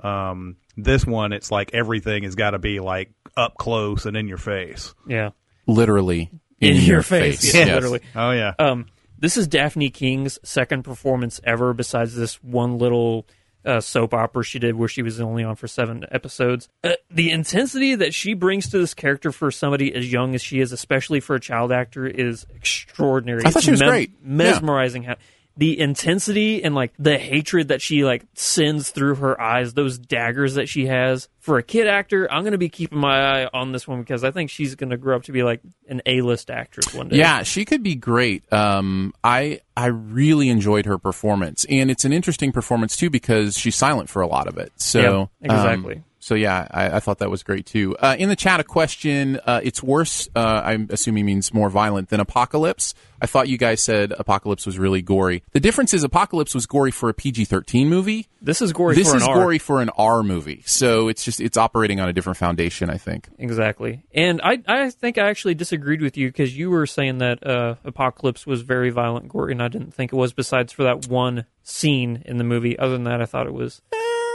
Um, 0.00 0.56
this 0.76 1.06
one, 1.06 1.32
it's 1.32 1.50
like 1.50 1.70
everything 1.74 2.24
has 2.24 2.34
got 2.34 2.50
to 2.50 2.58
be 2.58 2.80
like 2.80 3.12
up 3.36 3.56
close 3.56 4.04
and 4.06 4.16
in 4.16 4.28
your 4.28 4.38
face. 4.38 4.94
Yeah. 5.06 5.30
Literally 5.66 6.30
In 6.60 6.76
in, 6.76 6.82
your 6.82 7.02
face, 7.02 7.52
yeah, 7.54 7.66
Yes. 7.66 7.74
literally. 7.74 8.00
Oh 8.14 8.30
yeah, 8.30 8.52
Um, 8.58 8.86
this 9.18 9.36
is 9.36 9.48
Dafne 9.48 9.92
Keen's 9.92 10.38
second 10.44 10.82
performance 10.84 11.40
ever, 11.44 11.72
besides 11.72 12.14
this 12.14 12.34
one 12.42 12.78
little 12.78 13.26
uh, 13.66 13.80
soap 13.80 14.14
opera 14.14 14.44
she 14.44 14.58
did 14.58 14.76
where 14.76 14.88
she 14.88 15.02
was 15.02 15.20
only 15.20 15.42
on 15.44 15.56
for 15.56 15.66
seven 15.66 16.04
episodes. 16.10 16.68
Uh, 16.84 16.92
the 17.10 17.30
intensity 17.30 17.94
that 17.96 18.14
she 18.14 18.34
brings 18.34 18.68
to 18.70 18.78
this 18.78 18.94
character 18.94 19.32
for 19.32 19.50
somebody 19.50 19.94
as 19.94 20.10
young 20.10 20.34
as 20.34 20.42
she 20.42 20.60
is, 20.60 20.72
especially 20.72 21.20
for 21.20 21.34
a 21.34 21.40
child 21.40 21.72
actor, 21.72 22.06
is 22.06 22.46
extraordinary. 22.54 23.40
I 23.44 23.50
thought 23.50 23.56
It's 23.56 23.64
she 23.64 23.70
was 23.72 23.82
great. 23.82 24.10
Yeah. 24.10 24.16
mesmerizing. 24.28 25.02
How, 25.02 25.16
the 25.56 25.78
intensity 25.80 26.62
and 26.62 26.74
like 26.74 26.92
the 26.98 27.18
hatred 27.18 27.68
that 27.68 27.80
she 27.80 28.04
like 28.04 28.24
sends 28.34 28.90
through 28.90 29.16
her 29.16 29.40
eyes, 29.40 29.74
those 29.74 29.98
daggers 29.98 30.54
that 30.54 30.68
she 30.68 30.86
has 30.86 31.28
for 31.38 31.58
a 31.58 31.62
kid 31.62 31.86
actor. 31.86 32.30
I'm 32.30 32.42
going 32.42 32.52
to 32.52 32.58
be 32.58 32.68
keeping 32.68 32.98
my 32.98 33.44
eye 33.44 33.48
on 33.52 33.72
this 33.72 33.88
one 33.88 34.00
because 34.00 34.22
I 34.24 34.30
think 34.30 34.50
she's 34.50 34.74
going 34.74 34.90
to 34.90 34.96
grow 34.96 35.16
up 35.16 35.22
to 35.24 35.32
be 35.32 35.42
like 35.42 35.60
an 35.88 36.02
A-list 36.04 36.50
actress 36.50 36.92
one 36.92 37.08
day. 37.08 37.16
Yeah, 37.16 37.42
she 37.42 37.64
could 37.64 37.82
be 37.82 37.94
great. 37.94 38.50
Um, 38.52 39.14
I 39.24 39.60
I 39.76 39.86
really 39.86 40.48
enjoyed 40.50 40.86
her 40.86 40.98
performance, 40.98 41.64
and 41.70 41.90
it's 41.90 42.04
an 42.04 42.12
interesting 42.12 42.52
performance 42.52 42.96
too 42.96 43.10
because 43.10 43.56
she's 43.56 43.76
silent 43.76 44.08
for 44.10 44.22
a 44.22 44.26
lot 44.26 44.48
of 44.48 44.58
it. 44.58 44.72
So 44.76 45.30
Yeah, 45.40 45.52
exactly. 45.54 45.94
um, 45.96 46.04
so 46.26 46.34
yeah, 46.34 46.66
I, 46.72 46.96
I 46.96 46.98
thought 47.00 47.18
that 47.18 47.30
was 47.30 47.44
great 47.44 47.66
too. 47.66 47.96
Uh, 47.98 48.16
in 48.18 48.28
the 48.28 48.34
chat, 48.34 48.58
a 48.58 48.64
question: 48.64 49.38
uh, 49.46 49.60
It's 49.62 49.80
worse. 49.80 50.28
Uh, 50.34 50.60
I'm 50.64 50.88
assuming 50.90 51.24
means 51.24 51.54
more 51.54 51.70
violent 51.70 52.08
than 52.08 52.18
Apocalypse. 52.18 52.94
I 53.22 53.26
thought 53.26 53.48
you 53.48 53.56
guys 53.56 53.80
said 53.80 54.10
Apocalypse 54.10 54.66
was 54.66 54.76
really 54.76 55.02
gory. 55.02 55.44
The 55.52 55.60
difference 55.60 55.94
is 55.94 56.02
Apocalypse 56.02 56.52
was 56.52 56.66
gory 56.66 56.90
for 56.90 57.08
a 57.08 57.14
PG-13 57.14 57.86
movie. 57.86 58.26
This 58.42 58.60
is 58.60 58.72
gory 58.72 58.96
this 58.96 59.08
for 59.08 59.18
is 59.18 59.22
an 59.22 59.28
R. 59.28 59.36
gory 59.36 59.58
for 59.58 59.80
an 59.80 59.88
R 59.96 60.24
movie. 60.24 60.64
So 60.66 61.06
it's 61.06 61.24
just 61.24 61.40
it's 61.40 61.56
operating 61.56 62.00
on 62.00 62.08
a 62.08 62.12
different 62.12 62.38
foundation. 62.38 62.90
I 62.90 62.98
think. 62.98 63.28
Exactly. 63.38 64.02
And 64.12 64.40
I, 64.42 64.60
I 64.66 64.90
think 64.90 65.18
I 65.18 65.28
actually 65.28 65.54
disagreed 65.54 66.02
with 66.02 66.16
you 66.16 66.26
because 66.26 66.58
you 66.58 66.70
were 66.70 66.86
saying 66.86 67.18
that 67.18 67.46
uh, 67.46 67.76
Apocalypse 67.84 68.44
was 68.48 68.62
very 68.62 68.90
violent 68.90 69.28
gory, 69.28 69.52
and 69.52 69.62
I 69.62 69.68
didn't 69.68 69.94
think 69.94 70.12
it 70.12 70.16
was, 70.16 70.32
besides 70.32 70.72
for 70.72 70.82
that 70.82 71.06
one 71.06 71.46
scene 71.62 72.24
in 72.26 72.38
the 72.38 72.44
movie. 72.44 72.76
Other 72.76 72.94
than 72.94 73.04
that, 73.04 73.22
I 73.22 73.26
thought 73.26 73.46
it 73.46 73.54
was. 73.54 73.80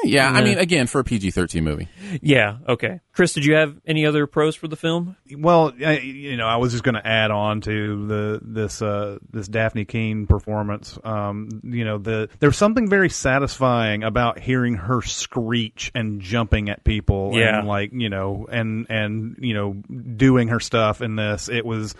Yeah, 0.04 0.30
I 0.32 0.42
mean, 0.44 0.58
again, 0.58 0.88
for 0.88 1.00
a 1.00 1.04
PG-13 1.04 1.62
movie. 1.64 1.88
Yeah, 2.22 2.58
okay. 2.68 3.00
Chris, 3.14 3.34
did 3.34 3.46
you 3.46 3.56
have 3.56 3.76
any 3.86 4.06
other 4.06 4.26
pros 4.28 4.56
for 4.56 4.68
the 4.68 4.76
film? 4.76 5.16
Well, 5.38 5.74
I, 5.86 6.00
you 6.00 6.38
know, 6.38 6.48
I 6.48 6.58
was 6.58 6.72
just 6.72 6.84
going 6.84 6.96
to 6.96 7.06
add 7.06 7.30
on 7.32 7.62
to 7.62 8.08
the 8.08 8.40
this 8.42 8.82
uh, 8.82 9.20
this 9.32 9.48
Dafne 9.48 9.88
Keen 9.88 10.28
performance. 10.28 10.98
Um, 11.04 11.62
you 11.64 11.86
know, 11.86 11.98
the 11.98 12.30
there's 12.40 12.58
something 12.58 12.90
very 12.90 13.10
satisfying 13.10 14.04
about 14.04 14.40
hearing 14.40 14.76
her 14.76 15.02
screech 15.02 15.92
and 15.94 16.22
jumping 16.22 16.70
at 16.70 16.84
people, 16.84 17.32
Yeah. 17.34 17.60
and 17.60 17.68
like 17.68 17.92
you 17.94 18.10
know, 18.10 18.48
and 18.52 18.88
and 18.90 19.36
you 19.40 19.54
know, 19.54 19.74
doing 19.74 20.48
her 20.50 20.60
stuff 20.60 21.02
in 21.02 21.16
this. 21.16 21.50
It 21.50 21.66
was. 21.66 21.96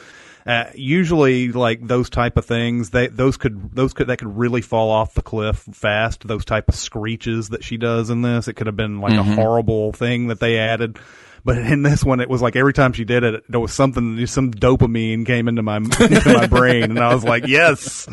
Uh, 0.46 0.66
usually, 0.74 1.52
like 1.52 1.86
those 1.86 2.10
type 2.10 2.38
of 2.38 2.46
things, 2.46 2.90
they 2.90 3.08
those 3.08 3.38
could 3.38 3.76
those 3.76 3.94
could 3.94 4.08
that 4.08 4.18
could 4.18 4.38
really 4.38 4.62
fall 4.62 4.90
off 4.90 5.14
the 5.14 5.22
cliff 5.22 5.58
fast. 5.72 6.28
Those 6.28 6.46
type 6.46 6.70
of 6.70 6.76
screeches 6.76 7.50
that 7.50 7.64
she 7.64 7.78
does 7.78 8.10
in 8.10 8.22
this, 8.22 8.48
it 8.48 8.54
could 8.54 8.68
have 8.68 8.76
been 8.76 9.00
like 9.02 9.14
a 9.14 9.24
horrible 9.24 9.92
thing 9.92 10.28
that 10.28 10.40
they 10.40 10.58
added. 10.58 10.98
But 11.44 11.58
in 11.58 11.82
this 11.82 12.04
one, 12.04 12.20
it 12.20 12.30
was 12.30 12.42
like 12.42 12.56
every 12.56 12.74
time 12.74 12.94
she 12.94 13.04
did 13.04 13.24
it, 13.24 13.44
there 13.50 13.60
was 13.60 13.74
something, 13.74 14.24
some 14.28 14.52
dopamine 14.52 15.26
came 15.26 15.48
into 15.48 15.64
my 15.64 15.78
into 16.00 16.34
my 16.34 16.48
brain, 16.48 16.84
and 16.84 17.00
I 17.00 17.14
was 17.14 17.24
like, 17.24 17.48
yes, 17.48 18.08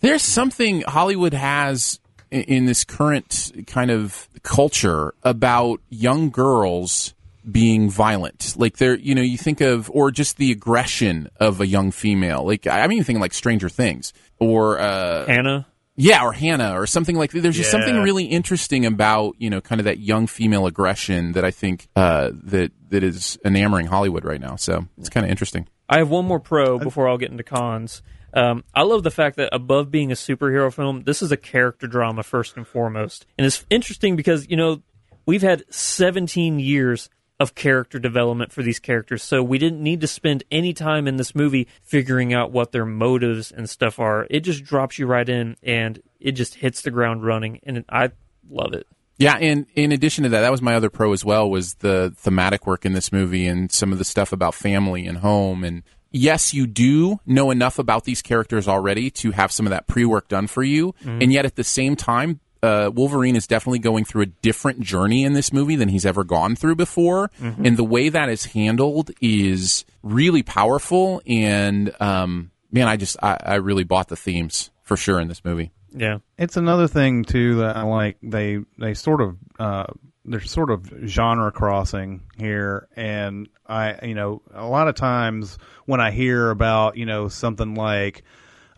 There's 0.00 0.22
something 0.22 0.82
Hollywood 0.82 1.34
has 1.34 2.00
in 2.30 2.66
this 2.66 2.84
current 2.84 3.52
kind 3.66 3.90
of 3.90 4.28
culture 4.42 5.14
about 5.22 5.80
young 5.88 6.30
girls 6.30 7.14
being 7.48 7.90
violent. 7.90 8.54
Like 8.56 8.76
they're, 8.76 8.98
you 8.98 9.14
know, 9.14 9.22
you 9.22 9.38
think 9.38 9.60
of, 9.60 9.90
or 9.90 10.10
just 10.10 10.36
the 10.36 10.50
aggression 10.52 11.28
of 11.38 11.60
a 11.60 11.66
young 11.66 11.90
female. 11.90 12.44
Like, 12.44 12.66
I 12.66 12.86
mean, 12.86 13.02
thinking 13.04 13.20
like 13.20 13.34
Stranger 13.34 13.68
Things 13.68 14.12
or, 14.38 14.78
uh, 14.78 15.26
Hanna? 15.26 15.66
yeah, 15.96 16.24
or 16.24 16.32
Hanna 16.32 16.78
or 16.78 16.86
something 16.86 17.16
like 17.16 17.32
that. 17.32 17.40
There's 17.40 17.56
just 17.56 17.70
something 17.70 18.02
really 18.02 18.24
interesting 18.24 18.86
about, 18.86 19.36
you 19.38 19.50
know, 19.50 19.60
kind 19.60 19.80
of 19.80 19.84
that 19.84 19.98
young 19.98 20.26
female 20.26 20.66
aggression 20.66 21.32
that 21.32 21.44
I 21.44 21.50
think, 21.50 21.88
uh, 21.96 22.30
that, 22.44 22.72
that 22.88 23.02
is 23.02 23.38
enamoring 23.44 23.86
Hollywood 23.86 24.24
right 24.24 24.40
now. 24.40 24.56
So 24.56 24.86
it's 24.98 25.08
kind 25.08 25.24
of 25.24 25.30
interesting. 25.30 25.68
I 25.88 25.98
have 25.98 26.08
one 26.08 26.24
more 26.24 26.40
pro 26.40 26.78
before 26.78 27.08
I'll 27.08 27.18
get 27.18 27.30
into 27.30 27.42
cons. 27.42 28.02
Um, 28.32 28.64
I 28.74 28.82
love 28.82 29.02
the 29.02 29.10
fact 29.10 29.36
that 29.36 29.48
above 29.52 29.90
being 29.90 30.12
a 30.12 30.14
superhero 30.14 30.72
film, 30.72 31.02
this 31.02 31.20
is 31.22 31.32
a 31.32 31.36
character 31.36 31.86
drama 31.86 32.22
first 32.22 32.56
and 32.56 32.66
foremost. 32.66 33.26
And 33.36 33.46
it's 33.46 33.64
interesting 33.70 34.16
because, 34.16 34.48
you 34.48 34.56
know, 34.56 34.82
we've 35.26 35.42
had 35.42 35.64
17 35.70 36.60
years 36.60 37.08
of 37.40 37.54
character 37.54 37.98
development 37.98 38.52
for 38.52 38.62
these 38.62 38.78
characters. 38.78 39.22
So 39.22 39.42
we 39.42 39.56
didn't 39.56 39.82
need 39.82 40.02
to 40.02 40.06
spend 40.06 40.44
any 40.50 40.74
time 40.74 41.08
in 41.08 41.16
this 41.16 41.34
movie 41.34 41.66
figuring 41.82 42.34
out 42.34 42.52
what 42.52 42.70
their 42.70 42.84
motives 42.84 43.50
and 43.50 43.68
stuff 43.68 43.98
are. 43.98 44.26
It 44.28 44.40
just 44.40 44.62
drops 44.62 44.98
you 44.98 45.06
right 45.06 45.28
in 45.28 45.56
and 45.62 46.02
it 46.20 46.32
just 46.32 46.56
hits 46.56 46.82
the 46.82 46.90
ground 46.90 47.24
running. 47.24 47.60
And 47.62 47.82
I 47.88 48.10
love 48.48 48.74
it. 48.74 48.86
Yeah, 49.16 49.36
and 49.36 49.66
in 49.74 49.92
addition 49.92 50.24
to 50.24 50.30
that, 50.30 50.42
that 50.42 50.50
was 50.50 50.62
my 50.62 50.74
other 50.74 50.88
pro 50.88 51.12
as 51.12 51.24
well 51.24 51.50
was 51.50 51.74
the 51.74 52.14
thematic 52.16 52.66
work 52.66 52.86
in 52.86 52.92
this 52.92 53.10
movie 53.12 53.46
and 53.46 53.72
some 53.72 53.92
of 53.92 53.98
the 53.98 54.04
stuff 54.04 54.32
about 54.32 54.54
family 54.54 55.06
and 55.06 55.18
home 55.18 55.64
and 55.64 55.82
yes, 56.10 56.52
you 56.52 56.66
do 56.66 57.20
know 57.26 57.50
enough 57.50 57.78
about 57.78 58.04
these 58.04 58.22
characters 58.22 58.68
already 58.68 59.10
to 59.10 59.30
have 59.30 59.52
some 59.52 59.66
of 59.66 59.70
that 59.70 59.86
pre-work 59.86 60.28
done 60.28 60.46
for 60.46 60.62
you, 60.62 60.92
mm-hmm. 61.04 61.22
and 61.22 61.32
yet 61.32 61.46
at 61.46 61.56
the 61.56 61.64
same 61.64 61.96
time 61.96 62.40
uh, 62.62 62.90
Wolverine 62.92 63.36
is 63.36 63.46
definitely 63.46 63.78
going 63.78 64.04
through 64.04 64.22
a 64.22 64.26
different 64.26 64.80
journey 64.80 65.24
in 65.24 65.32
this 65.32 65.52
movie 65.52 65.76
than 65.76 65.88
he's 65.88 66.04
ever 66.06 66.24
gone 66.24 66.56
through 66.56 66.76
before, 66.76 67.30
and 67.40 67.76
the 67.76 67.84
way 67.84 68.08
that 68.08 68.28
is 68.28 68.46
handled 68.46 69.10
is 69.20 69.84
really 70.02 70.42
powerful. 70.42 71.22
And 71.26 71.94
um, 72.00 72.50
man, 72.70 72.88
I 72.88 72.96
just 72.96 73.16
I, 73.22 73.36
I 73.40 73.54
really 73.56 73.84
bought 73.84 74.08
the 74.08 74.16
themes 74.16 74.70
for 74.82 74.96
sure 74.96 75.20
in 75.20 75.28
this 75.28 75.44
movie. 75.44 75.72
Yeah. 75.94 76.18
It's 76.38 76.56
another 76.56 76.86
thing 76.86 77.24
too 77.24 77.56
that 77.56 77.76
I 77.76 77.82
like. 77.82 78.16
They 78.22 78.58
they 78.78 78.94
sort 78.94 79.20
of 79.20 79.36
uh, 79.58 79.86
there's 80.24 80.50
sort 80.50 80.70
of 80.70 80.92
genre 81.06 81.50
crossing 81.50 82.22
here, 82.36 82.88
and 82.94 83.48
I 83.66 84.06
you 84.06 84.14
know 84.14 84.42
a 84.52 84.66
lot 84.66 84.88
of 84.88 84.94
times 84.94 85.58
when 85.86 86.00
I 86.00 86.10
hear 86.10 86.50
about 86.50 86.96
you 86.96 87.06
know 87.06 87.28
something 87.28 87.74
like 87.74 88.22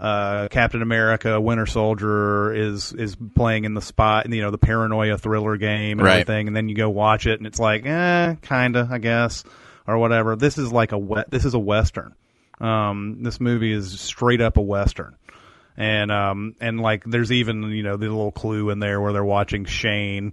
uh, 0.02 0.48
Captain 0.48 0.82
America, 0.82 1.40
Winter 1.40 1.64
Soldier 1.64 2.52
is 2.52 2.92
is 2.92 3.16
playing 3.36 3.64
in 3.64 3.74
the 3.74 3.80
spot, 3.80 4.28
you 4.28 4.42
know, 4.42 4.50
the 4.50 4.58
paranoia 4.58 5.16
thriller 5.16 5.56
game 5.56 5.98
and 6.00 6.02
Right. 6.06 6.20
everything, 6.20 6.48
and 6.48 6.56
then 6.56 6.68
you 6.68 6.74
go 6.74 6.90
watch 6.90 7.26
it, 7.26 7.38
and 7.38 7.46
it's 7.46 7.60
like, 7.60 7.86
eh, 7.86 8.34
kinda, 8.42 8.88
I 8.90 8.98
guess, 8.98 9.44
or 9.86 9.96
whatever. 9.98 10.34
This 10.36 10.58
is 10.58 10.72
like 10.72 10.90
a 10.92 10.98
we- 10.98 11.22
this 11.30 11.44
is 11.44 11.54
a 11.54 11.58
western. 11.58 12.14
Um, 12.60 13.22
this 13.22 13.40
movie 13.40 13.72
is 13.72 14.00
straight 14.00 14.40
up 14.40 14.56
a 14.56 14.60
western 14.60 15.14
and 15.76 16.12
um 16.12 16.54
and 16.60 16.80
like 16.80 17.02
there's 17.04 17.32
even 17.32 17.62
you 17.70 17.82
know 17.82 17.96
the 17.96 18.06
little 18.08 18.30
clue 18.32 18.68
in 18.70 18.78
there 18.78 19.00
where 19.00 19.12
they're 19.12 19.24
watching 19.24 19.64
Shane 19.64 20.32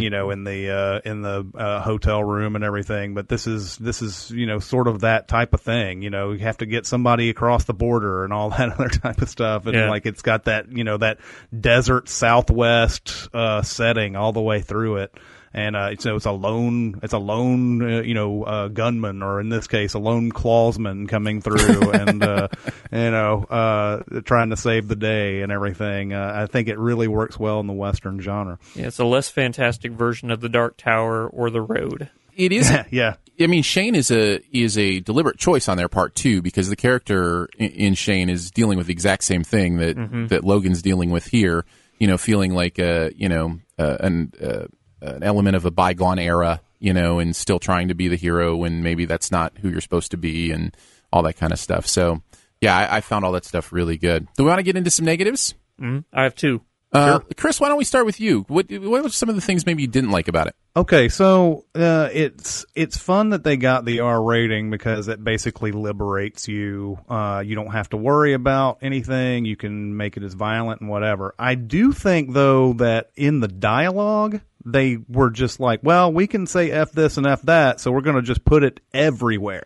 you 0.00 0.08
know 0.10 0.30
in 0.30 0.44
the 0.44 0.70
uh 0.70 1.00
in 1.10 1.20
the 1.22 1.46
uh, 1.54 1.80
hotel 1.82 2.24
room 2.24 2.54
and 2.56 2.64
everything. 2.64 3.14
But 3.14 3.28
this 3.28 3.46
is 3.46 3.76
this 3.76 4.00
is 4.00 4.30
you 4.30 4.46
know 4.46 4.58
sort 4.60 4.88
of 4.88 5.00
that 5.00 5.28
type 5.28 5.52
of 5.52 5.60
thing. 5.60 6.00
You 6.02 6.10
know 6.10 6.32
you 6.32 6.38
have 6.40 6.58
to 6.58 6.66
get 6.66 6.86
somebody 6.86 7.28
across 7.30 7.64
the 7.64 7.74
border 7.74 8.24
and 8.24 8.32
all 8.32 8.50
that 8.56 8.72
other 8.72 8.88
type 8.88 9.20
of 9.20 9.28
stuff. 9.28 9.66
And 9.66 9.74
Yeah. 9.74 9.90
like 9.90 10.06
it's 10.06 10.22
got 10.22 10.44
that 10.44 10.72
you 10.72 10.84
know 10.84 10.96
that 10.96 11.18
desert 11.58 12.08
southwest 12.08 13.28
uh 13.34 13.62
setting 13.62 14.16
all 14.16 14.32
the 14.32 14.40
way 14.42 14.60
through 14.60 14.96
it 14.98 15.12
and 15.58 15.74
uh, 15.74 15.96
so 15.98 16.14
it's 16.14 16.24
a 16.24 16.30
lone, 16.30 17.00
it's 17.02 17.12
a 17.12 17.18
lone, 17.18 17.82
uh, 17.82 18.02
you 18.02 18.14
know, 18.14 18.44
uh, 18.44 18.68
gunman, 18.68 19.24
or 19.24 19.40
in 19.40 19.48
this 19.48 19.66
case, 19.66 19.94
a 19.94 19.98
lone 19.98 20.30
clawsman 20.30 21.08
coming 21.08 21.40
through, 21.40 21.90
and 21.92 22.22
uh, 22.22 22.48
you 22.92 23.10
know, 23.10 23.42
uh, 23.42 24.20
trying 24.24 24.50
to 24.50 24.56
save 24.56 24.86
the 24.86 24.94
day 24.94 25.42
and 25.42 25.50
everything. 25.50 26.12
Uh, 26.12 26.32
I 26.32 26.46
think 26.46 26.68
it 26.68 26.78
really 26.78 27.08
works 27.08 27.38
well 27.40 27.58
in 27.58 27.66
the 27.66 27.72
western 27.72 28.20
genre. 28.20 28.60
Yeah, 28.76 28.86
it's 28.86 29.00
a 29.00 29.04
less 29.04 29.28
fantastic 29.28 29.90
version 29.90 30.30
of 30.30 30.40
the 30.40 30.48
Dark 30.48 30.76
Tower 30.76 31.26
or 31.26 31.50
the 31.50 31.62
Road. 31.62 32.08
It 32.36 32.52
is 32.52 32.72
yeah, 32.90 33.16
I 33.40 33.48
mean, 33.48 33.64
Shane 33.64 33.96
is 33.96 34.12
a 34.12 34.40
is 34.52 34.78
a 34.78 35.00
deliberate 35.00 35.38
choice 35.38 35.68
on 35.68 35.76
their 35.76 35.88
part 35.88 36.14
too, 36.14 36.40
because 36.40 36.68
the 36.68 36.76
character 36.76 37.48
in, 37.58 37.70
in 37.70 37.94
Shane 37.94 38.30
is 38.30 38.52
dealing 38.52 38.78
with 38.78 38.86
the 38.86 38.92
exact 38.92 39.24
same 39.24 39.42
thing 39.42 39.78
that 39.78 40.28
that 40.28 40.44
Logan's 40.44 40.82
dealing 40.82 41.10
with 41.10 41.26
here. 41.26 41.64
You 41.98 42.06
know, 42.06 42.16
feeling 42.16 42.54
like 42.54 42.78
a 42.78 43.10
you 43.16 43.28
know 43.28 43.58
uh, 43.76 43.96
an 43.98 44.32
uh, 44.40 44.66
an 45.00 45.22
element 45.22 45.56
of 45.56 45.64
a 45.64 45.70
bygone 45.70 46.18
era 46.18 46.60
you 46.78 46.92
know, 46.92 47.18
and 47.18 47.34
still 47.34 47.58
trying 47.58 47.88
to 47.88 47.94
be 47.94 48.08
the 48.08 48.16
hero 48.16 48.56
when 48.56 48.82
maybe 48.82 49.04
that's 49.04 49.30
not 49.30 49.56
who 49.58 49.68
you're 49.68 49.80
supposed 49.80 50.10
to 50.12 50.16
be 50.16 50.50
and 50.50 50.76
all 51.12 51.22
that 51.22 51.34
kind 51.34 51.52
of 51.52 51.58
stuff. 51.58 51.86
So, 51.86 52.22
yeah, 52.60 52.76
I, 52.76 52.98
I 52.98 53.00
found 53.00 53.24
all 53.24 53.32
that 53.32 53.44
stuff 53.44 53.72
really 53.72 53.96
good. 53.96 54.28
Do 54.36 54.44
we 54.44 54.48
want 54.48 54.58
to 54.58 54.64
get 54.64 54.76
into 54.76 54.90
some 54.90 55.04
negatives? 55.04 55.54
Mm, 55.80 56.04
I 56.12 56.24
have 56.24 56.34
two. 56.34 56.62
Uh, 56.90 57.20
Chris, 57.36 57.60
why 57.60 57.68
don't 57.68 57.76
we 57.76 57.84
start 57.84 58.06
with 58.06 58.18
you? 58.18 58.44
What 58.48 58.70
what 58.70 59.02
were 59.02 59.08
some 59.10 59.28
of 59.28 59.34
the 59.34 59.40
things 59.40 59.66
maybe 59.66 59.82
you 59.82 59.88
didn't 59.88 60.10
like 60.10 60.28
about 60.28 60.46
it? 60.46 60.56
Okay, 60.74 61.08
so 61.08 61.66
uh, 61.74 62.08
it's 62.12 62.64
it's 62.74 62.96
fun 62.96 63.30
that 63.30 63.44
they 63.44 63.56
got 63.56 63.84
the 63.84 64.00
R 64.00 64.22
rating 64.22 64.70
because 64.70 65.08
it 65.08 65.22
basically 65.22 65.72
liberates 65.72 66.48
you. 66.48 66.98
Uh, 67.08 67.42
you 67.44 67.54
don't 67.54 67.72
have 67.72 67.90
to 67.90 67.96
worry 67.98 68.32
about 68.32 68.78
anything. 68.80 69.44
You 69.44 69.56
can 69.56 69.96
make 69.96 70.16
it 70.16 70.22
as 70.22 70.34
violent 70.34 70.80
and 70.80 70.88
whatever. 70.88 71.34
I 71.38 71.56
do 71.56 71.92
think 71.92 72.32
though 72.32 72.72
that 72.74 73.10
in 73.16 73.40
the 73.40 73.48
dialogue 73.48 74.40
they 74.64 74.98
were 75.08 75.30
just 75.30 75.60
like, 75.60 75.80
well, 75.82 76.12
we 76.12 76.26
can 76.26 76.46
say 76.46 76.70
f 76.70 76.92
this 76.92 77.16
and 77.16 77.26
f 77.26 77.42
that, 77.42 77.80
so 77.80 77.90
we're 77.90 78.00
going 78.00 78.16
to 78.16 78.22
just 78.22 78.44
put 78.44 78.62
it 78.62 78.80
everywhere 78.92 79.64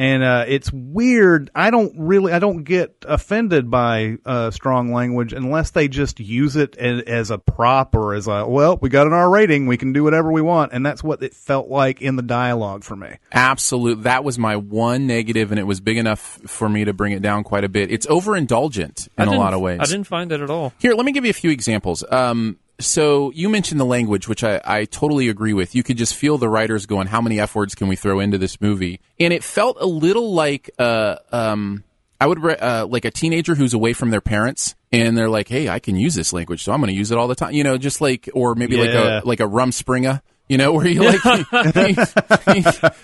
and 0.00 0.22
uh, 0.22 0.46
it's 0.48 0.72
weird. 0.72 1.50
I 1.54 1.70
don't 1.70 1.92
really, 1.98 2.32
I 2.32 2.38
don't 2.38 2.64
get 2.64 3.04
offended 3.06 3.70
by 3.70 4.16
uh, 4.24 4.50
strong 4.50 4.94
language 4.94 5.34
unless 5.34 5.72
they 5.72 5.88
just 5.88 6.20
use 6.20 6.56
it 6.56 6.74
as, 6.78 7.02
as, 7.02 7.30
a 7.30 7.36
prop 7.36 7.94
or 7.94 8.14
as 8.14 8.26
a 8.26 8.46
well, 8.46 8.78
we 8.80 8.88
got 8.88 9.06
an 9.06 9.12
R 9.12 9.28
rating, 9.28 9.66
we 9.66 9.76
can 9.76 9.92
do 9.92 10.02
whatever 10.02 10.32
we 10.32 10.40
want, 10.40 10.72
and 10.72 10.86
that's 10.86 11.04
what 11.04 11.22
it 11.22 11.34
felt 11.34 11.68
like 11.68 12.00
in 12.00 12.16
the 12.16 12.22
dialogue 12.22 12.82
for 12.82 12.96
me. 12.96 13.18
Absolutely, 13.30 14.04
that 14.04 14.24
was 14.24 14.38
my 14.38 14.56
one 14.56 15.06
negative, 15.06 15.52
and 15.52 15.60
it 15.60 15.64
was 15.64 15.82
big 15.82 15.98
enough 15.98 16.40
for 16.46 16.66
me 16.66 16.86
to 16.86 16.94
bring 16.94 17.12
it 17.12 17.20
down 17.20 17.44
quite 17.44 17.64
a 17.64 17.68
bit. 17.68 17.90
It's 17.90 18.06
overindulgent 18.06 19.06
in 19.18 19.28
a 19.28 19.32
lot 19.32 19.52
of 19.52 19.60
ways. 19.60 19.80
I 19.82 19.84
didn't 19.84 20.04
find 20.04 20.32
it 20.32 20.40
at 20.40 20.48
all. 20.48 20.72
Here, 20.78 20.94
let 20.94 21.04
me 21.04 21.12
give 21.12 21.26
you 21.26 21.30
a 21.30 21.34
few 21.34 21.50
examples. 21.50 22.02
Um, 22.10 22.56
so 22.80 23.30
you 23.32 23.48
mentioned 23.48 23.78
the 23.80 23.84
language, 23.84 24.26
which 24.28 24.42
I, 24.44 24.60
I 24.64 24.84
totally 24.84 25.28
agree 25.28 25.52
with. 25.52 25.74
You 25.74 25.82
could 25.82 25.96
just 25.96 26.14
feel 26.14 26.38
the 26.38 26.48
writers 26.48 26.86
going, 26.86 27.06
"How 27.06 27.20
many 27.20 27.38
f 27.40 27.54
words 27.54 27.74
can 27.74 27.88
we 27.88 27.96
throw 27.96 28.20
into 28.20 28.38
this 28.38 28.60
movie?" 28.60 29.00
And 29.18 29.32
it 29.32 29.44
felt 29.44 29.76
a 29.80 29.86
little 29.86 30.32
like, 30.34 30.70
uh, 30.78 31.16
um, 31.32 31.84
I 32.20 32.26
would 32.26 32.40
re- 32.42 32.56
uh, 32.56 32.86
like 32.86 33.04
a 33.04 33.10
teenager 33.10 33.54
who's 33.54 33.72
away 33.74 33.92
from 33.92 34.10
their 34.10 34.20
parents, 34.20 34.74
and 34.92 35.16
they're 35.16 35.28
like, 35.30 35.48
"Hey, 35.48 35.68
I 35.68 35.78
can 35.78 35.96
use 35.96 36.14
this 36.14 36.32
language, 36.32 36.62
so 36.62 36.72
I'm 36.72 36.80
going 36.80 36.92
to 36.92 36.96
use 36.98 37.10
it 37.10 37.18
all 37.18 37.28
the 37.28 37.34
time." 37.34 37.52
You 37.52 37.64
know, 37.64 37.78
just 37.78 38.00
like, 38.00 38.28
or 38.34 38.54
maybe 38.54 38.76
Yeah. 38.76 38.82
like 38.82 38.94
a 38.94 39.22
like 39.26 39.40
a 39.40 39.44
Rumspringa. 39.44 40.20
You 40.50 40.58
know, 40.58 40.72
where 40.72 40.86
you 40.88 41.04
like 41.04 41.20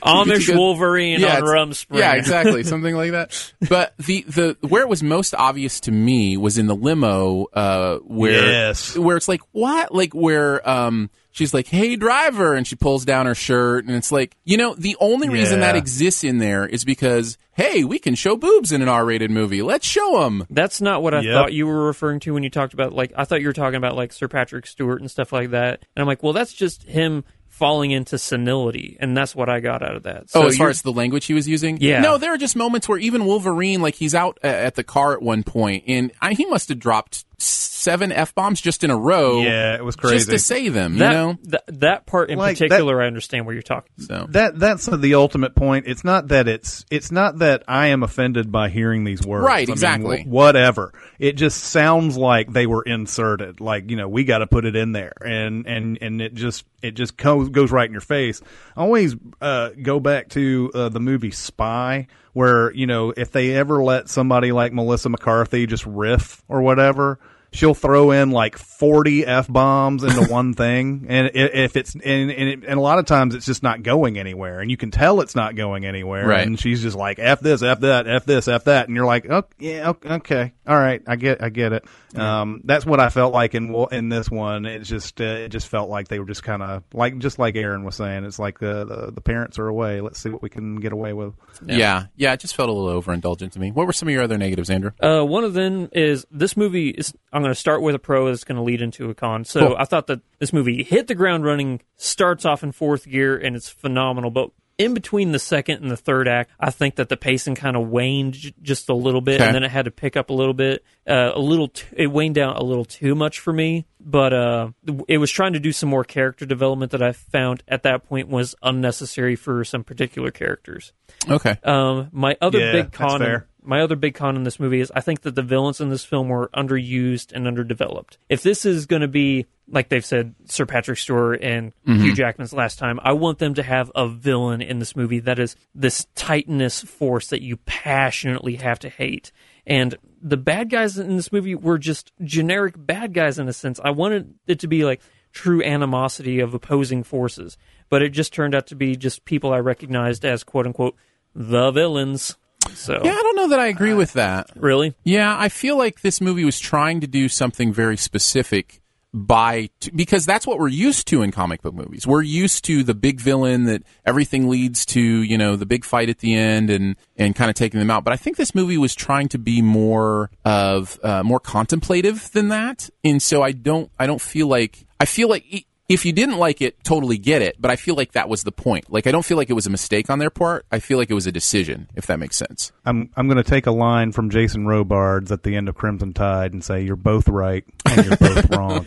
Amish 0.02 0.56
Wolverine 0.56 1.22
on 1.24 1.30
it's- 1.30 1.42
Rumspringa. 1.42 1.98
Yeah, 1.98 2.14
exactly, 2.14 2.62
something 2.72 2.94
like 2.94 3.12
that. 3.12 3.52
But 3.68 3.96
the 3.98 4.22
the 4.22 4.56
where 4.66 4.82
it 4.82 4.88
was 4.88 5.02
most 5.02 5.32
obvious 5.34 5.78
to 5.80 5.92
me 5.92 6.36
was 6.36 6.58
in 6.58 6.66
the 6.66 6.74
limo, 6.74 7.46
uh, 7.52 7.98
where 7.98 8.50
Yes. 8.50 8.96
where 8.98 9.16
it's 9.16 9.28
like 9.28 9.42
what, 9.52 9.94
like 9.94 10.12
where 10.12 10.68
um 10.68 11.08
she's 11.36 11.54
like, 11.54 11.66
"Hey, 11.68 11.94
driver," 11.96 12.54
and 12.54 12.66
she 12.66 12.74
pulls 12.76 13.04
down 13.04 13.26
her 13.26 13.34
shirt, 13.34 13.84
and 13.86 13.94
it's 13.94 14.10
like, 14.10 14.36
you 14.44 14.56
know, 14.56 14.74
the 14.74 14.96
only 15.00 15.28
reason 15.28 15.60
Yeah. 15.60 15.66
that 15.72 15.76
exists 15.76 16.24
in 16.24 16.38
there 16.38 16.66
is 16.66 16.84
because 16.84 17.38
hey, 17.52 17.84
we 17.84 17.98
can 17.98 18.14
show 18.14 18.36
boobs 18.36 18.70
in 18.70 18.82
an 18.82 18.88
R-rated 18.88 19.30
movie. 19.30 19.62
Let's 19.62 19.86
show 19.86 20.20
them. 20.20 20.46
That's 20.50 20.82
not 20.82 21.02
what 21.02 21.14
I 21.14 21.20
Yep. 21.20 21.32
thought 21.32 21.52
you 21.54 21.66
were 21.66 21.86
referring 21.86 22.20
to 22.20 22.34
when 22.34 22.42
you 22.42 22.50
talked 22.50 22.74
about 22.74 22.92
like 22.92 23.12
I 23.16 23.24
thought 23.24 23.40
you 23.40 23.46
were 23.46 23.52
talking 23.54 23.76
about 23.78 23.96
like 23.96 24.12
Sir 24.12 24.28
Patrick 24.28 24.66
Stewart 24.66 25.00
and 25.00 25.10
stuff 25.10 25.32
like 25.32 25.50
that. 25.52 25.80
And 25.94 26.02
I'm 26.02 26.06
like, 26.06 26.22
well, 26.22 26.32
that's 26.34 26.52
just 26.52 26.82
him 26.84 27.24
falling 27.48 27.90
into 27.90 28.18
senility, 28.18 28.98
and 29.00 29.16
that's 29.16 29.34
what 29.34 29.48
I 29.48 29.60
got 29.60 29.82
out 29.82 29.96
of 29.96 30.02
that. 30.02 30.28
So 30.28 30.42
oh, 30.42 30.46
as 30.46 30.58
far 30.58 30.68
as 30.68 30.82
the 30.82 30.92
language 30.92 31.24
he 31.24 31.32
was 31.32 31.48
using, 31.48 31.78
Yeah. 31.80 32.00
No, 32.02 32.18
there 32.18 32.34
are 32.34 32.36
just 32.36 32.54
moments 32.54 32.86
where 32.86 32.98
even 32.98 33.24
Wolverine, 33.24 33.80
like 33.80 33.94
he's 33.94 34.14
out 34.14 34.38
uh, 34.44 34.48
at 34.48 34.74
the 34.74 34.84
car 34.84 35.14
at 35.14 35.22
one 35.22 35.42
point, 35.42 35.84
and 35.86 36.12
I, 36.20 36.34
he 36.34 36.44
must 36.44 36.68
have 36.68 36.78
dropped 36.78 37.24
seven 37.38 38.10
f 38.12 38.34
bombs 38.34 38.60
just 38.60 38.82
in 38.84 38.90
a 38.90 38.96
row. 38.96 39.42
Yeah, 39.42 39.76
it 39.76 39.84
was 39.84 39.94
crazy. 39.96 40.16
just 40.18 40.30
to 40.30 40.38
say 40.38 40.68
them. 40.70 40.98
that, 40.98 41.06
you 41.12 41.12
know, 41.18 41.34
th- 41.44 41.62
that 41.80 42.06
part 42.06 42.30
in 42.30 42.38
Like, 42.38 42.56
particular, 42.58 43.00
I 43.02 43.06
understand 43.06 43.46
where 43.46 43.54
you're 43.54 43.62
talking. 43.62 43.92
so 43.98 44.26
That 44.30 44.58
that's 44.58 44.86
the 44.86 45.14
ultimate 45.14 45.54
point. 45.54 45.86
It's 45.86 46.02
not 46.04 46.28
that 46.28 46.48
it's 46.48 46.84
it's 46.90 47.12
not 47.12 47.38
that 47.38 47.62
I 47.68 47.88
am 47.88 48.02
offended 48.02 48.50
by 48.50 48.70
hearing 48.70 49.04
these 49.04 49.22
words. 49.24 49.44
Right, 49.44 49.58
I 49.58 49.66
mean, 49.66 49.72
exactly. 49.72 50.22
wh- 50.22 50.28
whatever. 50.28 50.92
It 51.18 51.32
just 51.34 51.62
sounds 51.62 52.16
like 52.16 52.52
they 52.52 52.66
were 52.66 52.82
inserted. 52.82 53.60
Like 53.60 53.90
you 53.90 53.96
know, 53.96 54.08
we 54.08 54.24
got 54.24 54.38
to 54.38 54.46
put 54.46 54.64
it 54.64 54.74
in 54.76 54.92
there, 54.92 55.12
and 55.24 55.66
and 55.66 55.98
and 56.00 56.22
it 56.22 56.34
just 56.34 56.64
it 56.82 56.92
just 56.92 57.16
goes 57.16 57.48
goes 57.50 57.70
right 57.70 57.86
in 57.86 57.92
your 57.92 58.00
face. 58.00 58.40
I 58.76 58.80
always 58.82 59.14
uh, 59.40 59.70
go 59.82 60.00
back 60.00 60.30
to 60.30 60.70
uh, 60.74 60.88
the 60.88 61.00
movie 61.00 61.30
Spy, 61.30 62.06
where 62.36 62.70
you 62.74 62.86
know 62.86 63.14
if 63.16 63.32
they 63.32 63.54
ever 63.54 63.82
let 63.82 64.10
somebody 64.10 64.52
like 64.52 64.70
Melissa 64.70 65.08
McCarthy 65.08 65.66
just 65.66 65.86
riff 65.86 66.42
or 66.48 66.60
whatever. 66.60 67.18
She'll 67.56 67.74
throw 67.74 68.10
in 68.12 68.30
like 68.30 68.56
forty 68.58 69.24
f 69.26 69.48
bombs 69.48 70.04
into 70.04 70.24
one 70.30 70.54
thing, 70.54 71.06
and 71.08 71.30
if 71.34 71.76
it's 71.76 71.94
and 71.94 72.04
and, 72.04 72.30
it, 72.30 72.64
and 72.64 72.78
a 72.78 72.80
lot 72.80 72.98
of 72.98 73.06
times 73.06 73.34
it's 73.34 73.46
just 73.46 73.62
not 73.62 73.82
going 73.82 74.18
anywhere, 74.18 74.60
and 74.60 74.70
you 74.70 74.76
can 74.76 74.90
tell 74.90 75.20
it's 75.20 75.34
not 75.34 75.56
going 75.56 75.84
anywhere. 75.84 76.26
Right. 76.26 76.46
And 76.46 76.58
she's 76.60 76.82
just 76.82 76.96
like 76.96 77.18
f 77.18 77.40
this, 77.40 77.62
f 77.62 77.80
that, 77.80 78.06
f 78.06 78.24
this, 78.24 78.48
f 78.48 78.64
that, 78.64 78.88
and 78.88 78.96
you're 78.96 79.06
like, 79.06 79.28
oh 79.30 79.44
yeah, 79.58 79.88
ok- 79.90 80.08
okay, 80.16 80.52
all 80.66 80.78
right, 80.78 81.02
I 81.06 81.16
get, 81.16 81.42
I 81.42 81.48
get 81.48 81.72
it. 81.72 81.84
Um, 82.14 82.62
that's 82.64 82.86
what 82.86 82.98
I 83.00 83.10
felt 83.10 83.34
like 83.34 83.54
in 83.54 83.74
in 83.92 84.08
this 84.08 84.30
one. 84.30 84.64
It 84.66 84.80
just 84.80 85.20
uh, 85.20 85.24
it 85.24 85.48
just 85.48 85.68
felt 85.68 85.90
like 85.90 86.08
they 86.08 86.18
were 86.18 86.26
just 86.26 86.42
kind 86.42 86.62
of 86.62 86.82
like 86.92 87.18
just 87.18 87.38
like 87.38 87.56
Aaron 87.56 87.84
was 87.84 87.94
saying. 87.96 88.24
It's 88.24 88.38
like 88.38 88.58
the, 88.58 88.84
the 88.84 89.12
the 89.12 89.20
parents 89.20 89.58
are 89.58 89.66
away. 89.68 90.00
Let's 90.00 90.18
see 90.18 90.30
what 90.30 90.42
we 90.42 90.48
can 90.48 90.76
get 90.76 90.92
away 90.92 91.12
with. 91.12 91.34
yeah. 91.66 92.06
yeah, 92.16 92.32
It 92.32 92.40
just 92.40 92.56
felt 92.56 92.68
a 92.68 92.72
little 92.72 93.02
overindulgent 93.02 93.52
to 93.52 93.58
me. 93.58 93.70
What 93.70 93.86
were 93.86 93.92
some 93.92 94.08
of 94.08 94.12
your 94.14 94.22
other 94.22 94.38
negatives, 94.38 94.70
Andrew? 94.70 94.92
Uh, 95.00 95.22
one 95.22 95.44
of 95.44 95.54
them 95.54 95.88
is 95.92 96.26
this 96.30 96.56
movie 96.56 96.88
is. 96.90 97.14
I'm 97.32 97.42
going 97.46 97.54
to 97.54 97.60
start 97.60 97.82
with 97.82 97.94
a 97.94 97.98
pro 97.98 98.26
that's 98.26 98.44
going 98.44 98.56
to 98.56 98.62
lead 98.62 98.82
into 98.82 99.08
a 99.10 99.14
con. 99.14 99.44
So 99.44 99.68
Cool. 99.68 99.76
I 99.78 99.84
thought 99.84 100.06
that 100.08 100.20
this 100.38 100.52
movie 100.52 100.82
hit 100.82 101.06
the 101.06 101.14
ground 101.14 101.44
running, 101.44 101.80
starts 101.96 102.44
off 102.44 102.62
in 102.62 102.72
fourth 102.72 103.06
gear, 103.08 103.36
and 103.36 103.56
it's 103.56 103.68
phenomenal. 103.68 104.30
But 104.30 104.50
in 104.78 104.92
between 104.92 105.32
the 105.32 105.38
second 105.38 105.80
and 105.82 105.90
the 105.90 105.96
third 105.96 106.28
act, 106.28 106.50
I 106.60 106.70
think 106.70 106.96
that 106.96 107.08
the 107.08 107.16
pacing 107.16 107.54
kind 107.54 107.76
of 107.76 107.88
waned 107.88 108.34
j- 108.34 108.54
just 108.60 108.90
a 108.90 108.94
little 108.94 109.22
bit, 109.22 109.36
Okay. 109.40 109.46
and 109.46 109.54
then 109.54 109.62
it 109.64 109.70
had 109.70 109.86
to 109.86 109.90
pick 109.90 110.16
up 110.18 110.28
a 110.28 110.34
little 110.34 110.52
bit. 110.52 110.84
Uh, 111.08 111.30
a 111.34 111.38
little, 111.40 111.68
t- 111.68 111.86
it 111.96 112.08
waned 112.08 112.34
down 112.34 112.56
a 112.56 112.62
little 112.62 112.84
too 112.84 113.14
much 113.14 113.40
for 113.40 113.52
me. 113.54 113.86
But 114.00 114.32
uh, 114.34 114.68
it 115.08 115.18
was 115.18 115.30
trying 115.30 115.54
to 115.54 115.58
do 115.60 115.72
some 115.72 115.88
more 115.88 116.04
character 116.04 116.44
development 116.46 116.92
that 116.92 117.02
I 117.02 117.12
found 117.12 117.62
at 117.66 117.82
that 117.84 118.04
point 118.04 118.28
was 118.28 118.54
unnecessary 118.62 119.34
for 119.34 119.64
some 119.64 119.82
particular 119.82 120.30
characters. 120.30 120.92
Okay. 121.28 121.56
Um, 121.64 122.08
my 122.12 122.36
other 122.40 122.58
Yeah, 122.60 122.72
big 122.72 122.84
that's 122.92 122.96
con, 122.96 123.18
fair. 123.20 123.46
My 123.66 123.80
other 123.80 123.96
big 123.96 124.14
con 124.14 124.36
in 124.36 124.44
this 124.44 124.60
movie 124.60 124.80
is 124.80 124.92
I 124.94 125.00
think 125.00 125.22
that 125.22 125.34
the 125.34 125.42
villains 125.42 125.80
in 125.80 125.88
this 125.88 126.04
film 126.04 126.28
were 126.28 126.50
underused 126.54 127.32
and 127.32 127.46
underdeveloped. 127.46 128.18
If 128.28 128.42
this 128.42 128.64
is 128.64 128.86
going 128.86 129.02
to 129.02 129.08
be 129.08 129.46
like 129.68 129.88
they've 129.88 130.04
said, 130.04 130.34
Sir 130.44 130.64
Patrick 130.64 130.98
Stewart 130.98 131.42
and 131.42 131.72
mm-hmm. 131.86 132.02
Hugh 132.02 132.14
Jackman's 132.14 132.52
last 132.52 132.78
time, 132.78 133.00
I 133.02 133.12
want 133.12 133.38
them 133.38 133.54
to 133.54 133.62
have 133.62 133.90
a 133.94 134.08
villain 134.08 134.62
in 134.62 134.78
this 134.78 134.94
movie 134.94 135.20
that 135.20 135.38
is 135.38 135.56
this 135.74 136.06
titanous 136.14 136.84
force 136.84 137.28
that 137.28 137.42
you 137.42 137.56
passionately 137.58 138.56
have 138.56 138.78
to 138.80 138.88
hate. 138.88 139.32
And 139.66 139.96
the 140.22 140.36
bad 140.36 140.70
guys 140.70 140.98
in 140.98 141.16
this 141.16 141.32
movie 141.32 141.54
were 141.54 141.78
just 141.78 142.12
generic 142.22 142.74
bad 142.76 143.12
guys 143.12 143.38
in 143.38 143.48
a 143.48 143.52
sense. 143.52 143.80
I 143.82 143.90
wanted 143.90 144.34
it 144.46 144.60
to 144.60 144.68
be 144.68 144.84
like 144.84 145.00
true 145.32 145.62
animosity 145.62 146.40
of 146.40 146.54
opposing 146.54 147.02
forces, 147.02 147.58
but 147.88 148.02
it 148.02 148.10
just 148.10 148.32
turned 148.32 148.54
out 148.54 148.68
to 148.68 148.76
be 148.76 148.96
just 148.96 149.24
people 149.24 149.52
I 149.52 149.58
recognized 149.58 150.24
as 150.24 150.44
quote 150.44 150.66
unquote 150.66 150.96
the 151.34 151.70
villains. 151.72 152.36
So 152.74 153.00
Yeah, 153.02 153.12
I 153.12 153.22
don't 153.22 153.36
know 153.36 153.48
that 153.48 153.58
I 153.60 153.66
agree 153.66 153.94
with 153.94 154.12
that. 154.14 154.50
really, 154.56 154.94
Yeah, 155.04 155.34
I 155.38 155.48
feel 155.48 155.76
like 155.78 156.00
this 156.02 156.20
movie 156.20 156.44
was 156.44 156.58
trying 156.60 157.00
to 157.00 157.06
do 157.06 157.28
something 157.28 157.72
very 157.72 157.96
specific 157.96 158.80
by 159.14 159.70
t- 159.80 159.90
because 159.94 160.26
that's 160.26 160.46
what 160.46 160.58
we're 160.58 160.68
used 160.68 161.06
to 161.08 161.22
in 161.22 161.30
comic 161.32 161.62
book 161.62 161.72
movies. 161.74 162.06
We're 162.06 162.20
used 162.22 162.64
to 162.66 162.82
the 162.82 162.92
big 162.92 163.18
villain 163.18 163.64
that 163.64 163.82
everything 164.04 164.48
leads 164.48 164.84
to, 164.86 165.00
you 165.00 165.38
know, 165.38 165.56
the 165.56 165.64
big 165.64 165.84
fight 165.86 166.10
at 166.10 166.18
the 166.18 166.34
end 166.34 166.68
and 166.68 166.96
and 167.16 167.34
kind 167.34 167.48
of 167.48 167.54
taking 167.54 167.80
them 167.80 167.90
out. 167.90 168.04
But 168.04 168.12
I 168.12 168.16
think 168.16 168.36
this 168.36 168.54
movie 168.54 168.76
was 168.76 168.94
trying 168.94 169.28
to 169.28 169.38
be 169.38 169.62
more 169.62 170.30
of 170.44 170.98
uh, 171.02 171.22
more 171.22 171.40
contemplative 171.40 172.30
than 172.32 172.48
that, 172.48 172.90
and 173.04 173.22
so 173.22 173.42
I 173.42 173.52
don't 173.52 173.90
I 173.98 174.06
don't 174.06 174.20
feel 174.20 174.48
like 174.48 174.84
I 175.00 175.06
feel 175.06 175.28
like. 175.28 175.44
e- 175.48 175.66
if 175.88 176.04
you 176.04 176.12
didn't 176.12 176.38
like 176.38 176.60
it, 176.60 176.82
totally 176.82 177.16
get 177.16 177.42
it, 177.42 177.56
but 177.60 177.70
I 177.70 177.76
feel 177.76 177.94
like 177.94 178.12
that 178.12 178.28
was 178.28 178.42
the 178.42 178.50
point. 178.50 178.90
Like 178.92 179.06
I 179.06 179.12
don't 179.12 179.24
feel 179.24 179.36
like 179.36 179.50
it 179.50 179.52
was 179.54 179.66
a 179.66 179.70
mistake 179.70 180.10
on 180.10 180.18
their 180.18 180.30
part. 180.30 180.66
I 180.72 180.80
feel 180.80 180.98
like 180.98 181.10
it 181.10 181.14
was 181.14 181.28
a 181.28 181.32
decision, 181.32 181.88
if 181.94 182.06
that 182.06 182.18
makes 182.18 182.36
sense. 182.36 182.72
I'm 182.84 183.10
I'm 183.16 183.28
going 183.28 183.36
to 183.36 183.48
take 183.48 183.66
a 183.66 183.70
line 183.70 184.10
from 184.10 184.30
Jason 184.30 184.66
Robards 184.66 185.30
at 185.30 185.44
the 185.44 185.54
end 185.54 185.68
of 185.68 185.76
Crimson 185.76 186.12
Tide 186.12 186.52
and 186.52 186.64
say 186.64 186.82
you're 186.82 186.96
both 186.96 187.28
right 187.28 187.64
and 187.84 188.04
you're 188.04 188.16
both 188.16 188.50
wrong. 188.56 188.78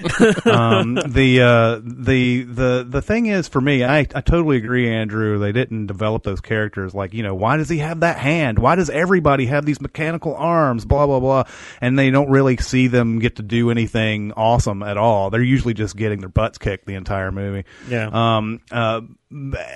Um, 0.46 0.96
the 0.96 1.42
uh, 1.42 1.82
the 1.84 2.44
the 2.44 2.86
the 2.88 3.02
thing 3.02 3.28
is 3.28 3.48
for 3.48 3.62
me, 3.62 3.86
I 3.86 4.00
I 4.00 4.22
totally 4.22 4.58
agree, 4.58 4.90
Andrew. 4.90 5.40
They 5.40 5.54
didn't 5.54 5.88
develop 5.88 6.24
those 6.24 6.42
characters 6.42 6.94
like 6.94 7.14
you 7.14 7.24
know 7.24 7.34
why 7.34 7.56
does 7.56 7.70
he 7.70 7.78
have 7.78 8.02
that 8.02 8.18
hand? 8.18 8.60
Why 8.60 8.76
does 8.76 8.90
everybody 8.90 9.46
have 9.46 9.66
these 9.66 9.80
mechanical 9.80 10.36
arms? 10.36 10.84
Blah 10.84 11.06
blah 11.06 11.22
blah, 11.22 11.44
and 11.80 11.98
they 11.98 12.12
don't 12.12 12.30
really 12.30 12.58
see 12.58 12.88
them 12.88 13.20
get 13.20 13.38
to 13.38 13.44
do 13.44 13.72
anything 13.72 14.34
awesome 14.34 14.84
at 14.84 14.98
all. 14.98 15.30
They're 15.30 15.42
usually 15.42 15.74
just 15.74 15.96
getting 15.96 16.20
their 16.20 16.28
butts 16.28 16.58
kicked 16.58 16.89
the 16.90 16.96
entire 16.96 17.32
movie. 17.32 17.66
Yeah. 17.88 18.10
Um. 18.12 18.62
Uh. 18.72 19.02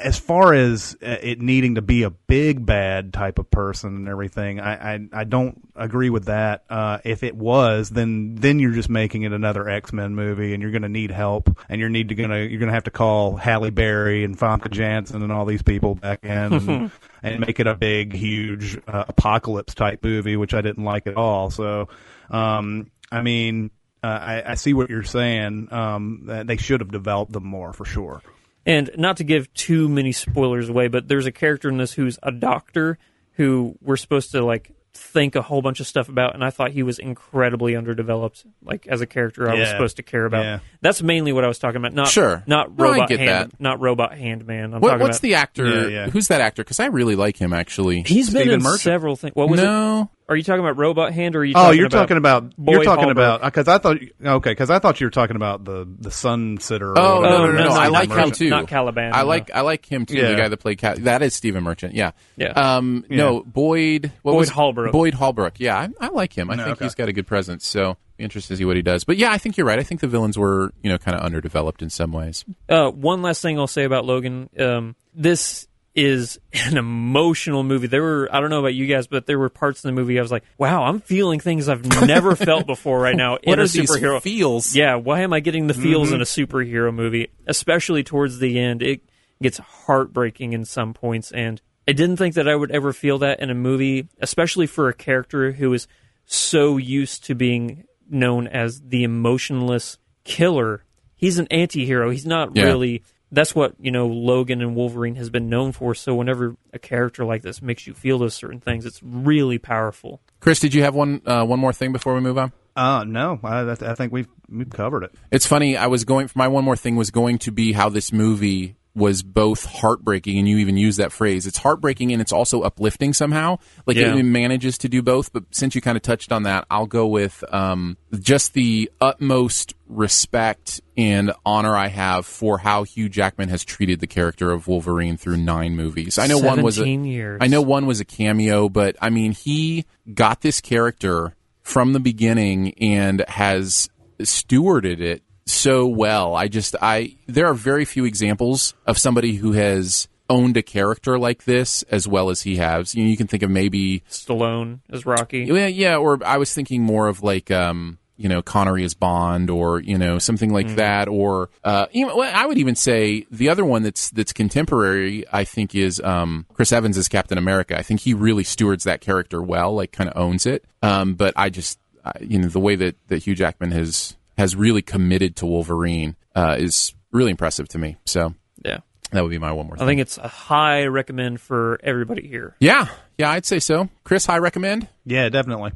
As 0.03 0.18
far 0.18 0.55
as 0.55 0.97
uh, 1.03 1.18
it 1.22 1.39
needing 1.39 1.76
to 1.76 1.84
be 1.84 2.01
a 2.01 2.09
big 2.09 2.66
bad 2.66 3.14
type 3.14 3.38
of 3.38 3.51
person 3.51 3.95
and 3.95 4.07
everything, 4.07 4.59
I 4.59 4.95
I, 4.95 4.99
I 5.14 5.24
don't 5.26 5.61
agree 5.76 6.09
with 6.09 6.26
that. 6.26 6.64
Uh, 6.70 6.97
if 7.03 7.22
it 7.22 7.36
was, 7.36 7.91
then 7.91 8.36
then 8.36 8.59
you're 8.59 8.72
just 8.72 8.89
making 8.89 9.22
it 9.22 9.32
another 9.32 9.70
X 9.70 9.93
Men 9.93 10.16
movie, 10.16 10.53
and 10.53 10.61
you're 10.61 10.72
going 10.72 10.82
to 10.82 10.89
need 10.89 11.11
help, 11.11 11.55
and 11.70 11.80
you're 11.80 11.89
need 11.89 12.09
to 12.09 12.16
gonna 12.16 12.39
you're 12.39 12.59
going 12.59 12.70
to 12.70 12.74
have 12.74 12.86
to 12.86 12.91
call 12.91 13.36
Halle 13.36 13.70
Berry 13.70 14.24
and 14.24 14.38
Famke 14.38 14.72
Janssen 14.72 15.22
and 15.22 15.32
all 15.32 15.45
these 15.45 15.61
people 15.61 15.95
back 15.95 16.24
in. 16.24 16.32
And, 16.32 16.91
and 17.24 17.39
make 17.39 17.59
it 17.59 17.68
a 17.68 17.74
big, 17.74 18.14
huge 18.14 18.78
uh, 18.86 19.05
apocalypse 19.07 19.74
type 19.74 20.03
movie, 20.03 20.36
which 20.36 20.53
I 20.53 20.61
didn't 20.61 20.84
like 20.84 21.07
at 21.07 21.16
all. 21.16 21.49
So, 21.49 21.88
um, 22.30 22.91
I 23.11 23.22
mean, 23.22 23.72
uh, 24.04 24.08
I, 24.08 24.51
I 24.51 24.56
see 24.56 24.74
what 24.74 24.89
you're 24.89 25.04
saying. 25.04 25.70
Um, 25.72 26.24
they 26.45 26.58
should 26.58 26.82
have 26.82 26.91
developed 26.91 27.32
them 27.32 27.45
more 27.45 27.74
for 27.74 27.86
sure. 27.86 28.22
And 28.66 28.89
not 28.97 29.18
to 29.18 29.24
give 29.24 29.54
too 29.54 29.89
many 29.89 30.12
spoilers 30.12 30.70
away, 30.70 30.88
but 30.88 31.08
there's 31.08 31.26
a 31.26 31.32
character 31.32 31.70
in 31.70 31.78
this 31.78 31.93
who's 31.93 32.18
a 32.24 32.32
doctor 32.32 32.97
who 33.34 33.76
we're 33.82 33.97
supposed 33.97 34.32
to 34.32 34.43
like 34.43 34.72
think 34.95 35.36
a 35.36 35.41
whole 35.41 35.62
bunch 35.64 35.80
of 35.80 35.88
stuff 35.88 36.08
about, 36.08 36.36
and 36.36 36.43
I 36.45 36.49
thought 36.51 36.70
he 36.72 36.84
was 36.84 36.99
incredibly 36.99 37.76
underdeveloped, 37.76 38.45
like 38.64 38.86
as 38.88 39.01
a 39.01 39.08
character 39.08 39.49
I 39.49 39.56
was 39.56 39.68
supposed 39.70 39.95
to 39.97 40.04
care 40.04 40.24
about. 40.26 40.43
Yeah. 40.43 40.60
That's 40.82 41.01
mainly 41.01 41.34
what 41.34 41.43
I 41.43 41.47
was 41.47 41.58
talking 41.58 41.78
about. 41.78 41.93
Not 41.93 42.10
Sure. 42.10 42.43
not 42.45 42.78
No, 42.78 42.86
I 42.86 42.89
robot 42.91 43.10
get 43.10 43.20
hand, 43.20 43.51
that. 43.54 43.60
not 43.60 43.82
robot 43.82 44.12
handman. 44.14 44.66
I'm 44.76 44.82
What, 44.82 44.89
talking 44.91 44.99
what's 45.01 45.18
about, 45.18 45.22
the 45.24 45.36
actor? 45.36 45.66
Yeah, 45.66 45.88
yeah. 45.88 46.10
Who's 46.12 46.28
that 46.28 46.41
actor? 46.41 46.64
Because 46.64 46.80
I 46.80 46.86
really 46.86 47.16
like 47.16 47.38
him 47.38 47.54
actually. 47.54 48.04
He's 48.04 48.30
been 48.30 48.49
in 48.49 48.62
Merchant? 48.62 48.82
several 48.82 49.16
things. 49.16 49.34
What 49.36 49.49
was 49.49 49.60
it? 49.60 49.64
no, 49.64 50.12
Are 50.30 50.36
you 50.36 50.43
talking 50.43 50.61
about 50.61 50.78
Robot 50.78 51.11
Hand 51.13 51.36
or 51.36 51.39
are 51.39 51.45
you? 51.45 51.53
Talking 51.53 51.67
Oh, 51.67 51.71
you're 51.71 51.88
about 51.88 51.97
talking 51.99 52.17
about 52.17 52.55
Boyd 52.55 52.74
you're 52.76 52.84
talking 52.84 53.03
Holbrook? 53.05 53.41
about 53.41 53.41
because 53.41 53.67
I 53.67 53.78
thought 53.78 53.97
okay 54.26 54.51
because 54.51 54.69
I 54.69 54.80
thought 54.80 54.99
you 55.01 55.07
were 55.07 55.11
talking 55.11 55.36
about 55.36 55.65
the 55.65 55.88
the 55.99 56.11
sun 56.11 56.57
sitter. 56.59 56.91
or 56.91 56.99
Oh 56.99 57.21
whatever. 57.21 57.30
no, 57.30 57.38
no, 57.38 57.43
Oh, 57.43 57.45
no, 57.47 57.51
no, 57.51 57.63
no! 57.63 57.69
no, 57.69 57.76
I 57.76 57.84
not 57.86 57.91
like 57.91 58.11
him 58.11 58.32
too. 58.32 58.49
Not 58.49 58.67
Caliban, 58.67 59.11
I 59.13 59.21
no. 59.21 59.28
like 59.28 59.51
I 59.53 59.61
like 59.61 59.86
him 59.86 60.05
too. 60.05 60.21
The 60.26 60.36
guy 60.36 60.47
that 60.47 60.57
played 60.57 60.78
Cal- 60.78 60.95
that 60.99 61.21
is 61.21 61.34
Stephen 61.36 61.63
Merchant. 61.63 61.93
Yeah. 61.93 62.11
Yeah. 62.38 62.51
Um. 62.51 63.05
No, 63.09 63.41
Boyd. 63.43 64.11
What 64.21 64.32
Boyd 64.34 64.39
was 64.39 64.49
Holbrook. 64.49 64.91
Boyd 64.93 65.13
Holbrook. 65.13 65.59
Yeah, 65.59 65.78
I, 65.78 66.05
I 66.05 66.09
like 66.09 66.34
him. 66.38 66.49
I 66.49 66.55
No, 66.55 66.63
think 66.65 66.78
okay. 66.78 66.86
he's 66.86 66.95
got 66.95 67.09
a 67.09 67.13
good 67.13 67.28
presence. 67.28 67.65
So 67.65 67.97
be 68.17 68.24
interested 68.24 68.53
to 68.53 68.57
see 68.57 68.65
what 68.65 68.76
he 68.78 68.82
does. 68.82 69.03
But 69.03 69.17
yeah, 69.17 69.32
I 69.32 69.38
think 69.38 69.57
you're 69.57 69.67
right. 69.67 69.80
I 69.80 69.84
think 69.84 69.99
the 70.01 70.07
villains 70.07 70.38
were 70.38 70.71
you 70.82 70.89
know 70.89 70.97
kind 70.97 71.17
of 71.17 71.24
underdeveloped 71.24 71.82
in 71.82 71.89
some 71.89 72.11
ways. 72.13 72.45
Uh, 72.69 72.89
one 72.91 73.21
last 73.21 73.41
thing 73.41 73.59
I'll 73.59 73.67
say 73.67 73.84
about 73.84 74.05
Logan. 74.05 74.49
Um, 74.57 74.95
this 75.13 75.67
is 75.96 76.39
an 76.54 76.76
emotional 76.78 77.64
movie. 77.64 77.88
There 77.88 78.02
were 78.02 78.28
I 78.32 78.39
don't 78.39 78.50
know 78.50 78.60
about 78.60 78.74
you 78.74 78.88
guys, 78.88 79.06
but 79.08 79.26
there 79.28 79.38
were 79.38 79.50
parts 79.50 79.84
in 79.84 79.94
the 79.94 80.00
movie 80.02 80.18
I 80.18 80.22
was 80.22 80.32
like, 80.32 80.44
"Wow, 80.58 80.84
I'm 80.86 81.00
feeling 81.00 81.39
things 81.39 81.70
I've 81.70 81.86
never 82.08 82.36
felt 82.50 82.66
before 82.66 83.00
right 83.00 83.16
now 83.16 83.34
What 83.44 83.60
in 83.60 83.60
a 83.60 83.64
superhero." 83.64 84.22
feels? 84.22 84.76
Yeah, 84.76 84.96
why 84.96 85.22
am 85.22 85.34
I 85.34 85.39
getting 85.39 85.68
the 85.68 85.74
feels 85.74 86.08
Mm-hmm. 86.08 86.16
in 86.16 86.22
a 86.22 86.26
superhero 86.26 86.94
movie? 86.94 87.30
Especially 87.46 88.04
towards 88.04 88.39
the 88.39 88.60
end, 88.60 88.82
it 88.82 89.02
gets 89.41 89.60
heartbreaking 89.60 90.54
in 90.54 90.66
some 90.66 90.94
points, 90.94 91.32
and 91.32 91.62
I 91.88 91.91
didn't 91.91 92.18
think 92.18 92.36
that 92.36 92.48
I 92.48 92.56
would 92.56 92.72
ever 92.72 92.94
feel 92.94 93.18
that 93.20 93.39
in 93.41 93.50
a 93.50 93.56
movie, 93.56 94.08
especially 94.20 94.68
for 94.68 94.89
a 94.89 94.94
character 94.94 95.52
who 95.52 95.74
is 95.74 95.88
so 96.26 96.78
used 96.78 97.26
to 97.26 97.36
being 97.36 97.84
known 98.10 98.48
as 98.48 98.82
the 98.82 99.04
emotionless 99.04 99.98
killer. 100.24 100.84
He's 101.16 101.38
an 101.39 101.48
anti-hero. 101.52 102.10
He's 102.10 102.26
not 102.26 102.56
Yeah. 102.56 102.64
really 102.64 103.04
that's 103.34 103.55
what, 103.55 103.73
you 103.79 103.91
know, 103.91 104.07
Logan 104.07 104.61
and 104.61 104.75
Wolverine 104.75 105.15
has 105.15 105.29
been 105.29 105.49
known 105.49 105.71
for. 105.71 105.95
So 105.95 106.13
whenever 106.15 106.55
a 106.71 106.79
character 106.79 107.25
like 107.25 107.41
this 107.41 107.61
makes 107.61 107.88
you 107.88 107.93
feel 107.93 108.19
those 108.19 108.36
certain 108.36 108.59
things, 108.59 108.86
it's 108.86 109.01
really 109.01 109.57
powerful. 109.57 110.21
Chris, 110.39 110.59
did 110.59 110.73
you 110.73 110.84
have 110.84 110.93
one 110.95 111.21
uh, 111.25 111.43
one 111.43 111.59
more 111.59 111.73
thing 111.73 111.91
before 111.91 112.13
we 112.13 112.21
move 112.21 112.38
on? 112.38 112.51
Uh, 112.75 113.03
no, 113.05 113.39
I, 113.43 113.71
I 113.71 113.95
think 113.95 114.13
we've 114.13 114.27
we've 114.49 114.69
covered 114.69 115.03
it. 115.03 115.15
It's 115.31 115.45
funny. 115.45 115.75
I 115.77 115.88
was 115.88 116.05
going. 116.05 116.29
My 116.36 116.47
one 116.47 116.63
more 116.63 116.75
thing 116.75 116.95
was 116.95 117.11
going 117.11 117.39
to 117.39 117.51
be 117.51 117.73
how 117.73 117.89
this 117.89 118.11
movie 118.13 118.75
was 118.96 119.24
both 119.24 119.66
heartbreaking, 119.66 120.38
and 120.38 120.48
you 120.48 120.58
even 120.58 120.78
use 120.78 120.98
that 120.98 121.12
phrase. 121.12 121.48
It's 121.48 121.58
heartbreaking 121.58 122.12
and 122.12 122.22
it's 122.22 122.32
also 122.32 122.62
uplifting 122.62 123.14
somehow. 123.14 123.58
Like 123.88 123.98
Yeah. 123.98 124.16
it 124.16 124.24
manages 124.24 124.78
to 124.80 124.89
do 124.89 125.02
both. 125.02 125.34
But 125.34 125.46
since 125.52 125.74
you 125.74 125.82
kind 125.82 125.96
of 125.96 126.04
touched 126.04 126.32
on 126.32 126.44
that, 126.44 126.66
I'll 126.70 126.86
go 126.86 127.08
with 127.08 127.44
um, 127.52 127.98
just 128.20 128.54
the 128.54 128.91
utmost 129.02 129.74
respect 129.88 130.80
and 130.96 131.32
honor 131.46 131.76
I 131.76 131.88
have 131.88 132.26
for 132.28 132.60
how 132.60 132.84
Hugh 132.84 133.10
Jackman 133.10 133.50
has 133.50 133.64
treated 133.66 134.00
the 134.00 134.08
character 134.08 134.52
of 134.52 134.68
Wolverine 134.68 135.18
through 135.18 135.38
nine 135.38 135.76
movies. 135.76 136.20
I 136.20 136.28
know 136.28 136.38
one 136.38 136.62
was 136.62 136.80
a, 136.80 136.88
years. 136.88 137.39
I 137.41 137.48
know 137.48 137.62
one 137.62 137.88
was 137.88 138.00
a 138.00 138.06
cameo, 138.06 138.70
but 138.70 138.96
I 139.02 139.10
mean, 139.10 139.32
he 139.32 139.86
got 140.14 140.41
this 140.41 140.62
character 140.62 141.36
from 141.64 141.94
the 141.94 142.00
beginning 142.00 142.74
and 142.80 143.26
has 143.28 143.89
stewarded 144.20 145.00
it 145.00 145.24
so 145.46 145.88
well. 145.88 146.36
I 146.36 146.48
just, 146.48 146.76
I, 146.82 147.16
there 147.28 147.48
are 147.48 147.54
very 147.54 147.86
few 147.86 148.06
examples 148.06 148.74
of 148.86 148.98
somebody 148.98 149.36
who 149.36 149.54
has 149.54 150.08
owned 150.30 150.58
a 150.58 150.64
character 150.64 151.20
like 151.20 151.44
this 151.44 151.84
as 151.84 152.08
well 152.08 152.30
as 152.30 152.41
he 152.41 152.58
has. 152.58 152.96
You, 152.96 153.04
know, 153.04 153.10
you 153.10 153.18
can 153.18 153.28
think 153.28 153.44
of 153.44 153.50
maybe, 153.50 154.02
Stallone 154.10 154.80
as 154.89 155.06
Rocky. 155.06 155.46
yeah, 155.46 155.68
yeah, 155.68 155.98
or 155.98 156.20
I 156.26 156.38
was 156.38 156.54
thinking 156.54 156.82
more 156.82 157.08
of 157.08 157.24
like, 157.24 157.52
um, 157.52 158.00
you 158.16 158.30
know, 158.30 158.41
Connery 158.41 158.84
as 158.84 158.94
Bond, 158.94 159.50
or 159.50 159.80
you 159.80 159.98
know, 159.98 160.20
something 160.20 160.54
like 160.54 160.76
that, 160.76 161.08
or 161.08 161.50
uh, 161.64 161.88
even, 161.91 162.16
well, 162.16 162.32
I 162.34 162.46
would 162.46 162.60
even 162.60 162.76
say 162.76 163.26
the 163.32 163.50
other 163.50 163.66
one 163.66 163.82
that's 163.84 164.12
that's 164.12 164.32
contemporary. 164.32 165.26
I 165.34 165.44
think 165.44 165.74
is 165.74 166.00
um, 166.00 166.46
Chris 166.54 166.72
Evans 166.72 166.98
as 166.98 167.08
Captain 167.08 167.38
America. 167.39 167.78
I 167.78 167.82
think 167.82 168.02
he 168.02 168.14
really 168.14 168.44
stewards 168.44 168.84
that 168.84 169.02
character 169.02 169.41
well, 169.41 169.74
like 169.74 169.91
kind 169.91 170.10
of 170.10 170.16
owns 170.16 170.46
it. 170.46 170.64
Um, 170.84 171.16
but 171.16 171.34
I 171.36 171.50
just, 171.50 171.80
I, 172.06 172.14
you 172.22 172.38
know, 172.38 172.48
the 172.48 172.60
way 172.60 172.76
that 172.76 172.96
that 173.08 173.24
Hugh 173.24 173.36
Jackman 173.36 173.72
has 173.72 174.16
has 174.38 174.55
really 174.55 174.81
committed 174.81 175.36
to 175.38 175.45
Wolverine 175.45 176.15
uh, 176.36 176.55
is 176.59 176.93
really 177.11 177.31
impressive 177.31 177.67
to 177.69 177.77
me. 177.77 177.97
So 178.05 178.34
Yeah. 178.63 178.79
that 179.11 179.21
would 179.21 179.29
be 179.29 179.38
my 179.39 179.51
one 179.51 179.67
more. 179.67 179.75
I 179.75 179.79
thing. 179.79 179.88
think 179.88 180.01
it's 180.01 180.17
a 180.17 180.27
high 180.27 180.86
recommend 180.86 181.39
for 181.41 181.79
everybody 181.84 182.27
here. 182.27 182.55
yeah, 182.59 182.88
yeah, 183.17 183.29
I'd 183.31 183.45
say 183.45 183.59
so. 183.59 183.89
Chris, 184.03 184.25
high 184.25 184.39
recommend. 184.39 184.88
Yeah, 185.05 185.29
definitely. 185.29 185.71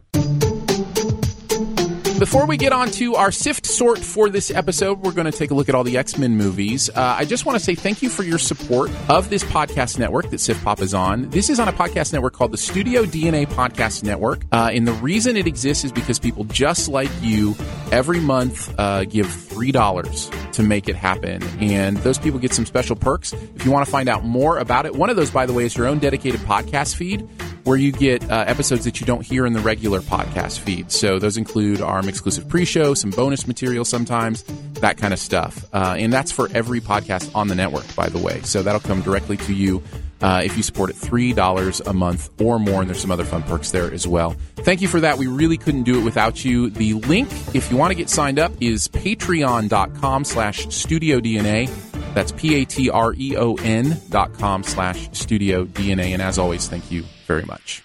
Before 2.19 2.47
we 2.47 2.57
get 2.57 2.73
on 2.73 2.89
to 2.93 3.13
our 3.13 3.31
sift 3.31 3.67
sort 3.67 3.99
for 3.99 4.27
this 4.27 4.49
episode, 4.49 5.01
we're 5.01 5.11
going 5.11 5.31
to 5.31 5.37
take 5.37 5.51
a 5.51 5.53
look 5.53 5.69
at 5.69 5.75
all 5.75 5.83
the 5.83 5.99
X 5.99 6.17
Men 6.17 6.35
movies. 6.35 6.89
Uh, 6.89 7.15
I 7.19 7.25
just 7.25 7.45
want 7.45 7.59
to 7.59 7.63
say 7.63 7.75
thank 7.75 8.01
you 8.01 8.09
for 8.09 8.23
your 8.23 8.39
support 8.39 8.89
of 9.07 9.29
this 9.29 9.43
podcast 9.43 9.99
network 9.99 10.31
that 10.31 10.39
Sift 10.39 10.63
Pop 10.63 10.81
is 10.81 10.95
on. 10.95 11.29
This 11.29 11.47
is 11.47 11.59
on 11.59 11.67
a 11.67 11.73
podcast 11.73 12.13
network 12.13 12.33
called 12.33 12.53
the 12.53 12.57
Studio 12.57 13.05
DNA 13.05 13.45
Podcast 13.45 14.03
Network. 14.03 14.45
Uh, 14.51 14.71
and 14.73 14.87
the 14.87 14.93
reason 14.93 15.37
it 15.37 15.45
exists 15.45 15.85
is 15.85 15.91
because 15.91 16.17
people 16.17 16.43
just 16.45 16.89
like 16.89 17.11
you 17.21 17.55
every 17.91 18.19
month 18.19 18.73
uh, 18.79 19.03
give 19.03 19.27
$3 19.27 20.51
to 20.53 20.63
make 20.63 20.89
it 20.89 20.95
happen. 20.95 21.43
And 21.59 21.97
those 21.97 22.17
people 22.17 22.39
get 22.39 22.51
some 22.51 22.65
special 22.65 22.95
perks. 22.95 23.33
If 23.33 23.63
you 23.63 23.69
want 23.69 23.85
to 23.85 23.91
find 23.91 24.09
out 24.09 24.23
more 24.23 24.57
about 24.57 24.87
it, 24.87 24.95
one 24.95 25.11
of 25.11 25.17
those, 25.17 25.29
by 25.29 25.45
the 25.45 25.53
way, 25.53 25.65
is 25.65 25.77
your 25.77 25.85
own 25.85 25.99
dedicated 25.99 26.39
podcast 26.41 26.95
feed 26.95 27.29
where 27.67 27.77
you 27.77 27.91
get 27.91 28.23
uh, 28.31 28.45
episodes 28.47 28.85
that 28.85 29.01
you 29.01 29.05
don't 29.05 29.25
hear 29.25 29.45
in 29.45 29.51
the 29.51 29.59
regular 29.59 29.99
podcast 29.99 30.59
feed. 30.59 30.89
So 30.89 31.19
those 31.19 31.35
include 31.35 31.81
our 31.81 31.99
exclusive 32.07 32.47
pre-show, 32.47 32.93
some 32.93 33.09
bonus 33.11 33.45
material 33.45 33.83
sometimes, 33.83 34.43
that 34.75 34.97
kind 34.97 35.13
of 35.13 35.19
stuff. 35.19 35.65
Uh, 35.73 35.97
and 35.99 36.13
that's 36.13 36.31
for 36.31 36.49
every 36.53 36.79
podcast 36.79 37.29
on 37.35 37.49
the 37.49 37.55
network, 37.55 37.93
by 37.93 38.07
the 38.07 38.19
way. 38.19 38.39
So 38.43 38.63
that'll 38.63 38.79
come 38.79 39.01
directly 39.01 39.35
to 39.35 39.53
you 39.53 39.83
uh, 40.21 40.43
if 40.45 40.55
you 40.55 40.63
support 40.63 40.89
it 40.91 40.95
$3 40.95 41.87
a 41.87 41.93
month 41.93 42.29
or 42.41 42.57
more. 42.57 42.79
And 42.79 42.89
there's 42.89 43.01
some 43.01 43.11
other 43.11 43.25
fun 43.25 43.43
perks 43.43 43.71
there 43.71 43.93
as 43.93 44.07
well. 44.07 44.37
Thank 44.55 44.81
you 44.81 44.87
for 44.87 45.01
that. 45.01 45.17
We 45.17 45.27
really 45.27 45.57
couldn't 45.57 45.83
do 45.83 45.99
it 45.99 46.05
without 46.05 46.45
you. 46.45 46.69
The 46.69 46.93
link, 46.93 47.27
if 47.53 47.69
you 47.69 47.75
want 47.75 47.91
to 47.91 47.95
get 47.95 48.09
signed 48.09 48.39
up, 48.39 48.53
is 48.61 48.87
patreon.com 48.87 50.23
slash 50.23 50.69
studio 50.69 51.19
DNA. 51.19 51.69
That's 52.13 52.31
P-A-T-R-E-O-N 52.31 54.01
dot 54.09 54.33
com 54.35 54.63
slash 54.63 55.09
studio 55.11 55.65
DNA. 55.65 56.11
And 56.11 56.21
as 56.21 56.39
always, 56.39 56.69
thank 56.69 56.89
you 56.89 57.03
very 57.27 57.43
much. 57.43 57.83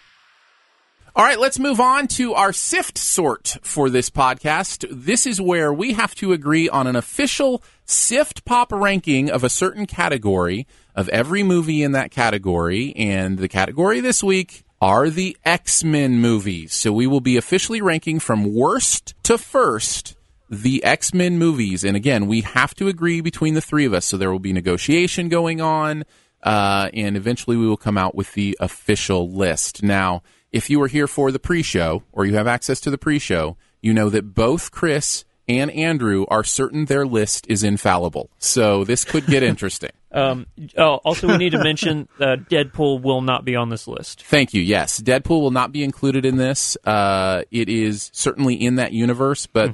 All 1.14 1.26
right, 1.26 1.38
let's 1.38 1.59
move 1.59 1.78
on 1.78 2.09
to 2.09 2.32
our 2.32 2.55
sift 2.55 2.97
sort 2.97 3.59
for 3.61 3.90
this 3.90 4.09
podcast. 4.09 4.86
This 4.90 5.26
is 5.26 5.43
where 5.43 5.70
we 5.70 5.93
have 5.93 6.14
to 6.14 6.32
agree 6.32 6.70
on 6.70 6.86
an 6.86 6.97
official 6.97 7.62
sift 7.84 8.47
pop 8.47 8.72
ranking 8.72 9.30
of 9.30 9.45
a 9.45 9.51
certain 9.51 9.84
category 9.84 10.66
of 10.95 11.11
every 11.11 11.43
movie 11.43 11.82
in 11.82 11.93
that 11.93 12.11
category. 12.11 12.95
And 12.97 13.36
the 13.36 13.49
category 13.49 14.01
this 14.01 14.24
week 14.24 14.64
are 14.80 15.11
the 15.11 15.36
X 15.45 15.84
Men 15.84 16.18
movies. 16.18 16.72
So 16.72 16.95
we 16.95 17.07
will 17.07 17.20
be 17.20 17.36
officially 17.36 17.82
ranking 17.82 18.18
from 18.18 18.55
worst 18.55 19.14
to 19.24 19.36
first 19.36 20.16
the 20.49 20.82
X 20.82 21.12
Men 21.12 21.38
movies. 21.38 21.84
And 21.84 21.95
again, 21.95 22.26
we 22.26 22.40
have 22.40 22.74
to 22.76 22.88
agree 22.88 23.20
between 23.20 23.53
the 23.53 23.61
three 23.61 23.84
of 23.84 23.93
us. 23.93 24.07
So 24.07 24.16
there 24.16 24.32
will 24.32 24.38
be 24.38 24.55
negotiation 24.55 25.28
going 25.28 25.61
on. 25.61 26.05
Uh, 26.43 26.90
and 26.93 27.16
eventually 27.16 27.57
we 27.57 27.66
will 27.66 27.76
come 27.76 27.97
out 27.99 28.14
with 28.14 28.32
the 28.34 28.57
official 28.61 29.30
list. 29.30 29.82
Now, 29.82 30.22
if 30.51 30.68
you 30.68 30.78
were 30.80 30.88
here 30.88 31.07
for 31.07 31.30
the 31.30 31.38
pre 31.38 31.62
show 31.62 32.03
or 32.12 32.26
you 32.26 32.34
have 32.34 32.47
access 32.47 32.80
to 32.80 32.90
the 32.90 32.99
pre 32.99 33.18
show, 33.18 33.57
you 33.80 33.93
know 33.95 34.09
that 34.11 34.34
both 34.34 34.70
Chris 34.70 35.24
and 35.49 35.70
Andrew 35.72 36.24
are 36.28 36.45
certain 36.45 36.84
their 36.86 37.05
list 37.07 37.47
is 37.49 37.62
infallible. 37.64 38.30
So 38.38 38.84
this 38.84 39.05
could 39.05 39.26
get 39.26 39.43
interesting. 39.53 39.90
Um, 40.12 40.47
oh, 40.76 40.97
also, 40.97 41.26
we 41.26 41.38
need 41.38 41.51
to 41.53 41.62
mention 41.64 42.07
uh, 42.20 42.36
Deadpool 42.51 43.01
will 43.03 43.22
not 43.22 43.45
be 43.47 43.57
on 43.57 43.70
this 43.70 43.88
list. 43.88 44.22
Thank 44.24 44.53
you. 44.53 44.61
Yes, 44.61 45.01
Deadpool 45.01 45.40
will 45.40 45.51
not 45.51 45.72
be 45.72 45.82
included 45.82 46.26
in 46.26 46.36
this. 46.36 46.76
Uh, 46.84 47.43
it 47.51 47.68
is 47.70 48.11
certainly 48.12 48.55
in 48.55 48.74
that 48.76 48.93
universe, 48.93 49.47
but 49.47 49.72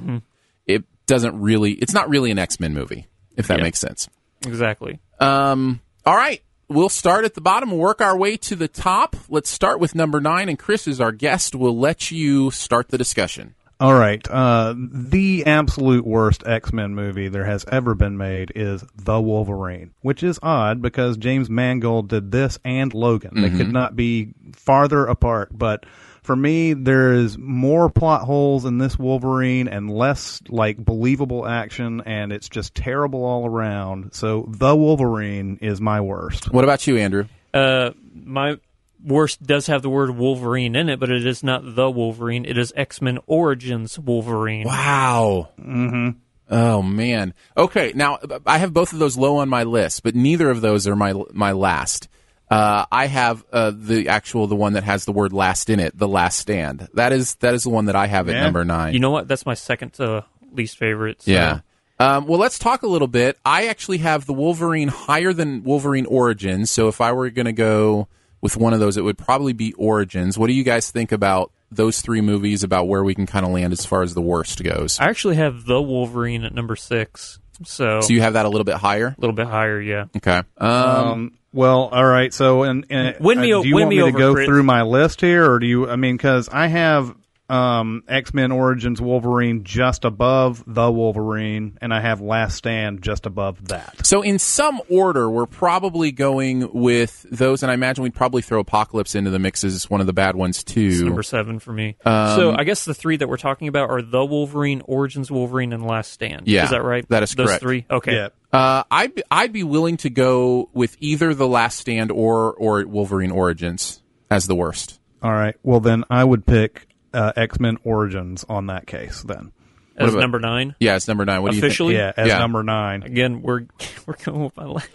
it 0.65 0.85
doesn't 1.07 1.39
really. 1.41 1.73
It's 1.73 1.93
not 1.93 2.07
really 2.09 2.31
an 2.31 2.39
X 2.39 2.59
Men 2.59 2.73
movie. 2.73 3.07
if 3.35 3.47
that 3.47 3.57
Yeah. 3.59 3.63
makes 3.63 3.79
sense. 3.79 4.07
Exactly. 4.45 4.99
Um, 5.19 5.81
all 6.05 6.15
right. 6.15 6.41
We'll 6.69 6.89
start 6.89 7.25
at 7.25 7.33
the 7.33 7.41
bottom 7.41 7.71
and 7.71 7.79
work 7.79 7.99
our 7.99 8.15
way 8.15 8.37
to 8.37 8.55
the 8.55 8.67
top. 8.67 9.15
Let's 9.27 9.49
start 9.49 9.79
with 9.79 9.95
number 9.95 10.21
nine, 10.21 10.49
and 10.49 10.59
Chris 10.59 10.87
is 10.87 11.01
our 11.01 11.11
guest. 11.11 11.55
We'll 11.55 11.77
let 11.77 12.11
you 12.11 12.51
start 12.51 12.89
the 12.89 12.97
discussion. 12.97 13.55
All 13.79 13.95
right. 13.95 14.21
Uh, 14.29 14.75
the 14.77 15.45
absolute 15.47 16.05
worst 16.05 16.45
X 16.45 16.71
Men 16.71 16.93
movie 16.93 17.27
there 17.27 17.45
has 17.45 17.65
ever 17.71 17.95
been 17.95 18.17
made 18.17 18.51
is 18.53 18.83
The 18.95 19.19
Wolverine, 19.19 19.91
which 20.01 20.21
is 20.21 20.37
odd 20.43 20.81
because 20.81 21.17
James 21.17 21.49
Mangold 21.49 22.09
did 22.09 22.31
this 22.31 22.59
and 22.63 22.93
Logan. 22.93 23.41
They 23.41 23.49
could 23.49 23.71
not 23.73 23.95
be 23.95 24.33
farther 24.53 25.05
apart. 25.05 25.57
But 25.57 25.85
for 26.29 26.35
me, 26.35 26.73
there 26.73 27.13
is 27.13 27.39
more 27.39 27.89
plot 27.89 28.21
holes 28.21 28.63
in 28.63 28.77
this 28.77 28.99
Wolverine 28.99 29.67
and 29.67 29.89
less 29.89 30.43
like 30.47 30.77
believable 30.77 31.43
action, 31.47 32.03
and 32.05 32.31
it's 32.31 32.47
just 32.47 32.75
terrible 32.75 33.25
all 33.25 33.47
around. 33.47 34.13
So 34.13 34.45
The 34.47 34.75
Wolverine 34.75 35.57
is 35.59 35.81
my 35.81 36.01
worst. 36.01 36.53
What 36.53 36.63
about 36.63 36.85
you, 36.85 36.97
Andrew? 36.97 37.25
Uh, 37.51 37.93
my 38.13 38.57
worst 39.03 39.41
does 39.41 39.65
have 39.65 39.81
the 39.81 39.89
word 39.89 40.11
Wolverine 40.11 40.75
in 40.75 40.87
it, 40.87 40.99
but 40.99 41.09
it 41.09 41.25
is 41.25 41.41
not 41.41 41.63
the 41.73 41.89
Wolverine. 41.89 42.45
It 42.45 42.59
is 42.59 42.71
X 42.75 43.01
Men 43.01 43.17
Origins 43.25 43.97
Wolverine. 43.97 44.67
Wow. 44.67 45.49
Mm-hmm. 45.59 46.09
Oh 46.51 46.83
man. 46.83 47.33
Okay. 47.57 47.91
Now 47.95 48.19
I 48.45 48.59
have 48.59 48.71
both 48.71 48.93
of 48.93 48.99
those 48.99 49.17
low 49.17 49.37
on 49.37 49.49
my 49.49 49.63
list, 49.63 50.03
but 50.03 50.13
neither 50.13 50.51
of 50.51 50.61
those 50.61 50.85
are 50.85 50.95
my 50.95 51.15
my 51.33 51.53
last. 51.53 52.07
Uh, 52.49 52.85
I 52.91 53.05
have 53.07 53.45
uh, 53.53 53.71
the 53.75 54.09
actual 54.09 54.47
the 54.47 54.55
one 54.55 54.73
that 54.73 54.83
has 54.83 55.05
the 55.05 55.11
word 55.11 55.33
"last" 55.33 55.69
in 55.69 55.79
it, 55.79 55.97
the 55.97 56.07
Last 56.07 56.39
Stand. 56.39 56.87
That 56.95 57.11
is 57.13 57.35
that 57.35 57.53
is 57.53 57.63
the 57.63 57.69
one 57.69 57.85
that 57.85 57.95
I 57.95 58.07
have 58.07 58.27
at 58.27 58.35
Yeah. 58.35 58.43
number 58.43 58.65
nine. 58.65 58.93
You 58.93 58.99
know 58.99 59.11
what? 59.11 59.27
That's 59.27 59.45
my 59.45 59.53
second 59.53 59.93
to 59.93 60.25
least 60.53 60.77
favorite. 60.77 61.21
so- 61.21 61.31
Yeah. 61.31 61.59
Um, 61.99 62.27
well, 62.27 62.39
let's 62.39 62.57
talk 62.57 62.81
a 62.83 62.87
little 62.87 63.09
bit. 63.09 63.37
I 63.45 63.67
actually 63.67 63.97
have 63.99 64.25
the 64.25 64.33
Wolverine 64.33 64.87
higher 64.87 65.33
than 65.33 65.63
Wolverine 65.63 66.05
Origins. 66.05 66.71
So 66.71 66.87
if 66.87 67.01
I 67.01 67.11
were 67.11 67.29
going 67.29 67.45
to 67.45 67.51
go 67.51 68.07
with 68.41 68.55
one 68.55 68.73
of 68.73 68.79
those, 68.79 68.95
it 68.95 69.03
would 69.03 69.17
probably 69.17 69.51
be 69.51 69.73
Origins. 69.73 70.37
What 70.37 70.47
do 70.47 70.53
you 70.53 70.63
guys 70.63 70.89
think 70.91 71.11
about 71.11 71.51
those 71.69 71.99
three 72.01 72.21
movies? 72.21 72.63
About 72.63 72.87
where 72.87 73.03
we 73.03 73.13
can 73.13 73.25
kind 73.25 73.45
of 73.45 73.51
land 73.51 73.73
as 73.73 73.85
far 73.85 74.01
as 74.01 74.13
the 74.13 74.21
worst 74.21 74.63
goes? 74.63 74.97
I 74.97 75.09
actually 75.09 75.35
have 75.35 75.65
the 75.65 75.81
Wolverine 75.81 76.45
at 76.45 76.53
number 76.55 76.77
six, 76.77 77.37
so, 77.63 78.01
So 78.01 78.13
you 78.13 78.21
have 78.21 78.33
that 78.33 78.45
a 78.45 78.49
little 78.49 78.65
bit 78.65 78.75
higher. 78.75 79.07
a 79.07 79.15
little 79.21 79.35
bit 79.35 79.47
higher. 79.47 79.79
Yeah. 79.81 80.05
Okay. 80.17 80.41
Um, 80.57 80.69
Um, 80.69 81.31
well, 81.51 81.87
all 81.91 82.05
right. 82.05 82.31
So, 82.33 82.63
and, 82.63 82.85
and 82.89 83.15
Win 83.19 83.41
me 83.41 83.51
uh, 83.53 83.61
do 83.61 83.67
you 83.67 83.75
win 83.75 83.85
want 83.85 83.95
me 83.95 84.03
me, 84.03 84.11
to 84.11 84.17
go 84.17 84.33
Chris. 84.35 84.45
through 84.45 84.63
my 84.63 84.83
list 84.83 85.21
here, 85.21 85.49
or 85.51 85.57
do 85.59 85.65
you? 85.65 85.89
I 85.89 85.95
mean, 85.95 86.15
because 86.15 86.47
I 86.49 86.67
have 86.67 87.15
um, 87.49 88.03
X 88.07 88.33
Men 88.33 88.51
Origins 88.51 89.01
Wolverine 89.01 89.63
just 89.63 90.05
above 90.05 90.63
the 90.67 90.91
Wolverine, 90.91 91.77
and 91.81 91.93
I 91.93 92.01
have 92.01 92.21
Last 92.21 92.55
Stand 92.57 93.01
just 93.01 93.25
above 93.25 93.69
that. 93.69 94.05
So 94.05 94.21
in 94.21 94.39
some 94.39 94.81
order, 94.89 95.29
we're 95.29 95.45
probably 95.45 96.11
going 96.11 96.71
with 96.73 97.25
those, 97.31 97.63
and 97.63 97.71
I 97.71 97.73
imagine 97.73 98.03
we'd 98.03 98.13
probably 98.13 98.41
throw 98.41 98.59
Apocalypse 98.59 99.15
into 99.15 99.31
the 99.31 99.39
mix 99.39 99.63
as 99.63 99.89
one 99.89 100.01
of 100.01 100.07
the 100.07 100.13
bad 100.13 100.35
ones 100.35 100.61
It's 100.61 100.73
too. 100.73 101.05
number 101.05 101.23
seven 101.23 101.59
for 101.59 101.73
me. 101.73 101.95
Um, 102.05 102.35
so 102.35 102.51
I 102.55 102.63
guess 102.63 102.85
the 102.85 102.93
three 102.93 103.17
that 103.17 103.27
we're 103.27 103.37
talking 103.37 103.67
about 103.67 103.89
are 103.89 104.01
the 104.01 104.23
Wolverine, 104.23 104.81
Origins 104.85 105.31
Wolverine, 105.31 105.73
and 105.73 105.85
Last 105.85 106.11
Stand. 106.11 106.47
Yeah, 106.47 106.65
is 106.65 106.69
that 106.71 106.83
right? 106.83 107.07
that 107.09 107.23
is 107.23 107.31
Those 107.33 107.47
correct. 107.47 107.61
three. 107.61 107.85
Okay. 107.89 108.13
Yeah. 108.15 108.29
Uh, 108.51 108.83
I'd 108.89 109.21
I'd 109.29 109.53
be 109.53 109.63
willing 109.63 109.97
to 109.97 110.09
go 110.09 110.69
with 110.73 110.97
either 110.99 111.33
the 111.33 111.47
Last 111.47 111.77
Stand 111.79 112.11
or 112.11 112.53
or 112.53 112.85
Wolverine 112.85 113.31
Origins 113.31 114.01
as 114.31 114.47
the 114.47 114.55
worst. 114.55 114.99
All 115.21 115.31
right. 115.33 115.55
Well, 115.63 115.79
then 115.79 116.03
I 116.09 116.23
would 116.23 116.45
pick 116.45 116.87
uh, 117.13 117.33
X 117.35 117.59
Men 117.59 117.77
Origins 117.83 118.45
on 118.49 118.67
that 118.67 118.87
case. 118.87 119.21
Then, 119.23 119.51
As 119.97 120.09
about- 120.13 120.21
number 120.21 120.39
nine. 120.39 120.75
Yeah, 120.79 120.95
it's 120.95 121.07
number 121.07 121.25
nine. 121.25 121.41
What 121.41 121.53
Officially? 121.55 121.93
Do 121.93 121.99
you 121.99 122.05
think? 122.05 122.17
yeah, 122.17 122.23
as 122.23 122.27
Yeah. 122.29 122.39
number 122.39 122.63
nine. 122.63 123.03
Again, 123.03 123.41
we're 123.41 123.65
we're 124.05 124.15
going 124.23 124.43
with 124.43 124.55
my 124.57 124.65
list. 124.65 124.87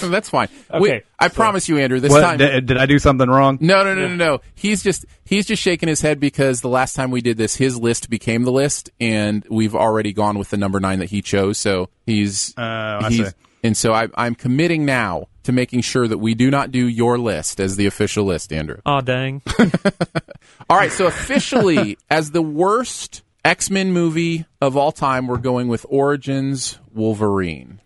do? 0.00 0.08
That's 0.10 0.28
fine. 0.30 0.48
We- 0.80 0.90
Okay, 0.90 1.02
I 1.18 1.28
so- 1.28 1.34
promise 1.34 1.68
you, 1.68 1.78
Andrew. 1.78 2.00
This 2.00 2.10
What 2.10 2.20
time. 2.20 2.38
did, 2.38 2.66
did 2.66 2.76
I 2.78 2.86
do 2.86 2.98
something 2.98 3.28
wrong? 3.28 3.58
no, 3.60 3.82
no, 3.84 3.94
no, 3.94 4.08
no, 4.08 4.14
no. 4.16 4.40
He's 4.54 4.82
just 4.82 5.04
he's 5.24 5.46
just 5.46 5.62
shaking 5.62 5.88
his 5.88 6.00
head 6.00 6.20
because 6.20 6.60
the 6.60 6.68
last 6.68 6.94
time 6.94 7.10
we 7.10 7.20
did 7.20 7.36
this, 7.36 7.56
his 7.56 7.76
list 7.78 8.10
became 8.10 8.44
the 8.44 8.52
list, 8.52 8.90
and 9.00 9.44
we've 9.50 9.74
already 9.74 10.12
gone 10.12 10.38
with 10.38 10.50
the 10.50 10.56
number 10.56 10.80
nine 10.80 10.98
that 11.00 11.10
he 11.10 11.22
chose. 11.22 11.58
So 11.58 11.88
he's 12.06 12.54
Oh, 12.56 12.62
I 12.62 13.08
he's 13.10 13.26
see. 13.28 13.32
And 13.64 13.76
so 13.76 13.92
I, 13.92 14.08
I'm 14.14 14.34
committing 14.34 14.84
now 14.84 15.26
to 15.44 15.52
making 15.52 15.80
sure 15.80 16.06
that 16.06 16.18
we 16.18 16.34
do 16.34 16.50
not 16.50 16.70
do 16.70 16.86
your 16.86 17.18
list 17.18 17.58
as 17.58 17.76
the 17.76 17.86
official 17.86 18.24
list, 18.24 18.52
Andrew. 18.52 18.78
Oh 18.86 19.00
dang! 19.00 19.42
All 20.70 20.76
right, 20.76 20.92
so 20.92 21.06
officially, 21.06 21.98
as 22.10 22.30
the 22.30 22.42
worst 22.42 23.22
X 23.44 23.70
Men 23.70 23.92
movie 23.92 24.44
of 24.60 24.76
all 24.76 24.92
time, 24.92 25.26
we're 25.26 25.38
going 25.38 25.68
with 25.68 25.84
Origins 25.88 26.78
Wolverine. 26.92 27.80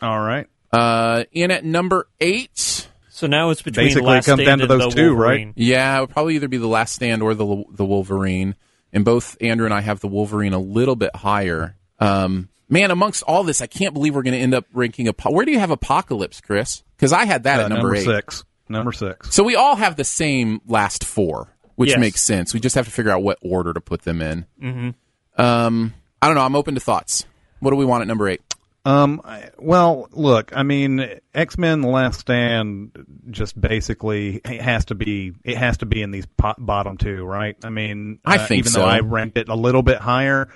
All 0.00 0.20
right. 0.20 0.46
Uh, 0.72 1.24
in 1.32 1.50
at 1.50 1.64
number 1.64 2.08
eight, 2.20 2.88
So 3.10 3.26
now 3.26 3.50
it's 3.50 3.62
between 3.62 3.86
Basically, 3.86 4.08
it 4.08 4.10
Last 4.10 4.26
comes 4.26 4.42
Stand 4.42 4.46
down 4.46 4.58
to 4.58 4.66
those 4.66 4.94
the 4.94 5.00
two, 5.02 5.14
right? 5.14 5.52
Yeah, 5.56 5.98
it 5.98 6.00
would 6.02 6.10
probably 6.10 6.36
either 6.36 6.48
be 6.48 6.58
the 6.58 6.66
Last 6.68 6.94
Stand 6.94 7.22
or 7.22 7.34
the 7.34 7.64
the 7.70 7.84
Wolverine. 7.84 8.54
And 8.92 9.04
both 9.04 9.36
Andrew 9.40 9.66
and 9.66 9.74
I 9.74 9.80
have 9.80 10.00
the 10.00 10.08
Wolverine 10.08 10.54
a 10.54 10.58
little 10.58 10.96
bit 10.96 11.14
higher. 11.14 11.76
Um, 11.98 12.48
man, 12.68 12.90
amongst 12.90 13.22
all 13.24 13.42
this, 13.44 13.60
I 13.60 13.66
can't 13.66 13.94
believe 13.94 14.14
we're 14.14 14.22
going 14.22 14.34
to 14.34 14.40
end 14.40 14.54
up 14.54 14.66
ranking. 14.72 15.08
Apo- 15.08 15.32
Where 15.32 15.44
do 15.44 15.52
you 15.52 15.58
have 15.58 15.70
Apocalypse, 15.70 16.40
Chris? 16.40 16.82
Because 16.96 17.12
I 17.12 17.24
had 17.24 17.44
that 17.44 17.60
Uh, 17.60 17.64
at 17.64 17.68
number, 17.70 17.94
eight. 17.94 18.04
six. 18.04 18.44
Number 18.68 18.92
six. 18.92 19.34
So 19.34 19.42
we 19.44 19.56
all 19.56 19.76
have 19.76 19.96
the 19.96 20.04
same 20.04 20.60
last 20.66 21.04
four, 21.04 21.48
which 21.76 21.90
Yes. 21.90 21.98
makes 21.98 22.20
sense. 22.22 22.52
We 22.52 22.60
just 22.60 22.74
have 22.76 22.84
to 22.84 22.90
figure 22.90 23.10
out 23.10 23.22
what 23.22 23.38
order 23.40 23.72
to 23.72 23.80
put 23.80 24.02
them 24.02 24.20
in. 24.20 24.44
Mm-hmm. 24.62 25.40
Um, 25.40 25.94
I 26.20 26.26
don't 26.26 26.34
know. 26.34 26.42
I'm 26.44 26.56
open 26.56 26.74
to 26.74 26.80
thoughts. 26.80 27.24
What 27.60 27.70
do 27.70 27.76
we 27.76 27.84
want 27.84 28.02
at 28.02 28.08
number 28.08 28.28
eight? 28.28 28.42
Um. 28.84 29.20
Well, 29.58 30.08
look. 30.12 30.56
I 30.56 30.62
mean, 30.62 31.06
X 31.34 31.58
Men: 31.58 31.80
The 31.82 31.88
Last 31.88 32.20
Stand 32.20 33.04
just 33.30 33.60
basically 33.60 34.36
it 34.44 34.62
has 34.62 34.86
to 34.86 34.94
be. 34.94 35.32
It 35.44 35.56
has 35.58 35.78
to 35.78 35.86
be 35.86 36.00
in 36.00 36.10
these 36.10 36.26
po- 36.26 36.54
bottom 36.58 36.96
two, 36.96 37.24
right? 37.24 37.56
I 37.64 37.70
mean, 37.70 38.18
I 38.24 38.36
uh, 38.36 38.46
think 38.46 38.60
even 38.60 38.72
so. 38.72 38.80
though 38.80 38.86
I 38.86 39.00
ranked 39.00 39.36
it 39.36 39.48
a 39.48 39.54
little 39.54 39.82
bit 39.82 39.98
higher. 39.98 40.48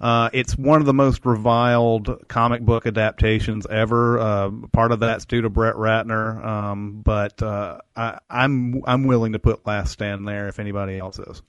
Uh, 0.00 0.30
it's 0.32 0.56
one 0.56 0.80
of 0.80 0.86
the 0.86 0.94
most 0.94 1.26
reviled 1.26 2.26
comic 2.26 2.62
book 2.62 2.86
adaptations 2.86 3.66
ever. 3.66 4.18
Uh, 4.18 4.50
part 4.72 4.92
of 4.92 5.00
that's 5.00 5.26
due 5.26 5.42
to 5.42 5.50
Brett 5.50 5.74
Ratner, 5.74 6.42
um, 6.44 7.02
but 7.02 7.42
uh, 7.42 7.78
I, 7.94 8.18
I'm 8.30 8.82
I'm 8.86 9.04
willing 9.04 9.32
to 9.32 9.38
put 9.38 9.66
Last 9.66 9.92
Stand 9.92 10.26
there 10.26 10.48
if 10.48 10.58
anybody 10.58 10.98
else 10.98 11.18
is. 11.18 11.42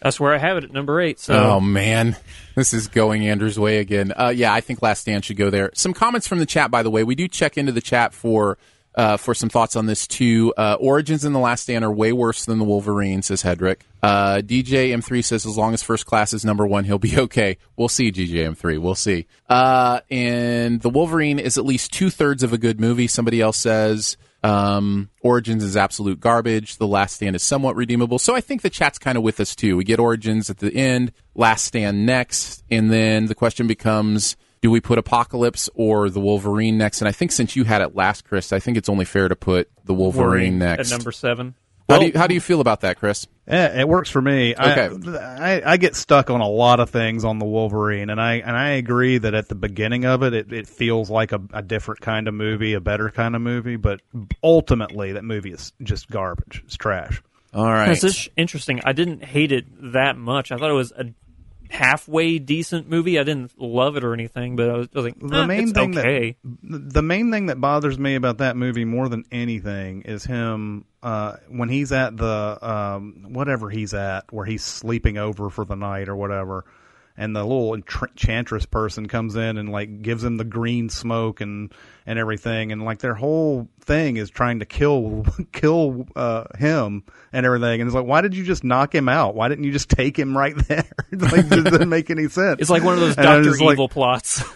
That's 0.00 0.18
where 0.18 0.34
I 0.34 0.38
have 0.38 0.56
it 0.56 0.64
at 0.64 0.72
number 0.72 1.00
eight. 1.00 1.20
So 1.20 1.34
Oh 1.34 1.60
man, 1.60 2.16
this 2.56 2.74
is 2.74 2.88
going 2.88 3.28
Andrew's 3.28 3.58
way 3.58 3.78
again. 3.78 4.12
Uh, 4.16 4.32
yeah, 4.34 4.52
I 4.52 4.60
think 4.60 4.82
Last 4.82 5.02
Stand 5.02 5.24
should 5.24 5.36
go 5.36 5.48
there. 5.48 5.70
Some 5.74 5.94
comments 5.94 6.26
from 6.26 6.40
the 6.40 6.46
chat, 6.46 6.72
by 6.72 6.82
the 6.82 6.90
way. 6.90 7.04
We 7.04 7.14
do 7.14 7.28
check 7.28 7.56
into 7.56 7.70
the 7.70 7.80
chat 7.80 8.12
for 8.12 8.58
uh, 8.94 9.16
for 9.16 9.34
some 9.34 9.48
thoughts 9.48 9.76
on 9.76 9.86
this 9.86 10.06
too. 10.06 10.52
Uh, 10.56 10.76
Origins 10.78 11.24
and 11.24 11.34
the 11.34 11.38
Last 11.38 11.62
Stand 11.62 11.84
are 11.84 11.92
way 11.92 12.12
worse 12.12 12.44
than 12.44 12.58
the 12.58 12.64
Wolverine, 12.64 13.22
says 13.22 13.42
Hedrick. 13.42 13.80
Uh, 14.02 14.36
DJ 14.36 14.90
M3 14.90 15.24
says 15.24 15.46
as 15.46 15.56
long 15.56 15.74
as 15.74 15.82
First 15.82 16.06
Class 16.06 16.32
is 16.32 16.44
number 16.44 16.66
one, 16.66 16.84
he'll 16.84 16.98
be 16.98 17.18
okay. 17.18 17.58
We'll 17.76 17.88
see, 17.88 18.12
DJ 18.12 18.46
M3. 18.48 18.78
We'll 18.78 18.94
see. 18.94 19.26
Uh, 19.48 20.00
and 20.10 20.80
the 20.80 20.90
Wolverine 20.90 21.38
is 21.38 21.56
at 21.58 21.64
least 21.64 21.92
two 21.92 22.10
thirds 22.10 22.42
of 22.42 22.52
a 22.52 22.58
good 22.58 22.80
movie. 22.80 23.06
Somebody 23.06 23.40
else 23.40 23.58
says. 23.58 24.16
Um, 24.44 25.08
Origins 25.20 25.62
is 25.62 25.76
absolute 25.76 26.18
garbage. 26.18 26.76
The 26.76 26.86
Last 26.86 27.14
Stand 27.14 27.36
is 27.36 27.44
somewhat 27.44 27.76
redeemable. 27.76 28.18
So 28.18 28.34
I 28.34 28.40
think 28.40 28.62
the 28.62 28.70
chat's 28.70 28.98
kind 28.98 29.16
of 29.16 29.22
with 29.22 29.38
us 29.38 29.54
too. 29.54 29.76
We 29.76 29.84
get 29.84 30.00
Origins 30.00 30.50
at 30.50 30.58
the 30.58 30.74
end, 30.74 31.12
Last 31.36 31.64
Stand 31.64 32.06
next, 32.06 32.64
and 32.68 32.90
then 32.90 33.26
the 33.26 33.36
question 33.36 33.68
becomes 33.68 34.36
do 34.62 34.70
we 34.70 34.80
put 34.80 34.96
Apocalypse 34.98 35.68
or 35.74 36.08
the 36.08 36.20
Wolverine 36.20 36.78
next? 36.78 37.00
And 37.02 37.08
I 37.08 37.12
think 37.12 37.32
since 37.32 37.54
you 37.56 37.64
had 37.64 37.82
it 37.82 37.94
last, 37.94 38.24
Chris, 38.24 38.52
I 38.52 38.60
think 38.60 38.78
it's 38.78 38.88
only 38.88 39.04
fair 39.04 39.28
to 39.28 39.36
put 39.36 39.68
the 39.84 39.92
Wolverine, 39.92 40.24
Wolverine 40.24 40.58
next. 40.58 40.90
at 40.92 40.98
number 40.98 41.12
seven. 41.12 41.54
how, 41.88 41.96
Well, 41.96 42.00
do 42.00 42.06
you, 42.06 42.12
how 42.14 42.26
do 42.28 42.34
you 42.34 42.40
feel 42.40 42.60
about 42.60 42.82
that, 42.82 42.96
Chris? 42.96 43.26
Yeah, 43.48 43.80
it 43.80 43.88
works 43.88 44.08
for 44.08 44.22
me. 44.22 44.54
Okay. 44.54 44.88
I, 45.18 45.56
I 45.56 45.72
I 45.72 45.76
get 45.78 45.96
stuck 45.96 46.30
on 46.30 46.40
a 46.40 46.48
lot 46.48 46.78
of 46.78 46.90
things 46.90 47.24
on 47.24 47.40
the 47.40 47.44
Wolverine, 47.44 48.08
and 48.08 48.20
I 48.20 48.34
and 48.34 48.56
I 48.56 48.70
agree 48.74 49.18
that 49.18 49.34
at 49.34 49.48
the 49.48 49.56
beginning 49.56 50.04
of 50.04 50.22
it, 50.22 50.32
it, 50.32 50.52
it 50.52 50.68
feels 50.68 51.10
like 51.10 51.32
a, 51.32 51.40
a 51.52 51.60
different 51.60 52.00
kind 52.00 52.28
of 52.28 52.34
movie, 52.34 52.74
a 52.74 52.80
better 52.80 53.10
kind 53.10 53.34
of 53.34 53.42
movie. 53.42 53.74
But 53.74 54.00
ultimately, 54.44 55.12
that 55.14 55.24
movie 55.24 55.50
is 55.50 55.72
just 55.82 56.08
garbage. 56.08 56.62
It's 56.64 56.76
trash. 56.76 57.20
All 57.54 57.66
right. 57.66 57.88
That's 57.88 58.00
just 58.00 58.28
interesting. 58.36 58.80
I 58.84 58.92
didn't 58.92 59.24
hate 59.24 59.52
it 59.52 59.66
that 59.92 60.16
much. 60.16 60.52
I 60.52 60.56
thought 60.56 60.70
it 60.70 60.74
was 60.74 60.92
a 60.92 61.06
halfway 61.72 62.38
decent 62.38 62.88
movie. 62.88 63.18
I 63.18 63.22
didn't 63.22 63.58
love 63.58 63.96
it 63.96 64.04
or 64.04 64.12
anything, 64.12 64.56
but 64.56 64.68
I 64.68 64.76
was, 64.76 64.88
I 64.94 64.98
was 64.98 65.04
like, 65.06 65.18
The 65.18 65.42
eh, 65.42 65.46
main 65.46 65.72
thing 65.72 65.98
okay. 65.98 66.36
that 66.42 66.90
the 66.92 67.02
main 67.02 67.30
thing 67.30 67.46
that 67.46 67.60
bothers 67.60 67.98
me 67.98 68.14
about 68.14 68.38
that 68.38 68.56
movie 68.56 68.84
more 68.84 69.08
than 69.08 69.24
anything 69.32 70.02
is 70.02 70.24
him 70.24 70.84
uh, 71.02 71.36
when 71.48 71.70
he's 71.70 71.90
at 71.90 72.16
the 72.16 72.58
um, 72.60 73.26
whatever 73.30 73.70
he's 73.70 73.94
at, 73.94 74.30
where 74.32 74.44
he's 74.44 74.62
sleeping 74.62 75.16
over 75.16 75.48
for 75.48 75.64
the 75.64 75.74
night 75.74 76.08
or 76.08 76.16
whatever. 76.16 76.64
And 77.16 77.36
the 77.36 77.44
little 77.44 77.74
enchantress 77.74 78.64
person 78.64 79.06
comes 79.06 79.36
in 79.36 79.58
and 79.58 79.68
like 79.70 80.00
gives 80.02 80.24
him 80.24 80.38
the 80.38 80.44
green 80.44 80.88
smoke 80.88 81.40
and 81.42 81.72
and 82.06 82.18
everything, 82.18 82.72
and 82.72 82.84
like 82.84 82.98
their 83.00 83.14
whole 83.14 83.68
thing 83.80 84.16
is 84.16 84.30
trying 84.30 84.60
to 84.60 84.64
kill 84.64 85.24
kill 85.52 86.06
uh, 86.16 86.44
him 86.58 87.04
and 87.32 87.44
everything. 87.46 87.80
And 87.80 87.88
it's 87.88 87.94
like, 87.94 88.06
why 88.06 88.22
did 88.22 88.34
you 88.34 88.44
just 88.44 88.64
knock 88.64 88.94
him 88.94 89.08
out? 89.08 89.34
Why 89.34 89.48
didn't 89.48 89.64
you 89.64 89.72
just 89.72 89.88
take 89.90 90.18
him 90.18 90.36
right 90.36 90.56
there? 90.68 90.90
like, 91.12 91.44
it 91.52 91.64
doesn't 91.64 91.88
make 91.88 92.10
any 92.10 92.28
sense. 92.28 92.60
It's 92.60 92.70
like 92.70 92.82
one 92.82 92.94
of 92.94 93.00
those 93.00 93.16
And 93.16 93.24
Doctor 93.24 93.44
just 93.44 93.60
like- 93.60 93.74
Evil 93.74 93.88
plots. 93.88 94.42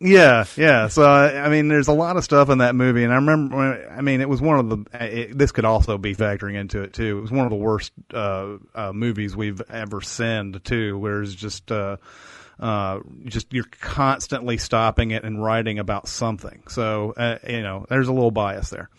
Yeah, 0.00 0.46
yeah. 0.56 0.88
So 0.88 1.02
I 1.02 1.44
I 1.44 1.48
mean, 1.50 1.68
there's 1.68 1.88
a 1.88 1.92
lot 1.92 2.16
of 2.16 2.24
stuff 2.24 2.48
in 2.48 2.58
that 2.58 2.74
movie, 2.74 3.04
and 3.04 3.12
I 3.12 3.16
remember. 3.16 3.86
I 3.90 4.00
mean, 4.00 4.20
it 4.22 4.28
was 4.28 4.40
one 4.40 4.58
of 4.58 4.68
the. 4.70 5.04
It, 5.04 5.36
this 5.38 5.52
could 5.52 5.66
also 5.66 5.98
be 5.98 6.14
factoring 6.14 6.54
into 6.54 6.82
it 6.82 6.94
too. 6.94 7.18
It 7.18 7.20
was 7.20 7.30
one 7.30 7.44
of 7.44 7.50
the 7.50 7.56
worst 7.56 7.92
uh, 8.14 8.56
uh, 8.74 8.92
movies 8.94 9.36
we've 9.36 9.60
ever 9.70 10.00
seen 10.00 10.58
too, 10.64 10.98
where 10.98 11.22
it's 11.22 11.34
just. 11.34 11.70
Uh, 11.70 11.98
uh, 12.58 13.00
just 13.24 13.50
you're 13.54 13.64
constantly 13.80 14.58
stopping 14.58 15.12
it 15.12 15.24
and 15.24 15.42
writing 15.42 15.78
about 15.78 16.06
something. 16.08 16.62
So 16.68 17.14
uh, 17.16 17.38
you 17.48 17.62
know, 17.62 17.86
there's 17.88 18.08
a 18.08 18.12
little 18.12 18.30
bias 18.30 18.68
there. 18.68 18.90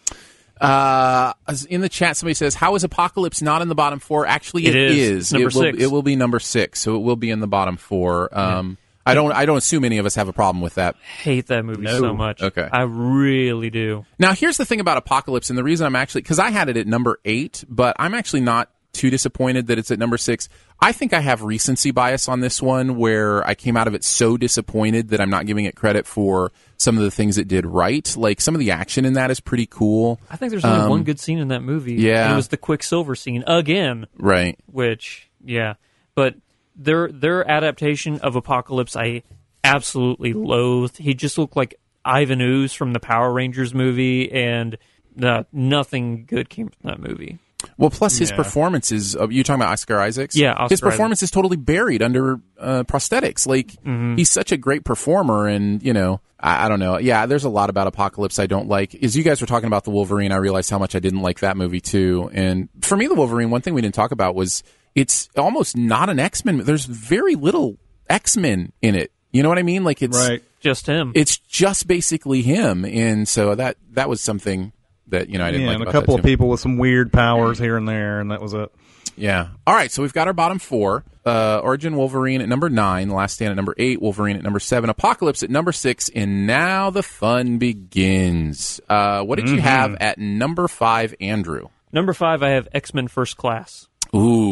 Uh, 0.59 1.33
in 1.69 1.81
the 1.81 1.89
chat, 1.89 2.17
somebody 2.17 2.33
says, 2.33 2.55
"How 2.55 2.73
is 2.75 2.83
Apocalypse 2.83 3.41
not 3.41 3.61
in 3.61 3.67
the 3.67 3.75
bottom 3.75 3.99
four? 3.99 4.25
Actually, 4.25 4.65
It 4.65 4.75
it 4.75 4.91
is. 4.91 4.97
is. 4.99 5.33
Number 5.33 5.47
it 5.49 5.53
will, 5.55 5.61
six. 5.61 5.77
It 5.79 5.91
will 5.91 6.01
be 6.03 6.15
number 6.15 6.39
six, 6.39 6.79
so 6.79 6.95
it 6.95 6.99
will 6.99 7.15
be 7.15 7.29
in 7.31 7.39
the 7.39 7.47
bottom 7.47 7.77
four. 7.77 8.29
Um, 8.37 8.77
I 9.05 9.13
don't. 9.13 9.31
I 9.31 9.45
don't 9.45 9.57
assume 9.57 9.83
any 9.85 9.97
of 9.97 10.05
us 10.05 10.15
have 10.15 10.27
a 10.27 10.33
problem 10.33 10.61
with 10.61 10.75
that. 10.75 10.95
Hate 11.23 11.47
that 11.47 11.63
movie 11.65 11.87
so 11.87 12.13
much. 12.13 12.41
Okay. 12.41 12.67
I 12.71 12.83
really 12.83 13.69
do. 13.69 14.05
Now, 14.19 14.33
here's 14.33 14.57
the 14.57 14.65
thing 14.65 14.79
about 14.79 14.97
Apocalypse, 14.97 15.49
and 15.49 15.57
the 15.57 15.63
reason 15.63 15.85
I'm 15.87 15.95
actually 15.95 16.21
because 16.21 16.39
I 16.39 16.49
had 16.51 16.69
it 16.69 16.77
at 16.77 16.87
number 16.87 17.19
eight, 17.25 17.63
but 17.67 17.95
I'm 17.99 18.13
actually 18.13 18.41
not 18.41 18.69
too 18.93 19.09
disappointed 19.09 19.67
that 19.67 19.79
it's 19.79 19.89
at 19.89 19.97
number 19.99 20.17
six. 20.17 20.49
I 20.79 20.91
think 20.91 21.13
I 21.13 21.21
have 21.21 21.43
recency 21.43 21.91
bias 21.91 22.27
on 22.27 22.41
this 22.41 22.61
one, 22.61 22.97
where 22.97 23.47
I 23.47 23.55
came 23.55 23.77
out 23.77 23.87
of 23.87 23.93
it 23.95 24.03
so 24.03 24.35
disappointed 24.35 25.09
that 25.09 25.21
I'm 25.21 25.29
not 25.29 25.45
giving 25.45 25.65
it 25.65 25.75
credit 25.75 26.05
for 26.05 26.51
some 26.77 26.97
of 26.97 27.03
the 27.03 27.11
things 27.11 27.37
it 27.37 27.47
did 27.47 27.65
right. 27.65 28.13
Like 28.17 28.41
some 28.41 28.53
of 28.55 28.59
the 28.59 28.71
action 28.71 29.05
in 29.05 29.13
that 29.13 29.31
is 29.31 29.39
pretty 29.39 29.65
cool. 29.67 30.19
I 30.29 30.35
think 30.35 30.49
there's 30.51 30.65
only 30.65 30.81
Um, 30.81 30.89
one 30.89 31.03
good 31.03 31.19
scene 31.19 31.37
in 31.39 31.47
that 31.49 31.61
movie. 31.61 31.93
yeah. 31.93 32.25
And 32.25 32.33
it 32.33 32.35
was 32.35 32.49
the 32.49 32.57
Quicksilver 32.57 33.15
scene 33.15 33.43
again. 33.47 34.07
Right. 34.17 34.59
Which, 34.65 35.29
yeah, 35.45 35.75
but 36.15 36.35
their 36.75 37.07
their 37.09 37.49
adaptation 37.49 38.19
of 38.19 38.35
Apocalypse, 38.35 38.95
I 38.95 39.23
absolutely 39.63 40.33
loathed. 40.33 40.97
He 40.97 41.13
just 41.13 41.37
looked 41.37 41.55
like 41.55 41.75
Ivan 42.03 42.41
Ooze 42.41 42.73
from 42.73 42.93
the 42.93 42.99
Power 42.99 43.31
Rangers 43.31 43.73
movie, 43.73 44.31
and 44.31 44.77
uh, 45.21 45.43
nothing 45.51 46.25
good 46.25 46.49
came 46.49 46.69
from 46.69 46.89
that 46.89 46.99
movie. 46.99 47.37
Well, 47.77 47.91
plus 47.91 48.17
his 48.17 48.31
Yeah. 48.31 48.37
performance 48.37 48.91
is. 48.91 49.15
Uh, 49.15 49.27
you 49.29 49.43
talking 49.43 49.61
about 49.61 49.73
Oscar 49.73 49.99
Isaacs? 49.99 50.35
Yeah, 50.35 50.53
Oscar 50.53 50.73
his 50.73 50.81
performance 50.81 51.21
is 51.21 51.29
totally 51.29 51.57
buried 51.57 52.01
under 52.01 52.39
uh, 52.59 52.83
prosthetics. 52.87 53.45
Like 53.45 53.67
Mm-hmm. 53.83 54.15
he's 54.15 54.31
such 54.31 54.51
a 54.51 54.57
great 54.57 54.83
performer, 54.83 55.47
and 55.47 55.81
you 55.83 55.93
know, 55.93 56.21
I, 56.39 56.65
I 56.65 56.69
don't 56.69 56.79
know. 56.79 56.97
Yeah, 56.97 57.27
there's 57.27 57.43
a 57.43 57.49
lot 57.49 57.69
about 57.69 57.85
Apocalypse 57.85 58.39
I 58.39 58.47
don't 58.47 58.67
like. 58.67 58.95
As 59.03 59.15
you 59.15 59.21
guys 59.23 59.41
were 59.41 59.47
talking 59.47 59.67
about 59.67 59.83
the 59.83 59.91
Wolverine, 59.91 60.31
I 60.31 60.37
realized 60.37 60.71
how 60.71 60.79
much 60.79 60.95
I 60.95 60.99
didn't 60.99 61.21
like 61.21 61.41
that 61.41 61.55
movie 61.55 61.81
too. 61.81 62.31
And 62.33 62.67
for 62.81 62.97
me, 62.97 63.05
the 63.05 63.13
Wolverine, 63.15 63.51
one 63.51 63.61
thing 63.61 63.75
we 63.75 63.81
didn't 63.81 63.93
talk 63.95 64.09
about 64.11 64.33
was 64.33 64.63
it's 64.95 65.29
almost 65.37 65.75
not 65.77 66.09
an 66.09 66.19
X 66.19 66.43
Men. 66.45 66.57
There's 66.59 66.85
very 66.85 67.35
little 67.35 67.77
X 68.09 68.37
Men 68.37 68.71
in 68.81 68.95
it. 68.95 69.11
You 69.31 69.43
know 69.43 69.49
what 69.49 69.57
I 69.59 69.63
mean? 69.63 69.83
Like 69.83 70.01
it's 70.01 70.17
Right. 70.17 70.43
Just 70.59 70.85
him. 70.85 71.11
It's 71.15 71.37
just 71.37 71.87
basically 71.87 72.43
him, 72.43 72.85
and 72.85 73.27
so 73.27 73.55
that 73.55 73.77
that 73.93 74.07
was 74.09 74.21
something 74.21 74.71
that 75.07 75.27
you 75.29 75.39
know 75.39 75.45
I 75.45 75.51
didn't 75.51 75.61
yeah, 75.65 75.71
like 75.71 75.79
and 75.79 75.87
a 75.89 75.91
couple 75.91 76.15
that 76.15 76.19
of 76.19 76.25
people 76.25 76.49
with 76.49 76.59
some 76.59 76.77
weird 76.77 77.11
powers 77.11 77.57
here 77.57 77.77
and 77.77 77.87
there, 77.87 78.19
and 78.19 78.29
that 78.29 78.41
was 78.41 78.53
it. 78.53 78.71
Yeah. 79.17 79.47
All 79.65 79.73
right. 79.73 79.91
So 79.91 80.01
we've 80.03 80.13
got 80.13 80.27
our 80.27 80.33
bottom 80.33 80.59
four. 80.59 81.03
Uh, 81.25 81.59
Origin 81.63 81.95
Wolverine 81.95 82.41
at 82.41 82.47
number 82.49 82.69
nine. 82.69 83.09
Last 83.09 83.33
Stand 83.33 83.51
at 83.51 83.55
number 83.55 83.75
eight. 83.77 84.01
Wolverine 84.01 84.37
at 84.37 84.43
number 84.43 84.59
seven. 84.59 84.89
Apocalypse 84.89 85.43
at 85.43 85.49
number 85.49 85.71
six. 85.71 86.09
And 86.09 86.47
now 86.47 86.89
the 86.91 87.03
fun 87.03 87.57
begins. 87.57 88.79
Uh, 88.89 89.21
what 89.23 89.37
did 89.37 89.49
you 89.49 89.57
Mhm. 89.57 89.61
have 89.61 89.95
at 89.99 90.17
number 90.17 90.67
five, 90.67 91.13
Andrew? 91.19 91.67
Number 91.91 92.13
five, 92.13 92.41
I 92.41 92.49
have 92.51 92.67
X 92.73 92.93
Men 92.93 93.07
First 93.07 93.35
Class. 93.37 93.87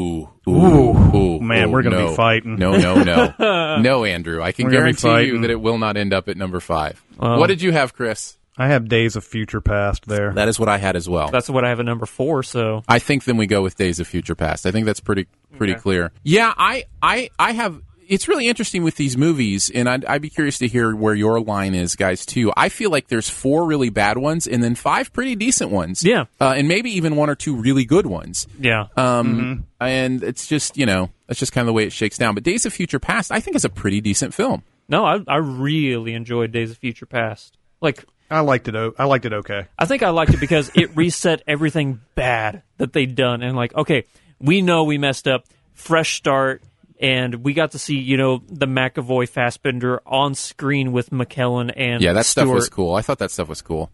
Ooh. 0.09 0.29
Ooh. 0.47 0.51
Ooh. 0.51 1.15
Ooh. 1.17 1.39
Man, 1.39 1.69
Ooh, 1.69 1.71
we're 1.71 1.81
gonna 1.83 1.97
be 1.97 2.03
no. 2.05 2.13
fighting. 2.15 2.55
No, 2.55 2.77
no, 2.77 3.03
no. 3.03 3.77
no, 3.81 4.03
Andrew. 4.05 4.41
I 4.41 4.51
can 4.51 4.65
We're 4.65 4.71
gonna 4.71 4.93
guarantee 4.93 5.27
you 5.27 5.41
that 5.41 5.49
it 5.49 5.61
will 5.61 5.77
not 5.77 5.97
end 5.97 6.13
up 6.13 6.27
at 6.29 6.37
number 6.37 6.59
five. 6.59 7.01
Well- 7.17 7.39
what 7.39 7.47
did 7.47 7.61
you 7.61 7.71
have, 7.71 7.93
Chris? 7.93 8.35
I 8.57 8.67
have 8.67 8.89
Days 8.89 9.15
of 9.15 9.23
Future 9.23 9.61
Past 9.61 10.05
there. 10.05 10.33
That 10.33 10.49
is 10.49 10.59
what 10.59 10.67
I 10.67 10.77
had 10.79 10.97
as 10.97 11.07
well. 11.07 11.29
That's 11.29 11.49
what 11.49 11.63
I 11.63 11.69
have 11.69 11.79
at 11.79 11.85
number 11.85 12.05
four. 12.05 12.43
So 12.43 12.83
I 12.89 12.99
think 12.99 13.23
then 13.23 13.37
we 13.37 13.47
go 13.47 13.61
with 13.61 13.77
Days 13.77 14.01
of 14.01 14.07
Future 14.07 14.35
Past. 14.35 14.65
I 14.65 14.71
think 14.71 14.85
that's 14.85 14.99
pretty 14.99 15.27
pretty 15.57 15.73
Okay. 15.73 15.81
clear. 15.81 16.11
Yeah, 16.23 16.53
I 16.57 16.83
I 17.01 17.29
I 17.39 17.53
have. 17.53 17.81
It's 18.09 18.27
really 18.27 18.47
interesting 18.47 18.83
with 18.83 18.95
these 18.95 19.15
movies, 19.15 19.69
and 19.69 19.87
I'd, 19.87 20.03
I'd 20.05 20.21
be 20.21 20.29
curious 20.31 20.57
to 20.57 20.67
hear 20.67 20.95
where 20.95 21.13
your 21.13 21.39
line 21.39 21.75
is, 21.75 21.95
guys. 21.95 22.25
Too. 22.25 22.51
I 22.57 22.69
feel 22.69 22.89
like 22.89 23.07
there's 23.07 23.29
four 23.29 23.65
really 23.65 23.89
bad 23.89 24.17
ones, 24.17 24.47
and 24.47 24.63
then 24.63 24.73
five 24.73 25.13
pretty 25.13 25.35
decent 25.35 25.69
ones. 25.69 26.03
Yeah. 26.03 26.25
uh, 26.41 26.53
and 26.57 26.67
maybe 26.67 26.89
even 26.91 27.15
one 27.15 27.29
or 27.29 27.35
two 27.35 27.55
really 27.55 27.85
good 27.85 28.07
ones. 28.07 28.47
yeah, 28.59 28.87
Um, 28.97 29.65
and 29.79 30.23
it's 30.23 30.47
just 30.47 30.75
you 30.75 30.85
know 30.87 31.11
that's 31.27 31.39
just 31.39 31.53
kind 31.53 31.63
of 31.63 31.67
the 31.67 31.73
way 31.73 31.83
it 31.85 31.93
shakes 31.93 32.17
down. 32.17 32.33
But 32.33 32.43
Days 32.43 32.65
of 32.65 32.73
Future 32.73 32.99
Past, 32.99 33.31
I 33.31 33.39
think, 33.39 33.55
is 33.55 33.63
a 33.63 33.69
pretty 33.69 34.01
decent 34.01 34.33
film. 34.33 34.63
no, 34.87 35.05
I 35.05 35.19
I 35.27 35.37
really 35.37 36.13
enjoyed 36.15 36.51
Days 36.51 36.71
of 36.71 36.77
Future 36.77 37.05
Past. 37.05 37.57
Like 37.79 38.03
I 38.31 38.39
liked 38.41 38.67
it. 38.67 38.75
I 38.97 39.05
liked 39.05 39.25
it. 39.25 39.33
Okay. 39.33 39.65
I 39.77 39.85
think 39.85 40.01
I 40.03 40.09
liked 40.09 40.33
it 40.33 40.39
because 40.39 40.71
it 40.73 40.89
reset 40.95 41.43
everything 41.47 42.01
bad 42.15 42.63
that 42.77 42.91
they'd 42.93 43.13
done, 43.15 43.43
and 43.43 43.55
like, 43.55 43.75
okay, 43.75 44.05
we 44.39 44.61
know 44.63 44.83
we 44.83 44.97
messed 44.97 45.27
up, 45.27 45.45
fresh 45.73 46.15
start, 46.15 46.63
and 46.99 47.35
we 47.35 47.53
got 47.53 47.71
to 47.71 47.79
see 47.79 47.97
you 47.97 48.17
know 48.17 48.41
the 48.47 48.67
McAvoy 48.67 49.27
Fassbender 49.27 50.01
on 50.05 50.35
screen 50.35 50.91
with 50.91 51.09
McKellen 51.09 51.71
and 51.75 52.01
Yeah, 52.01 52.13
that 52.13 52.25
stuff 52.25 52.47
was 52.47 52.69
cool. 52.69 52.95
I 52.95 53.01
thought 53.01 53.19
that 53.19 53.31
stuff 53.31 53.49
was 53.49 53.61
cool. 53.61 53.91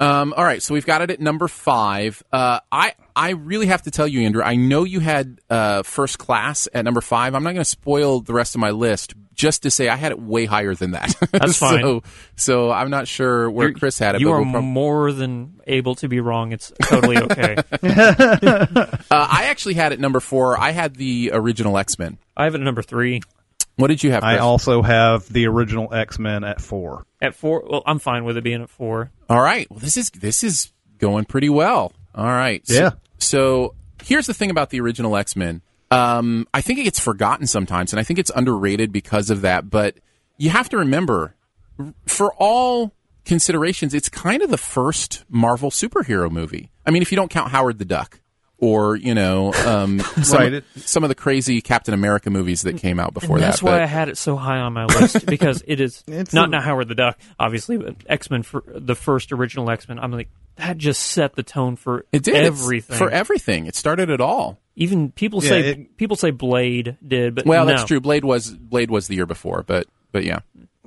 Um, 0.00 0.32
all 0.36 0.44
right, 0.44 0.62
so 0.62 0.74
we've 0.74 0.86
got 0.86 1.02
it 1.02 1.10
at 1.10 1.20
number 1.20 1.48
five. 1.48 2.22
Uh, 2.32 2.60
I 2.70 2.94
I 3.16 3.30
really 3.30 3.66
have 3.66 3.82
to 3.82 3.90
tell 3.90 4.06
you, 4.06 4.20
Andrew. 4.22 4.42
I 4.42 4.54
know 4.54 4.84
you 4.84 5.00
had 5.00 5.40
uh, 5.50 5.82
first 5.82 6.18
class 6.18 6.68
at 6.72 6.84
number 6.84 7.00
five. 7.00 7.34
I'm 7.34 7.42
not 7.42 7.50
going 7.50 7.64
to 7.64 7.68
spoil 7.68 8.20
the 8.20 8.32
rest 8.32 8.54
of 8.54 8.60
my 8.60 8.70
list. 8.70 9.14
Just 9.34 9.62
to 9.62 9.70
say, 9.70 9.88
I 9.88 9.94
had 9.94 10.10
it 10.10 10.20
way 10.20 10.46
higher 10.46 10.74
than 10.74 10.92
that. 10.92 11.14
That's 11.32 11.56
fine. 11.58 11.80
so, 11.80 12.02
so 12.34 12.70
I'm 12.72 12.90
not 12.90 13.06
sure 13.06 13.48
where 13.50 13.68
You're- 13.68 13.78
Chris 13.78 13.96
had 13.98 14.14
it. 14.16 14.20
You 14.20 14.28
but 14.28 14.32
are 14.32 14.42
we'll 14.42 14.50
prob- 14.52 14.64
more 14.64 15.12
than 15.12 15.60
able 15.66 15.94
to 15.96 16.08
be 16.08 16.18
wrong. 16.20 16.50
It's 16.52 16.72
totally 16.82 17.18
okay. 17.18 17.56
uh, 17.82 18.96
I 19.10 19.44
actually 19.46 19.74
had 19.74 19.92
it 19.92 20.00
number 20.00 20.20
four. 20.20 20.58
I 20.58 20.70
had 20.72 20.94
the 20.96 21.30
original 21.32 21.78
X 21.78 21.98
Men. 21.98 22.18
I 22.36 22.44
have 22.44 22.54
it 22.54 22.58
at 22.60 22.64
number 22.64 22.82
three. 22.82 23.22
What 23.78 23.88
did 23.88 24.02
you 24.02 24.10
have? 24.10 24.24
I 24.24 24.38
also 24.38 24.82
have 24.82 25.32
the 25.32 25.46
original 25.46 25.94
X 25.94 26.18
Men 26.18 26.42
at 26.42 26.60
four. 26.60 27.06
At 27.22 27.36
four, 27.36 27.64
well, 27.68 27.82
I'm 27.86 28.00
fine 28.00 28.24
with 28.24 28.36
it 28.36 28.42
being 28.42 28.60
at 28.60 28.68
four. 28.70 29.12
All 29.30 29.40
right. 29.40 29.70
Well, 29.70 29.78
this 29.78 29.96
is 29.96 30.10
this 30.10 30.42
is 30.42 30.72
going 30.98 31.26
pretty 31.26 31.48
well. 31.48 31.92
All 32.12 32.24
right. 32.26 32.66
So, 32.66 32.74
Yeah. 32.74 32.90
So 33.18 33.74
here's 34.02 34.26
the 34.26 34.34
thing 34.34 34.50
about 34.50 34.70
the 34.70 34.80
original 34.80 35.16
X 35.16 35.36
Men. 35.36 35.62
Um, 35.92 36.48
I 36.52 36.60
think 36.60 36.80
it 36.80 36.84
gets 36.84 36.98
forgotten 36.98 37.46
sometimes, 37.46 37.92
and 37.92 38.00
I 38.00 38.02
think 38.02 38.18
it's 38.18 38.32
underrated 38.34 38.90
because 38.92 39.30
of 39.30 39.42
that. 39.42 39.70
But 39.70 39.94
you 40.38 40.50
have 40.50 40.68
to 40.70 40.78
remember, 40.78 41.36
for 42.04 42.34
all 42.34 42.92
considerations, 43.24 43.94
it's 43.94 44.08
kind 44.08 44.42
of 44.42 44.50
the 44.50 44.58
first 44.58 45.24
Marvel 45.28 45.70
superhero 45.70 46.28
movie. 46.30 46.70
I 46.84 46.90
mean, 46.90 47.02
if 47.02 47.12
you 47.12 47.16
don't 47.16 47.30
count 47.30 47.52
Howard 47.52 47.78
the 47.78 47.84
Duck. 47.84 48.20
Or 48.60 48.96
you 48.96 49.14
know, 49.14 49.52
um, 49.54 50.00
some, 50.22 50.38
Right. 50.40 50.54
of, 50.54 50.64
some 50.76 51.04
of 51.04 51.08
the 51.08 51.14
crazy 51.14 51.60
Captain 51.60 51.94
America 51.94 52.28
movies 52.28 52.62
that 52.62 52.76
came 52.78 52.98
out 52.98 53.14
before 53.14 53.36
and 53.36 53.44
that's 53.44 53.60
that. 53.60 53.64
why 53.66 53.72
but- 53.72 53.82
I 53.82 53.86
had 53.86 54.08
it 54.08 54.18
so 54.18 54.34
high 54.34 54.58
on 54.58 54.72
my 54.72 54.84
list 54.86 55.24
because 55.26 55.62
it 55.66 55.80
is 55.80 56.02
It's 56.08 56.32
not 56.32 56.48
a- 56.48 56.50
not 56.50 56.64
Howard 56.64 56.88
the 56.88 56.96
Duck, 56.96 57.18
obviously, 57.38 57.76
but 57.76 57.94
X 58.08 58.30
Men 58.30 58.42
for 58.42 58.64
the 58.66 58.96
first 58.96 59.30
original 59.30 59.70
X 59.70 59.88
Men. 59.88 60.00
I'm 60.00 60.10
like 60.10 60.28
that 60.56 60.76
just 60.76 61.00
set 61.04 61.36
the 61.36 61.44
tone 61.44 61.76
for 61.76 62.04
it 62.10 62.24
did 62.24 62.34
It's 62.34 62.46
everything. 62.48 62.96
for 62.98 63.08
everything. 63.08 63.66
It 63.66 63.76
started 63.76 64.10
it 64.10 64.20
all. 64.20 64.58
Even 64.74 65.12
people 65.12 65.40
Yeah, 65.40 65.48
say 65.50 65.60
it- 65.70 65.96
people 65.96 66.16
say 66.16 66.32
Blade 66.32 66.96
did, 67.06 67.36
but 67.36 67.46
Well, 67.46 67.64
no. 67.64 67.70
that's 67.70 67.84
true. 67.84 68.00
Blade 68.00 68.24
was 68.24 68.50
Blade 68.50 68.90
was 68.90 69.06
the 69.06 69.14
year 69.14 69.26
before, 69.26 69.62
but 69.64 69.86
but 70.12 70.24
yeah. 70.24 70.40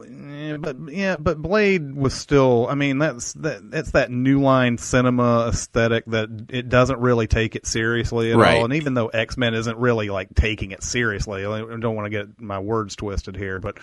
Yeah, 0.09 0.57
but 0.57 0.77
yeah, 0.89 1.15
but 1.17 1.39
Blade 1.39 1.93
was 1.93 2.13
still. 2.15 2.65
I 2.67 2.73
mean, 2.73 2.97
that's 2.97 3.33
that. 3.33 3.61
It's 3.71 3.91
that 3.91 4.09
new 4.09 4.41
line 4.41 4.79
cinema 4.79 5.47
aesthetic 5.49 6.05
that 6.07 6.47
it 6.49 6.69
doesn't 6.69 6.99
really 6.99 7.27
take 7.27 7.55
it 7.55 7.67
seriously 7.67 8.31
at 8.31 8.37
Right. 8.37 8.57
all. 8.57 8.65
And 8.65 8.73
even 8.73 8.95
though 8.95 9.07
X 9.09 9.37
Men 9.37 9.53
isn't 9.53 9.77
really 9.77 10.09
like 10.09 10.33
taking 10.33 10.71
it 10.71 10.81
seriously, 10.83 11.45
I 11.45 11.59
don't 11.59 11.95
want 11.95 12.05
to 12.05 12.09
get 12.09 12.41
my 12.41 12.57
words 12.59 12.95
twisted 12.95 13.35
here, 13.35 13.59
but 13.59 13.77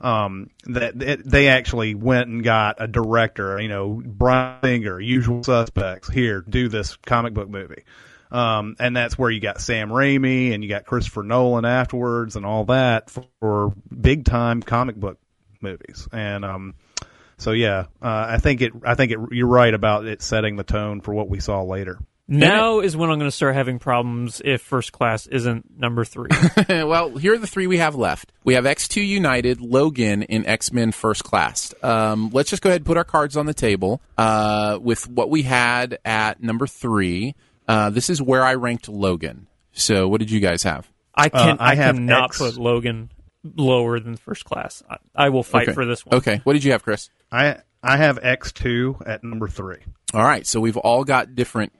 um, 0.00 0.48
that 0.64 1.02
it, 1.02 1.28
they 1.28 1.48
actually 1.48 1.94
went 1.94 2.28
and 2.28 2.42
got 2.42 2.76
a 2.78 2.88
director. 2.88 3.60
You 3.60 3.68
know, 3.68 4.00
Bryan 4.02 4.60
Singer, 4.62 4.98
Usual 5.00 5.42
Suspects. 5.44 6.08
Here, 6.08 6.42
do 6.48 6.68
this 6.68 6.96
comic 7.04 7.34
book 7.34 7.50
movie. 7.50 7.82
Um, 8.30 8.76
and 8.78 8.96
that's 8.96 9.16
where 9.18 9.30
you 9.30 9.40
got 9.40 9.60
Sam 9.60 9.88
Raimi 9.88 10.52
and 10.52 10.62
you 10.62 10.68
got 10.68 10.84
Christopher 10.84 11.22
Nolan 11.22 11.64
afterwards 11.64 12.36
and 12.36 12.44
all 12.44 12.64
that 12.66 13.10
for, 13.10 13.24
for 13.40 13.72
big 13.94 14.24
time 14.24 14.62
comic 14.62 14.96
book 14.96 15.18
movies. 15.60 16.06
And 16.12 16.44
um, 16.44 16.74
so 17.38 17.52
yeah, 17.52 17.86
uh, 18.02 18.26
I 18.28 18.38
think 18.38 18.60
it. 18.60 18.72
I 18.84 18.94
think 18.94 19.12
it. 19.12 19.18
You're 19.30 19.46
right 19.46 19.72
about 19.72 20.06
it 20.06 20.22
setting 20.22 20.56
the 20.56 20.64
tone 20.64 21.00
for 21.00 21.14
what 21.14 21.28
we 21.28 21.40
saw 21.40 21.62
later. 21.62 21.98
now 22.26 22.80
is 22.80 22.96
when 22.96 23.10
I'm 23.10 23.18
going 23.18 23.30
to 23.30 23.34
start 23.34 23.54
having 23.54 23.78
problems 23.78 24.42
if 24.44 24.60
First 24.60 24.92
Class 24.92 25.26
isn't 25.28 25.78
number 25.78 26.04
three. 26.04 26.28
well, 26.68 27.16
here 27.16 27.34
are 27.34 27.38
the 27.38 27.46
three 27.46 27.66
we 27.66 27.78
have 27.78 27.94
left. 27.94 28.32
We 28.44 28.54
have 28.54 28.64
X2 28.64 29.06
United, 29.06 29.60
Logan, 29.60 30.24
and 30.24 30.46
X 30.46 30.72
Men 30.72 30.92
First 30.92 31.24
Class. 31.24 31.72
Um, 31.82 32.30
let's 32.32 32.50
just 32.50 32.60
go 32.60 32.70
ahead 32.70 32.80
and 32.80 32.86
put 32.86 32.96
our 32.96 33.04
cards 33.04 33.36
on 33.36 33.46
the 33.46 33.54
table 33.54 34.00
uh, 34.18 34.78
with 34.82 35.08
what 35.08 35.30
we 35.30 35.42
had 35.42 35.98
at 36.04 36.42
number 36.42 36.66
three. 36.66 37.34
Uh, 37.68 37.90
this 37.90 38.08
is 38.10 38.20
where 38.22 38.42
I 38.42 38.54
ranked 38.54 38.88
Logan. 38.88 39.46
So, 39.72 40.08
what 40.08 40.18
did 40.20 40.30
you 40.30 40.40
guys 40.40 40.62
have? 40.64 40.88
I 41.14 41.28
can 41.28 41.58
Uh, 41.58 41.62
I 41.62 41.72
I, 41.72 41.74
have 41.74 41.94
cannot 41.96 42.24
X. 42.30 42.38
put 42.38 42.56
Logan 42.56 43.10
lower 43.56 44.00
than 44.00 44.16
First 44.16 44.44
Class. 44.44 44.82
I, 44.90 44.96
I 45.14 45.28
will 45.28 45.42
fight 45.42 45.68
Okay. 45.68 45.74
for 45.74 45.84
this 45.84 46.04
one. 46.06 46.16
Okay. 46.16 46.40
What 46.44 46.54
did 46.54 46.64
you 46.64 46.72
have, 46.72 46.82
Chris? 46.82 47.10
I 47.30 47.58
I 47.82 47.96
have 47.98 48.18
X 48.22 48.50
two 48.52 48.96
at 49.06 49.22
number 49.22 49.46
three. 49.48 49.78
All 50.14 50.22
right, 50.24 50.46
so 50.46 50.58
we've 50.60 50.76
all 50.78 51.04
got 51.04 51.34
different 51.34 51.72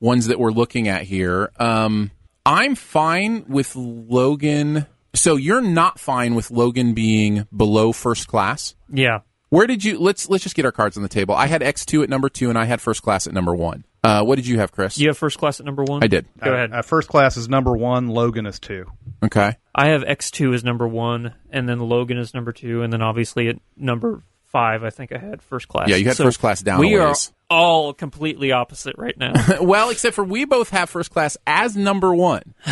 ones 0.00 0.28
that 0.28 0.38
we're 0.38 0.52
looking 0.52 0.86
at 0.88 1.02
here. 1.02 1.50
Um, 1.58 2.12
I'm 2.46 2.74
fine 2.76 3.44
with 3.48 3.74
Logan. 3.76 4.86
So 5.14 5.36
you're 5.36 5.60
not 5.62 5.98
fine 5.98 6.34
with 6.34 6.50
Logan 6.50 6.94
being 6.94 7.46
below 7.54 7.92
first 7.92 8.28
class. 8.28 8.74
Yeah. 8.92 9.20
Where 9.48 9.66
did 9.66 9.82
you? 9.84 9.98
Let's 9.98 10.28
let's 10.28 10.44
just 10.44 10.54
get 10.54 10.64
our 10.64 10.72
cards 10.72 10.96
on 10.96 11.02
the 11.02 11.08
table. 11.08 11.34
I 11.34 11.46
had 11.46 11.62
X 11.62 11.84
two 11.84 12.02
at 12.02 12.08
number 12.08 12.28
two, 12.28 12.48
and 12.50 12.58
I 12.58 12.66
had 12.66 12.80
first 12.80 13.02
class 13.02 13.26
at 13.26 13.32
number 13.32 13.54
one. 13.54 13.84
Uh, 14.02 14.22
what 14.22 14.36
did 14.36 14.46
you 14.46 14.58
have, 14.58 14.72
Chris? 14.72 14.98
You 14.98 15.08
have 15.08 15.18
First 15.18 15.38
Class 15.38 15.60
at 15.60 15.66
number 15.66 15.82
one? 15.84 16.02
I 16.04 16.06
did. 16.06 16.26
Go 16.42 16.52
ahead. 16.52 16.72
Uh, 16.72 16.82
first 16.82 17.08
class 17.08 17.36
is 17.36 17.48
number 17.48 17.76
one. 17.76 18.08
Logan 18.08 18.46
is 18.46 18.60
two. 18.60 18.86
Okay. 19.22 19.56
I 19.74 19.88
have 19.88 20.02
X2 20.02 20.54
is 20.54 20.64
number 20.64 20.86
one, 20.86 21.34
and 21.50 21.68
then 21.68 21.80
Logan 21.80 22.18
is 22.18 22.32
number 22.32 22.52
two, 22.52 22.82
and 22.82 22.92
then 22.92 23.02
obviously 23.02 23.48
at 23.48 23.56
number 23.76 24.22
five, 24.44 24.84
I 24.84 24.90
think 24.90 25.12
I 25.12 25.18
had 25.18 25.42
First 25.42 25.68
Class. 25.68 25.88
Yeah, 25.88 25.96
you 25.96 26.06
had 26.06 26.16
First 26.16 26.38
Class 26.40 26.62
down 26.62 26.78
We 26.80 26.96
are 26.96 27.14
all 27.50 27.92
completely 27.92 28.52
opposite 28.52 28.96
right 28.98 29.16
now. 29.18 29.32
well, 29.62 29.90
except 29.90 30.14
for 30.14 30.24
we 30.24 30.44
both 30.44 30.70
have 30.70 30.90
first 30.90 31.10
class 31.10 31.36
as 31.46 31.76
number 31.76 32.14
one. 32.14 32.54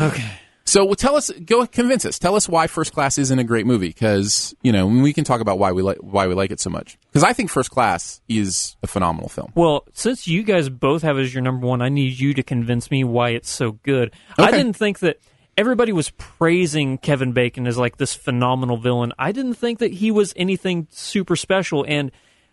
okay. 0.00 0.38
So 0.68 0.84
well, 0.84 0.94
tell 0.96 1.16
us, 1.16 1.30
go 1.30 1.66
convince 1.66 2.04
us. 2.04 2.18
Tell 2.18 2.36
us 2.36 2.46
why 2.46 2.66
First 2.66 2.92
Class 2.92 3.16
isn't 3.16 3.38
a 3.38 3.44
great 3.44 3.64
movie 3.64 3.88
because 3.88 4.54
you 4.62 4.70
know 4.70 4.86
we 4.86 5.14
can 5.14 5.24
talk 5.24 5.40
about 5.40 5.58
why 5.58 5.72
we 5.72 5.80
like 5.80 5.96
why 5.98 6.26
we 6.26 6.34
like 6.34 6.50
it 6.50 6.60
so 6.60 6.68
much. 6.68 6.98
Because 7.06 7.24
I 7.24 7.32
think 7.32 7.48
First 7.48 7.70
Class 7.70 8.20
is 8.28 8.76
a 8.82 8.86
phenomenal 8.86 9.30
film. 9.30 9.50
Well, 9.54 9.86
since 9.94 10.28
you 10.28 10.42
guys 10.42 10.68
both 10.68 11.00
have 11.02 11.16
it 11.16 11.22
as 11.22 11.32
your 11.32 11.42
number 11.42 11.66
one, 11.66 11.80
I 11.80 11.88
need 11.88 12.20
you 12.20 12.34
to 12.34 12.42
convince 12.42 12.90
me 12.90 13.02
why 13.02 13.30
it's 13.30 13.48
so 13.48 13.72
good. 13.82 14.12
I 14.36 14.50
didn't 14.50 14.74
think 14.74 14.98
that 14.98 15.18
everybody 15.56 15.92
was 15.92 16.10
praising 16.10 16.98
Kevin 16.98 17.32
Bacon 17.32 17.66
as 17.66 17.78
like 17.78 17.96
this 17.96 18.12
phenomenal 18.12 18.76
villain. 18.76 19.14
I 19.18 19.32
didn't 19.32 19.54
think 19.54 19.78
that 19.78 19.94
he 19.94 20.10
was 20.10 20.34
anything 20.36 20.86
super 20.90 21.34
special. 21.34 21.82
And 21.88 22.12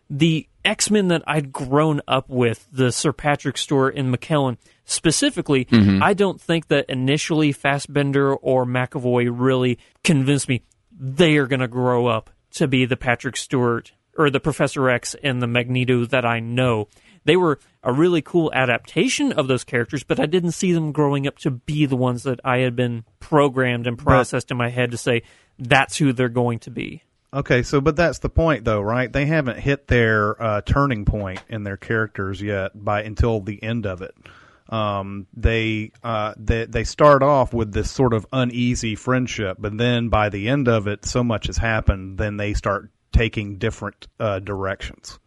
the 0.10 0.48
X 0.66 0.90
Men 0.90 1.10
that 1.10 1.24
I'd 1.28 1.52
grown 1.52 2.02
up 2.08 2.30
with, 2.30 2.68
the 2.72 2.92
Sir 2.92 3.14
Patrick 3.14 3.58
Stewart 3.58 3.96
and 3.96 4.14
McKellen 4.14 4.58
specifically, 4.86 5.66
mm-hmm. 5.66 6.02
I 6.02 6.14
don't 6.14 6.40
think 6.40 6.68
that 6.68 6.90
initially 6.90 7.52
Fassbender 7.52 8.36
or 8.36 8.66
McAvoy 8.66 9.30
really 9.32 9.80
convinced 10.04 10.50
me 10.50 10.64
they 10.98 11.38
are 11.38 11.48
going 11.48 11.60
to 11.60 11.68
grow 11.68 12.08
up 12.08 12.30
to 12.52 12.68
be 12.68 12.86
the 12.86 12.98
Patrick 12.98 13.36
Stewart 13.36 13.92
or 14.18 14.30
the 14.30 14.40
Professor 14.40 14.90
X 14.90 15.16
and 15.24 15.42
the 15.42 15.48
Magneto 15.48 16.06
that 16.06 16.26
I 16.26 16.40
know. 16.40 16.88
They 17.26 17.36
were 17.36 17.60
a 17.84 17.92
really 17.92 18.22
cool 18.22 18.52
adaptation 18.54 19.32
of 19.34 19.48
those 19.48 19.64
characters, 19.64 20.04
but 20.04 20.20
I 20.20 20.26
didn't 20.26 20.52
see 20.52 20.72
them 20.72 20.92
growing 20.92 21.28
up 21.28 21.40
to 21.40 21.52
be 21.52 21.86
the 21.86 21.96
ones 21.96 22.24
that 22.24 22.40
I 22.46 22.60
had 22.60 22.76
been 22.76 23.04
programmed 23.20 23.88
and 23.88 23.98
processed 23.98 24.52
in 24.52 24.58
my 24.58 24.70
head 24.70 24.92
to 24.92 24.98
say 24.98 25.24
that's 25.58 25.98
who 25.98 26.14
they're 26.14 26.30
going 26.30 26.60
to 26.60 26.72
be. 26.72 27.04
Okay, 27.36 27.64
so 27.64 27.82
but 27.82 27.98
that's 27.98 28.20
the 28.20 28.30
point 28.30 28.64
though, 28.64 28.80
right? 28.80 29.12
They 29.12 29.26
haven't 29.26 29.60
hit 29.60 29.88
their 29.88 30.42
uh, 30.42 30.62
turning 30.62 31.04
point 31.04 31.42
in 31.50 31.66
their 31.66 31.76
characters 31.76 32.42
yet 32.42 32.72
by 32.74 33.04
until 33.04 33.42
the 33.42 33.62
end 33.62 33.86
of 33.86 34.02
it. 34.02 34.16
Um, 34.70 35.28
they 35.36 35.92
uh, 36.02 36.34
they 36.38 36.64
they 36.66 36.86
start 36.86 37.24
off 37.24 37.54
with 37.54 37.74
this 37.74 37.92
sort 37.92 38.14
of 38.14 38.26
uneasy 38.32 38.96
friendship, 38.96 39.58
but 39.60 39.78
then 39.78 40.08
by 40.08 40.30
the 40.30 40.48
end 40.48 40.70
of 40.70 40.88
it, 40.88 41.04
so 41.04 41.26
much 41.26 41.48
has 41.48 41.58
happened. 41.58 42.18
Then 42.18 42.38
they 42.38 42.54
start 42.54 42.90
taking 43.12 43.58
different 43.58 44.08
uh, 44.18 44.40
directions. 44.40 45.20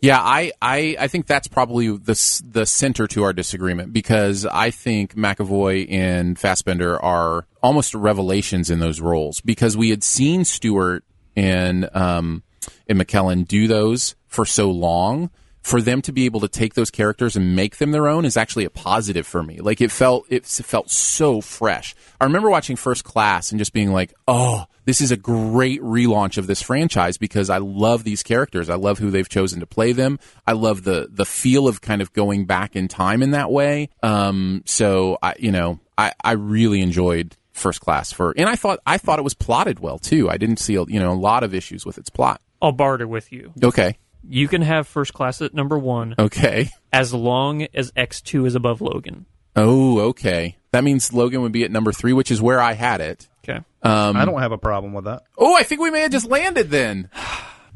Yeah, 0.00 0.18
I, 0.20 0.50
I, 0.60 0.96
I 0.98 1.06
think 1.06 1.28
that's 1.28 1.46
probably 1.46 1.96
the 1.96 2.42
the 2.44 2.66
center 2.66 3.06
to 3.06 3.22
our 3.22 3.32
disagreement 3.32 3.92
because 3.92 4.44
I 4.44 4.72
think 4.72 5.14
McAvoy 5.14 5.88
and 5.92 6.36
Fassbender 6.36 7.00
are 7.00 7.46
almost 7.62 7.94
revelations 7.94 8.68
in 8.68 8.80
those 8.80 9.00
roles 9.00 9.40
because 9.40 9.76
we 9.76 9.90
had 9.90 10.02
seen 10.02 10.44
Stewart 10.44 11.04
and 11.36 11.88
um, 11.94 12.42
and 12.88 12.98
McKellen 13.00 13.46
do 13.46 13.66
those 13.66 14.14
for 14.26 14.44
so 14.44 14.70
long. 14.70 15.30
For 15.60 15.80
them 15.80 16.02
to 16.02 16.12
be 16.12 16.24
able 16.24 16.40
to 16.40 16.48
take 16.48 16.74
those 16.74 16.90
characters 16.90 17.36
and 17.36 17.54
make 17.54 17.76
them 17.76 17.92
their 17.92 18.08
own 18.08 18.24
is 18.24 18.36
actually 18.36 18.64
a 18.64 18.70
positive 18.70 19.28
for 19.28 19.44
me. 19.44 19.60
Like 19.60 19.80
it 19.80 19.92
felt 19.92 20.26
it 20.28 20.44
felt 20.44 20.90
so 20.90 21.40
fresh. 21.40 21.94
I 22.20 22.24
remember 22.24 22.50
watching 22.50 22.74
First 22.74 23.04
Class 23.04 23.52
and 23.52 23.60
just 23.60 23.72
being 23.72 23.92
like, 23.92 24.12
"Oh, 24.26 24.66
this 24.84 25.00
is 25.00 25.12
a 25.12 25.16
great 25.16 25.80
relaunch 25.80 26.38
of 26.38 26.46
this 26.46 26.62
franchise 26.62 27.16
because 27.16 27.48
I 27.48 27.58
love 27.58 28.04
these 28.04 28.22
characters. 28.22 28.68
I 28.68 28.74
love 28.74 28.98
who 28.98 29.10
they've 29.10 29.28
chosen 29.28 29.60
to 29.60 29.66
play 29.66 29.92
them. 29.92 30.18
I 30.46 30.52
love 30.52 30.82
the 30.82 31.08
the 31.10 31.24
feel 31.24 31.68
of 31.68 31.80
kind 31.80 32.02
of 32.02 32.12
going 32.12 32.46
back 32.46 32.74
in 32.74 32.88
time 32.88 33.22
in 33.22 33.30
that 33.30 33.50
way. 33.50 33.90
Um, 34.02 34.62
so 34.66 35.18
I, 35.22 35.34
you 35.38 35.52
know, 35.52 35.78
I 35.96 36.12
I 36.24 36.32
really 36.32 36.80
enjoyed 36.80 37.36
First 37.52 37.80
Class 37.80 38.12
for, 38.12 38.32
and 38.36 38.48
I 38.48 38.56
thought 38.56 38.80
I 38.86 38.98
thought 38.98 39.18
it 39.18 39.22
was 39.22 39.34
plotted 39.34 39.78
well 39.80 39.98
too. 39.98 40.28
I 40.30 40.36
didn't 40.36 40.58
see 40.58 40.72
you 40.74 41.00
know 41.00 41.12
a 41.12 41.14
lot 41.14 41.44
of 41.44 41.54
issues 41.54 41.84
with 41.86 41.98
its 41.98 42.10
plot. 42.10 42.40
I'll 42.60 42.72
barter 42.72 43.06
with 43.08 43.32
you. 43.32 43.52
Okay, 43.62 43.96
You 44.26 44.48
can 44.48 44.62
have 44.62 44.86
First 44.86 45.12
Class 45.14 45.42
at 45.42 45.52
number 45.52 45.78
one 45.78 46.14
okay. 46.18 46.70
as 46.92 47.12
long 47.12 47.66
as 47.74 47.90
X2 47.92 48.46
is 48.46 48.54
above 48.54 48.80
Logan. 48.80 49.26
Oh, 49.56 49.98
okay. 50.10 50.56
That 50.70 50.84
means 50.84 51.12
Logan 51.12 51.42
would 51.42 51.52
be 51.52 51.64
at 51.64 51.70
number 51.70 51.92
three, 51.92 52.12
which 52.14 52.30
is 52.30 52.40
where 52.40 52.60
I 52.60 52.72
had 52.72 53.00
it. 53.00 53.28
Okay. 53.44 53.58
Um, 53.82 54.16
I 54.16 54.24
don't 54.24 54.40
have 54.40 54.52
a 54.52 54.58
problem 54.58 54.92
with 54.94 55.04
that. 55.04 55.24
Oh, 55.36 55.54
I 55.56 55.62
think 55.64 55.80
we 55.80 55.90
may 55.90 56.00
have 56.00 56.12
just 56.12 56.28
landed 56.28 56.70
then. 56.70 57.10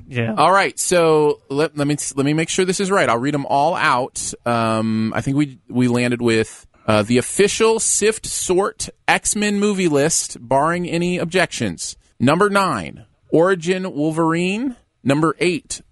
Yeah. 0.09 0.35
All 0.37 0.53
right, 0.53 0.79
so 0.79 1.41
let, 1.49 1.77
let 1.77 1.85
me 1.89 1.97
let 2.15 2.25
me 2.25 2.33
make 2.33 2.49
sure 2.49 2.65
this 2.65 2.79
is 2.79 2.93
right. 2.93 3.09
I'll 3.09 3.19
read 3.19 3.35
them 3.35 3.45
all 3.45 3.75
out. 3.75 4.33
Um, 4.45 5.13
I 5.17 5.21
think 5.21 5.37
we 5.37 5.59
we 5.69 5.89
landed 5.89 6.23
with 6.23 6.65
uh, 6.87 7.03
the 7.03 7.19
official 7.19 7.81
Sift 7.81 8.25
Sort 8.27 8.89
X 9.09 9.35
Men 9.37 9.59
movie 9.59 9.89
list, 9.89 10.37
barring 10.41 10.89
any 10.89 11.19
objections. 11.19 11.97
Number 12.19 12.49
nine, 12.49 13.05
Origin 13.31 13.93
Wolverine. 13.93 14.77
Number 15.03 15.37
eight, 15.39 15.83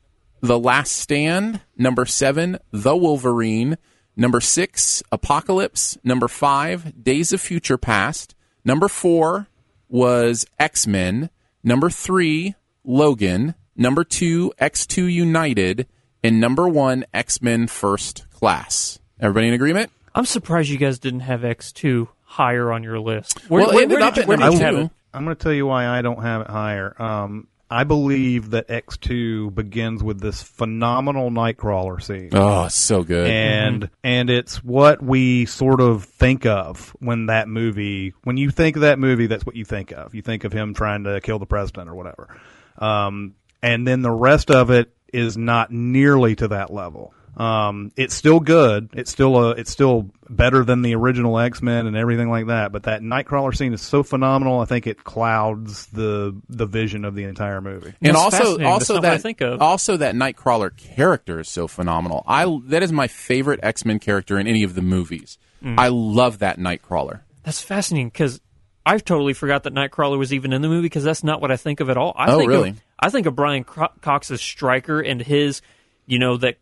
The 0.40 0.58
Last 0.58 0.92
Stand. 0.92 1.60
Number 1.76 2.06
seven, 2.06 2.58
The 2.70 2.96
Wolverine. 2.96 3.76
Number 4.16 4.40
six, 4.40 5.02
Apocalypse. 5.10 5.98
Number 6.04 6.28
five, 6.28 7.02
Days 7.02 7.32
of 7.32 7.40
Future 7.40 7.78
Past. 7.78 8.34
Number 8.64 8.88
four 8.88 9.48
was 9.88 10.46
X 10.58 10.86
Men. 10.86 11.30
Number 11.62 11.90
three, 11.90 12.54
Logan. 12.84 13.54
Number 13.76 14.04
two, 14.04 14.52
X2 14.60 15.12
United. 15.12 15.86
And 16.22 16.40
number 16.40 16.68
one, 16.68 17.04
X 17.12 17.42
Men 17.42 17.66
First 17.66 18.30
Class. 18.30 19.00
Everybody 19.20 19.48
in 19.48 19.54
agreement? 19.54 19.90
I'm 20.14 20.26
surprised 20.26 20.68
you 20.70 20.78
guys 20.78 20.98
didn't 20.98 21.20
have 21.20 21.40
X2 21.40 22.08
higher 22.22 22.72
on 22.72 22.82
your 22.82 23.00
list. 23.00 23.40
Where, 23.48 23.62
Well, 23.62 23.70
it 23.70 23.74
where, 23.74 23.82
ended 23.82 23.98
where 23.98 24.08
up 24.08 24.14
did 24.14 24.22
you, 24.22 24.28
where 24.28 24.36
did 24.36 24.52
you 24.52 24.58
have 24.60 24.74
it? 24.76 24.90
I'm 25.12 25.24
going 25.24 25.36
to 25.36 25.42
tell 25.42 25.52
you 25.52 25.66
why 25.66 25.86
I 25.86 26.02
don't 26.02 26.22
have 26.22 26.42
it 26.42 26.50
higher. 26.50 26.94
Um, 27.00 27.48
I 27.70 27.82
believe 27.84 28.50
that 28.50 28.68
X2 28.68 29.52
begins 29.54 30.02
with 30.02 30.20
this 30.20 30.42
phenomenal 30.42 31.30
Nightcrawler 31.30 32.00
scene. 32.00 32.30
Oh, 32.32 32.68
so 32.68 33.02
good. 33.02 33.26
and 33.28 33.90
and 34.04 34.30
it's 34.30 34.62
what 34.62 35.02
we 35.02 35.46
sort 35.46 35.80
of 35.80 36.04
think 36.04 36.46
of 36.46 36.94
when 37.00 37.26
that 37.26 37.48
movie 37.48 38.14
when 38.22 38.36
you 38.36 38.50
think 38.50 38.76
of 38.76 38.82
that 38.82 38.98
movie 38.98 39.26
that's 39.26 39.44
what 39.46 39.56
you 39.56 39.64
think 39.64 39.92
of 39.92 40.14
you 40.14 40.22
think 40.22 40.44
of 40.44 40.52
him 40.52 40.74
trying 40.74 41.04
to 41.04 41.20
kill 41.20 41.38
the 41.38 41.46
president 41.46 41.88
or 41.88 41.94
whatever 41.94 42.36
um, 42.78 43.34
and 43.62 43.86
then 43.86 44.02
the 44.02 44.10
rest 44.10 44.50
of 44.50 44.70
it 44.70 44.94
is 45.12 45.36
not 45.36 45.72
nearly 45.72 46.36
to 46.36 46.48
that 46.48 46.72
level 46.72 47.14
um, 47.36 47.90
it's 47.96 48.14
still 48.14 48.40
good 48.40 48.90
it's 48.92 49.10
still 49.10 49.36
a 49.36 49.50
it's 49.52 49.70
still 49.70 50.10
better 50.30 50.64
than 50.64 50.82
the 50.82 50.94
original 50.94 51.38
x-men 51.38 51.86
and 51.86 51.96
everything 51.96 52.30
like 52.30 52.46
that 52.46 52.72
but 52.72 52.84
that 52.84 53.02
nightcrawler 53.02 53.54
scene 53.54 53.72
is 53.74 53.82
so 53.82 54.02
phenomenal 54.02 54.60
i 54.60 54.64
think 54.64 54.86
it 54.86 55.04
clouds 55.04 55.86
the 55.86 56.34
the 56.48 56.64
vision 56.66 57.04
of 57.04 57.14
the 57.14 57.24
entire 57.24 57.60
movie 57.60 57.92
and 58.00 58.14
That's 58.14 58.18
also, 58.18 58.36
fascinating. 58.38 58.64
That's 58.64 58.72
also 58.90 58.94
not 58.94 59.04
I 59.04 59.10
that 59.10 59.20
think 59.22 59.40
of. 59.40 59.62
also 59.62 59.96
that 59.98 60.14
Nightcrawler 60.14 60.76
character 60.76 61.40
is 61.40 61.48
so 61.48 61.66
phenomenal. 61.68 62.22
I 62.26 62.58
that 62.66 62.82
is 62.82 62.92
my 62.92 63.06
favorite 63.08 63.60
X 63.62 63.84
Men 63.84 63.98
character 63.98 64.38
in 64.38 64.46
any 64.46 64.62
of 64.62 64.74
the 64.74 64.82
movies. 64.82 65.38
Mm. 65.62 65.78
I 65.78 65.88
love 65.88 66.38
that 66.38 66.58
Nightcrawler. 66.58 67.20
That's 67.42 67.60
fascinating 67.60 68.08
because 68.08 68.40
I've 68.86 69.04
totally 69.04 69.32
forgot 69.32 69.62
that 69.64 69.74
Nightcrawler 69.74 70.18
was 70.18 70.32
even 70.32 70.52
in 70.52 70.62
the 70.62 70.68
movie 70.68 70.82
because 70.82 71.04
that's 71.04 71.24
not 71.24 71.40
what 71.40 71.50
I 71.50 71.56
think 71.56 71.80
of 71.80 71.90
at 71.90 71.96
all. 71.96 72.12
I 72.16 72.30
Oh, 72.32 72.38
think 72.38 72.48
really? 72.50 72.70
Of, 72.70 72.82
I 72.98 73.10
think 73.10 73.26
of 73.26 73.34
Brian 73.34 73.64
Cro- 73.64 73.88
Cox's 74.00 74.40
Stryker 74.40 75.00
and 75.00 75.20
his, 75.20 75.62
you 76.06 76.18
know, 76.18 76.36
that 76.38 76.42
that 76.46 76.56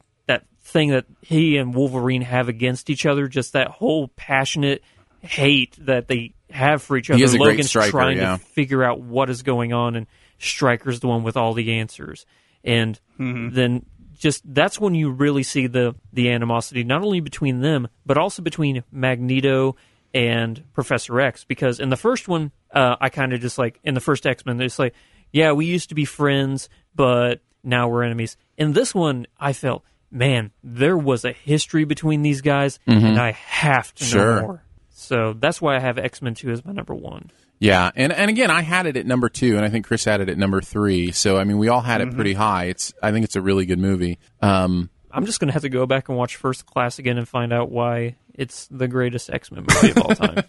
thing 0.72 0.90
that 0.90 1.06
he 1.20 1.56
and 1.56 1.74
Wolverine 1.74 2.22
have 2.22 2.48
against 2.48 2.90
each 2.90 3.06
other. 3.06 3.28
Just 3.28 3.52
that 3.52 3.68
whole 3.68 4.08
passionate 4.08 4.82
hate 5.20 5.76
that 5.86 6.08
they 6.08 6.34
have 6.50 6.82
for 6.82 6.96
each 6.96 7.10
other. 7.10 7.22
is 7.22 7.34
a 7.34 7.38
great 7.38 7.50
Logan's 7.50 7.68
Stryker, 7.68 7.90
trying 7.90 8.18
yeah. 8.18 8.36
to 8.36 8.42
figure 8.42 8.82
out 8.82 9.00
what 9.00 9.30
is 9.30 9.42
going 9.42 9.72
on, 9.72 9.96
and 9.96 10.06
Stryker's 10.38 11.00
the 11.00 11.08
one 11.08 11.22
with 11.22 11.36
all 11.36 11.54
the 11.54 11.74
answers. 11.74 12.26
And 12.64 12.98
then 13.18 13.86
just 14.22 14.42
that's 14.54 14.80
when 14.80 14.94
you 14.94 15.10
really 15.10 15.42
see 15.42 15.66
the 15.66 15.96
the 16.12 16.30
animosity 16.30 16.84
not 16.84 17.02
only 17.02 17.18
between 17.18 17.60
them 17.60 17.88
but 18.06 18.16
also 18.16 18.40
between 18.40 18.84
Magneto 18.92 19.74
and 20.14 20.62
Professor 20.74 21.20
X 21.20 21.44
because 21.44 21.80
in 21.80 21.88
the 21.88 21.96
first 21.96 22.28
one 22.28 22.52
uh, 22.72 22.94
I 23.00 23.08
kind 23.08 23.32
of 23.32 23.40
just 23.40 23.58
like 23.58 23.80
in 23.82 23.94
the 23.94 24.00
first 24.00 24.24
X 24.24 24.46
Men 24.46 24.60
it's 24.60 24.78
like 24.78 24.94
yeah 25.32 25.50
we 25.52 25.66
used 25.66 25.88
to 25.88 25.96
be 25.96 26.04
friends 26.04 26.68
but 26.94 27.40
now 27.64 27.88
we're 27.88 28.04
enemies. 28.04 28.36
In 28.56 28.72
this 28.72 28.94
one 28.94 29.26
I 29.40 29.52
felt 29.52 29.82
man 30.12 30.50
there 30.62 30.96
was 30.96 31.24
a 31.24 31.32
history 31.32 31.84
between 31.84 32.22
these 32.22 32.40
guys 32.42 32.78
and 32.86 33.18
I 33.18 33.32
have 33.32 33.94
to 33.96 34.04
Sure. 34.04 34.36
know 34.36 34.42
more. 34.46 34.62
So 34.90 35.32
that's 35.32 35.60
why 35.60 35.74
I 35.76 35.80
have 35.80 35.98
X 35.98 36.22
Men 36.22 36.34
Two 36.34 36.50
as 36.50 36.64
my 36.64 36.72
number 36.72 36.94
one. 36.94 37.30
Yeah, 37.58 37.90
and 37.96 38.12
and 38.12 38.28
again, 38.30 38.50
I 38.50 38.62
had 38.62 38.86
it 38.86 38.96
at 38.96 39.06
number 39.06 39.28
two, 39.28 39.56
and 39.56 39.64
I 39.64 39.68
think 39.68 39.86
Chris 39.86 40.04
had 40.04 40.20
it 40.20 40.28
at 40.28 40.36
number 40.38 40.60
three. 40.60 41.12
So 41.12 41.36
I 41.38 41.44
mean, 41.44 41.58
we 41.58 41.68
all 41.68 41.80
had 41.80 42.00
it 42.00 42.14
pretty 42.14 42.34
high. 42.34 42.64
It's 42.66 42.92
I 43.02 43.10
think 43.12 43.24
it's 43.24 43.36
a 43.36 43.40
really 43.40 43.66
good 43.66 43.78
movie. 43.78 44.18
Um, 44.40 44.90
I'm 45.12 45.26
just 45.26 45.40
gonna 45.40 45.52
have 45.52 45.62
to 45.62 45.68
go 45.68 45.86
back 45.86 46.08
and 46.08 46.16
watch 46.18 46.36
First 46.36 46.66
Class 46.66 46.98
again 46.98 47.18
and 47.18 47.28
find 47.28 47.52
out 47.52 47.70
why 47.70 48.16
it's 48.34 48.66
the 48.68 48.88
greatest 48.88 49.30
X 49.30 49.50
Men 49.52 49.64
movie 49.68 49.90
of 49.90 49.98
all 49.98 50.14
time. 50.14 50.42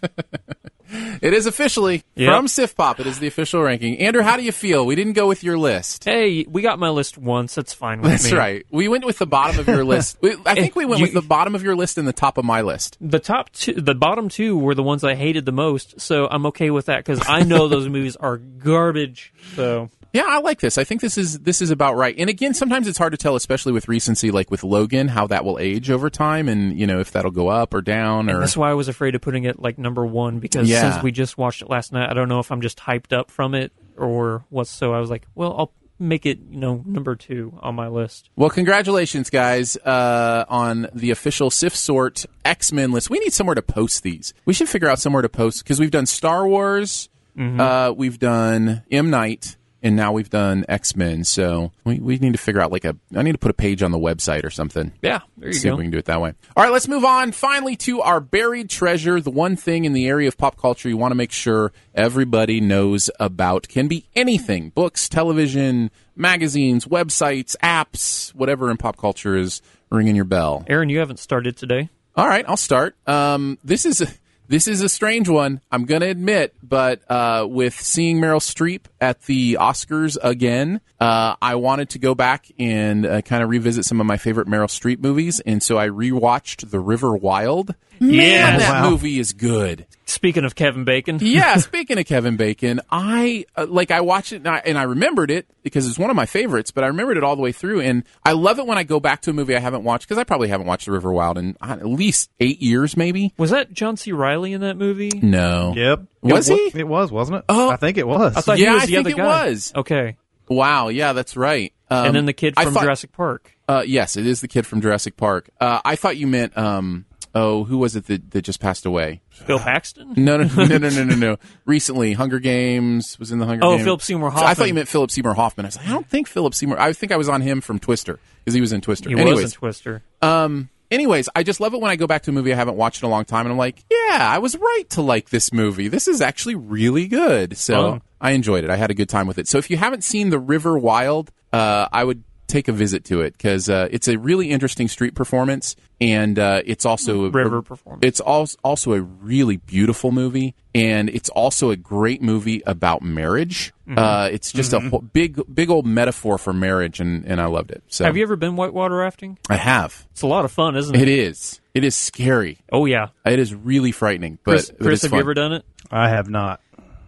it 1.20 1.32
is 1.32 1.46
officially 1.46 2.02
Yep. 2.16 2.34
from 2.34 2.48
Sift 2.48 2.76
Pop. 2.76 3.00
It 3.00 3.06
is 3.06 3.18
the 3.18 3.26
official 3.26 3.60
ranking. 3.62 3.98
Andrew, 3.98 4.22
how 4.22 4.36
do 4.36 4.42
you 4.42 4.52
feel? 4.52 4.86
We 4.86 4.94
didn't 4.94 5.14
go 5.14 5.26
with 5.26 5.42
your 5.42 5.58
list. 5.58 6.04
hey, 6.04 6.44
we 6.48 6.62
got 6.62 6.78
my 6.78 6.88
list 6.90 7.18
once. 7.18 7.54
That's 7.54 7.72
fine 7.74 8.00
with 8.00 8.10
That's 8.12 8.24
me. 8.24 8.30
That's 8.30 8.38
right. 8.38 8.66
We 8.70 8.88
went 8.88 9.04
with 9.04 9.18
the 9.18 9.26
bottom 9.26 9.58
of 9.58 9.66
your 9.66 9.84
list. 9.84 10.18
We, 10.20 10.36
I 10.46 10.54
think 10.54 10.76
we 10.76 10.84
went 10.84 11.00
You- 11.00 11.06
with 11.06 11.14
the 11.14 11.22
bottom 11.22 11.54
of 11.54 11.62
your 11.62 11.74
list 11.76 11.98
and 11.98 12.06
the 12.06 12.12
top 12.12 12.38
of 12.38 12.44
my 12.44 12.60
list. 12.62 12.96
The 13.00 13.18
top 13.18 13.50
two, 13.50 13.74
the 13.74 13.94
bottom 13.94 14.28
two 14.28 14.56
were 14.56 14.74
the 14.74 14.82
ones 14.82 15.04
I 15.04 15.14
hated 15.14 15.44
the 15.46 15.52
most, 15.52 16.00
so 16.00 16.26
I'm 16.30 16.46
okay 16.46 16.70
with 16.70 16.86
that 16.86 16.98
because 17.04 17.20
I 17.28 17.42
know 17.42 17.68
those 17.68 17.88
movies 17.96 18.16
are 18.16 18.36
garbage. 18.38 19.32
So 19.54 19.90
Yeah, 20.14 20.24
I 20.26 20.38
like 20.38 20.60
this. 20.60 20.78
I 20.78 20.84
think 20.84 21.00
this 21.00 21.18
is 21.18 21.40
this 21.40 21.60
is 21.60 21.70
about 21.70 21.96
right. 21.96 22.14
And 22.16 22.30
again, 22.30 22.54
sometimes 22.54 22.86
it's 22.86 22.96
hard 22.98 23.10
to 23.12 23.16
tell, 23.18 23.34
especially 23.34 23.72
with 23.72 23.88
recency, 23.88 24.30
like 24.30 24.48
with 24.50 24.62
Logan, 24.62 25.08
how 25.08 25.26
that 25.26 25.44
will 25.44 25.58
age 25.58 25.90
over 25.90 26.08
time, 26.08 26.48
and 26.48 26.78
you 26.78 26.86
know 26.86 27.00
if 27.00 27.10
that'll 27.10 27.32
go 27.32 27.48
up 27.48 27.74
or 27.74 27.82
down. 27.82 28.30
Or 28.30 28.38
that's 28.40 28.56
why 28.56 28.70
I 28.70 28.74
was 28.74 28.86
afraid 28.88 29.16
of 29.16 29.20
putting 29.20 29.42
it 29.44 29.60
like 29.60 29.76
number 29.76 30.06
one 30.06 30.38
because 30.38 30.68
Yeah. 30.70 30.92
since 30.92 31.02
we 31.02 31.10
just 31.10 31.36
watched 31.36 31.62
it 31.62 31.68
last 31.68 31.92
night, 31.92 32.08
I 32.08 32.14
don't 32.14 32.28
know 32.28 32.38
if 32.38 32.52
I'm 32.52 32.60
just 32.60 32.78
hyped 32.78 33.12
up 33.12 33.30
from 33.30 33.54
it 33.56 33.72
or 33.98 34.44
what. 34.50 34.68
So 34.68 34.94
I 34.94 35.00
was 35.00 35.10
like, 35.10 35.26
well, 35.34 35.52
I'll 35.58 35.72
make 35.98 36.26
it 36.26 36.38
you 36.48 36.58
know 36.58 36.82
number 36.86 37.16
two 37.16 37.58
on 37.60 37.74
my 37.74 37.88
list. 37.88 38.30
Well, 38.36 38.50
congratulations, 38.50 39.30
guys, 39.30 39.76
uh, 39.78 40.44
on 40.48 40.86
the 40.94 41.10
official 41.10 41.50
Sift 41.50 41.76
Sort 41.76 42.24
X 42.44 42.72
Men 42.72 42.92
list. 42.92 43.10
We 43.10 43.18
need 43.18 43.32
somewhere 43.32 43.56
to 43.56 43.62
post 43.62 44.04
these. 44.04 44.32
We 44.44 44.54
should 44.54 44.68
figure 44.68 44.88
out 44.88 45.00
somewhere 45.00 45.22
to 45.22 45.28
post 45.28 45.64
because 45.64 45.80
we've 45.80 45.90
done 45.90 46.06
Star 46.06 46.46
Wars, 46.46 47.08
uh, 47.36 47.92
we've 47.96 48.18
done 48.20 48.82
M 48.92 49.10
Night, 49.10 49.56
and 49.84 49.94
now 49.94 50.12
we've 50.12 50.30
done 50.30 50.64
X 50.68 50.96
Men. 50.96 51.22
So 51.22 51.70
we, 51.84 52.00
we 52.00 52.18
need 52.18 52.32
to 52.32 52.38
figure 52.38 52.60
out 52.60 52.72
like 52.72 52.84
a. 52.84 52.96
I 53.14 53.22
need 53.22 53.32
to 53.32 53.38
put 53.38 53.50
a 53.50 53.54
page 53.54 53.82
on 53.82 53.92
the 53.92 53.98
website 53.98 54.42
or 54.44 54.50
something. 54.50 54.92
Yeah, 55.02 55.20
there 55.36 55.48
you 55.48 55.54
See 55.54 55.68
go. 55.68 55.74
if 55.74 55.78
we 55.78 55.84
can 55.84 55.90
do 55.92 55.98
it 55.98 56.06
that 56.06 56.20
way. 56.20 56.32
All 56.56 56.64
right, 56.64 56.72
let's 56.72 56.88
move 56.88 57.04
on 57.04 57.30
finally 57.32 57.76
to 57.76 58.00
our 58.00 58.18
buried 58.18 58.70
treasure. 58.70 59.20
The 59.20 59.30
one 59.30 59.54
thing 59.54 59.84
in 59.84 59.92
the 59.92 60.08
area 60.08 60.26
of 60.26 60.36
pop 60.38 60.56
culture 60.56 60.88
you 60.88 60.96
want 60.96 61.12
to 61.12 61.16
make 61.16 61.30
sure 61.30 61.72
everybody 61.94 62.60
knows 62.60 63.10
about 63.20 63.68
can 63.68 63.86
be 63.86 64.08
anything 64.16 64.70
books, 64.70 65.08
television, 65.08 65.90
magazines, 66.16 66.86
websites, 66.86 67.54
apps, 67.62 68.34
whatever 68.34 68.70
in 68.70 68.78
pop 68.78 68.96
culture 68.96 69.36
is 69.36 69.60
ringing 69.90 70.16
your 70.16 70.24
bell. 70.24 70.64
Aaron, 70.66 70.88
you 70.88 70.98
haven't 70.98 71.18
started 71.18 71.56
today. 71.56 71.90
All 72.16 72.26
right, 72.26 72.44
I'll 72.48 72.56
start. 72.56 72.96
Um, 73.06 73.58
this 73.64 73.84
is 73.84 74.02
this 74.48 74.68
is 74.68 74.80
a 74.82 74.88
strange 74.88 75.28
one. 75.28 75.60
I'm 75.72 75.84
going 75.84 76.00
to 76.02 76.08
admit, 76.08 76.54
but 76.62 77.00
uh, 77.10 77.46
with 77.48 77.74
seeing 77.80 78.18
Meryl 78.18 78.40
Streep 78.40 78.82
at 79.00 79.22
the 79.22 79.56
Oscars 79.60 80.16
again, 80.22 80.80
uh, 81.00 81.36
I 81.40 81.54
wanted 81.56 81.90
to 81.90 81.98
go 81.98 82.14
back 82.14 82.46
and 82.58 83.06
uh, 83.06 83.22
kind 83.22 83.42
of 83.42 83.48
revisit 83.48 83.84
some 83.84 84.00
of 84.00 84.06
my 84.06 84.16
favorite 84.16 84.46
Meryl 84.48 84.66
Streep 84.68 84.98
movies, 85.00 85.40
and 85.40 85.62
so 85.62 85.78
I 85.78 85.88
rewatched 85.88 86.70
The 86.70 86.80
River 86.80 87.16
Wild. 87.16 87.74
Man, 88.00 88.12
Yes. 88.12 88.60
that 88.62 88.82
Wow. 88.82 88.90
movie 88.90 89.18
is 89.18 89.32
good. 89.32 89.86
Speaking 90.06 90.44
of 90.44 90.54
Kevin 90.54 90.84
Bacon, 90.84 91.18
Yeah, 91.22 91.56
speaking 91.58 91.98
of 91.98 92.04
Kevin 92.06 92.36
Bacon, 92.36 92.80
I 92.90 93.46
uh, 93.56 93.66
like 93.68 93.90
I 93.90 94.02
watched 94.02 94.32
it 94.32 94.36
and 94.36 94.48
I, 94.48 94.58
and 94.58 94.76
I 94.76 94.82
remembered 94.82 95.30
it 95.30 95.46
because 95.62 95.88
it's 95.88 95.98
one 95.98 96.10
of 96.10 96.16
my 96.16 96.26
favorites. 96.26 96.70
But 96.70 96.84
I 96.84 96.88
remembered 96.88 97.16
it 97.16 97.24
all 97.24 97.36
the 97.36 97.42
way 97.42 97.52
through, 97.52 97.80
and 97.80 98.04
I 98.24 98.32
love 98.32 98.58
it 98.58 98.66
when 98.66 98.76
I 98.76 98.82
go 98.82 99.00
back 99.00 99.22
to 99.22 99.30
a 99.30 99.32
movie 99.32 99.56
I 99.56 99.60
haven't 99.60 99.82
watched 99.84 100.06
because 100.06 100.18
I 100.18 100.24
probably 100.24 100.48
haven't 100.48 100.66
watched 100.66 100.86
The 100.86 100.92
River 100.92 101.12
Wild 101.12 101.38
in 101.38 101.56
uh, 101.60 101.76
at 101.80 101.86
least 101.86 102.30
eight 102.40 102.60
years, 102.60 102.96
maybe. 102.96 103.32
was 103.38 103.50
that 103.50 103.72
John 103.72 103.96
C. 103.96 104.12
Reilly 104.12 104.52
in 104.52 104.60
that 104.60 104.76
movie? 104.76 105.10
No. 105.22 105.72
Yep. 105.74 106.02
Was 106.22 106.48
it, 106.50 106.72
he? 106.74 106.80
It 106.80 106.88
was, 106.88 107.10
wasn't 107.10 107.38
it? 107.38 107.44
Oh. 107.48 107.70
I 107.70 107.76
think 107.76 107.96
it 107.96 108.06
was. 108.06 108.36
I 108.36 108.40
thought 108.42 108.58
Yeah, 108.58 108.68
he 108.70 108.74
was 108.74 108.82
I 108.82 108.86
the 108.86 108.92
think 108.92 109.06
other 109.06 109.10
it 109.10 109.16
guy. 109.16 109.46
was. 109.48 109.72
Okay, 109.74 110.16
Wow. 110.48 110.88
Yeah, 110.88 111.14
that's 111.14 111.36
right. 111.36 111.72
Um, 111.90 112.06
and 112.08 112.14
then 112.16 112.26
the 112.26 112.32
kid 112.34 112.54
I 112.58 112.64
from 112.64 112.74
thought- 112.74 112.82
Jurassic 112.82 113.12
Park. 113.12 113.50
Uh, 113.66 113.82
yes, 113.86 114.16
it 114.18 114.26
is 114.26 114.42
the 114.42 114.48
kid 114.48 114.66
from 114.66 114.82
Jurassic 114.82 115.16
Park. 115.16 115.48
Uh, 115.58 115.80
I 115.82 115.96
thought 115.96 116.18
you 116.18 116.26
meant 116.26 116.56
um. 116.58 117.06
Oh, 117.34 117.64
who 117.64 117.78
was 117.78 117.96
it 117.96 118.06
that, 118.06 118.30
that 118.30 118.42
just 118.42 118.60
passed 118.60 118.86
away? 118.86 119.20
Bill 119.46 119.58
Paxton. 119.58 120.14
No, 120.16 120.36
no, 120.36 120.44
no, 120.44 120.78
no, 120.78 120.88
no, 120.88 121.04
no, 121.04 121.14
no. 121.16 121.36
Recently, 121.66 122.12
Hunger 122.12 122.38
Games 122.38 123.18
was 123.18 123.32
in 123.32 123.38
the 123.40 123.46
Hunger 123.46 123.62
Games. 123.62 123.72
Oh, 123.72 123.76
Games. 123.76 123.84
Philip 123.84 124.02
Seymour 124.02 124.30
So 124.30 124.44
I 124.44 124.54
thought 124.54 124.68
you 124.68 124.74
meant 124.74 124.88
Philip 124.88 125.10
Seymour 125.10 125.34
Hoffman. 125.34 125.66
I 125.66 125.68
was 125.68 125.76
like, 125.76 125.86
I 125.88 125.90
don't 125.90 126.08
think 126.08 126.28
Philip 126.28 126.54
Seymour. 126.54 126.78
I 126.78 126.92
think 126.92 127.10
I 127.10 127.16
was 127.16 127.28
on 127.28 127.40
him 127.40 127.60
from 127.60 127.80
Twister 127.80 128.20
because 128.44 128.54
he 128.54 128.60
was 128.60 128.72
in 128.72 128.80
Twister. 128.80 129.08
He 129.08 129.16
Anyways, 129.16 129.42
was 129.42 129.52
in 129.52 129.58
Twister. 129.58 130.02
um, 130.22 130.68
anyways, 130.92 131.28
I 131.34 131.42
just 131.42 131.58
love 131.60 131.74
it 131.74 131.80
when 131.80 131.90
I 131.90 131.96
go 131.96 132.06
back 132.06 132.22
to 132.22 132.30
a 132.30 132.32
movie 132.32 132.52
I 132.52 132.56
haven't 132.56 132.76
watched 132.76 133.02
in 133.02 133.06
a 133.08 133.10
long 133.10 133.24
time, 133.24 133.46
and 133.46 133.52
I'm 133.52 133.58
like, 133.58 133.84
yeah, 133.90 134.28
I 134.30 134.38
was 134.38 134.56
right 134.56 134.84
to 134.90 135.02
like 135.02 135.30
this 135.30 135.52
movie. 135.52 135.88
This 135.88 136.06
is 136.06 136.20
actually 136.20 136.54
really 136.54 137.08
good. 137.08 137.56
So. 137.56 138.00
I 138.20 138.30
enjoyed 138.30 138.64
it. 138.64 138.70
I 138.70 138.76
had 138.76 138.90
a 138.90 138.94
good 138.94 139.10
time 139.10 139.26
with 139.26 139.36
it. 139.36 139.48
So 139.48 139.58
if 139.58 139.68
you 139.68 139.76
haven't 139.76 140.02
seen 140.02 140.30
The 140.30 140.38
River 140.38 140.78
Wild, 140.78 141.30
uh, 141.52 141.88
I 141.92 142.04
would 142.04 142.24
take 142.46 142.68
a 142.68 142.72
visit 142.72 143.04
to 143.06 143.20
it 143.20 143.32
because 143.32 143.68
uh, 143.68 143.88
it's 143.90 144.08
a 144.08 144.18
really 144.18 144.50
interesting 144.50 144.88
street 144.88 145.14
performance, 145.14 145.76
and 146.00 146.38
uh, 146.38 146.62
it's 146.64 146.84
also 146.84 147.26
a, 147.26 147.30
River 147.30 147.62
performance. 147.62 148.04
It's 148.04 148.20
also 148.20 148.56
also 148.62 148.92
a 148.92 149.00
really 149.00 149.56
beautiful 149.56 150.12
movie, 150.12 150.54
and 150.74 151.08
it's 151.08 151.28
also 151.30 151.70
a 151.70 151.76
great 151.76 152.22
movie 152.22 152.62
about 152.66 153.02
marriage. 153.02 153.72
Mm-hmm. 153.88 153.98
Uh, 153.98 154.28
it's 154.32 154.52
just 154.52 154.72
a 154.72 154.80
whole, 154.80 155.00
big 155.00 155.40
big 155.52 155.70
old 155.70 155.86
metaphor 155.86 156.38
for 156.38 156.52
marriage, 156.52 157.00
and, 157.00 157.24
and 157.24 157.40
I 157.40 157.46
loved 157.46 157.70
it. 157.70 157.82
So 157.88 158.04
Have 158.04 158.16
you 158.16 158.22
ever 158.22 158.36
been 158.36 158.56
whitewater 158.56 158.96
rafting? 158.96 159.38
I 159.48 159.56
have. 159.56 160.06
It's 160.12 160.22
a 160.22 160.26
lot 160.26 160.44
of 160.44 160.52
fun, 160.52 160.76
isn't 160.76 160.94
it? 160.94 161.02
It 161.02 161.08
is. 161.08 161.60
It 161.74 161.84
is 161.84 161.96
scary. 161.96 162.58
Oh 162.70 162.86
yeah, 162.86 163.08
It 163.24 163.38
is 163.38 163.54
really 163.54 163.92
frightening. 163.92 164.38
But, 164.44 164.52
Chris. 164.52 164.70
but 164.70 164.80
Chris, 164.80 165.02
have 165.02 165.10
fun. 165.10 165.18
you 165.18 165.22
ever 165.22 165.34
done 165.34 165.52
it? 165.52 165.64
I 165.90 166.08
have 166.08 166.28
not. 166.28 166.60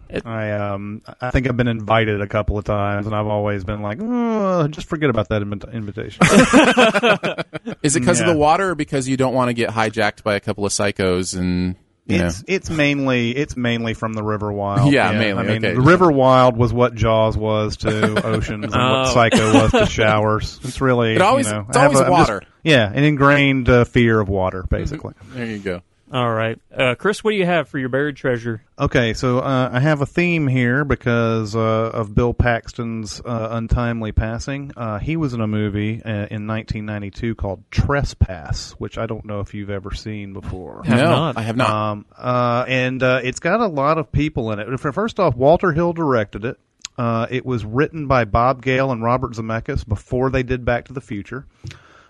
It- 0.09 0.25
I 0.25 0.51
um 0.53 1.01
I 1.21 1.31
think 1.31 1.47
I've 1.47 1.57
been 1.57 1.67
invited 1.67 2.21
a 2.21 2.27
couple 2.27 2.57
of 2.57 2.65
times, 2.65 3.05
and 3.07 3.15
I've 3.15 3.27
always 3.27 3.63
been 3.63 3.81
like, 3.81 3.99
oh, 4.01 4.67
just 4.67 4.87
forget 4.87 5.09
about 5.09 5.29
that 5.29 5.41
invi- 5.41 5.73
invitation. 5.73 6.21
Is 7.83 7.95
it 7.95 7.99
because 8.01 8.19
of 8.21 8.27
the 8.27 8.35
water, 8.37 8.69
or 8.71 8.75
because 8.75 9.07
you 9.07 9.17
don't 9.17 9.33
want 9.33 9.49
to 9.49 9.53
get 9.53 9.69
hijacked 9.69 10.23
by 10.23 10.35
a 10.35 10.39
couple 10.39 10.65
of 10.65 10.71
psychos 10.71 11.37
and 11.37 11.75
you 12.05 12.19
know? 12.19 12.27
it's 12.27 12.43
it's 12.47 12.69
mainly 12.69 13.35
it's 13.35 13.57
mainly 13.57 13.93
from 13.93 14.13
the 14.13 14.23
River 14.23 14.51
Wild. 14.51 14.93
Yeah, 14.93 15.11
mainly, 15.11 15.43
I 15.43 15.45
mean, 15.47 15.65
okay. 15.65 15.75
the 15.75 15.81
River 15.81 16.09
Wild 16.11 16.55
was 16.55 16.71
what 16.73 16.95
Jaws 16.95 17.37
was 17.37 17.77
to 17.77 18.25
oceans, 18.25 18.65
and 18.65 18.75
Oh. 18.75 19.01
what 19.01 19.07
Psycho 19.13 19.53
was 19.61 19.71
to 19.71 19.85
showers. 19.87 20.59
It's 20.63 20.79
really 20.79 21.15
It 21.15 21.21
always- 21.21 21.47
you 21.47 21.53
know, 21.53 21.65
it's 21.67 21.77
always 21.77 21.99
a- 21.99 22.03
I'm 22.05 22.09
just- 22.11 22.29
water. 22.31 22.41
yeah, 22.63 22.89
an 22.91 23.03
ingrained 23.03 23.67
uh, 23.69 23.83
fear 23.83 24.19
of 24.21 24.29
water, 24.29 24.63
basically. 24.69 25.13
There 25.33 25.45
you 25.45 25.59
go. 25.59 25.81
All 26.09 26.31
right, 26.31 26.57
uh, 26.73 26.95
Chris. 26.95 27.21
What 27.21 27.31
do 27.31 27.37
you 27.37 27.45
have 27.45 27.67
for 27.67 27.79
your 27.79 27.89
buried 27.89 28.15
treasure? 28.15 28.63
Okay, 28.79 29.13
so 29.13 29.39
uh, 29.39 29.69
I 29.73 29.81
have 29.81 29.99
a 29.99 30.05
theme 30.05 30.47
here 30.47 30.85
because 30.85 31.53
uh, 31.53 31.59
of 31.59 32.15
Bill 32.15 32.33
Paxton's 32.33 33.19
uh, 33.19 33.49
untimely 33.51 34.13
passing. 34.13 34.71
Uh, 34.77 34.99
he 34.99 35.17
was 35.17 35.33
in 35.33 35.41
a 35.41 35.47
movie 35.47 36.01
uh, 36.01 36.27
in 36.31 36.47
1992 36.47 37.35
called 37.35 37.61
Trespass, 37.71 38.71
which 38.77 38.97
I 38.97 39.05
don't 39.05 39.25
know 39.25 39.41
if 39.41 39.53
you've 39.53 39.69
ever 39.69 39.93
seen 39.93 40.31
before. 40.31 40.83
Have 40.85 40.97
no, 40.97 41.09
not. 41.09 41.37
I 41.37 41.41
have 41.41 41.57
not. 41.57 41.69
Um, 41.69 42.05
uh, 42.17 42.63
and 42.69 43.03
uh, 43.03 43.19
it's 43.21 43.39
got 43.39 43.59
a 43.59 43.67
lot 43.67 43.97
of 43.97 44.09
people 44.09 44.53
in 44.53 44.59
it. 44.59 44.79
First 44.79 45.19
off, 45.19 45.35
Walter 45.35 45.73
Hill 45.73 45.91
directed 45.91 46.45
it. 46.45 46.57
Uh, 46.97 47.27
it 47.29 47.45
was 47.45 47.65
written 47.65 48.07
by 48.07 48.23
Bob 48.23 48.61
Gale 48.61 48.91
and 48.91 49.03
Robert 49.03 49.33
Zemeckis 49.33 49.85
before 49.85 50.29
they 50.29 50.41
did 50.41 50.63
Back 50.63 50.85
to 50.85 50.93
the 50.93 51.01
Future. 51.01 51.45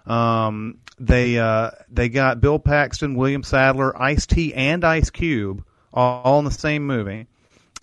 Um, 0.08 0.80
they 1.00 1.38
uh, 1.38 1.72
they 1.90 2.10
got 2.10 2.42
Bill 2.42 2.60
Paxton, 2.60 3.16
William 3.16 3.44
Sadler, 3.44 4.00
Ice 4.02 4.26
T, 4.26 4.54
and 4.54 4.84
Ice 4.84 5.10
Cube 5.10 5.64
all, 5.94 6.22
all 6.24 6.40
in 6.40 6.46
the 6.46 6.52
same 6.52 6.86
movie. 6.86 7.28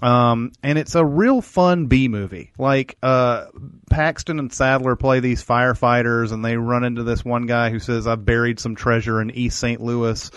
Um, 0.02 0.52
and 0.62 0.76
it's 0.78 0.96
a 0.96 1.04
real 1.04 1.40
fun 1.40 1.86
B 1.86 2.08
movie. 2.08 2.52
Like 2.58 2.96
uh, 3.02 3.46
Paxton 3.90 4.38
and 4.38 4.52
Sadler 4.52 4.96
play 4.96 5.20
these 5.20 5.44
firefighters, 5.44 6.32
and 6.32 6.44
they 6.44 6.56
run 6.56 6.84
into 6.84 7.04
this 7.04 7.24
one 7.24 7.46
guy 7.46 7.70
who 7.70 7.78
says, 7.78 8.06
"I've 8.06 8.24
buried 8.24 8.58
some 8.58 8.74
treasure 8.74 9.20
in 9.20 9.30
East 9.30 9.58
St. 9.58 9.80
Louis 9.80 10.30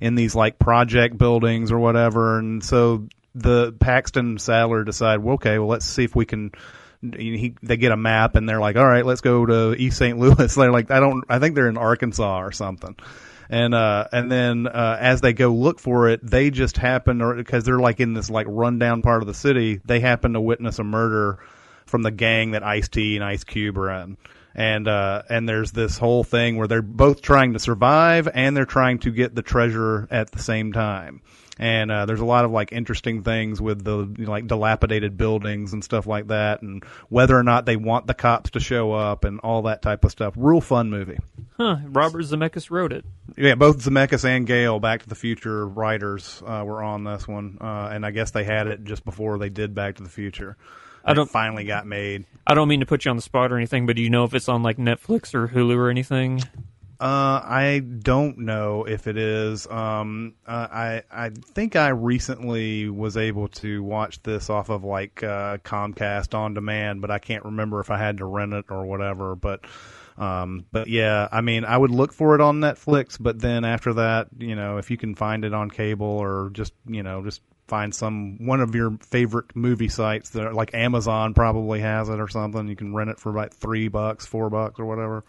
in 0.00 0.14
these 0.14 0.34
like 0.34 0.58
project 0.58 1.16
buildings 1.16 1.70
or 1.70 1.78
whatever." 1.78 2.38
And 2.38 2.62
so 2.62 3.06
the 3.34 3.72
Paxton 3.72 4.26
and 4.26 4.40
Sadler 4.40 4.84
decide, 4.84 5.18
well, 5.18 5.34
okay, 5.34 5.58
well, 5.58 5.68
let's 5.68 5.86
see 5.86 6.04
if 6.04 6.14
we 6.14 6.24
can. 6.24 6.52
He, 7.12 7.54
they 7.62 7.76
get 7.76 7.92
a 7.92 7.96
map 7.96 8.36
and 8.36 8.48
they're 8.48 8.60
like, 8.60 8.76
all 8.76 8.86
right, 8.86 9.04
let's 9.04 9.20
go 9.20 9.44
to 9.44 9.74
East 9.74 9.98
St. 9.98 10.18
Louis. 10.18 10.54
They're 10.54 10.72
like, 10.72 10.90
I 10.90 11.00
don't, 11.00 11.24
I 11.28 11.38
think 11.38 11.54
they're 11.54 11.68
in 11.68 11.76
Arkansas 11.76 12.40
or 12.40 12.52
something 12.52 12.96
and 13.50 13.74
uh 13.74 14.06
and 14.12 14.30
then 14.30 14.66
uh 14.66 14.96
as 15.00 15.20
they 15.20 15.32
go 15.32 15.48
look 15.48 15.78
for 15.78 16.08
it 16.08 16.20
they 16.24 16.50
just 16.50 16.76
happen 16.76 17.20
or 17.20 17.34
because 17.34 17.64
they're 17.64 17.78
like 17.78 18.00
in 18.00 18.14
this 18.14 18.30
like 18.30 18.46
rundown 18.48 19.02
part 19.02 19.22
of 19.22 19.26
the 19.26 19.34
city 19.34 19.80
they 19.84 20.00
happen 20.00 20.32
to 20.32 20.40
witness 20.40 20.78
a 20.78 20.84
murder 20.84 21.38
from 21.86 22.02
the 22.02 22.10
gang 22.10 22.52
that 22.52 22.62
Ice 22.62 22.88
T 22.88 23.16
and 23.16 23.24
Ice 23.24 23.44
Cube 23.44 23.76
are 23.78 23.90
in 23.90 24.16
and 24.54 24.88
uh 24.88 25.22
and 25.28 25.48
there's 25.48 25.72
this 25.72 25.98
whole 25.98 26.24
thing 26.24 26.56
where 26.56 26.68
they're 26.68 26.82
both 26.82 27.20
trying 27.20 27.52
to 27.52 27.58
survive 27.58 28.28
and 28.32 28.56
they're 28.56 28.64
trying 28.64 28.98
to 29.00 29.10
get 29.10 29.34
the 29.34 29.42
treasure 29.42 30.08
at 30.10 30.30
the 30.32 30.38
same 30.40 30.72
time 30.72 31.20
and 31.58 31.90
uh, 31.90 32.06
there's 32.06 32.20
a 32.20 32.24
lot 32.24 32.44
of 32.44 32.50
like 32.50 32.72
interesting 32.72 33.22
things 33.22 33.60
with 33.60 33.84
the 33.84 34.12
you 34.18 34.24
know, 34.26 34.30
like 34.30 34.46
dilapidated 34.46 35.16
buildings 35.16 35.72
and 35.72 35.84
stuff 35.84 36.06
like 36.06 36.28
that, 36.28 36.62
and 36.62 36.82
whether 37.08 37.36
or 37.38 37.42
not 37.42 37.66
they 37.66 37.76
want 37.76 38.06
the 38.06 38.14
cops 38.14 38.50
to 38.50 38.60
show 38.60 38.92
up 38.92 39.24
and 39.24 39.40
all 39.40 39.62
that 39.62 39.82
type 39.82 40.04
of 40.04 40.10
stuff. 40.10 40.34
Real 40.36 40.60
fun 40.60 40.90
movie. 40.90 41.18
Huh. 41.56 41.76
Robert 41.86 42.22
Zemeckis 42.24 42.70
wrote 42.70 42.92
it. 42.92 43.04
Yeah, 43.36 43.54
both 43.54 43.78
Zemeckis 43.84 44.24
and 44.24 44.46
Gale, 44.46 44.80
Back 44.80 45.02
to 45.02 45.08
the 45.08 45.14
Future 45.14 45.66
writers, 45.68 46.42
uh, 46.46 46.64
were 46.66 46.82
on 46.82 47.04
this 47.04 47.28
one, 47.28 47.58
uh, 47.60 47.90
and 47.92 48.04
I 48.04 48.10
guess 48.10 48.32
they 48.32 48.44
had 48.44 48.66
it 48.66 48.84
just 48.84 49.04
before 49.04 49.38
they 49.38 49.50
did 49.50 49.74
Back 49.74 49.96
to 49.96 50.02
the 50.02 50.08
Future. 50.08 50.56
I 51.04 51.12
don't- 51.14 51.30
finally 51.30 51.64
got 51.64 51.86
made. 51.86 52.24
I 52.46 52.54
don't 52.54 52.66
mean 52.66 52.80
to 52.80 52.86
put 52.86 53.04
you 53.04 53.10
on 53.10 53.16
the 53.16 53.22
spot 53.22 53.52
or 53.52 53.56
anything, 53.56 53.86
but 53.86 53.94
do 53.94 54.02
you 54.02 54.10
know 54.10 54.24
if 54.24 54.34
it's 54.34 54.48
on 54.48 54.62
like 54.62 54.78
Netflix 54.78 55.34
or 55.34 55.46
Hulu 55.48 55.76
or 55.76 55.90
anything? 55.90 56.40
Uh, 57.04 57.42
I 57.44 57.80
don't 57.80 58.38
know 58.38 58.84
if 58.84 59.06
it 59.06 59.18
is. 59.18 59.66
Um, 59.66 60.36
uh, 60.46 60.68
I 60.72 61.02
I 61.12 61.28
think 61.28 61.76
I 61.76 61.88
recently 61.88 62.88
was 62.88 63.18
able 63.18 63.48
to 63.48 63.82
watch 63.82 64.22
this 64.22 64.48
off 64.48 64.70
of 64.70 64.84
like 64.84 65.22
uh, 65.22 65.58
Comcast 65.58 66.32
on 66.32 66.54
demand, 66.54 67.02
but 67.02 67.10
I 67.10 67.18
can't 67.18 67.44
remember 67.44 67.80
if 67.80 67.90
I 67.90 67.98
had 67.98 68.16
to 68.18 68.24
rent 68.24 68.54
it 68.54 68.64
or 68.70 68.86
whatever. 68.86 69.36
But 69.36 69.66
um, 70.16 70.64
but 70.72 70.88
yeah, 70.88 71.28
I 71.30 71.42
mean, 71.42 71.66
I 71.66 71.76
would 71.76 71.90
look 71.90 72.14
for 72.14 72.36
it 72.36 72.40
on 72.40 72.60
Netflix, 72.60 73.18
but 73.20 73.38
then 73.38 73.66
after 73.66 73.92
that, 73.92 74.28
you 74.38 74.56
know, 74.56 74.78
if 74.78 74.90
you 74.90 74.96
can 74.96 75.14
find 75.14 75.44
it 75.44 75.52
on 75.52 75.70
cable 75.70 76.06
or 76.06 76.48
just 76.54 76.72
you 76.86 77.02
know 77.02 77.22
just 77.22 77.42
find 77.68 77.94
some 77.94 78.46
one 78.46 78.62
of 78.62 78.74
your 78.74 78.96
favorite 79.02 79.54
movie 79.54 79.90
sites 79.90 80.30
that 80.30 80.46
are, 80.46 80.54
like 80.54 80.72
Amazon 80.72 81.34
probably 81.34 81.80
has 81.80 82.08
it 82.08 82.18
or 82.18 82.28
something, 82.28 82.66
you 82.66 82.76
can 82.76 82.94
rent 82.94 83.10
it 83.10 83.18
for 83.18 83.30
like 83.30 83.52
three 83.52 83.88
bucks, 83.88 84.24
four 84.24 84.48
bucks, 84.48 84.80
or 84.80 84.86
whatever 84.86 85.22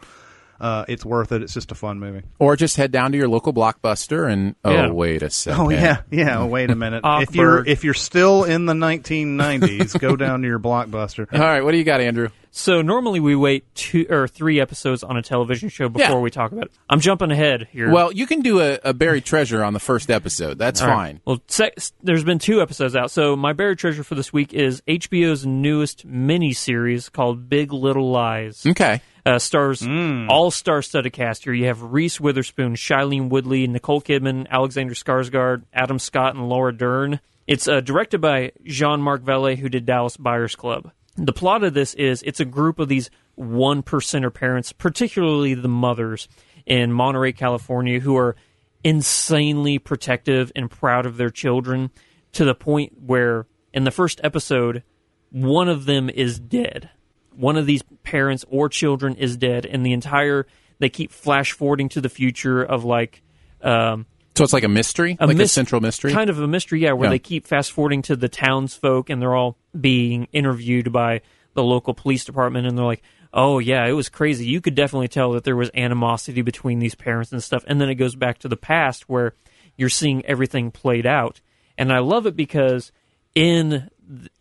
uh, 0.60 0.86
it's 0.88 1.06
worth 1.06 1.32
it. 1.32 1.42
It's 1.42 1.54
just 1.54 1.72
a 1.72 1.76
fun 1.76 2.00
movie. 2.00 2.24
Or 2.40 2.56
just 2.56 2.78
head 2.78 2.92
down 2.92 3.12
to 3.12 3.18
your 3.18 3.28
local 3.28 3.54
blockbuster 3.54 4.32
and 4.32 4.56
oh 4.64 4.72
Yeah. 4.72 4.90
wait 4.92 5.22
a 5.24 5.30
second. 5.30 5.62
Oh 5.62 5.70
yeah, 5.70 6.02
yeah. 6.12 6.40
oh, 6.40 6.46
wait 6.46 6.70
a 6.72 6.76
minute. 6.76 7.02
if 7.06 7.36
you're 7.36 7.66
if 7.66 7.84
you're 7.84 7.94
still 7.94 8.44
in 8.44 8.66
the 8.66 8.74
1990s, 8.74 10.00
go 10.00 10.16
down 10.16 10.42
to 10.42 10.48
your 10.48 10.60
blockbuster. 10.60 11.28
All 11.34 11.40
right, 11.40 11.62
what 11.64 11.72
do 11.72 11.78
you 11.78 11.84
got, 11.84 12.02
Andrew? 12.02 12.30
So 12.52 12.82
normally 12.82 13.20
we 13.20 13.36
wait 13.36 13.66
two 13.76 14.06
or 14.10 14.30
three 14.30 14.62
episodes 14.62 15.04
on 15.04 15.18
a 15.18 15.22
television 15.22 15.68
show 15.68 15.90
before 15.90 16.08
Yeah. 16.16 16.20
we 16.22 16.32
talk 16.32 16.54
about 16.54 16.66
it. 16.68 16.72
I'm 16.90 17.02
jumping 17.02 17.30
ahead 17.30 17.68
here. 17.72 17.92
Well, 17.92 18.14
you 18.14 18.26
can 18.26 18.40
do 18.40 18.62
a, 18.62 18.80
a 18.82 18.94
buried 18.94 19.26
treasure 19.26 19.62
on 19.62 19.74
the 19.74 19.80
first 19.82 20.10
episode. 20.10 20.58
That's 20.58 20.82
All 20.82 20.88
right. 20.88 20.96
fine. 20.96 21.22
Well, 21.26 21.42
sec- 21.48 21.78
there's 22.02 22.24
been 22.24 22.40
two 22.40 22.62
episodes 22.62 22.96
out. 22.96 23.12
So 23.12 23.36
my 23.36 23.52
buried 23.52 23.78
treasure 23.78 24.06
for 24.06 24.16
this 24.16 24.32
week 24.32 24.54
is 24.54 24.82
HBO's 24.88 25.46
newest 25.46 26.06
mini 26.06 26.54
series 26.54 27.10
called 27.10 27.50
Big 27.50 27.74
Little 27.74 28.10
Lies. 28.10 28.66
Okay. 28.66 29.02
Uh, 29.26 29.40
stars 29.40 29.82
all 30.30 30.52
star 30.52 30.84
studded 30.84 31.14
cast 31.14 31.46
here. 31.46 31.54
You 31.54 31.66
have 31.66 31.82
Reese 31.82 32.20
Witherspoon, 32.20 32.76
Shailene 32.76 33.30
Woodley, 33.30 33.66
Nicole 33.66 34.02
Kidman, 34.02 34.48
Alexander 34.50 34.94
Skarsgård, 34.94 35.64
Adam 35.74 35.98
Scott, 35.98 36.36
and 36.36 36.48
Laura 36.48 36.76
Dern. 36.76 37.20
It's 37.48 37.68
uh, 37.68 37.80
directed 37.80 38.22
by 38.22 38.52
Jean 38.64 39.02
Marc 39.02 39.24
Vallée, 39.24 39.58
who 39.58 39.68
did 39.68 39.86
Dallas 39.86 40.16
Buyers 40.16 40.56
Club. 40.56 40.92
The 41.16 41.34
plot 41.34 41.64
of 41.64 41.74
this 41.74 41.94
is 41.96 42.22
it's 42.24 42.40
a 42.40 42.46
group 42.46 42.78
of 42.78 42.88
these 42.88 43.10
one 43.34 43.82
percenter 43.82 44.34
parents, 44.34 44.72
particularly 44.72 45.56
the 45.56 45.68
mothers 45.68 46.28
in 46.66 46.92
Monterey, 46.92 47.34
California, 47.34 48.00
who 48.00 48.16
are 48.18 48.36
insanely 48.84 49.80
protective 49.80 50.52
and 50.56 50.70
proud 50.70 51.08
of 51.08 51.18
their 51.18 51.32
children 51.32 51.90
to 52.34 52.46
the 52.46 52.54
point 52.54 52.94
where 53.00 53.48
in 53.74 53.86
the 53.86 53.92
first 53.92 54.22
episode, 54.24 54.84
one 55.32 55.68
of 55.68 55.86
them 55.86 56.10
is 56.10 56.40
dead 56.40 56.92
one 57.38 57.58
of 57.58 57.66
these 57.66 57.84
parents 58.04 58.46
or 58.50 58.70
children 58.70 59.16
is 59.16 59.38
dead 59.38 59.66
and 59.66 59.86
the 59.86 59.94
entire 59.94 60.46
they 60.80 60.90
keep 60.90 61.12
flash 61.12 61.52
forwarding 61.54 61.90
to 61.90 62.02
the 62.02 62.10
future 62.10 62.62
of 62.64 62.84
like 62.84 63.22
um 63.62 64.06
So 64.36 64.44
it's 64.44 64.54
like 64.54 64.64
a 64.64 64.68
mystery, 64.70 65.18
like 65.20 65.40
a 65.40 65.48
central 65.48 65.80
mystery. 65.82 66.12
kind 66.12 66.30
of 66.30 66.40
a 66.40 66.48
mystery 66.48 66.82
yeah 66.82 66.92
where 66.94 67.06
Yeah. 67.08 67.12
they 67.12 67.20
keep 67.20 67.48
fast 67.48 67.72
forwarding 67.72 68.02
to 68.04 68.16
the 68.16 68.28
townsfolk 68.30 69.10
and 69.10 69.22
they're 69.22 69.36
all 69.36 69.58
being 69.80 70.28
interviewed 70.34 70.92
by 70.92 71.22
the 71.54 71.64
local 71.64 71.94
police 71.94 72.26
department 72.26 72.68
and 72.68 72.78
they're 72.78 72.86
like 72.86 73.02
oh 73.34 73.60
yeah 73.60 73.86
it 73.86 73.94
was 73.94 74.10
crazy 74.10 74.46
you 74.46 74.60
could 74.62 74.76
definitely 74.76 75.08
tell 75.08 75.32
that 75.34 75.44
there 75.46 75.56
was 75.56 75.70
animosity 75.76 76.42
between 76.42 76.80
these 76.80 76.96
parents 76.96 77.32
and 77.32 77.42
stuff 77.44 77.64
and 77.68 77.80
then 77.82 77.90
it 77.90 77.96
goes 77.96 78.16
back 78.16 78.38
to 78.40 78.48
the 78.48 78.58
past 78.58 79.08
where 79.10 79.34
you're 79.78 79.90
seeing 79.90 80.26
everything 80.26 80.72
played 80.72 81.06
out 81.06 81.40
and 81.78 81.92
i 81.94 82.00
love 82.00 82.26
it 82.26 82.36
because 82.36 82.92
in 83.34 83.90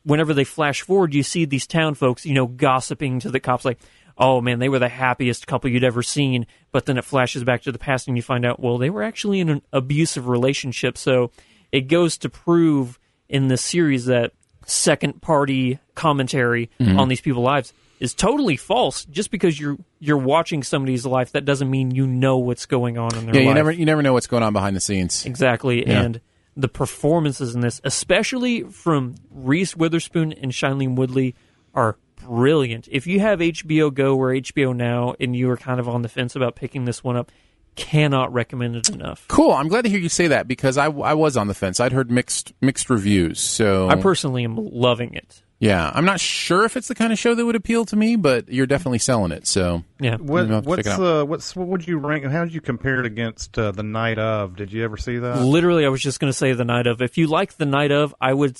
whenever 0.05 0.35
they 0.35 0.45
flash 0.45 0.83
forward, 0.83 1.15
you 1.15 1.23
see 1.23 1.45
these 1.45 1.67
town 1.67 1.95
folks, 1.95 2.25
you 2.27 2.35
know, 2.35 2.47
gossiping 2.47 3.21
to 3.21 3.31
the 3.31 3.41
cops 3.41 3.65
like, 3.65 3.79
"Oh 4.19 4.41
man, 4.41 4.59
they 4.59 4.69
were 4.69 4.79
the 4.79 4.89
happiest 4.89 5.47
couple 5.47 5.71
you'd 5.71 5.85
ever 5.85 6.03
seen." 6.03 6.47
But 6.73 6.87
then 6.87 6.99
it 6.99 7.05
flashes 7.05 7.45
back 7.45 7.63
to 7.63 7.73
the 7.73 7.79
past, 7.79 8.09
and 8.09 8.17
you 8.17 8.23
find 8.23 8.45
out, 8.45 8.61
well, 8.61 8.79
they 8.79 8.91
were 8.91 9.03
actually 9.03 9.41
in 9.41 9.49
an 9.49 9.63
abusive 9.73 10.27
relationship. 10.29 10.99
So 10.99 11.31
it 11.73 11.83
goes 11.89 12.19
to 12.19 12.29
prove 12.29 12.99
in 13.29 13.49
this 13.49 13.63
series 13.63 14.07
that 14.07 14.33
second 14.67 15.21
party 15.23 15.79
commentary 15.95 16.71
Mm-hmm. 16.81 16.99
on 16.99 17.09
these 17.09 17.21
people's 17.21 17.45
lives 17.45 17.73
is 18.01 18.13
totally 18.15 18.57
false. 18.57 19.05
Just 19.07 19.31
because 19.31 19.59
you're 19.59 19.77
you're 20.01 20.19
watching 20.19 20.63
somebody's 20.63 21.07
life, 21.07 21.33
that 21.33 21.45
doesn't 21.45 21.71
mean 21.71 21.91
you 21.95 22.07
know 22.07 22.39
what's 22.39 22.67
going 22.67 22.99
on 22.99 23.15
in 23.15 23.27
their 23.27 23.35
yeah, 23.35 23.41
life. 23.41 23.49
you 23.49 23.55
never 23.55 23.71
you 23.71 23.85
never 23.87 24.03
know 24.03 24.13
what's 24.13 24.27
going 24.27 24.43
on 24.43 24.53
behind 24.53 24.75
the 24.77 24.81
scenes. 24.81 25.25
Exactly. 25.27 25.87
Yeah. 25.87 26.03
And 26.03 26.21
the 26.57 26.69
performances 26.69 27.55
in 27.55 27.61
this, 27.61 27.81
especially 27.85 28.63
from 28.63 29.17
Reese 29.31 29.77
Witherspoon 29.77 30.33
and 30.33 30.53
Shailene 30.53 30.97
Woodley, 30.97 31.35
are 31.75 31.97
brilliant. 32.17 32.89
If 32.91 33.07
you 33.07 33.21
have 33.21 33.41
HBO 33.41 33.93
Go 33.93 34.17
or 34.17 34.29
HBO 34.31 34.75
Now 34.75 35.15
and 35.19 35.35
you 35.35 35.51
are 35.51 35.57
kind 35.57 35.81
of 35.81 35.89
on 35.89 36.03
the 36.03 36.09
fence 36.09 36.37
about 36.37 36.57
picking 36.57 36.85
this 36.85 37.03
one 37.03 37.17
up, 37.17 37.33
cannot 37.77 38.33
recommend 38.33 38.77
it 38.77 38.89
enough. 38.89 39.27
Cool. 39.29 39.53
I'm 39.53 39.69
glad 39.69 39.83
to 39.83 39.91
hear 39.91 39.99
you 39.99 40.09
say 40.09 40.29
that 40.29 40.47
because 40.47 40.79
I, 40.79 40.87
I 40.87 41.15
was 41.15 41.37
on 41.37 41.49
the 41.49 41.55
fence. 41.55 41.81
I'd 41.81 41.93
heard 41.93 42.11
mixed 42.11 42.53
mixed 42.61 42.89
reviews. 42.89 43.41
So 43.41 43.89
I 43.89 43.97
personally 43.97 44.45
am 44.45 44.57
loving 44.57 45.15
it. 45.15 45.43
Yeah, 45.65 45.91
I'm 45.95 46.05
not 46.05 46.21
sure 46.21 46.65
if 46.65 46.77
it's 46.77 46.89
the 46.89 46.95
kind 46.95 47.13
of 47.13 47.19
show 47.19 47.35
that 47.35 47.45
would 47.45 47.57
appeal 47.57 47.87
to 47.87 47.97
me, 47.97 48.17
but 48.17 48.51
you're 48.51 48.67
definitely 48.67 48.99
selling 48.99 49.33
it. 49.33 49.47
So 49.47 49.83
Yeah. 49.99 50.17
What, 50.17 50.43
Maybe 50.43 50.51
I'll 50.51 50.57
have 50.57 50.65
to 50.65 50.69
what's 50.69 50.83
check 50.85 50.99
it 50.99 51.03
out. 51.03 51.21
uh, 51.21 51.25
what's 51.25 51.57
what 51.57 51.69
would 51.69 51.89
you 51.89 51.99
rank? 51.99 52.25
And 52.25 52.33
How 52.33 52.45
did 52.45 52.53
you 52.53 52.61
compare 52.61 53.01
it 53.01 53.07
against 53.07 53.59
uh, 53.59 53.73
the 53.73 53.83
night 53.83 54.19
of? 54.19 54.57
Did 54.57 54.73
you 54.73 54.85
ever 54.85 54.97
see 54.97 55.19
that? 55.19 55.41
Literally, 55.41 55.87
I 55.87 55.89
was 55.89 56.03
just 56.03 56.21
going 56.21 56.31
to 56.31 56.37
say 56.37 56.53
the 56.53 56.65
night 56.65 56.87
of. 56.87 57.01
If 57.01 57.17
you 57.17 57.27
like 57.27 57.57
the 57.57 57.67
night 57.67 57.93
of, 57.93 58.15
I 58.21 58.35
would, 58.35 58.59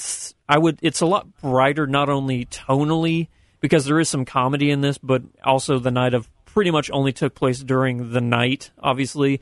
I 0.49 0.59
would. 0.59 0.79
It's 0.81 1.03
a 1.03 1.07
lot 1.07 1.27
brighter, 1.43 1.87
not 1.87 2.09
only 2.09 2.47
tonally 2.47 3.29
because 3.61 3.87
there 3.87 3.99
is 3.99 4.09
some 4.09 4.25
comedy 4.25 4.71
in 4.71 4.81
this, 4.81 4.99
but 4.99 5.23
also 5.43 5.79
the 5.79 5.91
night 5.91 6.15
of 6.15 6.29
pretty 6.45 6.71
much 6.71 6.91
only 6.91 7.13
took 7.13 7.35
place 7.35 7.61
during 7.61 8.13
the 8.13 8.21
night, 8.21 8.71
obviously. 8.79 9.41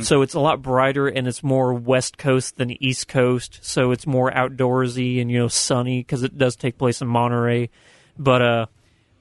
So 0.00 0.22
it's 0.22 0.32
a 0.34 0.40
lot 0.40 0.62
brighter 0.62 1.06
and 1.06 1.28
it's 1.28 1.42
more 1.42 1.74
West 1.74 2.16
Coast 2.16 2.56
than 2.56 2.70
East 2.82 3.08
Coast. 3.08 3.58
So 3.62 3.90
it's 3.90 4.06
more 4.06 4.30
outdoorsy 4.32 5.20
and 5.20 5.30
you 5.30 5.38
know 5.38 5.48
sunny 5.48 6.00
because 6.00 6.22
it 6.22 6.38
does 6.38 6.56
take 6.56 6.78
place 6.78 7.02
in 7.02 7.08
Monterey. 7.08 7.68
But 8.18 8.40
uh, 8.42 8.66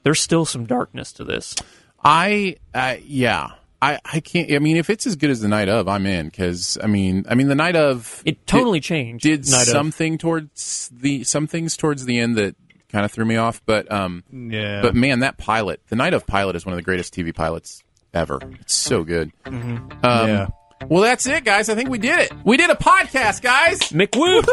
there's 0.03 0.21
still 0.21 0.45
some 0.45 0.65
darkness 0.65 1.11
to 1.13 1.23
this. 1.25 1.55
I 2.03 2.55
uh, 2.73 2.95
yeah. 3.03 3.51
I, 3.81 3.99
I 4.05 4.19
can't. 4.21 4.51
I 4.51 4.59
mean, 4.59 4.77
if 4.77 4.89
it's 4.89 5.05
as 5.05 5.15
good 5.17 5.29
as 5.29 5.41
the 5.41 5.47
night 5.49 5.67
of, 5.69 5.87
I'm 5.87 6.05
in. 6.05 6.27
Because 6.27 6.77
I 6.81 6.87
mean, 6.87 7.25
I 7.29 7.35
mean, 7.35 7.49
the 7.49 7.55
night 7.55 7.75
of 7.75 8.23
It 8.25 8.47
totally 8.47 8.79
changed. 8.79 9.23
did 9.23 9.41
Night 9.49 9.63
of. 9.63 9.67
something 9.67 10.17
towards 10.17 10.89
the 10.93 11.23
some 11.25 11.45
things 11.47 11.75
towards 11.77 12.05
the 12.05 12.17
end 12.17 12.37
that 12.37 12.55
kind 12.89 13.03
of 13.03 13.11
threw 13.11 13.25
me 13.25 13.35
off. 13.35 13.61
But 13.65 13.91
um, 13.91 14.23
Yeah. 14.31 14.81
but 14.81 14.95
man, 14.95 15.19
that 15.19 15.37
pilot, 15.37 15.81
the 15.89 15.95
night 15.97 16.13
of 16.13 16.25
pilot, 16.25 16.55
is 16.55 16.65
one 16.65 16.71
of 16.73 16.77
the 16.77 16.83
greatest 16.83 17.13
TV 17.13 17.35
pilots 17.35 17.83
ever. 18.15 18.39
It's 18.61 18.73
so 18.73 19.03
good. 19.03 19.31
Um, 19.45 19.89
yeah. 20.03 20.47
Well, 20.89 21.03
that's 21.03 21.25
it, 21.25 21.43
guys. 21.43 21.69
I 21.69 21.75
think 21.75 21.89
we 21.89 21.97
did 21.97 22.19
it. 22.19 22.31
We 22.43 22.57
did 22.57 22.69
a 22.69 22.75
podcast, 22.75 23.41
guys. 23.41 23.79
McWoo! 23.91 24.43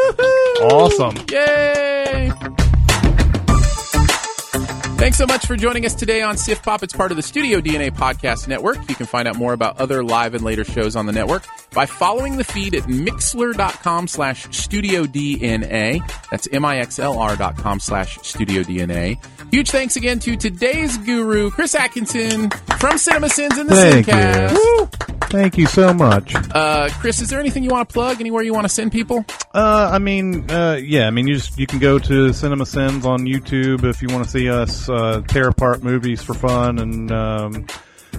Awesome. 0.71 1.15
Yay! 1.31 2.31
Thanks 4.97 5.17
so 5.17 5.25
much 5.25 5.45
for 5.45 5.57
joining 5.57 5.85
us 5.85 5.93
today 5.95 6.21
on 6.21 6.37
Sift 6.37 6.63
Pop. 6.63 6.81
It's 6.81 6.93
part 6.93 7.11
of 7.11 7.17
the 7.17 7.23
Studio 7.23 7.59
DNA 7.59 7.91
Podcast 7.91 8.47
Network. 8.47 8.77
You 8.87 8.95
can 8.95 9.05
find 9.05 9.27
out 9.27 9.35
more 9.35 9.51
about 9.51 9.77
other 9.77 10.01
live 10.01 10.33
and 10.33 10.45
later 10.45 10.63
shows 10.63 10.95
on 10.95 11.07
the 11.07 11.11
network 11.11 11.43
by 11.73 11.85
following 11.85 12.37
the 12.37 12.45
feed 12.45 12.73
at 12.73 12.83
mixlr.com 12.83 14.07
slash 14.07 14.47
studio 14.57 15.03
DNA. 15.03 15.99
That's 16.31 16.47
M-I-X-L-R 16.53 17.35
dot 17.35 17.57
com 17.57 17.81
slash 17.81 18.17
studio 18.21 18.63
DNA. 18.63 19.17
Huge 19.53 19.69
thanks 19.69 19.95
again 19.95 20.17
to 20.21 20.35
today's 20.35 20.97
guru, 20.97 21.51
Chris 21.51 21.75
Atkinson 21.75 22.49
from 22.79 22.97
Cinema 22.97 23.29
Sins 23.29 23.55
and 23.59 23.69
the 23.69 23.75
Thank 23.75 24.07
you. 24.07 24.13
Sincast. 24.13 24.53
Woo! 24.55 24.85
Thank 25.29 25.59
you 25.59 25.67
so 25.67 25.93
much. 25.93 26.33
Uh, 26.55 26.89
Chris, 26.93 27.21
is 27.21 27.29
there 27.29 27.39
anything 27.39 27.63
you 27.63 27.69
want 27.69 27.87
to 27.87 27.93
plug? 27.93 28.19
Anywhere 28.19 28.41
you 28.41 28.51
want 28.51 28.65
to 28.65 28.69
send 28.69 28.91
people? 28.91 29.23
Uh, 29.53 29.91
I 29.93 29.99
mean, 29.99 30.49
uh, 30.49 30.79
yeah, 30.83 31.05
I 31.05 31.11
mean, 31.11 31.27
you 31.27 31.35
just 31.35 31.59
you 31.59 31.67
can 31.67 31.77
go 31.77 31.99
to 31.99 32.33
Cinema 32.33 32.65
Sins 32.65 33.05
on 33.05 33.27
YouTube 33.27 33.83
if 33.83 34.01
you 34.01 34.07
want 34.07 34.23
to 34.23 34.29
see 34.31 34.49
us 34.49 34.89
uh, 34.89 35.21
tear 35.27 35.49
apart 35.49 35.83
movies 35.83 36.23
for 36.23 36.33
fun 36.33 36.79
and 36.79 37.11
um, 37.11 37.67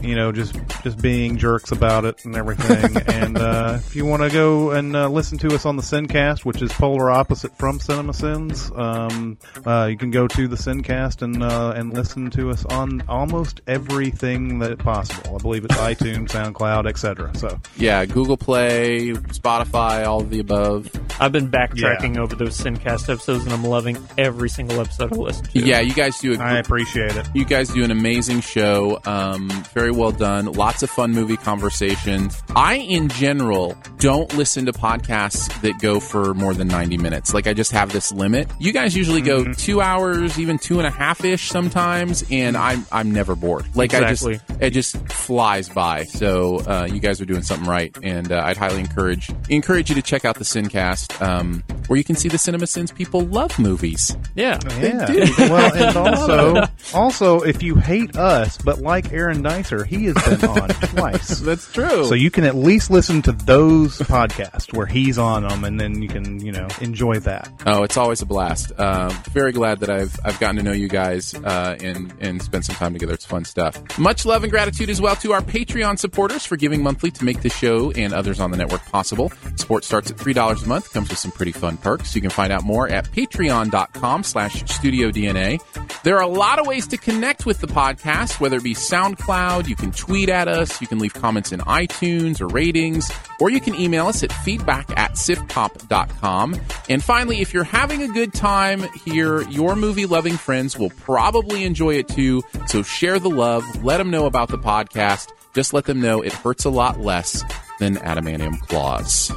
you 0.02 0.14
know, 0.14 0.32
just 0.32 0.54
just 0.82 1.00
being 1.00 1.36
jerks 1.36 1.72
about 1.72 2.04
it 2.04 2.24
and 2.24 2.36
everything. 2.36 2.96
and 3.06 3.38
uh, 3.38 3.78
if 3.78 3.96
you 3.96 4.04
want 4.04 4.22
to 4.22 4.30
go 4.30 4.70
and 4.70 4.94
uh, 4.96 5.08
listen 5.08 5.38
to 5.38 5.54
us 5.54 5.66
on 5.66 5.76
the 5.76 5.82
Sincast, 5.82 6.44
which 6.44 6.62
is 6.62 6.72
polar 6.72 7.10
opposite 7.10 7.56
from 7.56 7.80
Cinema 7.80 8.12
Sins, 8.12 8.70
um, 8.74 9.38
uh, 9.66 9.86
you 9.90 9.96
can 9.96 10.10
go 10.10 10.26
to 10.28 10.48
the 10.48 10.56
Sincast 10.56 11.22
and 11.22 11.42
uh, 11.42 11.72
and 11.76 11.92
listen 11.92 12.30
to 12.30 12.50
us 12.50 12.64
on 12.66 13.02
almost 13.08 13.60
everything 13.66 14.58
that 14.60 14.78
possible. 14.78 15.36
I 15.36 15.38
believe 15.42 15.64
it's 15.64 15.76
iTunes, 15.76 16.28
SoundCloud, 16.28 16.88
etc. 16.88 17.34
So 17.36 17.60
Yeah, 17.76 18.04
Google 18.04 18.36
Play, 18.36 19.10
Spotify, 19.10 20.06
all 20.06 20.20
of 20.20 20.30
the 20.30 20.40
above. 20.40 20.90
I've 21.20 21.32
been 21.32 21.50
backtracking 21.50 22.16
over 22.16 22.34
those 22.34 22.58
Sincast 22.58 23.08
episodes, 23.08 23.44
and 23.44 23.52
I'm 23.52 23.64
loving 23.64 23.96
every 24.18 24.48
single 24.48 24.80
episode 24.80 25.12
I 25.12 25.16
listen 25.16 25.44
to. 25.46 25.60
Yeah, 25.60 25.80
you 25.80 25.94
guys 25.94 26.18
do 26.18 26.34
a 26.34 26.38
I 26.38 26.58
appreciate 26.58 27.16
it. 27.16 27.26
You 27.34 27.44
guys 27.44 27.68
do 27.68 27.84
an 27.84 27.90
amazing 27.90 28.40
show. 28.40 29.00
Um, 29.04 29.48
very 29.72 29.83
well 29.90 30.12
done. 30.12 30.46
Lots 30.46 30.82
of 30.82 30.90
fun 30.90 31.12
movie 31.12 31.36
conversations. 31.36 32.42
I, 32.54 32.74
in 32.74 33.08
general, 33.08 33.76
don't 33.98 34.32
listen 34.36 34.66
to 34.66 34.72
podcasts 34.72 35.48
that 35.62 35.78
go 35.80 36.00
for 36.00 36.34
more 36.34 36.54
than 36.54 36.68
90 36.68 36.98
minutes. 36.98 37.34
Like, 37.34 37.46
I 37.46 37.54
just 37.54 37.72
have 37.72 37.92
this 37.92 38.12
limit. 38.12 38.50
You 38.58 38.72
guys 38.72 38.96
usually 38.96 39.20
go 39.20 39.52
two 39.52 39.80
hours, 39.80 40.38
even 40.38 40.58
two 40.58 40.78
and 40.78 40.86
a 40.86 40.90
half 40.90 41.24
ish 41.24 41.48
sometimes, 41.48 42.24
and 42.30 42.56
I'm, 42.56 42.86
I'm 42.92 43.10
never 43.12 43.34
bored. 43.34 43.64
Like, 43.74 43.92
Exactly. 43.92 44.34
I 44.34 44.38
just, 44.38 44.62
it 44.62 44.70
just 44.70 45.12
flies 45.12 45.68
by. 45.68 46.04
So, 46.04 46.58
uh, 46.60 46.88
you 46.90 47.00
guys 47.00 47.20
are 47.20 47.24
doing 47.26 47.42
something 47.42 47.68
right. 47.68 47.96
And 48.02 48.30
uh, 48.32 48.42
I'd 48.44 48.56
highly 48.56 48.80
encourage, 48.80 49.30
encourage 49.48 49.88
you 49.88 49.94
to 49.94 50.02
check 50.02 50.24
out 50.24 50.36
the 50.36 50.44
Sincast, 50.44 51.20
um, 51.22 51.62
where 51.86 51.96
you 51.96 52.04
can 52.04 52.16
see 52.16 52.28
the 52.28 52.38
Cinema 52.38 52.66
Sins 52.66 52.90
people 52.92 53.20
love 53.20 53.58
movies. 53.58 54.16
Yeah. 54.34 54.58
Yeah. 54.80 55.06
Well, 55.38 55.74
and 55.74 55.96
also, 55.96 56.64
also, 56.94 57.40
if 57.40 57.62
you 57.62 57.76
hate 57.76 58.16
us 58.16 58.58
but 58.58 58.80
like 58.80 59.12
Aaron 59.12 59.42
Dicer, 59.42 59.73
he 59.82 60.04
has 60.04 60.14
been 60.38 60.48
on 60.48 60.68
twice. 60.68 61.40
That's 61.40 61.72
true. 61.72 62.04
So 62.04 62.14
you 62.14 62.30
can 62.30 62.44
at 62.44 62.54
least 62.54 62.90
listen 62.90 63.20
to 63.22 63.32
those 63.32 63.98
podcasts 63.98 64.72
where 64.72 64.86
he's 64.86 65.18
on 65.18 65.42
them, 65.42 65.64
and 65.64 65.80
then 65.80 66.00
you 66.00 66.08
can, 66.08 66.38
you 66.44 66.52
know, 66.52 66.68
enjoy 66.80 67.18
that. 67.20 67.50
Oh, 67.66 67.82
it's 67.82 67.96
always 67.96 68.22
a 68.22 68.26
blast. 68.26 68.70
Uh, 68.78 69.08
very 69.32 69.50
glad 69.50 69.80
that 69.80 69.90
I've 69.90 70.14
I've 70.24 70.38
gotten 70.38 70.56
to 70.56 70.62
know 70.62 70.70
you 70.72 70.88
guys 70.88 71.34
uh, 71.34 71.76
and 71.80 72.14
and 72.20 72.40
spend 72.40 72.64
some 72.64 72.76
time 72.76 72.92
together. 72.92 73.14
It's 73.14 73.24
fun 73.24 73.44
stuff. 73.44 73.98
Much 73.98 74.24
love 74.24 74.44
and 74.44 74.52
gratitude 74.52 74.90
as 74.90 75.00
well 75.00 75.16
to 75.16 75.32
our 75.32 75.40
Patreon 75.40 75.98
supporters 75.98 76.44
for 76.46 76.56
giving 76.56 76.82
monthly 76.82 77.10
to 77.10 77.24
make 77.24 77.42
this 77.42 77.56
show 77.56 77.90
and 77.92 78.12
others 78.12 78.38
on 78.38 78.50
the 78.52 78.56
network 78.56 78.84
possible. 78.86 79.32
Support 79.56 79.82
starts 79.84 80.10
at 80.10 80.18
three 80.18 80.34
dollars 80.34 80.62
a 80.62 80.68
month. 80.68 80.92
Comes 80.92 81.08
with 81.08 81.18
some 81.18 81.32
pretty 81.32 81.52
fun 81.52 81.78
perks. 81.78 82.14
You 82.14 82.20
can 82.20 82.30
find 82.30 82.52
out 82.52 82.62
more 82.62 82.88
at 82.88 83.10
patreon.com/slash 83.10 84.64
studio 84.70 85.10
DNA. 85.10 85.60
There 86.04 86.18
are 86.18 86.22
a 86.22 86.28
lot 86.28 86.58
of 86.58 86.66
ways 86.66 86.86
to 86.88 86.98
connect 86.98 87.46
with 87.46 87.60
the 87.60 87.66
podcast, 87.66 88.38
whether 88.38 88.58
it 88.58 88.62
be 88.62 88.74
SoundCloud. 88.74 89.68
You 89.68 89.74
can 89.74 89.90
tweet 89.90 90.28
at 90.28 90.48
us. 90.48 90.82
You 90.82 90.86
can 90.86 90.98
leave 90.98 91.14
comments 91.14 91.50
in 91.50 91.60
iTunes 91.60 92.42
or 92.42 92.46
ratings, 92.46 93.10
or 93.40 93.48
you 93.48 93.58
can 93.58 93.74
email 93.74 94.06
us 94.06 94.22
at 94.22 94.30
feedback 94.30 94.90
at 94.98 95.12
siftpop.com. 95.12 96.60
And 96.90 97.02
finally, 97.02 97.40
if 97.40 97.54
you're 97.54 97.64
having 97.64 98.02
a 98.02 98.08
good 98.08 98.34
time 98.34 98.82
here, 99.06 99.48
your 99.48 99.76
movie 99.76 100.04
loving 100.04 100.36
friends 100.36 100.78
will 100.78 100.90
probably 100.90 101.64
enjoy 101.64 101.94
it 101.94 102.08
too. 102.08 102.42
So 102.66 102.82
share 102.82 103.18
the 103.18 103.30
love. 103.30 103.82
Let 103.82 103.96
them 103.96 104.10
know 104.10 104.26
about 104.26 104.50
the 104.50 104.58
podcast. 104.58 105.30
Just 105.54 105.72
let 105.72 105.86
them 105.86 106.02
know 106.02 106.20
it 106.20 106.34
hurts 106.34 106.66
a 106.66 106.70
lot 106.70 107.00
less 107.00 107.42
than 107.78 107.96
adamantium 107.96 108.60
claws. 108.68 109.32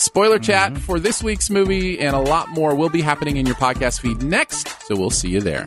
Spoiler 0.00 0.38
chat 0.38 0.72
mm-hmm. 0.72 0.80
for 0.80 0.98
this 0.98 1.22
week's 1.22 1.50
movie 1.50 2.00
and 2.00 2.16
a 2.16 2.20
lot 2.20 2.48
more 2.48 2.74
will 2.74 2.88
be 2.88 3.02
happening 3.02 3.36
in 3.36 3.44
your 3.44 3.54
podcast 3.56 4.00
feed 4.00 4.22
next. 4.22 4.66
So 4.86 4.96
we'll 4.96 5.10
see 5.10 5.28
you 5.28 5.42
there. 5.42 5.66